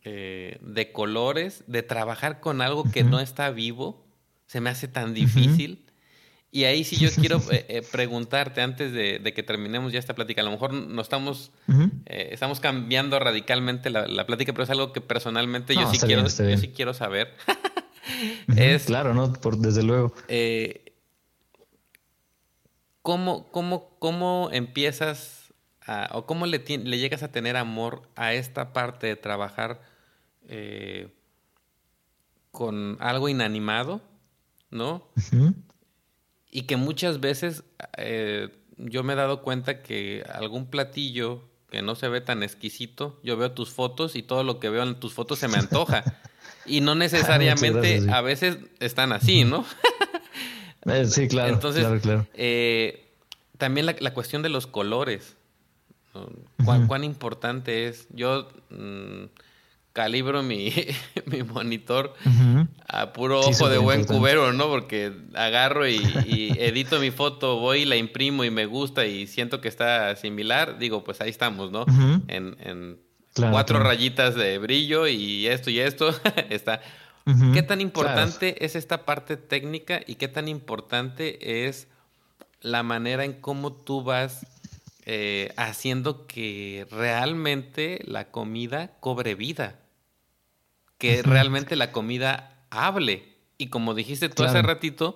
eh, 0.03 0.57
de 0.61 0.91
colores, 0.91 1.63
de 1.67 1.84
trabajar 1.84 2.39
con 2.39 2.61
algo 2.61 2.89
que 2.89 3.03
no 3.03 3.19
está 3.19 3.51
vivo, 3.51 4.05
se 4.45 4.61
me 4.61 4.69
hace 4.69 4.88
tan 4.88 5.13
difícil. 5.13 5.90
Y 6.54 6.66
ahí 6.66 6.84
sí 6.84 6.97
yo 6.97 7.10
quiero 7.12 7.38
eh, 7.49 7.66
eh, 7.70 7.82
preguntarte 7.89 8.62
antes 8.62 8.91
de, 8.91 9.34
que 9.34 9.41
terminemos 9.41 9.93
ya 9.93 9.99
esta 9.99 10.16
plática. 10.16 10.41
A 10.41 10.43
lo 10.43 10.52
mejor 10.52 10.74
no 10.74 11.02
estamos, 11.02 11.52
eh, 12.06 12.30
estamos 12.32 12.60
cambiando 12.60 13.18
radicalmente 13.20 13.89
la, 13.89 14.26
plática, 14.26 14.52
pero 14.52 14.66
es 14.66 14.70
algo 14.70 14.91
que 14.91 14.99
personalmente 14.99 15.74
yo, 15.74 15.89
sí 15.89 15.97
quiero, 15.97 16.24
yo 16.24 16.58
sí 16.58 16.68
quiero 16.76 16.93
saber. 16.93 17.34
es, 18.58 18.84
claro, 18.84 19.14
¿no? 19.14 19.32
Por, 19.32 19.60
desde 19.60 19.82
luego. 19.82 20.14
¿cómo, 23.02 23.49
cómo, 23.52 23.95
¿Cómo 23.99 24.49
empiezas 24.52 25.54
o 26.12 26.26
cómo 26.26 26.47
le, 26.47 26.60
le, 26.60 26.97
llegas 26.97 27.24
a 27.24 27.32
tener 27.32 27.56
amor 27.56 28.02
a 28.18 28.34
esta 28.34 28.74
parte 28.74 29.08
de 29.08 29.16
trabajar 29.16 29.82
con 32.52 32.97
algo 32.99 33.30
inanimado? 33.30 34.02
¿No? 34.70 35.10
Y 36.52 36.64
que 36.64 36.76
muchas 36.76 37.20
veces 37.20 37.64
eh, 37.97 38.49
yo 38.78 39.04
me 39.04 39.14
he 39.14 39.16
dado 39.16 39.41
cuenta 39.41 39.82
que 39.82 40.24
algún 40.32 40.68
platillo 40.68 41.43
que 41.70 41.82
no 41.82 41.95
se 41.95 42.10
ve 42.10 42.20
tan 42.20 42.43
exquisito, 42.43 43.20
yo 43.24 43.38
veo 43.38 43.54
tus 43.54 43.70
fotos 43.70 44.18
y 44.18 44.24
todo 44.24 44.43
lo 44.43 44.60
que 44.60 44.70
veo 44.70 44.84
en 44.84 44.95
tus 44.95 45.14
fotos 45.14 45.39
se 45.39 45.47
me 45.47 45.58
antoja. 45.58 46.04
y 46.66 46.82
no 46.82 46.95
necesariamente 46.95 48.04
a 48.12 48.22
veces 48.22 48.58
están 48.80 49.14
así, 49.14 49.45
¿no? 49.45 49.66
Eh, 50.86 51.06
sí, 51.06 51.28
claro. 51.28 51.54
Entonces, 51.54 51.86
claro, 52.02 52.26
eh, 52.34 53.06
también 53.58 53.86
la, 53.86 54.14
cuestión 54.14 54.41
de 54.41 54.49
los 54.49 54.66
colores. 54.66 55.36
¿Cuán, 56.66 56.88
¿Cuán, 56.88 57.04
importante 57.04 57.88
es? 57.88 58.08
Yo... 58.10 58.49
Mm, 58.72 59.26
calibro 59.93 60.41
mi, 60.43 60.73
mi 61.25 61.43
monitor 61.43 62.13
a 62.87 63.13
puro 63.13 63.41
ojo 63.41 63.69
de 63.69 63.77
buen 63.77 64.05
cubero, 64.05 64.53
¿no? 64.53 64.67
Porque 64.67 65.13
agarro 65.33 65.87
y, 65.87 65.97
edito 66.59 66.99
mi 66.99 67.11
foto, 67.11 67.57
voy 67.57 67.81
y 67.81 67.85
la 67.85 67.95
imprimo 67.95 68.43
y 68.43 68.51
me 68.51 68.65
gusta 68.65 69.05
y 69.05 69.27
siento 69.27 69.61
que 69.61 69.67
está 69.67 70.15
similar, 70.15 70.77
digo, 70.77 71.03
pues 71.03 71.21
ahí 71.21 71.29
estamos, 71.29 71.71
¿no? 71.71 71.85
En, 72.27 72.99
cuatro 73.33 73.79
rayitas 73.79 74.35
de 74.35 74.57
brillo 74.57 75.07
y 75.07 75.47
esto 75.47 75.69
y 75.69 75.79
esto 75.79 76.13
está. 76.49 76.81
¿Qué 77.53 77.61
tan 77.63 77.81
importante 77.81 78.65
es 78.65 78.75
esta 78.75 79.05
parte 79.05 79.37
técnica 79.37 80.01
y 80.05 80.15
qué 80.15 80.27
tan 80.27 80.47
importante 80.47 81.65
es 81.67 81.87
la 82.61 82.83
manera 82.83 83.23
en 83.23 83.33
cómo 83.33 83.71
tú 83.71 84.03
vas 84.03 84.45
eh, 85.05 85.53
haciendo 85.55 86.25
que 86.27 86.87
realmente 86.91 88.01
la 88.05 88.31
comida 88.31 88.91
cobre 88.99 89.35
vida? 89.35 89.80
Que 91.02 91.24
realmente 91.24 91.76
la 91.76 91.91
comida 91.91 92.64
hable. 92.70 93.36
Y 93.58 93.70
como 93.70 93.95
dijiste 93.95 94.30
tú 94.30 94.43
hace 94.43 94.62
ratito, 94.62 95.16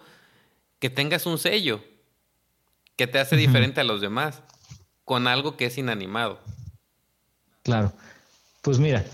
que 0.79 0.89
tengas 0.89 1.27
un 1.27 1.37
sello 1.37 1.79
que 2.95 3.05
te 3.05 3.19
hace 3.19 3.35
diferente 3.35 3.81
a 3.81 3.83
los 3.83 4.01
demás 4.01 4.41
con 5.03 5.27
algo 5.27 5.57
que 5.57 5.67
es 5.67 5.77
inanimado. 5.77 6.39
Claro. 7.61 7.93
Pues 8.63 8.79
mira, 8.79 9.05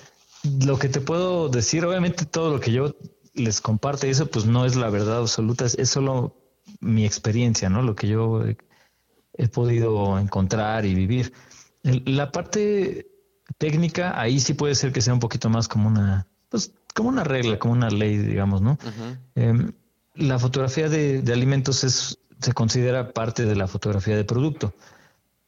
lo 0.63 0.79
que 0.79 0.87
te 0.87 1.01
puedo 1.01 1.49
decir, 1.49 1.83
obviamente 1.83 2.25
todo 2.25 2.53
lo 2.53 2.61
que 2.61 2.71
yo 2.71 2.95
les 3.33 3.59
comparto 3.59 4.07
y 4.07 4.11
eso 4.11 4.27
pues 4.27 4.45
no 4.45 4.65
es 4.65 4.77
la 4.77 4.89
verdad 4.89 5.17
absoluta, 5.17 5.65
es, 5.65 5.89
solo 5.89 6.37
mi 6.79 7.05
experiencia, 7.05 7.69
¿no? 7.69 7.81
Lo 7.81 7.95
que 7.95 8.07
yo 8.07 8.45
he, 8.45 9.47
podido 9.49 10.17
encontrar 10.17 10.85
y 10.85 10.95
vivir. 10.95 11.33
la 11.83 12.31
parte 12.31 13.11
técnica, 13.57 14.17
ahí 14.17 14.39
sí 14.39 14.53
puede 14.53 14.75
ser 14.75 14.93
que 14.93 15.01
sea 15.01 15.13
un 15.13 15.19
poquito 15.19 15.49
más 15.49 15.67
como 15.67 15.89
una 15.89 16.30
pues 16.51 16.73
como 16.93 17.09
una 17.09 17.23
regla, 17.23 17.57
como 17.57 17.73
una 17.73 17.89
ley, 17.89 18.17
digamos, 18.17 18.61
¿no? 18.61 18.77
Em, 19.35 19.71
la 20.15 20.37
fotografía 20.37 20.89
de, 20.89 21.23
alimentos 21.31 21.85
es, 21.85 22.19
se 22.41 22.51
considera 22.51 23.13
parte 23.13 23.45
de 23.45 23.55
la 23.55 23.67
fotografía 23.67 24.17
de 24.17 24.25
producto. 24.25 24.73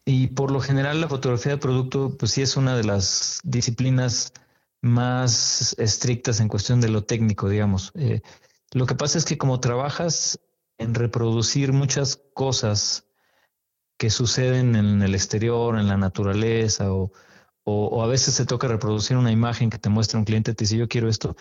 Y 0.06 0.28
por 0.28 0.50
lo 0.50 0.62
general 0.62 1.02
la 1.02 1.10
fotografía 1.10 1.52
de 1.52 1.58
producto, 1.58 2.16
pues 2.18 2.32
sí 2.32 2.42
es 2.42 2.56
una 2.56 2.76
de 2.78 2.86
las 2.86 3.40
disciplinas 3.44 4.32
más 4.82 5.76
estrictas 5.78 6.40
en 6.40 6.48
cuestión 6.48 6.80
de 6.80 6.90
lo 6.90 7.04
técnico, 7.04 7.50
digamos. 7.50 7.92
Eh, 7.96 8.22
lo 8.72 8.86
que 8.86 8.96
pasa 8.96 9.18
es 9.18 9.26
que 9.26 9.38
como 9.38 9.60
trabajas 9.60 10.40
en 10.78 10.96
reproducir 10.96 11.74
muchas 11.74 12.20
cosas 12.34 13.06
que 13.98 14.10
suceden 14.10 14.78
en 14.78 15.02
el 15.02 15.16
exterior, 15.16 15.78
en 15.78 15.88
la 15.88 15.98
naturaleza 15.98 16.94
o, 16.94 17.12
o, 17.64 18.04
a 18.04 18.08
veces 18.08 18.36
te 18.36 18.46
toca 18.46 18.68
reproducir 18.68 19.18
una 19.18 19.32
imagen 19.32 19.70
que 19.70 19.80
te 19.80 19.90
muestra 19.90 20.20
un 20.20 20.26
cliente, 20.26 20.54
te 20.54 20.64
dice 20.64 20.78
yo 20.78 20.88
quiero 20.88 21.10
esto, 21.10 21.36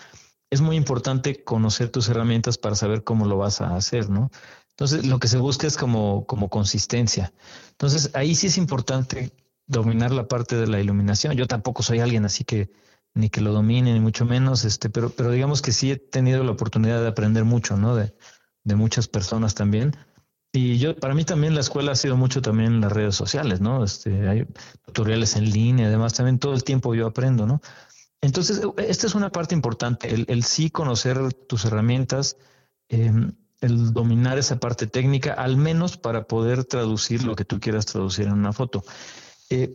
es 0.51 0.61
muy 0.61 0.77
importante 0.77 1.43
conocer 1.45 1.89
tus 1.89 2.09
herramientas 2.09 2.59
para 2.59 2.77
saber 2.77 3.05
cómo 3.05 3.27
lo 3.27 3.39
vas 3.39 3.61
a 3.61 3.75
hacer, 3.75 4.11
¿no? 4.11 4.31
Entonces, 4.71 5.07
lo 5.07 5.19
que 5.19 5.29
se 5.29 5.39
busca 5.39 5.67
es 5.67 5.77
como, 5.77 6.27
como 6.27 6.49
consistencia. 6.49 7.33
Entonces, 7.71 8.11
ahí 8.15 8.35
sí 8.35 8.47
es 8.47 8.57
importante 8.57 9.33
dominar 9.67 10.13
la 10.13 10.29
parte 10.29 10.57
de 10.57 10.67
la 10.67 10.81
iluminación. 10.81 11.35
Yo 11.35 11.47
tampoco 11.47 11.83
soy 11.83 12.01
alguien 12.01 12.25
así 12.25 12.45
que 12.45 12.71
ni 13.15 13.29
que 13.29 13.43
lo 13.43 13.53
domine, 13.53 13.93
ni 13.93 14.01
mucho 14.01 14.25
menos, 14.25 14.65
este, 14.65 14.89
pero, 14.89 15.11
pero 15.11 15.31
digamos 15.31 15.61
que 15.61 15.73
sí 15.73 15.91
he 15.91 15.97
tenido 15.97 16.43
la 16.45 16.53
oportunidad 16.53 17.01
de 17.01 17.09
aprender 17.09 17.45
mucho, 17.45 17.77
¿no? 17.77 17.95
De, 17.95 18.15
de 18.65 18.75
muchas 18.75 19.09
personas 19.09 19.55
también. 19.55 19.95
Y 20.55 20.79
yo, 20.79 20.95
para 20.95 21.15
mí 21.15 21.25
también 21.25 21.55
la 21.55 21.63
escuela 21.63 21.93
ha 21.93 21.97
sido 21.97 22.15
mucho 22.19 22.43
también 22.43 22.83
las 22.83 22.93
redes 22.93 23.17
sociales, 23.17 23.63
¿no? 23.63 23.83
Este, 23.83 24.29
hay 24.29 24.47
tutoriales 24.85 25.35
en 25.37 25.51
línea, 25.51 25.87
además 25.89 26.13
también 26.13 26.39
todo 26.39 26.53
el 26.53 26.63
tiempo 26.63 26.95
yo 26.95 27.07
aprendo, 27.07 27.47
¿no? 27.47 27.63
Entonces, 28.21 28.61
esta 28.77 29.07
es 29.07 29.15
una 29.15 29.33
parte 29.33 29.55
importante, 29.55 30.11
el, 30.11 30.45
sí 30.45 30.71
conocer 30.71 31.33
tus 31.33 31.65
herramientas, 31.65 32.37
em, 32.89 33.33
el 33.63 33.95
dominar 33.95 34.39
esa 34.39 34.61
parte 34.61 34.87
técnica, 34.87 35.33
al 35.33 35.57
menos 35.57 35.97
para 35.97 36.25
poder 36.25 36.65
traducir 36.65 37.25
lo 37.25 37.35
que 37.35 37.47
tú 37.47 37.59
quieras 37.59 37.87
traducir 37.87 38.27
en 38.27 38.35
una 38.35 38.53
foto. 38.53 38.85
Eh, 39.49 39.73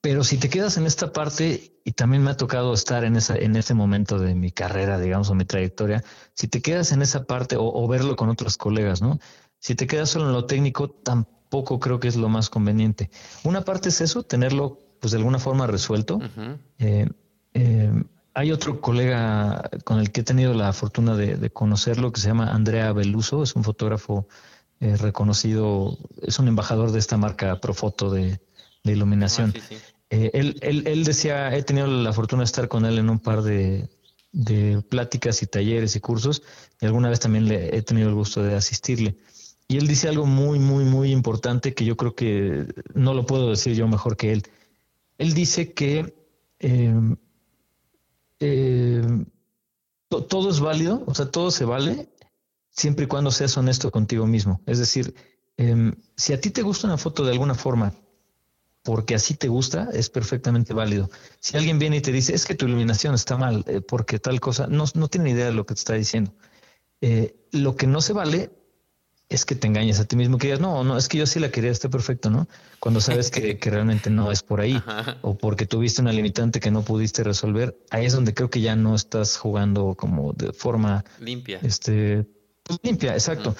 pero 0.00 0.22
si 0.22 0.38
te 0.38 0.48
quedas 0.48 0.76
en 0.76 0.86
esta 0.86 1.12
parte, 1.12 1.80
y 1.84 1.92
también 1.92 2.22
me 2.22 2.30
ha 2.30 2.36
tocado 2.36 2.72
estar 2.74 3.04
en, 3.04 3.16
esa, 3.16 3.36
en 3.36 3.56
ese 3.56 3.74
momento 3.74 4.18
de 4.18 4.34
mi 4.34 4.52
carrera, 4.52 4.98
digamos, 4.98 5.30
o 5.30 5.34
mi 5.34 5.44
trayectoria, 5.44 6.04
si 6.34 6.48
te 6.48 6.62
quedas 6.62 6.92
en 6.92 7.02
esa 7.02 7.24
parte 7.24 7.56
o 7.58 7.88
verlo 7.88 8.16
con 8.16 8.28
otros 8.28 8.56
colegas, 8.56 9.02
¿no? 9.02 9.18
Si 9.60 9.74
te 9.74 9.86
quedas 9.86 10.10
solo 10.10 10.26
en 10.26 10.32
lo 10.32 10.46
técnico, 10.46 10.88
tampoco 10.88 11.78
creo 11.78 12.00
que 12.00 12.08
es 12.08 12.16
lo 12.16 12.28
más 12.28 12.48
conveniente. 12.50 13.10
Una 13.44 13.62
parte 13.62 13.90
es 13.90 14.00
eso, 14.00 14.22
tenerlo 14.22 14.78
pues 15.00 15.12
de 15.12 15.18
alguna 15.18 15.38
forma 15.38 15.66
resuelto. 15.66 16.18
Eh, 16.78 17.08
eh, 17.54 18.04
hay 18.34 18.52
otro 18.52 18.80
colega 18.80 19.70
con 19.84 19.98
el 19.98 20.12
que 20.12 20.22
he 20.22 20.24
tenido 20.24 20.54
la 20.54 20.72
fortuna 20.72 21.16
de, 21.16 21.50
conocerlo 21.50 22.12
que 22.12 22.20
se 22.20 22.28
llama 22.28 22.52
Andrea 22.52 22.92
Beluso, 22.92 23.42
es 23.42 23.54
un 23.54 23.64
fotógrafo 23.64 24.26
eh, 24.80 24.96
reconocido, 24.96 25.98
es 26.22 26.38
un 26.38 26.48
embajador 26.48 26.92
de 26.92 26.98
esta 26.98 27.16
marca 27.16 27.60
Profoto 27.60 28.10
de, 28.10 28.40
de 28.82 28.92
iluminación. 28.92 29.54
Ah, 29.56 29.74
él, 30.10 30.58
él, 30.62 30.84
él, 30.86 31.04
decía, 31.04 31.54
he 31.54 31.62
tenido 31.62 31.86
la 31.86 32.12
fortuna 32.12 32.40
de 32.40 32.46
estar 32.46 32.68
con 32.68 32.84
él 32.84 32.98
en 32.98 33.10
un 33.10 33.20
par 33.20 33.42
de, 33.42 33.88
de 34.32 34.82
pláticas 34.88 35.42
y 35.42 35.46
talleres 35.46 35.96
y 35.96 36.00
cursos, 36.00 36.42
y 36.80 36.86
alguna 36.86 37.08
vez 37.08 37.20
también 37.20 37.46
le 37.46 37.76
he 37.76 37.82
tenido 37.82 38.08
el 38.08 38.14
gusto 38.14 38.42
de 38.42 38.54
asistirle. 38.54 39.16
Y 39.70 39.76
él 39.76 39.86
dice 39.86 40.08
algo 40.08 40.26
muy, 40.26 40.58
muy, 40.58 40.84
muy 40.84 41.12
importante 41.12 41.74
que 41.74 41.84
yo 41.84 41.96
creo 41.96 42.16
que 42.16 42.66
no 42.92 43.14
lo 43.14 43.24
puedo 43.24 43.50
decir 43.50 43.76
yo 43.76 43.86
mejor 43.86 44.16
que 44.16 44.32
él. 44.32 44.42
Él 45.16 45.32
dice 45.32 45.74
que 45.74 46.12
em, 46.58 47.16
em, 48.40 49.26
todo 50.08 50.50
es 50.50 50.58
válido, 50.58 51.04
o 51.06 51.14
sea, 51.14 51.30
todo 51.30 51.52
se 51.52 51.64
vale 51.64 52.08
siempre 52.70 53.04
y 53.04 53.06
cuando 53.06 53.30
seas 53.30 53.56
honesto 53.56 53.92
contigo 53.92 54.26
mismo. 54.26 54.60
Es 54.66 54.80
decir, 54.80 55.14
em, 55.56 55.94
si 56.16 56.32
a 56.32 56.40
ti 56.40 56.50
te 56.50 56.62
gusta 56.62 56.88
una 56.88 56.98
foto 56.98 57.24
de 57.24 57.30
alguna 57.30 57.54
forma, 57.54 57.94
porque 58.82 59.14
así 59.14 59.34
te 59.34 59.46
gusta, 59.46 59.88
es 59.92 60.10
perfectamente 60.10 60.74
válido. 60.74 61.10
Si 61.38 61.56
alguien 61.56 61.78
viene 61.78 61.98
y 61.98 62.00
te 62.00 62.10
dice, 62.10 62.34
es 62.34 62.44
que 62.44 62.56
tu 62.56 62.66
iluminación 62.66 63.14
está 63.14 63.36
mal, 63.36 63.64
eh, 63.68 63.80
porque 63.80 64.18
tal 64.18 64.40
cosa, 64.40 64.66
no, 64.66 64.88
tiene 65.06 65.30
idea 65.30 65.46
de 65.46 65.52
lo 65.52 65.64
que 65.64 65.74
te 65.74 65.78
está 65.78 65.94
diciendo. 65.94 66.34
Eh, 67.00 67.36
lo 67.52 67.76
que 67.76 67.86
no 67.86 68.00
se 68.00 68.12
vale 68.12 68.50
es 69.30 69.44
que 69.44 69.54
te 69.54 69.68
engañes 69.68 70.00
a 70.00 70.04
ti 70.04 70.16
mismo, 70.16 70.38
que 70.38 70.48
digas, 70.48 70.60
no, 70.60 70.82
no, 70.82 70.96
es 70.96 71.08
que 71.08 71.16
yo 71.16 71.24
sí 71.24 71.38
la 71.38 71.52
quería, 71.52 71.70
está 71.70 71.88
perfecto, 71.88 72.30
¿no? 72.30 72.48
Cuando 72.80 73.00
sabes 73.00 73.30
que, 73.30 73.56
realmente 73.62 74.10
no 74.10 74.32
es 74.32 74.42
por 74.42 74.60
ahí, 74.60 74.82
o 75.22 75.38
porque 75.38 75.66
tuviste 75.66 76.02
una 76.02 76.12
limitante 76.12 76.58
que 76.58 76.72
no 76.72 76.82
pudiste 76.82 77.22
resolver, 77.22 77.78
ahí 77.90 78.06
es 78.06 78.12
donde 78.12 78.34
creo 78.34 78.50
que 78.50 78.60
ya 78.60 78.74
no 78.74 78.96
estás 78.96 79.36
jugando 79.36 79.94
como 79.94 80.32
de 80.32 80.52
forma 80.52 81.04
limpia. 81.20 81.60
Este, 81.62 82.26
pues, 82.64 82.80
limpia, 82.82 83.12
exacto. 83.12 83.54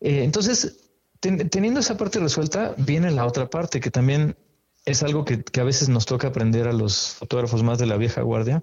Eh, 0.00 0.22
entonces, 0.22 0.76
teniendo 1.18 1.80
esa 1.80 1.96
parte 1.96 2.20
resuelta, 2.20 2.76
viene 2.78 3.10
la 3.10 3.26
otra 3.26 3.50
parte, 3.50 3.80
que 3.80 3.90
también 3.90 4.36
es 4.84 5.02
algo 5.02 5.24
que, 5.24 5.42
que 5.42 5.60
a 5.60 5.64
veces 5.64 5.88
nos 5.88 6.06
toca 6.06 6.28
aprender 6.28 6.68
a 6.68 6.72
los 6.72 7.08
fotógrafos 7.08 7.64
más 7.64 7.78
de 7.78 7.86
la 7.86 7.96
vieja 7.96 8.22
guardia, 8.22 8.62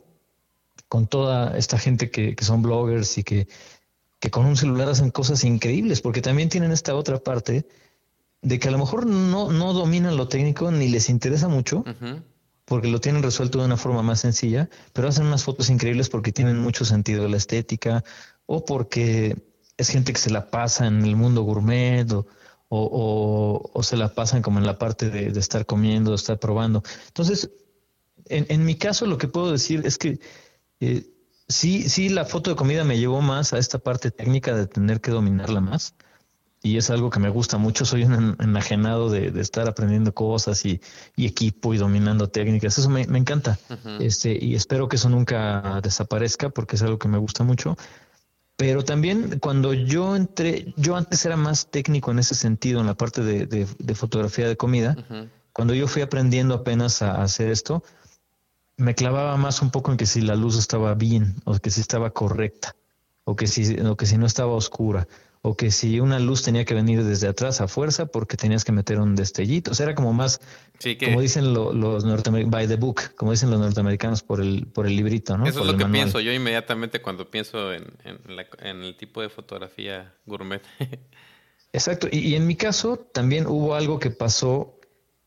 con 0.88 1.06
toda 1.08 1.58
esta 1.58 1.78
gente 1.78 2.10
que, 2.10 2.34
que 2.34 2.46
son 2.46 2.62
bloggers 2.62 3.18
y 3.18 3.24
que, 3.26 3.50
que 4.24 4.32
con 4.32 4.46
un 4.46 4.56
celular 4.56 4.88
hacen 4.88 5.12
cosas 5.12 5.44
increíbles, 5.44 6.00
porque 6.00 6.22
también 6.22 6.48
tienen 6.48 6.72
esta 6.72 6.96
otra 6.96 7.20
parte 7.20 7.68
de 8.42 8.58
que 8.58 8.70
a 8.70 8.72
lo 8.72 8.78
mejor 8.78 9.06
no, 9.06 9.52
no 9.52 9.74
dominan 9.74 10.16
lo 10.16 10.30
técnico 10.30 10.72
ni 10.72 10.88
les 10.88 11.10
interesa 11.10 11.50
mucho, 11.50 11.84
porque 12.64 12.88
lo 12.88 13.02
tienen 13.02 13.22
resuelto 13.22 13.60
de 13.60 13.66
una 13.66 13.76
forma 13.76 14.02
más 14.02 14.22
sencilla, 14.22 14.70
pero 14.94 15.10
hacen 15.10 15.26
unas 15.26 15.44
fotos 15.44 15.70
increíbles 15.70 16.08
porque 16.08 16.32
tienen 16.32 16.58
mucho 16.58 16.86
sentido 16.86 17.24
de 17.24 17.32
la 17.32 17.36
estética 17.36 18.06
o 18.46 18.64
porque 18.64 19.44
es 19.76 19.90
gente 19.90 20.14
que 20.14 20.20
se 20.22 20.30
la 20.30 20.50
pasa 20.50 20.88
en 20.88 21.04
el 21.04 21.18
mundo 21.18 21.42
gourmet 21.42 22.10
o, 22.14 22.26
o, 22.70 23.84
se 23.84 23.98
la 23.98 24.16
pasan 24.16 24.42
como 24.42 24.58
en 24.58 24.66
la 24.66 24.80
parte 24.80 25.10
de, 25.10 25.38
estar 25.38 25.66
comiendo, 25.66 26.12
de 26.12 26.16
estar 26.16 26.40
probando. 26.40 26.82
Entonces, 27.08 27.52
en, 28.30 28.46
en, 28.48 28.64
mi 28.64 28.76
caso 28.76 29.06
lo 29.06 29.18
que 29.18 29.28
puedo 29.28 29.52
decir 29.52 29.82
es 29.84 29.98
que 29.98 30.22
eh, 30.80 31.10
sí, 31.48 31.90
sí, 31.90 32.10
la 32.10 32.26
foto 32.26 32.50
de 32.52 32.56
comida 32.56 32.84
me 32.84 32.98
llevó 32.98 33.22
más 33.22 33.54
a 33.54 33.58
esta 33.58 33.80
parte 33.80 34.12
técnica 34.12 34.56
de 34.56 34.68
tener 34.68 35.02
que 35.02 35.12
dominarla 35.12 35.62
más. 35.62 35.96
Y 36.66 36.78
es 36.78 36.90
algo 36.90 37.10
que 37.10 37.20
me 37.20 37.28
gusta 37.28 37.58
mucho. 37.58 37.84
Soy 37.84 38.06
un 38.06 38.38
enajenado 38.40 39.10
de, 39.10 39.38
estar 39.42 39.68
aprendiendo 39.68 40.14
cosas 40.14 40.66
y, 40.66 40.80
equipo 41.18 41.74
y 41.74 41.78
dominando 41.78 42.30
técnicas. 42.30 42.78
Eso 42.78 42.90
me, 42.90 43.02
encanta. 43.02 43.60
este, 44.00 44.38
y 44.42 44.56
espero 44.56 44.88
que 44.88 44.96
eso 44.96 45.10
nunca 45.10 45.82
desaparezca 45.84 46.50
porque 46.50 46.78
es 46.78 46.82
algo 46.82 46.98
que 46.98 47.10
me 47.10 47.18
gusta 47.18 47.44
mucho. 47.44 47.76
Pero 48.56 48.86
también 48.86 49.40
cuando 49.40 49.74
yo 49.74 50.16
entré, 50.16 50.74
yo 50.78 50.96
antes 50.96 51.26
era 51.26 51.36
más 51.36 51.70
técnico 51.70 52.12
en 52.12 52.20
ese 52.20 52.34
sentido, 52.34 52.80
en 52.80 52.88
la 52.88 52.96
parte 52.96 53.22
de, 53.22 53.66
fotografía 53.94 54.48
de 54.48 54.56
comida. 54.56 54.96
Cuando 55.52 55.74
yo 55.74 55.88
fui 55.88 56.02
aprendiendo 56.02 56.56
apenas 56.56 57.02
a 57.02 57.22
hacer 57.22 57.50
esto, 57.50 57.84
me 58.78 58.96
clavaba 58.96 59.38
más 59.38 59.62
un 59.62 59.72
poco 59.72 59.92
en 59.92 59.98
que 59.98 60.06
si 60.06 60.22
la 60.22 60.36
luz 60.36 60.58
estaba 60.58 60.94
bien, 60.96 61.36
o 61.46 61.58
que 61.60 61.70
si 61.70 61.82
estaba 61.82 62.12
correcta, 62.12 62.76
o 63.24 63.36
que 63.36 63.48
si, 63.48 63.80
o 63.80 63.96
que 63.96 64.06
si 64.06 64.18
no 64.18 64.26
estaba 64.26 64.54
oscura, 64.54 65.08
o 65.42 65.56
que 65.56 65.72
si 65.72 66.00
una 66.00 66.20
luz 66.20 66.42
tenía 66.42 66.64
que 66.64 66.74
venir 66.74 67.04
desde 67.04 67.28
atrás 67.28 67.60
a 67.60 67.68
fuerza 67.68 68.06
porque 68.06 68.38
tenías 68.38 68.64
que 68.64 68.72
meter 68.72 69.00
un 69.00 69.16
destellito. 69.16 69.72
O 69.72 69.74
sea, 69.74 69.88
era 69.88 69.96
como 69.96 70.14
más, 70.14 70.40
como 71.00 71.20
dicen 71.20 71.54
los 71.54 72.06
norteamericanos, 72.06 72.52
by 72.52 72.68
the 72.68 72.78
book, 72.78 73.14
como 73.16 73.32
dicen 73.32 73.52
los 73.52 73.60
norteamericanos 73.60 74.24
por 74.24 74.40
el, 74.40 74.68
por 74.68 74.88
el 74.88 74.96
librito, 74.96 75.38
¿no? 75.38 75.46
Eso 75.46 75.60
es 75.60 75.66
lo 75.66 75.78
que 75.78 75.86
pienso 75.86 76.22
yo 76.22 76.32
inmediatamente 76.32 77.02
cuando 77.02 77.30
pienso 77.30 77.74
en, 77.74 77.84
en, 78.06 78.84
el 78.84 78.96
tipo 78.96 79.22
de 79.22 79.30
fotografía 79.30 80.14
gourmet. 80.26 80.62
Exacto. 81.74 82.08
y 82.12 82.36
en 82.36 82.46
mi 82.46 82.56
caso 82.56 82.98
también 82.98 83.48
hubo 83.48 83.74
algo 83.74 84.00
que 84.00 84.12
pasó 84.12 84.73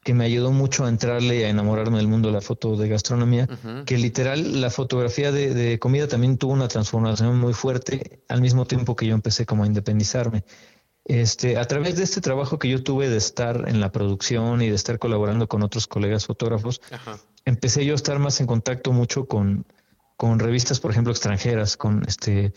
que 0.06 0.14
me 0.14 0.24
ayudó 0.24 0.52
mucho 0.52 0.84
a 0.84 0.88
entrarle 0.88 1.40
y 1.40 1.42
a 1.42 1.48
enamorarme 1.48 1.96
del 1.96 2.06
mundo 2.06 2.28
de 2.28 2.34
la 2.34 2.40
foto 2.40 2.76
de 2.76 2.88
gastronomía, 2.88 3.48
que 3.86 3.98
literal 3.98 4.60
la 4.60 4.70
fotografía 4.70 5.32
de, 5.32 5.80
comida 5.80 6.06
también 6.06 6.38
tuvo 6.38 6.52
una 6.52 6.68
transformación 6.68 7.36
muy 7.40 7.52
fuerte 7.52 8.22
al 8.28 8.40
mismo 8.40 8.66
tiempo 8.66 8.94
que 8.94 9.04
yo 9.04 9.14
empecé 9.14 9.46
como 9.46 9.64
a 9.64 9.66
independizarme. 9.66 10.44
Este, 11.06 11.58
a 11.58 11.64
través 11.66 11.96
de 11.96 12.04
este 12.04 12.20
trabajo 12.20 12.60
que 12.60 12.68
yo 12.68 12.84
tuve 12.84 13.08
de 13.08 13.16
estar 13.16 13.68
en 13.68 13.80
la 13.80 13.90
producción 13.90 14.62
y 14.62 14.68
de 14.68 14.76
estar 14.76 15.00
colaborando 15.00 15.48
con 15.48 15.64
otros 15.64 15.88
colegas 15.88 16.24
fotógrafos, 16.24 16.80
empecé 17.44 17.84
yo 17.84 17.94
a 17.94 17.96
estar 17.96 18.20
más 18.20 18.40
en 18.40 18.46
contacto 18.46 18.92
mucho 18.92 19.26
con, 19.26 19.66
con 20.16 20.38
revistas, 20.38 20.78
por 20.78 20.92
ejemplo, 20.92 21.12
extranjeras, 21.12 21.76
con 21.76 22.04
este, 22.06 22.52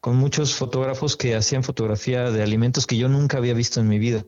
con 0.00 0.16
muchos 0.16 0.54
fotógrafos 0.54 1.18
que 1.18 1.36
hacían 1.36 1.64
fotografía 1.64 2.30
de 2.30 2.42
alimentos 2.42 2.86
que 2.86 2.96
yo 2.96 3.10
nunca 3.10 3.36
había 3.36 3.52
visto 3.52 3.78
en 3.80 3.88
mi 3.88 3.98
vida. 3.98 4.24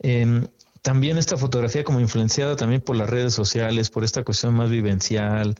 Em, 0.00 0.48
también 0.82 1.18
esta 1.18 1.36
fotografía 1.36 1.84
como 1.84 2.00
influenciada 2.00 2.56
también 2.56 2.80
por 2.80 2.96
las 2.96 3.10
redes 3.10 3.34
sociales, 3.34 3.90
por 3.90 4.04
esta 4.04 4.24
cuestión 4.24 4.54
más 4.54 4.70
vivencial, 4.70 5.56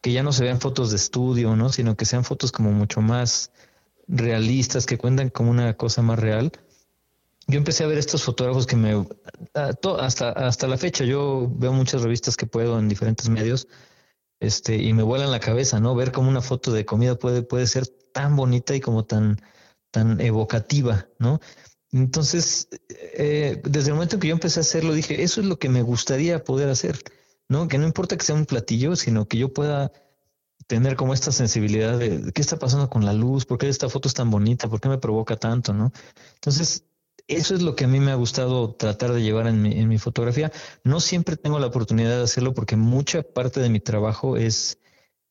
que 0.00 0.12
ya 0.12 0.22
no 0.22 0.32
se 0.32 0.44
vean 0.44 0.60
fotos 0.60 0.90
de 0.90 0.96
estudio, 0.96 1.56
¿no? 1.56 1.70
Sino 1.70 1.96
que 1.96 2.04
sean 2.04 2.24
fotos 2.24 2.52
como 2.52 2.72
mucho 2.72 3.00
más 3.00 3.50
realistas, 4.08 4.86
que 4.86 4.98
cuentan 4.98 5.30
como 5.30 5.50
una 5.50 5.74
cosa 5.74 6.02
más 6.02 6.18
real. 6.18 6.52
Yo 7.48 7.58
empecé 7.58 7.84
a 7.84 7.86
ver 7.86 7.98
estos 7.98 8.24
fotógrafos 8.24 8.66
que 8.66 8.76
me 8.76 9.06
hasta 9.54 10.30
hasta 10.30 10.66
la 10.66 10.76
fecha 10.78 11.04
yo 11.04 11.48
veo 11.54 11.72
muchas 11.72 12.02
revistas 12.02 12.36
que 12.36 12.46
puedo 12.46 12.78
en 12.78 12.88
diferentes 12.88 13.28
medios 13.28 13.68
este 14.40 14.76
y 14.76 14.92
me 14.92 15.04
vuelan 15.04 15.30
la 15.30 15.38
cabeza, 15.40 15.78
¿no? 15.78 15.94
Ver 15.94 16.12
cómo 16.12 16.28
una 16.28 16.42
foto 16.42 16.72
de 16.72 16.84
comida 16.84 17.14
puede 17.16 17.42
puede 17.42 17.66
ser 17.66 17.86
tan 17.86 18.34
bonita 18.36 18.74
y 18.74 18.80
como 18.80 19.04
tan 19.04 19.40
tan 19.92 20.20
evocativa, 20.20 21.06
¿no? 21.18 21.40
Entonces, 21.96 22.68
eh, 22.90 23.62
desde 23.64 23.88
el 23.88 23.94
momento 23.94 24.16
en 24.16 24.20
que 24.20 24.28
yo 24.28 24.34
empecé 24.34 24.60
a 24.60 24.62
hacerlo, 24.62 24.92
dije, 24.92 25.22
eso 25.22 25.40
es 25.40 25.46
lo 25.46 25.58
que 25.58 25.70
me 25.70 25.80
gustaría 25.80 26.44
poder 26.44 26.68
hacer, 26.68 26.98
¿no? 27.48 27.68
Que 27.68 27.78
no 27.78 27.86
importa 27.86 28.18
que 28.18 28.24
sea 28.24 28.34
un 28.34 28.44
platillo, 28.44 28.96
sino 28.96 29.26
que 29.26 29.38
yo 29.38 29.54
pueda 29.54 29.90
tener 30.66 30.96
como 30.96 31.14
esta 31.14 31.32
sensibilidad 31.32 31.98
de 31.98 32.32
qué 32.34 32.42
está 32.42 32.58
pasando 32.58 32.90
con 32.90 33.06
la 33.06 33.14
luz, 33.14 33.46
por 33.46 33.56
qué 33.56 33.70
esta 33.70 33.88
foto 33.88 34.08
es 34.08 34.14
tan 34.14 34.30
bonita, 34.30 34.68
por 34.68 34.78
qué 34.78 34.90
me 34.90 34.98
provoca 34.98 35.36
tanto, 35.36 35.72
¿no? 35.72 35.90
Entonces, 36.34 36.84
eso 37.28 37.54
es 37.54 37.62
lo 37.62 37.74
que 37.74 37.84
a 37.84 37.88
mí 37.88 37.98
me 37.98 38.10
ha 38.10 38.16
gustado 38.16 38.74
tratar 38.74 39.12
de 39.14 39.22
llevar 39.22 39.46
en 39.46 39.62
mi, 39.62 39.80
en 39.80 39.88
mi 39.88 39.96
fotografía. 39.96 40.52
No 40.84 41.00
siempre 41.00 41.36
tengo 41.38 41.58
la 41.58 41.68
oportunidad 41.68 42.18
de 42.18 42.24
hacerlo 42.24 42.52
porque 42.52 42.76
mucha 42.76 43.22
parte 43.22 43.60
de 43.60 43.70
mi 43.70 43.80
trabajo 43.80 44.36
es, 44.36 44.78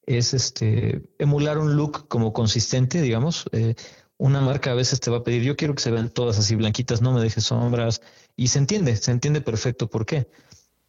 es 0.08 0.34
este, 0.34 1.04
emular 1.20 1.60
un 1.60 1.76
look 1.76 2.08
como 2.08 2.34
consistente, 2.34 3.02
digamos. 3.04 3.46
Eh, 3.52 3.76
una 4.18 4.42
marca 4.42 4.72
a 4.72 4.76
veces 4.76 5.00
te 5.00 5.12
va 5.12 5.18
a 5.18 5.24
pedir, 5.24 5.44
yo 5.44 5.56
quiero 5.56 5.76
que 5.76 5.82
se 5.82 5.92
vean 5.92 6.10
todas 6.10 6.38
así 6.40 6.56
blanquitas, 6.56 7.02
no 7.02 7.12
me 7.12 7.22
dejes 7.22 7.46
sombras, 7.46 8.02
y 8.36 8.48
se 8.48 8.60
entiende, 8.60 8.96
se 8.96 9.12
entiende 9.12 9.42
perfecto 9.42 9.90
por 9.90 10.06
qué. 10.06 10.28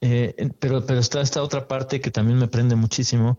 Eh, 0.03 0.51
pero, 0.59 0.85
pero 0.85 1.01
está 1.01 1.23
esta 1.23 1.43
otra 1.43 1.67
parte 1.67 2.01
que 2.01 2.11
también 2.11 2.39
me 2.39 2.49
prende 2.49 2.77
muchísimo 2.77 3.39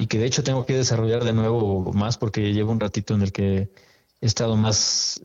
y 0.00 0.06
que 0.06 0.18
de 0.18 0.24
hecho 0.24 0.42
tengo 0.42 0.64
que 0.64 0.74
desarrollar 0.74 1.22
de 1.22 1.34
nuevo 1.34 1.92
más 1.92 2.16
porque 2.16 2.54
llevo 2.54 2.72
un 2.72 2.80
ratito 2.80 3.14
en 3.14 3.20
el 3.20 3.30
que 3.30 3.70
he 4.20 4.26
estado 4.26 4.56
más 4.56 5.20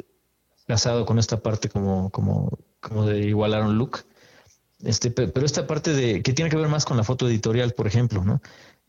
casado 0.68 1.06
con 1.06 1.19
esta 1.19 1.40
parte 1.40 1.69
como, 1.69 2.10
como, 2.10 2.60
como 2.81 3.06
de 3.06 3.19
igualar 3.19 3.64
un 3.64 3.77
look. 3.77 3.99
Este, 4.84 5.10
pero 5.10 5.45
esta 5.45 5.65
parte 5.65 5.94
de 5.94 6.22
que 6.22 6.34
tiene 6.34 6.52
que 6.52 6.57
ver 6.57 6.68
más 6.68 6.84
con 6.84 6.98
la 6.98 7.06
foto 7.06 7.30
editorial, 7.30 7.72
por 7.72 7.88
ejemplo, 7.88 8.23
¿no? 8.26 8.41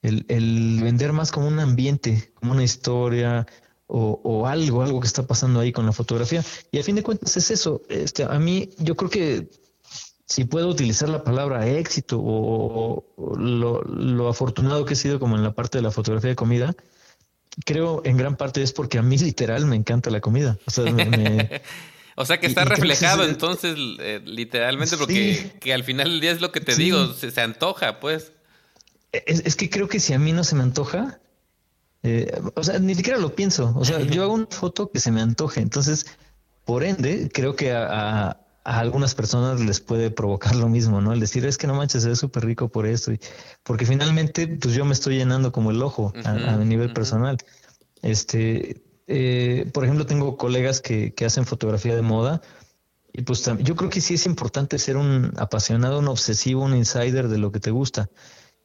El, 0.03 0.27
el 0.29 0.81
vender 0.83 1.13
más 1.13 1.31
como 1.31 1.47
un 1.47 1.61
ambiente, 1.61 2.33
como 2.35 2.53
una 2.53 2.65
historia, 2.65 3.47
o, 3.97 4.47
algo, 4.47 4.83
algo 4.83 5.01
que 5.01 5.07
está 5.07 5.27
pasando 5.27 5.61
ahí 5.61 5.73
con 5.73 5.87
la 5.87 5.93
fotografía. 5.93 6.45
Y 6.73 6.79
a 6.79 6.83
fin 6.83 6.97
de 6.97 7.03
cuentas 7.03 7.37
es 7.37 7.51
eso. 7.51 7.83
Este, 7.89 8.25
a 8.25 8.39
mí, 8.39 8.71
yo 8.79 8.97
creo 8.97 9.09
que 9.09 9.49
si 10.27 10.45
puedo 10.45 10.69
utilizar 10.69 11.09
la 11.09 11.23
palabra 11.23 11.69
éxito 11.69 12.19
o, 12.21 13.05
lo, 13.39 14.29
afortunado 14.29 14.85
que 14.85 14.95
he 14.95 14.97
sido 14.97 15.21
como 15.21 15.37
en 15.37 15.45
la 15.45 15.53
parte 15.53 15.79
de 15.79 15.83
la 15.83 15.93
fotografía 15.93 16.31
de 16.31 16.37
comida, 16.37 16.75
creo 17.65 18.03
en 18.05 18.17
gran 18.17 18.37
parte 18.37 18.63
es 18.63 18.73
porque 18.73 18.99
a 18.99 19.03
mí 19.03 19.17
literal 19.17 19.67
me 19.67 19.77
encanta 19.77 20.11
la 20.11 20.21
comida. 20.21 20.59
O 20.67 22.25
sea, 22.25 22.41
que 22.41 22.47
está 22.47 22.65
reflejado 22.65 23.25
entonces 23.25 23.77
eh, 24.01 24.21
literalmente 24.25 24.97
porque 24.97 25.53
que 25.61 25.73
al 25.73 25.85
final 25.85 26.09
del 26.11 26.21
día 26.21 26.33
es 26.33 26.41
lo 26.41 26.51
que 26.51 26.61
te 26.61 26.75
digo, 26.75 27.13
se, 27.13 27.31
se, 27.31 27.41
antoja 27.41 28.01
pues. 28.01 28.33
es, 29.13 29.55
que 29.55 29.71
creo 29.71 29.89
que 29.89 30.01
si 30.01 30.15
a 30.15 30.19
mí 30.19 30.33
no 30.33 30.43
se 30.43 30.57
me 30.57 30.63
antoja, 30.63 31.21
eh, 32.05 32.31
o 32.55 32.63
sea, 32.63 32.79
ni 32.79 32.95
siquiera 32.95 33.19
lo 33.19 33.35
pienso. 33.35 33.73
O 33.77 33.85
sea, 33.85 33.99
yo 33.99 34.23
hago 34.23 34.35
una 34.35 34.47
foto 34.51 34.91
que 34.91 35.01
se 35.01 35.11
me 35.11 35.23
antoje. 35.23 35.63
Entonces, 35.63 36.05
por 36.67 36.85
ende, 36.85 37.31
creo 37.33 37.57
que 37.57 37.73
a, 37.73 38.37
algunas 38.63 39.15
personas 39.15 39.59
les 39.61 39.81
puede 39.81 40.11
provocar 40.11 40.55
lo 40.55 40.69
mismo, 40.69 41.01
¿no? 41.01 41.15
El 41.15 41.21
decir, 41.21 41.47
es 41.47 41.57
que 41.57 41.67
no 41.67 41.75
manches, 41.75 42.05
es 42.05 42.19
súper 42.19 42.45
rico 42.45 42.69
por 42.69 42.87
esto. 42.87 43.11
Y, 43.11 43.21
porque 43.63 43.87
finalmente, 43.87 44.47
pues 44.47 44.75
yo 44.75 44.85
me 44.85 44.93
estoy 44.93 45.17
llenando 45.17 45.51
como 45.51 45.71
el 45.71 45.83
ojo 45.83 46.13
a, 46.25 46.57
nivel 46.59 46.93
personal. 46.93 47.39
Este, 48.03 48.83
eh, 49.07 49.71
por 49.73 49.85
ejemplo, 49.85 50.05
tengo 50.05 50.37
colegas 50.37 50.83
que, 50.83 51.15
que 51.15 51.25
hacen 51.25 51.47
fotografía 51.47 51.97
de 51.97 52.03
moda. 52.03 52.43
Y 53.15 53.23
pues 53.23 53.51
yo 53.61 53.77
creo 53.77 53.89
que 53.89 54.03
sí 54.03 54.15
es 54.15 54.27
importante 54.27 54.79
ser 54.79 54.99
un 54.99 55.33
apasionado, 55.39 56.01
un 56.01 56.09
obsesivo, 56.09 56.65
un 56.65 56.77
insider 56.77 57.29
de 57.29 57.39
lo 57.39 57.51
que 57.51 57.61
te 57.61 57.71
gusta. 57.71 58.11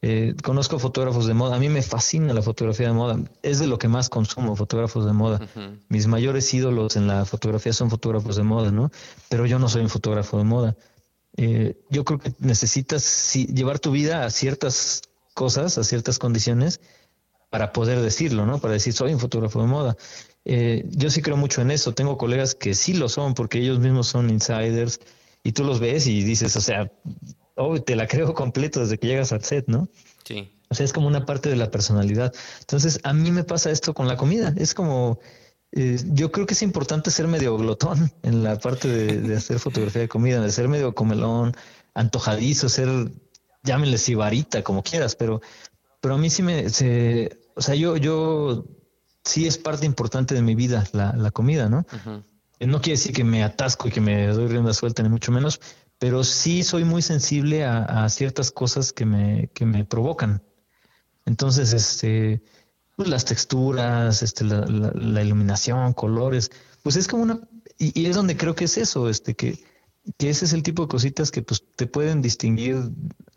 Eh, 0.01 0.33
conozco 0.43 0.79
fotógrafos 0.79 1.27
de 1.27 1.33
moda. 1.33 1.55
A 1.55 1.59
mí 1.59 1.67
me 1.67 1.81
fascina 1.81 2.33
la 2.33 2.41
fotografía 2.41 2.87
de 2.87 2.93
moda. 2.93 3.19
Es 3.43 3.59
de 3.59 3.67
lo 3.67 3.77
que 3.77 3.87
más 3.87 4.09
consumo, 4.09 4.55
fotógrafos 4.55 5.05
de 5.05 5.13
moda. 5.13 5.41
Mis 5.89 6.07
mayores 6.07 6.53
ídolos 6.53 6.95
en 6.95 7.07
la 7.07 7.25
fotografía 7.25 7.73
son 7.73 7.89
fotógrafos 7.89 8.37
de 8.37 8.43
moda, 8.43 8.71
¿no? 8.71 8.91
Pero 9.27 9.45
yo 9.45 9.59
no 9.59 9.67
soy 9.67 9.81
un 9.81 9.89
fotógrafo 9.89 10.37
de 10.37 10.43
moda. 10.45 10.77
Eh, 11.35 11.77
yo 11.89 12.05
creo 12.05 12.19
que 12.19 12.33
necesitas 12.39 13.33
llevar 13.33 13.79
tu 13.79 13.91
vida 13.91 14.25
a 14.25 14.29
ciertas 14.29 15.01
cosas, 15.33 15.77
a 15.77 15.83
ciertas 15.83 16.17
condiciones, 16.17 16.79
para 17.49 17.73
poder 17.73 17.99
decirlo, 18.01 18.45
¿no? 18.45 18.59
Para 18.59 18.73
decir, 18.73 18.93
soy 18.93 19.13
un 19.13 19.19
fotógrafo 19.19 19.61
de 19.61 19.67
moda. 19.67 19.97
Eh, 20.45 20.85
yo 20.91 21.09
sí 21.09 21.21
creo 21.21 21.35
mucho 21.35 21.61
en 21.61 21.71
eso. 21.71 21.93
Tengo 21.93 22.17
colegas 22.17 22.55
que 22.55 22.73
sí 22.73 22.93
lo 22.93 23.09
son 23.09 23.33
porque 23.33 23.59
ellos 23.59 23.79
mismos 23.79 24.07
son 24.07 24.29
insiders 24.29 24.99
y 25.43 25.51
tú 25.51 25.63
los 25.63 25.79
ves 25.79 26.07
y 26.07 26.23
dices, 26.23 26.55
o 26.55 26.61
sea, 26.61 26.91
oh, 27.59 27.79
te 27.81 27.95
la 27.95 28.07
creo 28.07 28.33
completo 28.33 28.79
desde 28.79 28.97
que 28.97 29.07
llegas 29.07 29.31
al 29.31 29.43
set, 29.43 29.65
¿no? 29.67 29.89
Sí. 30.23 30.51
O 30.69 30.75
sea, 30.75 30.85
es 30.85 30.93
como 30.93 31.07
una 31.07 31.25
parte 31.25 31.49
de 31.49 31.55
la 31.55 31.71
personalidad. 31.71 32.33
Entonces, 32.61 32.99
a 33.03 33.13
mí 33.13 33.31
me 33.31 33.43
pasa 33.43 33.71
esto 33.71 33.93
con 33.93 34.07
la 34.07 34.17
comida. 34.17 34.53
Es 34.57 34.73
como, 34.73 35.19
eh, 35.71 35.99
yo 36.05 36.31
creo 36.31 36.45
que 36.45 36.53
es 36.53 36.61
importante 36.61 37.11
ser 37.11 37.27
medio 37.27 37.57
glotón 37.57 38.11
en 38.23 38.43
la 38.43 38.57
parte 38.57 38.87
de, 38.87 39.35
hacer 39.35 39.59
fotografía 39.59 40.01
de 40.01 40.07
comida, 40.09 40.41
de 40.41 40.51
ser 40.51 40.67
medio 40.67 40.95
comelón, 40.95 41.53
antojadizo, 41.93 42.69
ser, 42.69 42.89
llámenle 43.63 43.97
sibarita, 43.97 44.63
como 44.63 44.83
quieras, 44.83 45.15
pero, 45.15 45.41
pero 46.01 46.15
a 46.15 46.17
mí 46.17 46.29
sí 46.29 46.43
me, 46.43 46.69
se, 46.69 47.39
o 47.55 47.61
sea, 47.61 47.75
yo, 47.75 47.97
yo 47.97 48.65
sí 49.23 49.47
es 49.47 49.57
parte 49.57 49.85
importante 49.85 50.33
de 50.33 50.41
mi 50.41 50.55
vida 50.55 50.85
la, 50.93 51.13
la 51.13 51.31
comida, 51.31 51.67
¿no? 51.67 51.85
No 52.59 52.81
quiere 52.81 52.97
decir 52.97 53.13
que 53.13 53.23
me 53.23 53.43
atasco 53.43 53.87
y 53.87 53.91
que 53.91 54.01
me 54.01 54.27
doy 54.27 54.47
rienda 54.47 54.73
suelta, 54.73 55.01
ni 55.01 55.09
mucho 55.09 55.31
menos, 55.31 55.61
pero 55.99 56.23
sí 56.23 56.63
soy 56.63 56.85
muy 56.85 57.01
sensible 57.01 57.65
a, 57.65 58.07
ciertas 58.09 58.51
cosas 58.51 58.93
que 58.93 59.05
me, 59.05 59.49
que 59.53 59.65
me 59.65 59.83
provocan. 59.83 60.41
Entonces, 61.25 61.73
este, 61.73 62.41
pues 62.95 63.09
las 63.09 63.25
texturas, 63.25 64.23
este, 64.23 64.45
la, 64.45 64.65
la, 64.65 65.23
iluminación, 65.23 65.93
colores, 65.93 66.51
pues 66.81 66.95
es 66.95 67.07
como 67.07 67.23
una, 67.23 67.41
y, 67.77 68.05
es 68.05 68.15
donde 68.15 68.37
creo 68.37 68.55
que 68.55 68.63
es 68.65 68.77
eso, 68.77 69.09
este, 69.09 69.35
que, 69.35 69.59
que 70.17 70.29
ese 70.29 70.45
es 70.45 70.53
el 70.53 70.63
tipo 70.63 70.83
de 70.83 70.87
cositas 70.87 71.31
que 71.31 71.41
pues 71.41 71.63
te 71.75 71.85
pueden 71.85 72.21
distinguir 72.21 72.77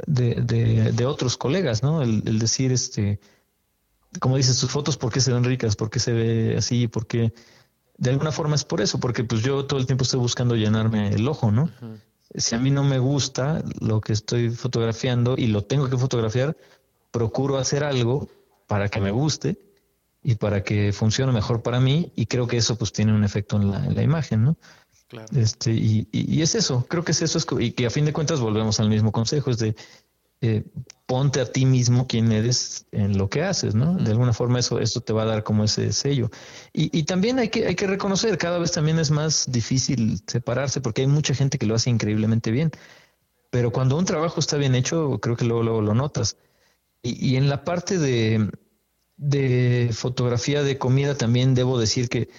de, 0.06 0.36
de, 0.36 0.92
de 0.92 1.06
otros 1.06 1.36
colegas, 1.36 1.82
¿no? 1.82 2.00
El, 2.00 2.22
el, 2.26 2.38
decir, 2.38 2.70
este, 2.70 3.18
como 4.20 4.36
dices, 4.36 4.58
tus 4.58 4.70
fotos, 4.70 4.96
¿por 4.96 5.12
qué 5.12 5.20
se 5.20 5.32
ven 5.32 5.42
ricas? 5.42 5.74
¿Por 5.74 5.90
qué 5.90 5.98
se 5.98 6.12
ve 6.12 6.56
así? 6.56 6.86
¿Por 6.86 7.08
qué? 7.08 7.34
De 7.98 8.10
alguna 8.10 8.30
forma 8.30 8.54
es 8.54 8.64
por 8.64 8.80
eso, 8.80 9.00
porque 9.00 9.24
pues 9.24 9.42
yo 9.42 9.66
todo 9.66 9.80
el 9.80 9.86
tiempo 9.86 10.04
estoy 10.04 10.20
buscando 10.20 10.54
llenarme 10.54 11.08
el 11.08 11.26
ojo, 11.26 11.50
¿no? 11.50 11.70
Si 12.34 12.54
a 12.54 12.58
mí 12.58 12.70
no 12.70 12.82
me 12.84 12.98
gusta 12.98 13.62
lo 13.80 14.00
que 14.00 14.12
estoy 14.12 14.50
fotografiando 14.50 15.34
y 15.36 15.48
lo 15.48 15.64
tengo 15.64 15.88
que 15.88 15.98
fotografiar, 15.98 16.56
procuro 17.10 17.58
hacer 17.58 17.84
algo 17.84 18.28
para 18.66 18.88
que 18.88 19.00
me 19.00 19.10
guste 19.10 19.58
y 20.22 20.36
para 20.36 20.62
que 20.62 20.92
funcione 20.92 21.32
mejor 21.32 21.62
para 21.62 21.80
mí 21.80 22.12
y 22.16 22.26
creo 22.26 22.46
que 22.46 22.56
eso 22.56 22.76
pues 22.76 22.92
tiene 22.92 23.12
un 23.12 23.24
efecto 23.24 23.56
en 23.56 23.70
la, 23.70 23.84
en 23.84 23.94
la 23.94 24.02
imagen, 24.02 24.44
¿no? 24.44 24.56
Claro. 25.08 25.26
Este, 25.34 25.72
y, 25.72 26.08
y, 26.10 26.40
es 26.40 26.54
eso, 26.54 26.86
creo 26.88 27.04
que 27.04 27.12
es 27.12 27.20
eso, 27.20 27.36
es, 27.36 27.46
y 27.60 27.72
que 27.72 27.84
a 27.84 27.90
fin 27.90 28.06
de 28.06 28.14
cuentas 28.14 28.40
volvemos 28.40 28.80
al 28.80 28.88
mismo 28.88 29.12
consejo, 29.12 29.50
es 29.50 29.58
de 29.58 29.76
eh, 30.40 30.64
ponte 31.12 31.42
a 31.42 31.44
ti 31.44 31.66
mismo 31.66 32.06
quien 32.06 32.32
eres 32.32 32.86
en 32.90 33.18
lo 33.18 33.28
que 33.28 33.42
haces, 33.42 33.74
¿no? 33.74 33.96
De 33.96 34.12
alguna 34.12 34.32
forma 34.32 34.60
eso, 34.60 34.80
esto 34.80 35.02
te 35.02 35.12
va 35.12 35.24
a 35.24 35.26
dar 35.26 35.42
como 35.44 35.62
ese 35.62 35.92
sello. 35.92 36.30
Y, 36.72 36.88
y, 36.98 37.02
también 37.02 37.38
hay 37.38 37.50
que, 37.50 37.66
hay 37.66 37.74
que 37.74 37.86
reconocer, 37.86 38.38
cada 38.38 38.58
vez 38.58 38.72
también 38.72 38.98
es 38.98 39.10
más 39.10 39.44
difícil 39.52 40.22
separarse 40.26 40.80
porque 40.80 41.02
hay 41.02 41.08
mucha 41.08 41.34
gente 41.34 41.58
que 41.58 41.66
lo 41.66 41.74
hace 41.74 41.90
increíblemente 41.90 42.50
bien. 42.50 42.70
Pero 43.50 43.72
cuando 43.72 43.98
un 43.98 44.06
trabajo 44.06 44.40
está 44.40 44.56
bien 44.56 44.74
hecho, 44.74 45.18
creo 45.20 45.36
que 45.36 45.44
luego, 45.44 45.62
luego 45.62 45.82
lo 45.82 45.92
notas. 45.92 46.38
Y, 47.02 47.36
en 47.36 47.50
la 47.50 47.62
parte 47.62 47.98
de, 47.98 48.50
de, 49.18 49.90
fotografía 49.92 50.62
de 50.62 50.78
comida 50.78 51.14
también 51.14 51.54
debo 51.54 51.78
decir 51.78 52.08
que 52.08 52.30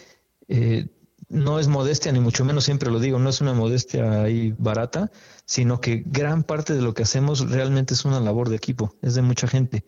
eh, 0.48 0.88
no 1.30 1.60
es 1.60 1.68
modestia, 1.68 2.12
ni 2.12 2.22
mucho 2.22 2.44
menos 2.44 2.64
siempre 2.64 2.90
lo 2.90 3.00
digo, 3.00 3.20
no 3.20 3.30
es 3.30 3.40
una 3.40 3.54
modestia 3.54 4.24
ahí 4.24 4.56
barata, 4.58 5.12
sino 5.46 5.82
que 5.82 6.04
gran 6.06 6.44
parte 6.44 6.74
de 6.74 6.82
lo 6.82 6.94
que 6.94 7.04
hacemos 7.04 7.50
realmente 7.50 7.94
es 7.94 8.06
una 8.06 8.20
labor 8.20 8.50
de 8.50 8.56
equipo, 8.56 8.96
es 9.02 9.16
de 9.16 9.22
mucha 9.22 9.48
gente. 9.48 9.84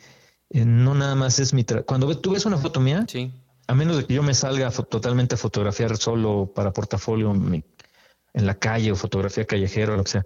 Eh, 0.49 0.65
no 0.65 0.93
nada 0.93 1.15
más 1.15 1.39
es 1.39 1.53
mi 1.53 1.63
trabajo. 1.63 1.85
Cuando 1.87 2.17
tú 2.19 2.31
ves 2.31 2.45
una 2.45 2.57
foto 2.57 2.79
mía, 2.79 3.05
sí. 3.07 3.33
a 3.67 3.75
menos 3.75 3.97
de 3.97 4.05
que 4.05 4.13
yo 4.13 4.23
me 4.23 4.33
salga 4.33 4.69
totalmente 4.71 5.35
a 5.35 5.37
fotografiar 5.37 5.97
solo 5.97 6.51
para 6.53 6.73
portafolio 6.73 7.33
en 7.33 8.45
la 8.45 8.55
calle 8.55 8.91
o 8.91 8.95
fotografía 8.95 9.45
callejera 9.45 9.93
o 9.93 9.97
lo 9.97 10.03
que 10.03 10.11
sea, 10.11 10.25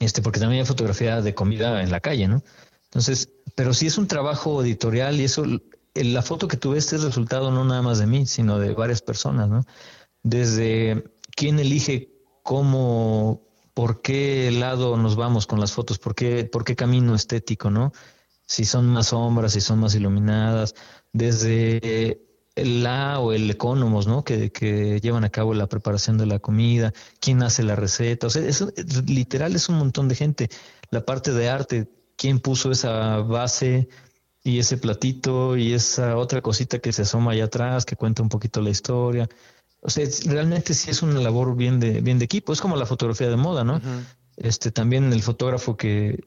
este, 0.00 0.22
porque 0.22 0.40
también 0.40 0.60
hay 0.60 0.66
fotografía 0.66 1.20
de 1.20 1.34
comida 1.34 1.82
en 1.82 1.90
la 1.90 2.00
calle, 2.00 2.26
¿no? 2.26 2.42
Entonces, 2.84 3.28
pero 3.54 3.74
si 3.74 3.86
es 3.86 3.98
un 3.98 4.06
trabajo 4.06 4.62
editorial 4.62 5.20
y 5.20 5.24
eso, 5.24 5.44
la 5.94 6.22
foto 6.22 6.48
que 6.48 6.56
tú 6.56 6.72
ves 6.72 6.92
es 6.92 7.02
resultado 7.02 7.50
no 7.50 7.64
nada 7.64 7.82
más 7.82 7.98
de 7.98 8.06
mí, 8.06 8.26
sino 8.26 8.58
de 8.58 8.72
varias 8.72 9.02
personas, 9.02 9.48
¿no? 9.48 9.64
Desde 10.22 11.04
quién 11.36 11.58
elige 11.58 12.08
cómo, 12.42 13.42
por 13.74 14.02
qué 14.02 14.50
lado 14.50 14.96
nos 14.96 15.16
vamos 15.16 15.46
con 15.46 15.60
las 15.60 15.72
fotos, 15.72 15.98
por 15.98 16.14
qué, 16.14 16.44
por 16.44 16.64
qué 16.64 16.76
camino 16.76 17.14
estético, 17.14 17.70
¿no? 17.70 17.92
Si 18.46 18.64
son 18.64 18.86
más 18.86 19.08
sombras, 19.08 19.52
si 19.52 19.60
son 19.60 19.80
más 19.80 19.94
iluminadas, 19.94 20.74
desde 21.12 22.20
la 22.56 23.20
o 23.20 23.32
el 23.32 23.50
ecónomos, 23.50 24.06
¿no? 24.06 24.24
Que, 24.24 24.50
que, 24.50 25.00
llevan 25.00 25.24
a 25.24 25.30
cabo 25.30 25.54
la 25.54 25.68
preparación 25.68 26.18
de 26.18 26.26
la 26.26 26.38
comida, 26.38 26.92
quién 27.20 27.42
hace 27.42 27.62
la 27.62 27.76
receta, 27.76 28.26
o 28.26 28.30
sea, 28.30 28.42
literal 29.06 29.54
es 29.54 29.68
un 29.68 29.78
montón 29.78 30.08
de 30.08 30.14
gente. 30.16 30.48
La 30.90 31.04
parte 31.04 31.32
de 31.32 31.48
arte, 31.48 31.88
quién 32.16 32.40
puso 32.40 32.70
esa 32.70 33.18
base 33.18 33.88
y 34.42 34.58
ese 34.58 34.78
platito 34.78 35.56
y 35.56 35.72
esa 35.72 36.16
otra 36.16 36.42
cosita 36.42 36.78
que 36.78 36.92
se 36.92 37.02
asoma 37.02 37.32
allá 37.32 37.44
atrás, 37.44 37.84
que 37.84 37.96
cuenta 37.96 38.22
un 38.22 38.28
poquito 38.28 38.60
la 38.60 38.70
historia. 38.70 39.28
O 39.82 39.90
sea, 39.90 40.06
realmente 40.26 40.74
sí 40.74 40.90
es 40.90 41.02
una 41.02 41.20
labor 41.20 41.56
bien 41.56 41.80
de, 41.80 42.00
bien 42.00 42.18
de 42.18 42.24
equipo. 42.24 42.52
Es 42.52 42.60
como 42.60 42.76
la 42.76 42.86
fotografía 42.86 43.28
de 43.28 43.36
moda, 43.36 43.64
¿no? 43.64 43.80
Este, 44.36 44.70
también 44.70 45.12
el 45.12 45.22
fotógrafo 45.22 45.76
que, 45.76 46.22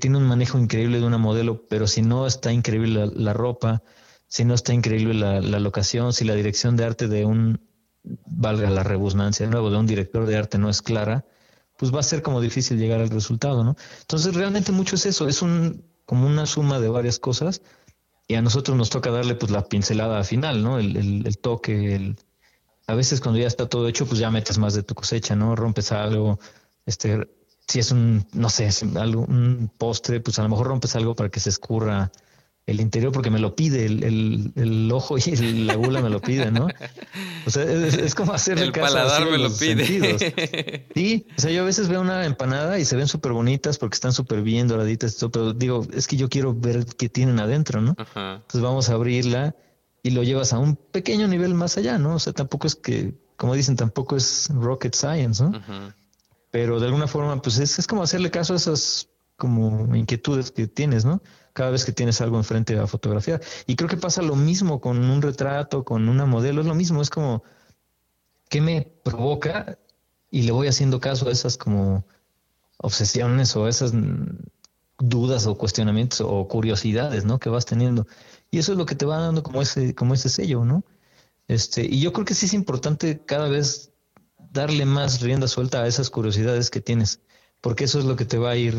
tiene 0.00 0.16
un 0.16 0.24
manejo 0.24 0.58
increíble 0.58 0.98
de 0.98 1.06
una 1.06 1.18
modelo, 1.18 1.66
pero 1.68 1.86
si 1.86 2.02
no 2.02 2.26
está 2.26 2.52
increíble 2.52 3.10
la, 3.14 3.32
ropa, 3.32 3.82
si 4.26 4.44
no 4.44 4.54
está 4.54 4.74
increíble 4.74 5.14
la, 5.14 5.40
la, 5.40 5.60
locación, 5.60 6.12
si 6.12 6.24
la 6.24 6.34
dirección 6.34 6.76
de 6.76 6.84
arte 6.84 7.06
de 7.06 7.24
un, 7.24 7.60
valga 8.02 8.68
la 8.70 8.82
rebusnancia, 8.82 9.46
de 9.46 9.52
nuevo, 9.52 9.70
de 9.70 9.76
un 9.76 9.86
director 9.86 10.26
de 10.26 10.36
arte 10.36 10.58
no 10.58 10.68
es 10.68 10.82
clara, 10.82 11.24
pues 11.76 11.94
va 11.94 12.00
a 12.00 12.04
ser 12.04 12.22
como 12.22 12.40
difícil 12.40 12.78
llegar 12.78 13.00
al 13.00 13.10
resultado, 13.10 13.64
¿no? 13.64 13.76
Entonces 14.00 14.34
realmente 14.34 14.72
mucho 14.72 14.96
es 14.96 15.06
eso, 15.06 15.28
es 15.28 15.42
un 15.42 15.84
como 16.04 16.26
una 16.26 16.46
suma 16.46 16.80
de 16.80 16.88
varias 16.88 17.18
cosas 17.18 17.62
y 18.28 18.34
a 18.34 18.42
nosotros 18.42 18.76
nos 18.76 18.90
toca 18.90 19.10
darle 19.10 19.34
pues 19.34 19.50
la 19.50 19.66
pincelada 19.66 20.22
final, 20.24 20.62
¿no? 20.62 20.78
El, 20.78 21.26
el, 21.26 21.38
toque, 21.38 21.94
el, 21.94 22.16
a 22.86 22.94
veces 22.94 23.20
cuando 23.20 23.40
ya 23.40 23.46
está 23.46 23.68
todo 23.68 23.88
hecho 23.88 24.06
pues 24.06 24.18
ya 24.18 24.30
metes 24.30 24.58
más 24.58 24.74
de 24.74 24.82
tu 24.82 24.94
cosecha, 24.94 25.34
¿no? 25.36 25.56
Rompes 25.56 25.92
algo, 25.92 26.38
este, 26.86 27.28
si 27.66 27.78
es 27.78 27.90
un, 27.90 28.26
no 28.32 28.50
sé, 28.50 28.68
algo, 28.96 29.22
un 29.22 29.70
postre, 29.78 30.20
pues 30.20 30.38
a 30.38 30.42
lo 30.42 30.48
mejor 30.48 30.66
rompes 30.66 30.94
algo 30.96 31.14
para 31.14 31.30
que 31.30 31.40
se 31.40 31.50
escurra 31.50 32.10
el 32.66 32.80
interior 32.80 33.12
porque 33.12 33.30
me 33.30 33.38
lo 33.38 33.54
pide, 33.54 33.84
el, 33.84 34.02
el, 34.04 34.52
el 34.56 34.92
ojo 34.92 35.18
y 35.18 35.36
la 35.64 35.74
gula 35.74 36.00
me 36.00 36.08
lo 36.08 36.20
piden, 36.20 36.54
¿no? 36.54 36.68
O 37.46 37.50
sea, 37.50 37.64
es, 37.64 38.14
como 38.14 38.32
hacer 38.32 38.58
el 38.58 38.72
paladar 38.72 39.30
me 39.30 39.38
lo 39.38 39.54
pide. 39.54 40.86
Sí, 40.94 41.26
o 41.36 41.40
sea, 41.40 41.50
yo 41.50 41.62
a 41.62 41.64
veces 41.64 41.88
veo 41.88 42.00
una 42.00 42.24
empanada 42.24 42.78
y 42.78 42.84
se 42.84 42.96
ven 42.96 43.08
súper 43.08 43.32
bonitas 43.32 43.78
porque 43.78 43.94
están 43.94 44.12
súper 44.12 44.42
bien 44.42 44.68
doraditas, 44.68 45.16
pero 45.32 45.52
digo, 45.52 45.86
es 45.92 46.06
que 46.06 46.16
yo 46.16 46.28
quiero 46.28 46.54
ver 46.54 46.86
qué 46.96 47.08
tienen 47.08 47.38
adentro, 47.40 47.80
¿no? 47.82 47.96
Entonces 47.98 48.60
vamos 48.60 48.88
a 48.88 48.94
abrirla 48.94 49.54
y 50.04 50.10
lo 50.10 50.22
llevas 50.22 50.52
a 50.52 50.58
un 50.58 50.76
pequeño 50.76 51.26
nivel 51.26 51.54
más 51.54 51.78
allá, 51.78 51.98
¿no? 51.98 52.16
O 52.16 52.18
sea, 52.18 52.34
tampoco 52.34 52.66
es 52.66 52.76
que, 52.76 53.14
como 53.38 53.54
dicen, 53.54 53.74
tampoco 53.74 54.16
es 54.16 54.50
rocket 54.52 54.94
science, 54.94 55.42
¿no? 55.42 55.60
Pero 56.50 56.78
de 56.78 56.86
alguna 56.86 57.08
forma, 57.08 57.40
pues 57.40 57.58
es, 57.58 57.78
es 57.78 57.86
como 57.86 58.02
hacerle 58.02 58.30
caso 58.30 58.52
a 58.52 58.56
esas 58.56 59.08
como 59.36 59.96
inquietudes 59.96 60.50
que 60.50 60.66
tienes, 60.66 61.06
¿no? 61.06 61.22
Cada 61.54 61.70
vez 61.70 61.86
que 61.86 61.92
tienes 61.92 62.20
algo 62.20 62.36
enfrente 62.36 62.78
a 62.78 62.86
fotografiar. 62.86 63.40
Y 63.66 63.76
creo 63.76 63.88
que 63.88 63.96
pasa 63.96 64.20
lo 64.20 64.36
mismo 64.36 64.78
con 64.78 65.02
un 65.02 65.22
retrato, 65.22 65.84
con 65.84 66.06
una 66.10 66.26
modelo, 66.26 66.60
es 66.60 66.66
lo 66.66 66.74
mismo, 66.74 67.00
es 67.00 67.08
como, 67.08 67.42
¿qué 68.50 68.60
me 68.60 68.82
provoca? 68.82 69.78
Y 70.30 70.42
le 70.42 70.52
voy 70.52 70.68
haciendo 70.68 71.00
caso 71.00 71.28
a 71.28 71.32
esas 71.32 71.56
como 71.56 72.04
obsesiones 72.76 73.56
o 73.56 73.68
esas 73.68 73.94
dudas 74.98 75.46
o 75.46 75.56
cuestionamientos 75.56 76.20
o 76.20 76.46
curiosidades, 76.46 77.24
¿no? 77.24 77.38
Que 77.38 77.48
vas 77.48 77.64
teniendo. 77.64 78.06
Y 78.54 78.58
eso 78.58 78.70
es 78.70 78.78
lo 78.78 78.86
que 78.86 78.94
te 78.94 79.04
va 79.04 79.18
dando 79.18 79.42
como 79.42 79.62
ese, 79.62 79.96
como 79.96 80.14
ese 80.14 80.28
sello, 80.28 80.64
¿no? 80.64 80.84
Este, 81.48 81.84
y 81.84 82.00
yo 82.00 82.12
creo 82.12 82.24
que 82.24 82.34
sí 82.34 82.46
es 82.46 82.54
importante 82.54 83.20
cada 83.26 83.48
vez 83.48 83.90
darle 84.38 84.86
más 84.86 85.20
rienda 85.22 85.48
suelta 85.48 85.82
a 85.82 85.88
esas 85.88 86.08
curiosidades 86.08 86.70
que 86.70 86.80
tienes, 86.80 87.20
porque 87.60 87.82
eso 87.82 87.98
es 87.98 88.04
lo 88.04 88.14
que 88.14 88.26
te 88.26 88.38
va 88.38 88.50
a 88.50 88.56
ir 88.56 88.76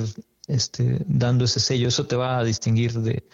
este, 0.48 1.04
dando 1.08 1.44
ese 1.44 1.60
sello. 1.60 1.90
Eso 1.90 2.08
te 2.08 2.16
va 2.16 2.38
a 2.38 2.46
distinguir 2.46 2.94
de, 2.94 3.28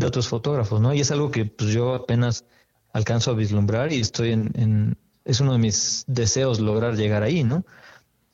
otros 0.00 0.28
fotógrafos, 0.28 0.80
¿no? 0.80 0.94
Y 0.94 1.00
es 1.00 1.10
algo 1.10 1.32
que 1.32 1.46
pues, 1.46 1.70
yo 1.70 1.94
apenas 1.94 2.44
alcanzo 2.92 3.32
a 3.32 3.34
vislumbrar 3.34 3.92
y 3.92 3.98
estoy 3.98 4.30
en, 4.30 4.96
es 5.24 5.40
uno 5.40 5.50
de 5.54 5.58
mis 5.58 6.04
deseos 6.06 6.60
lograr 6.60 6.94
llegar 6.94 7.24
ahí, 7.24 7.42
¿no? 7.42 7.66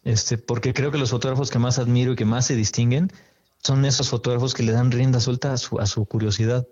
Este, 0.02 0.36
porque 0.36 0.74
creo 0.74 0.90
que 0.90 0.98
los 0.98 1.12
fotógrafos 1.12 1.50
que 1.50 1.58
más 1.58 1.78
admiro 1.78 2.12
y 2.12 2.16
que 2.16 2.26
más 2.26 2.44
se 2.44 2.56
distinguen 2.56 3.10
son 3.62 3.86
esos 3.86 4.10
fotógrafos 4.10 4.52
que 4.52 4.64
le 4.64 4.72
dan 4.72 4.90
rienda 4.90 5.18
suelta 5.18 5.54
a 5.54 5.56
su, 5.56 5.80
a 5.80 5.86
su 5.86 6.04
curiosidad. 6.04 6.66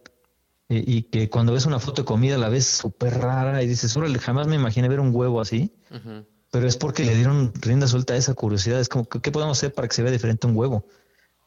Y, 0.74 1.02
que 1.02 1.28
cuando 1.28 1.52
ves 1.52 1.66
una 1.66 1.78
foto 1.78 2.02
de 2.02 2.06
comida 2.06 2.38
la 2.38 2.48
ves 2.48 2.66
súper 2.66 3.18
rara 3.18 3.62
y 3.62 3.66
dices, 3.66 3.96
órale, 3.96 4.18
jamás 4.18 4.46
me 4.46 4.56
imaginé 4.56 4.88
ver 4.88 5.00
un 5.00 5.14
huevo 5.14 5.40
así. 5.40 5.72
Pero 6.50 6.66
es 6.66 6.76
porque 6.76 7.04
le 7.04 7.14
dieron 7.14 7.52
rienda 7.60 7.86
suelta 7.86 8.14
a 8.14 8.16
esa 8.16 8.34
curiosidad. 8.34 8.80
Es 8.80 8.88
como, 8.88 9.08
¿qué 9.08 9.32
podemos 9.32 9.58
hacer 9.58 9.74
para 9.74 9.88
que 9.88 9.94
se 9.94 10.02
vea 10.02 10.12
diferente 10.12 10.46
un 10.46 10.56
huevo? 10.56 10.86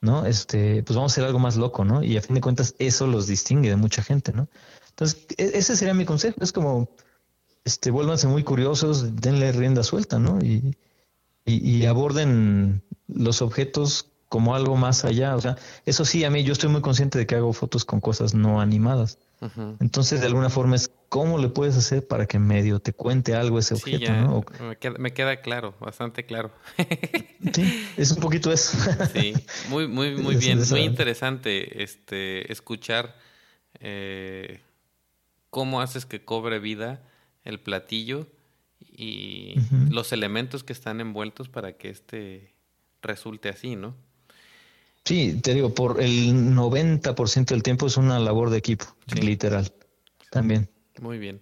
¿no? 0.01 0.25
Este, 0.25 0.83
pues 0.83 0.95
vamos 0.95 1.11
a 1.11 1.13
hacer 1.13 1.23
algo 1.25 1.39
más 1.39 1.57
loco, 1.57 1.83
¿no? 1.83 2.03
Y 2.03 2.15
a 2.17 2.21
fin 2.21 2.35
de 2.35 2.41
cuentas 2.41 2.75
eso 2.79 3.07
los 3.07 3.27
distingue 3.27 3.69
de 3.69 3.75
mucha 3.75 4.03
gente, 4.03 4.31
¿no? 4.31 4.47
Entonces, 4.89 5.25
e-, 5.37 5.57
ese 5.57 5.75
sería 5.75 5.93
mi 5.93 6.05
consejo, 6.05 6.37
es 6.41 6.51
como, 6.51 6.89
este, 7.65 7.91
vuélvanse 7.91 8.27
muy 8.27 8.43
curiosos, 8.43 9.15
denle 9.15 9.51
rienda 9.51 9.83
suelta, 9.83 10.19
¿no? 10.19 10.39
Y, 10.39 10.77
y, 11.45 11.85
aborden 11.85 12.81
los 13.07 13.41
objetos 13.43 14.11
como 14.29 14.55
algo 14.55 14.75
más 14.75 15.05
allá, 15.05 15.35
o 15.35 15.41
sea, 15.41 15.57
eso 15.85 16.03
sí, 16.05 16.23
a 16.23 16.29
mí 16.29 16.43
yo 16.43 16.53
estoy 16.53 16.69
muy 16.69 16.81
consciente 16.81 17.17
de 17.17 17.25
que 17.25 17.35
hago 17.35 17.53
fotos 17.53 17.85
con 17.85 18.01
cosas 18.01 18.33
no 18.33 18.59
animadas. 18.59 19.19
Entonces, 19.79 20.21
de 20.21 20.27
alguna 20.27 20.49
forma 20.49 20.75
es 20.75 20.89
cómo 21.09 21.37
le 21.37 21.49
puedes 21.49 21.77
hacer 21.77 22.07
para 22.07 22.25
que 22.25 22.39
medio 22.39 22.79
te 22.79 22.93
cuente 22.93 23.35
algo 23.35 23.59
ese 23.59 23.75
objeto, 23.75 24.11
¿no? 24.11 24.43
Me 24.97 25.13
queda, 25.13 25.41
claro, 25.41 25.75
bastante 25.79 26.25
claro. 26.25 26.51
sí, 27.53 27.87
es 27.95 28.11
un 28.11 28.21
poquito 28.21 28.51
eso. 28.51 28.75
sí, 29.13 29.33
muy, 29.69 29.87
muy, 29.87 30.15
muy 30.21 30.35
bien, 30.35 30.59
muy 30.69 30.79
interesante 30.81 31.83
este 31.83 32.51
escuchar 32.51 33.15
eh, 33.79 34.61
cómo 35.49 35.81
haces 35.81 36.05
que 36.05 36.23
cobre 36.23 36.59
vida 36.59 37.03
el 37.43 37.59
platillo 37.59 38.27
y 38.79 39.55
los 39.89 40.11
elementos 40.11 40.63
que 40.63 40.73
están 40.73 41.01
envueltos 41.01 41.49
para 41.49 41.73
que 41.73 41.89
este 41.89 42.53
resulte 43.01 43.49
así, 43.49 43.75
¿no? 43.75 43.95
Sí, 45.05 45.39
te 45.41 45.53
digo, 45.53 45.73
por 45.73 46.01
el 46.01 46.33
90% 46.33 47.45
del 47.45 47.61
tiempo 47.61 47.85
es 47.85 47.95
una 47.95 48.19
labor 48.19 48.49
de 48.49 48.57
equipo, 48.57 48.85
literal. 49.13 49.71
También. 50.31 50.69
Muy 50.99 51.19
bien. 51.19 51.41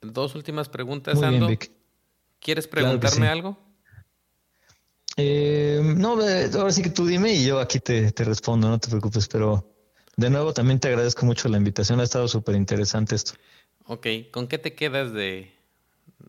Dos 0.00 0.34
últimas 0.34 0.68
preguntas, 0.68 1.22
Ando. 1.22 1.48
¿Quieres 2.40 2.66
preguntarme 2.66 3.28
algo? 3.28 3.58
Eh, 5.16 5.80
no, 5.82 6.12
ahora 6.12 6.72
sí 6.72 6.82
que 6.82 6.90
tú 6.90 7.06
dime 7.06 7.34
y 7.34 7.44
yo 7.44 7.60
aquí 7.60 7.78
te, 7.78 8.10
respondo, 8.16 8.68
no 8.68 8.78
te 8.78 8.88
preocupes, 8.88 9.28
pero 9.28 9.70
de 10.16 10.30
nuevo 10.30 10.54
también 10.54 10.80
te 10.80 10.88
agradezco 10.88 11.26
mucho 11.26 11.48
la 11.48 11.58
invitación, 11.58 12.00
ha 12.00 12.04
estado 12.04 12.26
súper 12.26 12.54
interesante 12.54 13.14
esto. 13.14 13.34
Ok, 13.86 14.06
¿con 14.30 14.48
qué 14.48 14.58
te 14.58 14.74
quedas 14.74 15.12
de, 15.12 15.52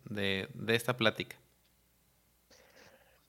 de, 0.09 0.47
esta 0.67 0.97
plática? 0.97 1.37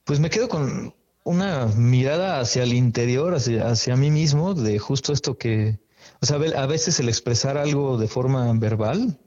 Pues 0.04 0.18
me 0.18 0.30
quedo 0.30 0.48
con 0.48 0.94
una 1.24 1.66
mirada 1.66 2.40
hacia 2.40 2.62
el 2.64 2.72
interior, 2.72 3.34
hacia, 3.34 3.68
hacia 3.68 3.96
mí 3.96 4.10
mismo, 4.10 4.54
de 4.54 4.78
justo 4.78 5.12
esto 5.12 5.38
que, 5.38 5.78
o 6.20 6.26
sea, 6.26 6.36
a 6.36 6.66
veces 6.66 6.98
el 7.00 7.08
expresar 7.08 7.56
algo 7.56 7.98
de 7.98 8.08
forma 8.08 8.52
verbal 8.54 9.18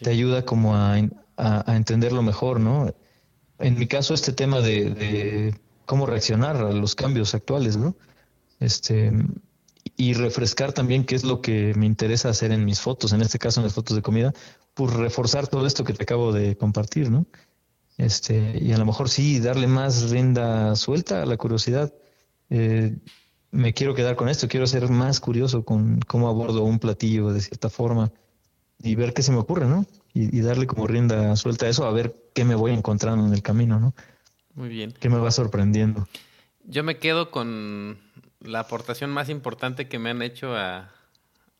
te 0.00 0.10
ayuda 0.10 0.44
como 0.44 0.74
a, 0.74 0.96
a, 1.36 1.76
entenderlo 1.76 2.22
mejor, 2.22 2.60
¿no? 2.60 2.92
En 3.58 3.78
mi 3.78 3.86
caso, 3.86 4.14
este 4.14 4.32
tema 4.32 4.60
de, 4.60 4.90
de, 4.90 5.60
cómo 5.84 6.06
reaccionar 6.06 6.56
a 6.56 6.72
los 6.72 6.94
cambios 6.94 7.34
actuales, 7.34 7.76
¿no? 7.76 7.96
Este, 8.58 9.12
y 9.96 10.14
refrescar 10.14 10.72
también 10.72 11.04
qué 11.04 11.14
es 11.14 11.24
lo 11.24 11.40
que 11.40 11.74
me 11.76 11.86
interesa 11.86 12.30
hacer 12.30 12.50
en 12.52 12.64
mis 12.64 12.80
fotos, 12.80 13.12
en 13.12 13.20
este 13.20 13.38
caso 13.38 13.60
en 13.60 13.64
las 13.64 13.74
fotos 13.74 13.94
de 13.96 14.02
comida, 14.02 14.32
por 14.74 14.96
reforzar 14.96 15.46
todo 15.48 15.66
esto 15.66 15.84
que 15.84 15.92
te 15.92 16.04
acabo 16.04 16.32
de 16.32 16.56
compartir, 16.56 17.10
¿no? 17.10 17.26
Este, 17.98 18.58
y 18.60 18.72
a 18.72 18.78
lo 18.78 18.86
mejor 18.86 19.08
sí 19.08 19.38
darle 19.40 19.66
más 19.66 20.10
rienda 20.10 20.74
suelta 20.76 21.22
a 21.22 21.26
la 21.26 21.36
curiosidad. 21.36 21.92
Eh, 22.50 22.96
me 23.50 23.74
quiero 23.74 23.94
quedar 23.94 24.16
con 24.16 24.28
esto, 24.28 24.48
quiero 24.48 24.66
ser 24.66 24.88
más 24.88 25.20
curioso 25.20 25.64
con 25.64 26.00
cómo 26.00 26.28
abordo 26.28 26.64
un 26.64 26.78
platillo 26.78 27.32
de 27.32 27.40
cierta 27.40 27.68
forma 27.68 28.10
y 28.82 28.94
ver 28.94 29.12
qué 29.12 29.22
se 29.22 29.30
me 29.30 29.38
ocurre, 29.38 29.66
¿no? 29.66 29.86
Y, 30.14 30.40
darle 30.40 30.66
como 30.66 30.86
rienda 30.86 31.36
suelta 31.36 31.66
a 31.66 31.68
eso, 31.70 31.86
a 31.86 31.92
ver 31.92 32.14
qué 32.34 32.44
me 32.44 32.54
voy 32.54 32.72
encontrando 32.72 33.26
en 33.26 33.32
el 33.32 33.42
camino, 33.42 33.80
¿no? 33.80 33.94
Muy 34.54 34.68
bien. 34.68 34.92
¿Qué 34.92 35.08
me 35.08 35.18
va 35.18 35.30
sorprendiendo? 35.30 36.06
Yo 36.64 36.84
me 36.84 36.98
quedo 36.98 37.30
con 37.30 37.98
la 38.40 38.60
aportación 38.60 39.10
más 39.10 39.30
importante 39.30 39.88
que 39.88 39.98
me 39.98 40.10
han 40.10 40.20
hecho 40.20 40.54
a, 40.54 40.90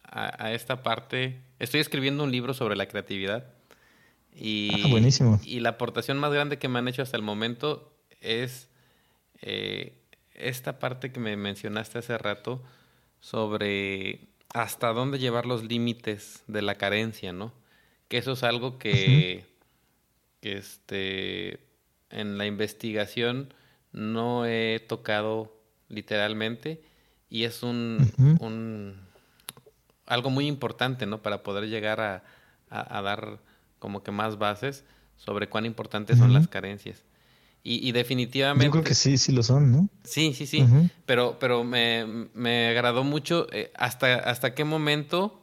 a, 0.02 0.52
esta 0.52 0.82
parte. 0.82 1.40
Estoy 1.58 1.80
escribiendo 1.80 2.24
un 2.24 2.30
libro 2.30 2.52
sobre 2.52 2.76
la 2.76 2.86
creatividad. 2.86 3.46
Y, 4.34 4.70
ah, 4.84 4.88
buenísimo. 4.88 5.40
Y 5.44 5.60
la 5.60 5.70
aportación 5.70 6.18
más 6.18 6.32
grande 6.32 6.58
que 6.58 6.68
me 6.68 6.78
han 6.78 6.88
hecho 6.88 7.02
hasta 7.02 7.16
el 7.16 7.22
momento 7.22 7.92
es 8.20 8.68
eh, 9.40 9.94
esta 10.34 10.78
parte 10.78 11.12
que 11.12 11.20
me 11.20 11.36
mencionaste 11.36 11.98
hace 11.98 12.16
rato 12.18 12.62
sobre 13.20 14.28
hasta 14.54 14.92
dónde 14.92 15.18
llevar 15.18 15.46
los 15.46 15.64
límites 15.64 16.42
de 16.46 16.62
la 16.62 16.76
carencia, 16.76 17.32
¿no? 17.32 17.52
Que 18.08 18.18
eso 18.18 18.32
es 18.32 18.42
algo 18.42 18.78
que, 18.78 19.46
que 20.40 20.58
este, 20.58 21.60
en 22.10 22.38
la 22.38 22.46
investigación 22.46 23.54
no 23.92 24.46
he 24.46 24.80
tocado 24.86 25.54
literalmente 25.88 26.82
y 27.28 27.44
es 27.44 27.62
un, 27.62 28.12
un 28.40 29.00
algo 30.06 30.30
muy 30.30 30.46
importante, 30.46 31.06
¿no? 31.06 31.22
Para 31.22 31.42
poder 31.42 31.68
llegar 31.68 32.00
a, 32.00 32.24
a, 32.68 33.00
dar 33.00 33.38
como 33.82 34.04
que 34.04 34.12
más 34.12 34.38
bases 34.38 34.84
sobre 35.16 35.48
cuán 35.48 35.66
importantes 35.66 36.16
son 36.16 36.32
las 36.32 36.46
carencias. 36.46 37.02
Y, 37.64 37.90
definitivamente... 37.90 38.66
Yo 38.66 38.70
creo 38.70 38.84
que 38.84 38.94
sí, 38.94 39.18
sí 39.18 39.32
lo 39.32 39.42
son, 39.42 39.72
¿no? 39.72 39.88
Sí, 40.04 40.34
sí, 40.34 40.46
sí. 40.46 40.64
Pero, 41.04 41.38
pero 41.40 41.64
me, 41.64 42.28
me, 42.32 42.68
agradó 42.68 43.02
mucho 43.02 43.48
eh, 43.50 43.72
hasta, 43.76 44.14
hasta 44.14 44.54
qué 44.54 44.64
momento 44.64 45.40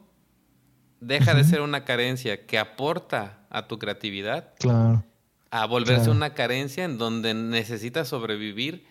deja 1.00 1.34
de 1.34 1.44
ser 1.44 1.60
una 1.60 1.84
carencia 1.84 2.46
que 2.46 2.58
aporta 2.58 3.46
a 3.50 3.68
tu 3.68 3.78
creatividad 3.78 4.54
claro. 4.58 5.04
a 5.50 5.66
volverse 5.66 6.08
una 6.08 6.32
carencia 6.32 6.84
en 6.84 6.96
donde 6.96 7.34
necesitas 7.34 8.08
sobrevivir 8.08 8.86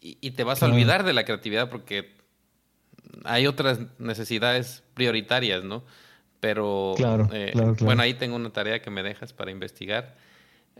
y, 0.00 0.32
te 0.32 0.44
vas 0.44 0.62
a 0.62 0.66
olvidar 0.66 1.04
de 1.04 1.14
la 1.14 1.24
creatividad 1.24 1.70
porque 1.70 2.14
hay 3.24 3.46
otras 3.46 3.78
necesidades 3.98 4.82
prioritarias, 4.94 5.64
¿no? 5.64 5.82
Pero 6.42 6.94
claro, 6.96 7.28
eh, 7.32 7.52
bueno, 7.82 8.02
ahí 8.02 8.14
tengo 8.14 8.34
una 8.34 8.50
tarea 8.50 8.82
que 8.82 8.90
me 8.90 9.04
dejas 9.04 9.32
para 9.32 9.52
investigar. 9.52 10.16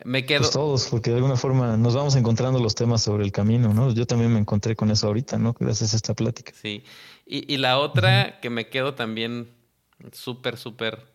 Me 0.05 0.27
quedo. 0.27 0.41
Pues 0.41 0.51
todos, 0.51 0.89
porque 0.89 1.11
de 1.11 1.19
alguna 1.19 1.37
forma 1.37 1.77
nos 1.77 1.95
vamos 1.95 2.17
encontrando 2.17 2.59
los 2.59 2.75
temas 2.75 3.01
sobre 3.01 3.23
el 3.23 3.31
camino, 3.31 3.73
¿no? 3.73 3.95
Yo 3.95 4.05
también 4.05 4.33
me 4.33 4.41
encontré 4.41 4.75
con 4.75 4.91
eso 4.91 5.07
ahorita, 5.07 5.39
¿no? 5.39 5.55
Gracias 5.57 5.93
a 5.93 5.97
esta 5.97 6.15
plática. 6.15 6.51
Sí. 6.61 6.83
Y, 7.27 7.59
la 7.59 7.79
otra 7.79 8.41
que 8.41 8.51
me 8.51 8.71
quedo 8.71 8.95
también 8.95 9.51
súper, 10.11 10.57
súper 10.57 11.07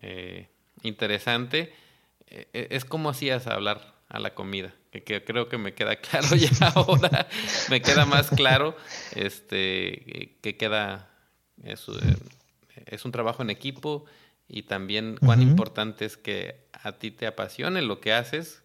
eh, 0.00 0.48
interesante 0.82 1.74
eh, 2.28 2.48
e, 2.54 2.68
es 2.70 2.86
cómo 2.86 3.10
hacías 3.10 3.46
hablar 3.46 3.94
a 4.08 4.20
la 4.20 4.32
comida, 4.32 4.72
que, 4.90 5.22
creo 5.22 5.50
que 5.50 5.58
me 5.58 5.74
queda 5.74 5.96
claro 6.00 6.34
ya 6.34 6.48
ahora, 6.74 7.28
me 7.68 7.82
queda 7.82 8.06
más 8.06 8.30
claro, 8.30 8.74
este, 9.14 10.38
que 10.40 10.56
queda, 10.56 11.10
es, 11.62 11.86
eh, 11.90 12.16
es 12.86 13.04
un 13.04 13.12
trabajo 13.12 13.42
en 13.42 13.50
equipo 13.50 14.04
y 14.48 14.62
también 14.62 15.16
cuán 15.24 15.40
importante 15.40 16.04
es 16.04 16.16
que 16.16 16.66
a 16.72 16.92
ti 16.92 17.10
te 17.10 17.26
apasione 17.26 17.82
lo 17.82 18.00
que 18.00 18.12
haces, 18.12 18.62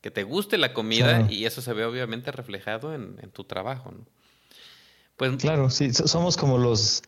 que 0.00 0.10
te 0.10 0.22
guste 0.22 0.58
la 0.58 0.72
comida 0.72 1.26
y 1.30 1.44
eso 1.44 1.62
se 1.62 1.72
ve 1.72 1.84
obviamente 1.84 2.32
reflejado 2.32 2.94
en, 2.94 3.16
tu 3.32 3.44
trabajo. 3.44 3.92
¿no? 3.92 4.04
Pues, 5.16 5.36
claro, 5.36 5.70
sí, 5.70 5.92
somos 5.92 6.36
como 6.36 6.58
los, 6.58 7.02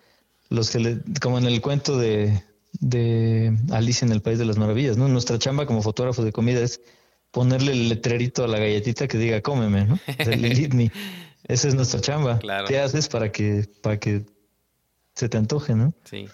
los 0.49 0.71
que, 0.71 0.81
le, 0.81 0.99
como 1.21 1.39
en 1.39 1.47
el 1.47 1.61
cuento 1.61 1.99
de, 1.99 2.43
de 2.79 3.57
Alicia 3.73 4.07
en 4.07 4.13
el 4.13 4.23
País 4.23 4.39
de 4.39 4.45
las 4.45 4.59
Maravillas, 4.59 4.97
¿no? 4.97 5.09
Nuestra 5.09 5.39
chamba 5.39 5.67
como 5.67 5.83
fotógrafo 5.83 6.25
de 6.25 6.33
comida 6.33 6.61
es 6.61 6.81
ponerle 7.31 7.73
el 7.73 7.89
letrerito 7.89 8.45
a 8.45 8.49
la 8.49 8.59
galletita 8.59 9.09
que 9.09 9.19
diga 9.19 9.41
cómeme, 9.41 9.85
¿no? 9.85 9.99
El 10.19 10.91
Esa 11.49 11.69
es 11.69 11.75
nuestra 11.75 12.01
chamba. 12.01 12.39
Claro. 12.39 12.69
¿Qué 12.69 12.79
haces 12.79 13.09
para 13.09 13.33
que, 13.33 13.67
para 13.83 13.99
que 13.99 14.25
se 15.15 15.29
te 15.29 15.37
antoje, 15.37 15.75
no? 15.75 15.93
Sí. 16.05 16.29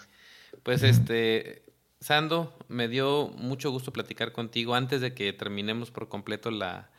Pues 0.67 0.83
este, 0.83 1.63
Sando, 2.01 2.53
me 2.67 2.89
dio 2.89 3.29
mucho 3.37 3.71
gusto 3.71 3.93
platicar 3.93 4.33
contigo. 4.33 4.75
Antes 4.75 4.99
de 4.99 5.13
que 5.13 5.31
terminemos 5.31 5.91
por 5.91 6.09
completo 6.09 6.51
la, 6.51 6.89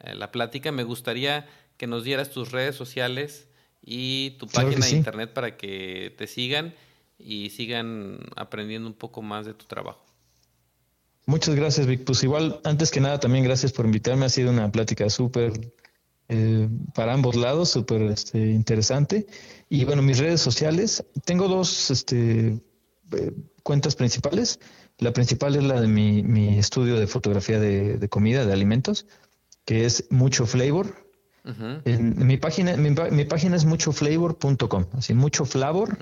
eh, 0.00 0.16
la 0.16 0.32
plática, 0.32 0.72
me 0.72 0.82
gustaría 0.82 1.46
que 1.76 1.86
nos 1.86 2.02
dieras 2.02 2.30
tus 2.30 2.50
redes 2.50 2.74
sociales 2.74 3.46
y 3.80 4.30
tu 4.40 4.48
página 4.48 4.84
de 4.84 4.96
internet 4.96 5.32
para 5.32 5.56
que 5.56 6.12
te 6.18 6.26
sigan 6.26 6.74
y 7.16 7.50
sigan 7.50 8.18
aprendiendo 8.34 8.88
un 8.88 8.94
poco 8.94 9.22
más 9.22 9.46
de 9.46 9.54
tu 9.54 9.66
trabajo. 9.66 10.04
Muchas 11.26 11.54
gracias, 11.54 11.86
Vic. 11.86 12.02
Pues 12.02 12.24
igual, 12.24 12.60
antes 12.64 12.90
que 12.90 13.00
nada, 13.00 13.20
también 13.20 13.44
gracias 13.44 13.70
por 13.70 13.84
invitarme. 13.84 14.24
Ha 14.24 14.30
sido 14.30 14.50
una 14.50 14.72
plática 14.72 15.08
súper 15.08 15.52
eh, 16.28 16.68
para 16.92 17.12
ambos 17.12 17.36
lados, 17.36 17.70
súper 17.70 18.02
este, 18.02 18.50
interesante. 18.50 19.28
Y 19.68 19.84
bueno, 19.84 20.02
mis 20.02 20.18
redes 20.18 20.40
sociales, 20.40 21.04
tengo 21.24 21.46
dos 21.46 21.92
este, 21.92 22.60
eh, 23.12 23.32
cuentas 23.62 23.96
principales. 23.96 24.60
La 24.98 25.12
principal 25.12 25.56
es 25.56 25.64
la 25.64 25.80
de 25.80 25.88
mi, 25.88 26.58
estudio 26.58 26.98
de 26.98 27.06
fotografía 27.06 27.58
de, 27.58 28.08
comida, 28.08 28.46
de 28.46 28.52
alimentos, 28.52 29.06
que 29.64 29.84
es 29.84 30.06
Mucho 30.10 30.46
Flavor. 30.46 31.06
en, 31.44 32.26
mi 32.26 32.36
página, 32.36 32.76
mi, 32.76 33.24
página 33.24 33.56
es 33.56 33.64
muchoflavor.com, 33.64 34.86
así 34.92 35.12
mucho 35.12 35.44
flavor 35.44 35.98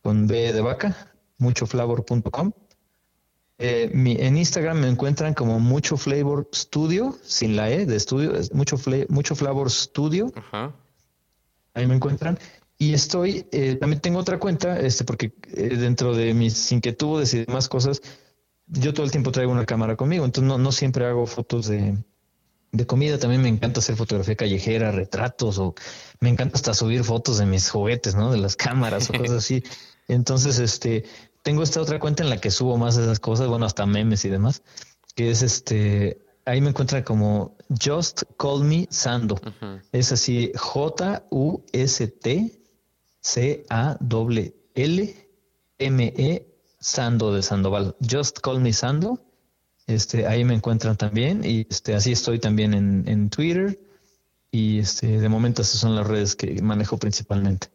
con 0.00 0.26
B 0.26 0.52
de 0.52 0.60
vaca, 0.62 1.12
muchoflavor.com. 1.38 2.52
Eh, 3.58 3.90
en 3.92 4.36
Instagram 4.36 4.80
me 4.80 4.88
encuentran 4.88 5.32
como 5.32 5.58
Mucho 5.60 5.96
Flavor 5.96 6.48
Studio, 6.54 7.16
sin 7.22 7.56
la 7.56 7.70
E 7.70 7.86
de 7.86 7.96
estudio, 7.96 8.34
es 8.34 8.52
mucho, 8.52 8.76
mucho 9.08 9.34
Flavor 9.34 9.70
Studio. 9.70 10.32
Ahí 11.74 11.86
me 11.86 11.94
encuentran. 11.94 12.38
Y 12.78 12.92
estoy, 12.92 13.46
eh, 13.52 13.76
también 13.76 14.00
tengo 14.00 14.18
otra 14.18 14.38
cuenta, 14.38 14.78
este, 14.78 15.04
porque 15.04 15.32
eh, 15.54 15.76
dentro 15.76 16.14
de 16.14 16.34
mis 16.34 16.72
inquietudes 16.72 17.32
y 17.32 17.44
demás 17.44 17.68
cosas, 17.68 18.02
yo 18.66 18.92
todo 18.92 19.06
el 19.06 19.12
tiempo 19.12 19.32
traigo 19.32 19.52
una 19.52 19.64
cámara 19.64 19.96
conmigo, 19.96 20.26
entonces 20.26 20.48
no, 20.48 20.58
no 20.58 20.72
siempre 20.72 21.06
hago 21.06 21.26
fotos 21.26 21.68
de, 21.68 21.96
de 22.72 22.86
comida, 22.86 23.18
también 23.18 23.40
me 23.40 23.48
encanta 23.48 23.80
hacer 23.80 23.96
fotografía 23.96 24.36
callejera, 24.36 24.92
retratos, 24.92 25.58
o 25.58 25.74
me 26.20 26.28
encanta 26.28 26.56
hasta 26.56 26.74
subir 26.74 27.02
fotos 27.02 27.38
de 27.38 27.46
mis 27.46 27.70
juguetes, 27.70 28.14
¿no? 28.14 28.30
De 28.30 28.38
las 28.38 28.56
cámaras 28.56 29.08
o 29.08 29.14
cosas 29.14 29.38
así. 29.38 29.62
Entonces, 30.08 30.58
este, 30.58 31.04
tengo 31.42 31.62
esta 31.62 31.80
otra 31.80 31.98
cuenta 31.98 32.22
en 32.22 32.30
la 32.30 32.40
que 32.40 32.50
subo 32.50 32.76
más 32.76 32.98
esas 32.98 33.20
cosas, 33.20 33.48
bueno, 33.48 33.64
hasta 33.64 33.86
memes 33.86 34.24
y 34.26 34.28
demás, 34.28 34.62
que 35.14 35.30
es 35.30 35.42
este, 35.42 36.18
ahí 36.44 36.60
me 36.60 36.70
encuentra 36.70 37.04
como 37.04 37.56
Just 37.82 38.24
Call 38.38 38.64
Me 38.64 38.86
Sando. 38.90 39.40
Es 39.92 40.12
así, 40.12 40.52
J-U-S-T 40.54 42.65
C-A-L-L 43.26 45.16
M-E 45.78 46.46
Sando 46.78 47.34
de 47.34 47.42
Sandoval. 47.42 47.96
Just 48.08 48.38
Call 48.38 48.60
Me 48.60 48.72
Sando. 48.72 49.20
Este, 49.88 50.26
ahí 50.26 50.44
me 50.44 50.54
encuentran 50.54 50.96
también 50.96 51.44
y 51.44 51.66
este, 51.68 51.94
así 51.94 52.12
estoy 52.12 52.38
también 52.38 52.74
en, 52.74 53.04
en 53.08 53.30
Twitter 53.30 53.78
y 54.50 54.78
este, 54.78 55.20
de 55.20 55.28
momento 55.28 55.62
esas 55.62 55.80
son 55.80 55.94
las 55.94 56.06
redes 56.06 56.34
que 56.36 56.60
manejo 56.62 56.98
principalmente. 56.98 57.68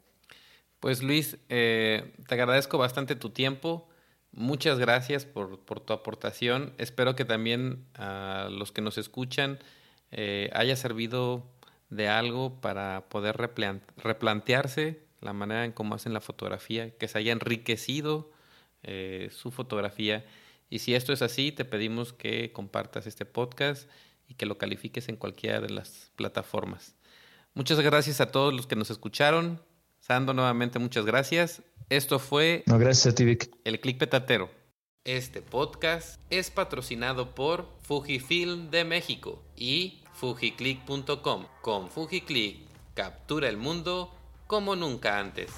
Pues 0.80 1.04
Luis, 1.04 1.38
eh, 1.50 2.14
te 2.28 2.36
agradezco 2.36 2.78
bastante 2.78 3.16
tu 3.16 3.30
tiempo. 3.30 3.88
Muchas 4.32 4.80
gracias 4.80 5.26
por, 5.26 5.58
tu 5.58 5.94
aportación. 5.94 6.74
Espero 6.78 7.16
que 7.16 7.26
también 7.26 7.86
a 7.96 8.48
los 8.50 8.72
que 8.72 8.82
nos 8.82 8.98
escuchan 8.98 9.60
eh, 10.12 10.50
haya 10.54 10.76
servido 10.76 11.44
de 11.90 12.08
algo 12.08 12.62
para 12.62 13.06
poder 13.10 13.36
replantearse 13.98 15.11
la 15.22 15.34
manera 15.34 15.66
en 15.66 15.72
cómo 15.72 15.96
hacen 15.96 16.14
la 16.14 16.22
fotografía, 16.22 16.96
que 16.98 17.08
se 17.08 17.18
haya 17.18 17.32
enriquecido 17.32 18.32
eh, 18.84 19.30
su 19.32 19.52
fotografía. 19.52 20.26
Y 20.70 20.80
si 20.80 20.96
esto 20.96 21.14
es 21.14 21.22
así, 21.22 21.52
te 21.52 21.66
pedimos 21.66 22.14
que 22.14 22.52
compartas 22.52 23.08
este 23.08 23.26
podcast 23.26 23.90
y 24.28 24.34
que 24.34 24.46
lo 24.46 24.58
califiques 24.58 25.10
en 25.10 25.18
cualquiera 25.18 25.62
de 25.62 25.70
las 25.70 26.12
plataformas. 26.16 26.96
Muchas 27.54 27.80
gracias 27.80 28.22
a 28.22 28.32
todos 28.32 28.54
los 28.54 28.66
que 28.66 28.76
nos 28.76 28.90
escucharon. 28.90 29.62
Sando, 30.00 30.34
nuevamente 30.34 30.80
muchas 30.80 31.06
gracias. 31.06 31.62
Esto 31.90 32.18
fue... 32.18 32.64
No, 32.66 32.80
gracias 32.80 33.14
a 33.14 33.16
ti, 33.16 33.26
Vic. 33.26 33.52
El 33.66 33.80
Click 33.80 33.98
Petatero. 33.98 34.50
Este 35.04 35.42
podcast 35.42 36.22
es 36.30 36.50
patrocinado 36.50 37.36
por 37.36 37.68
Fujifilm 37.82 38.70
de 38.70 38.86
México 38.86 39.44
y 39.56 40.04
fujiclick.com. 40.14 41.48
Con 41.62 41.90
Fujiclick, 41.90 42.68
captura 42.94 43.50
el 43.50 43.58
mundo 43.58 44.16
como 44.52 44.76
nunca 44.76 45.18
antes. 45.18 45.50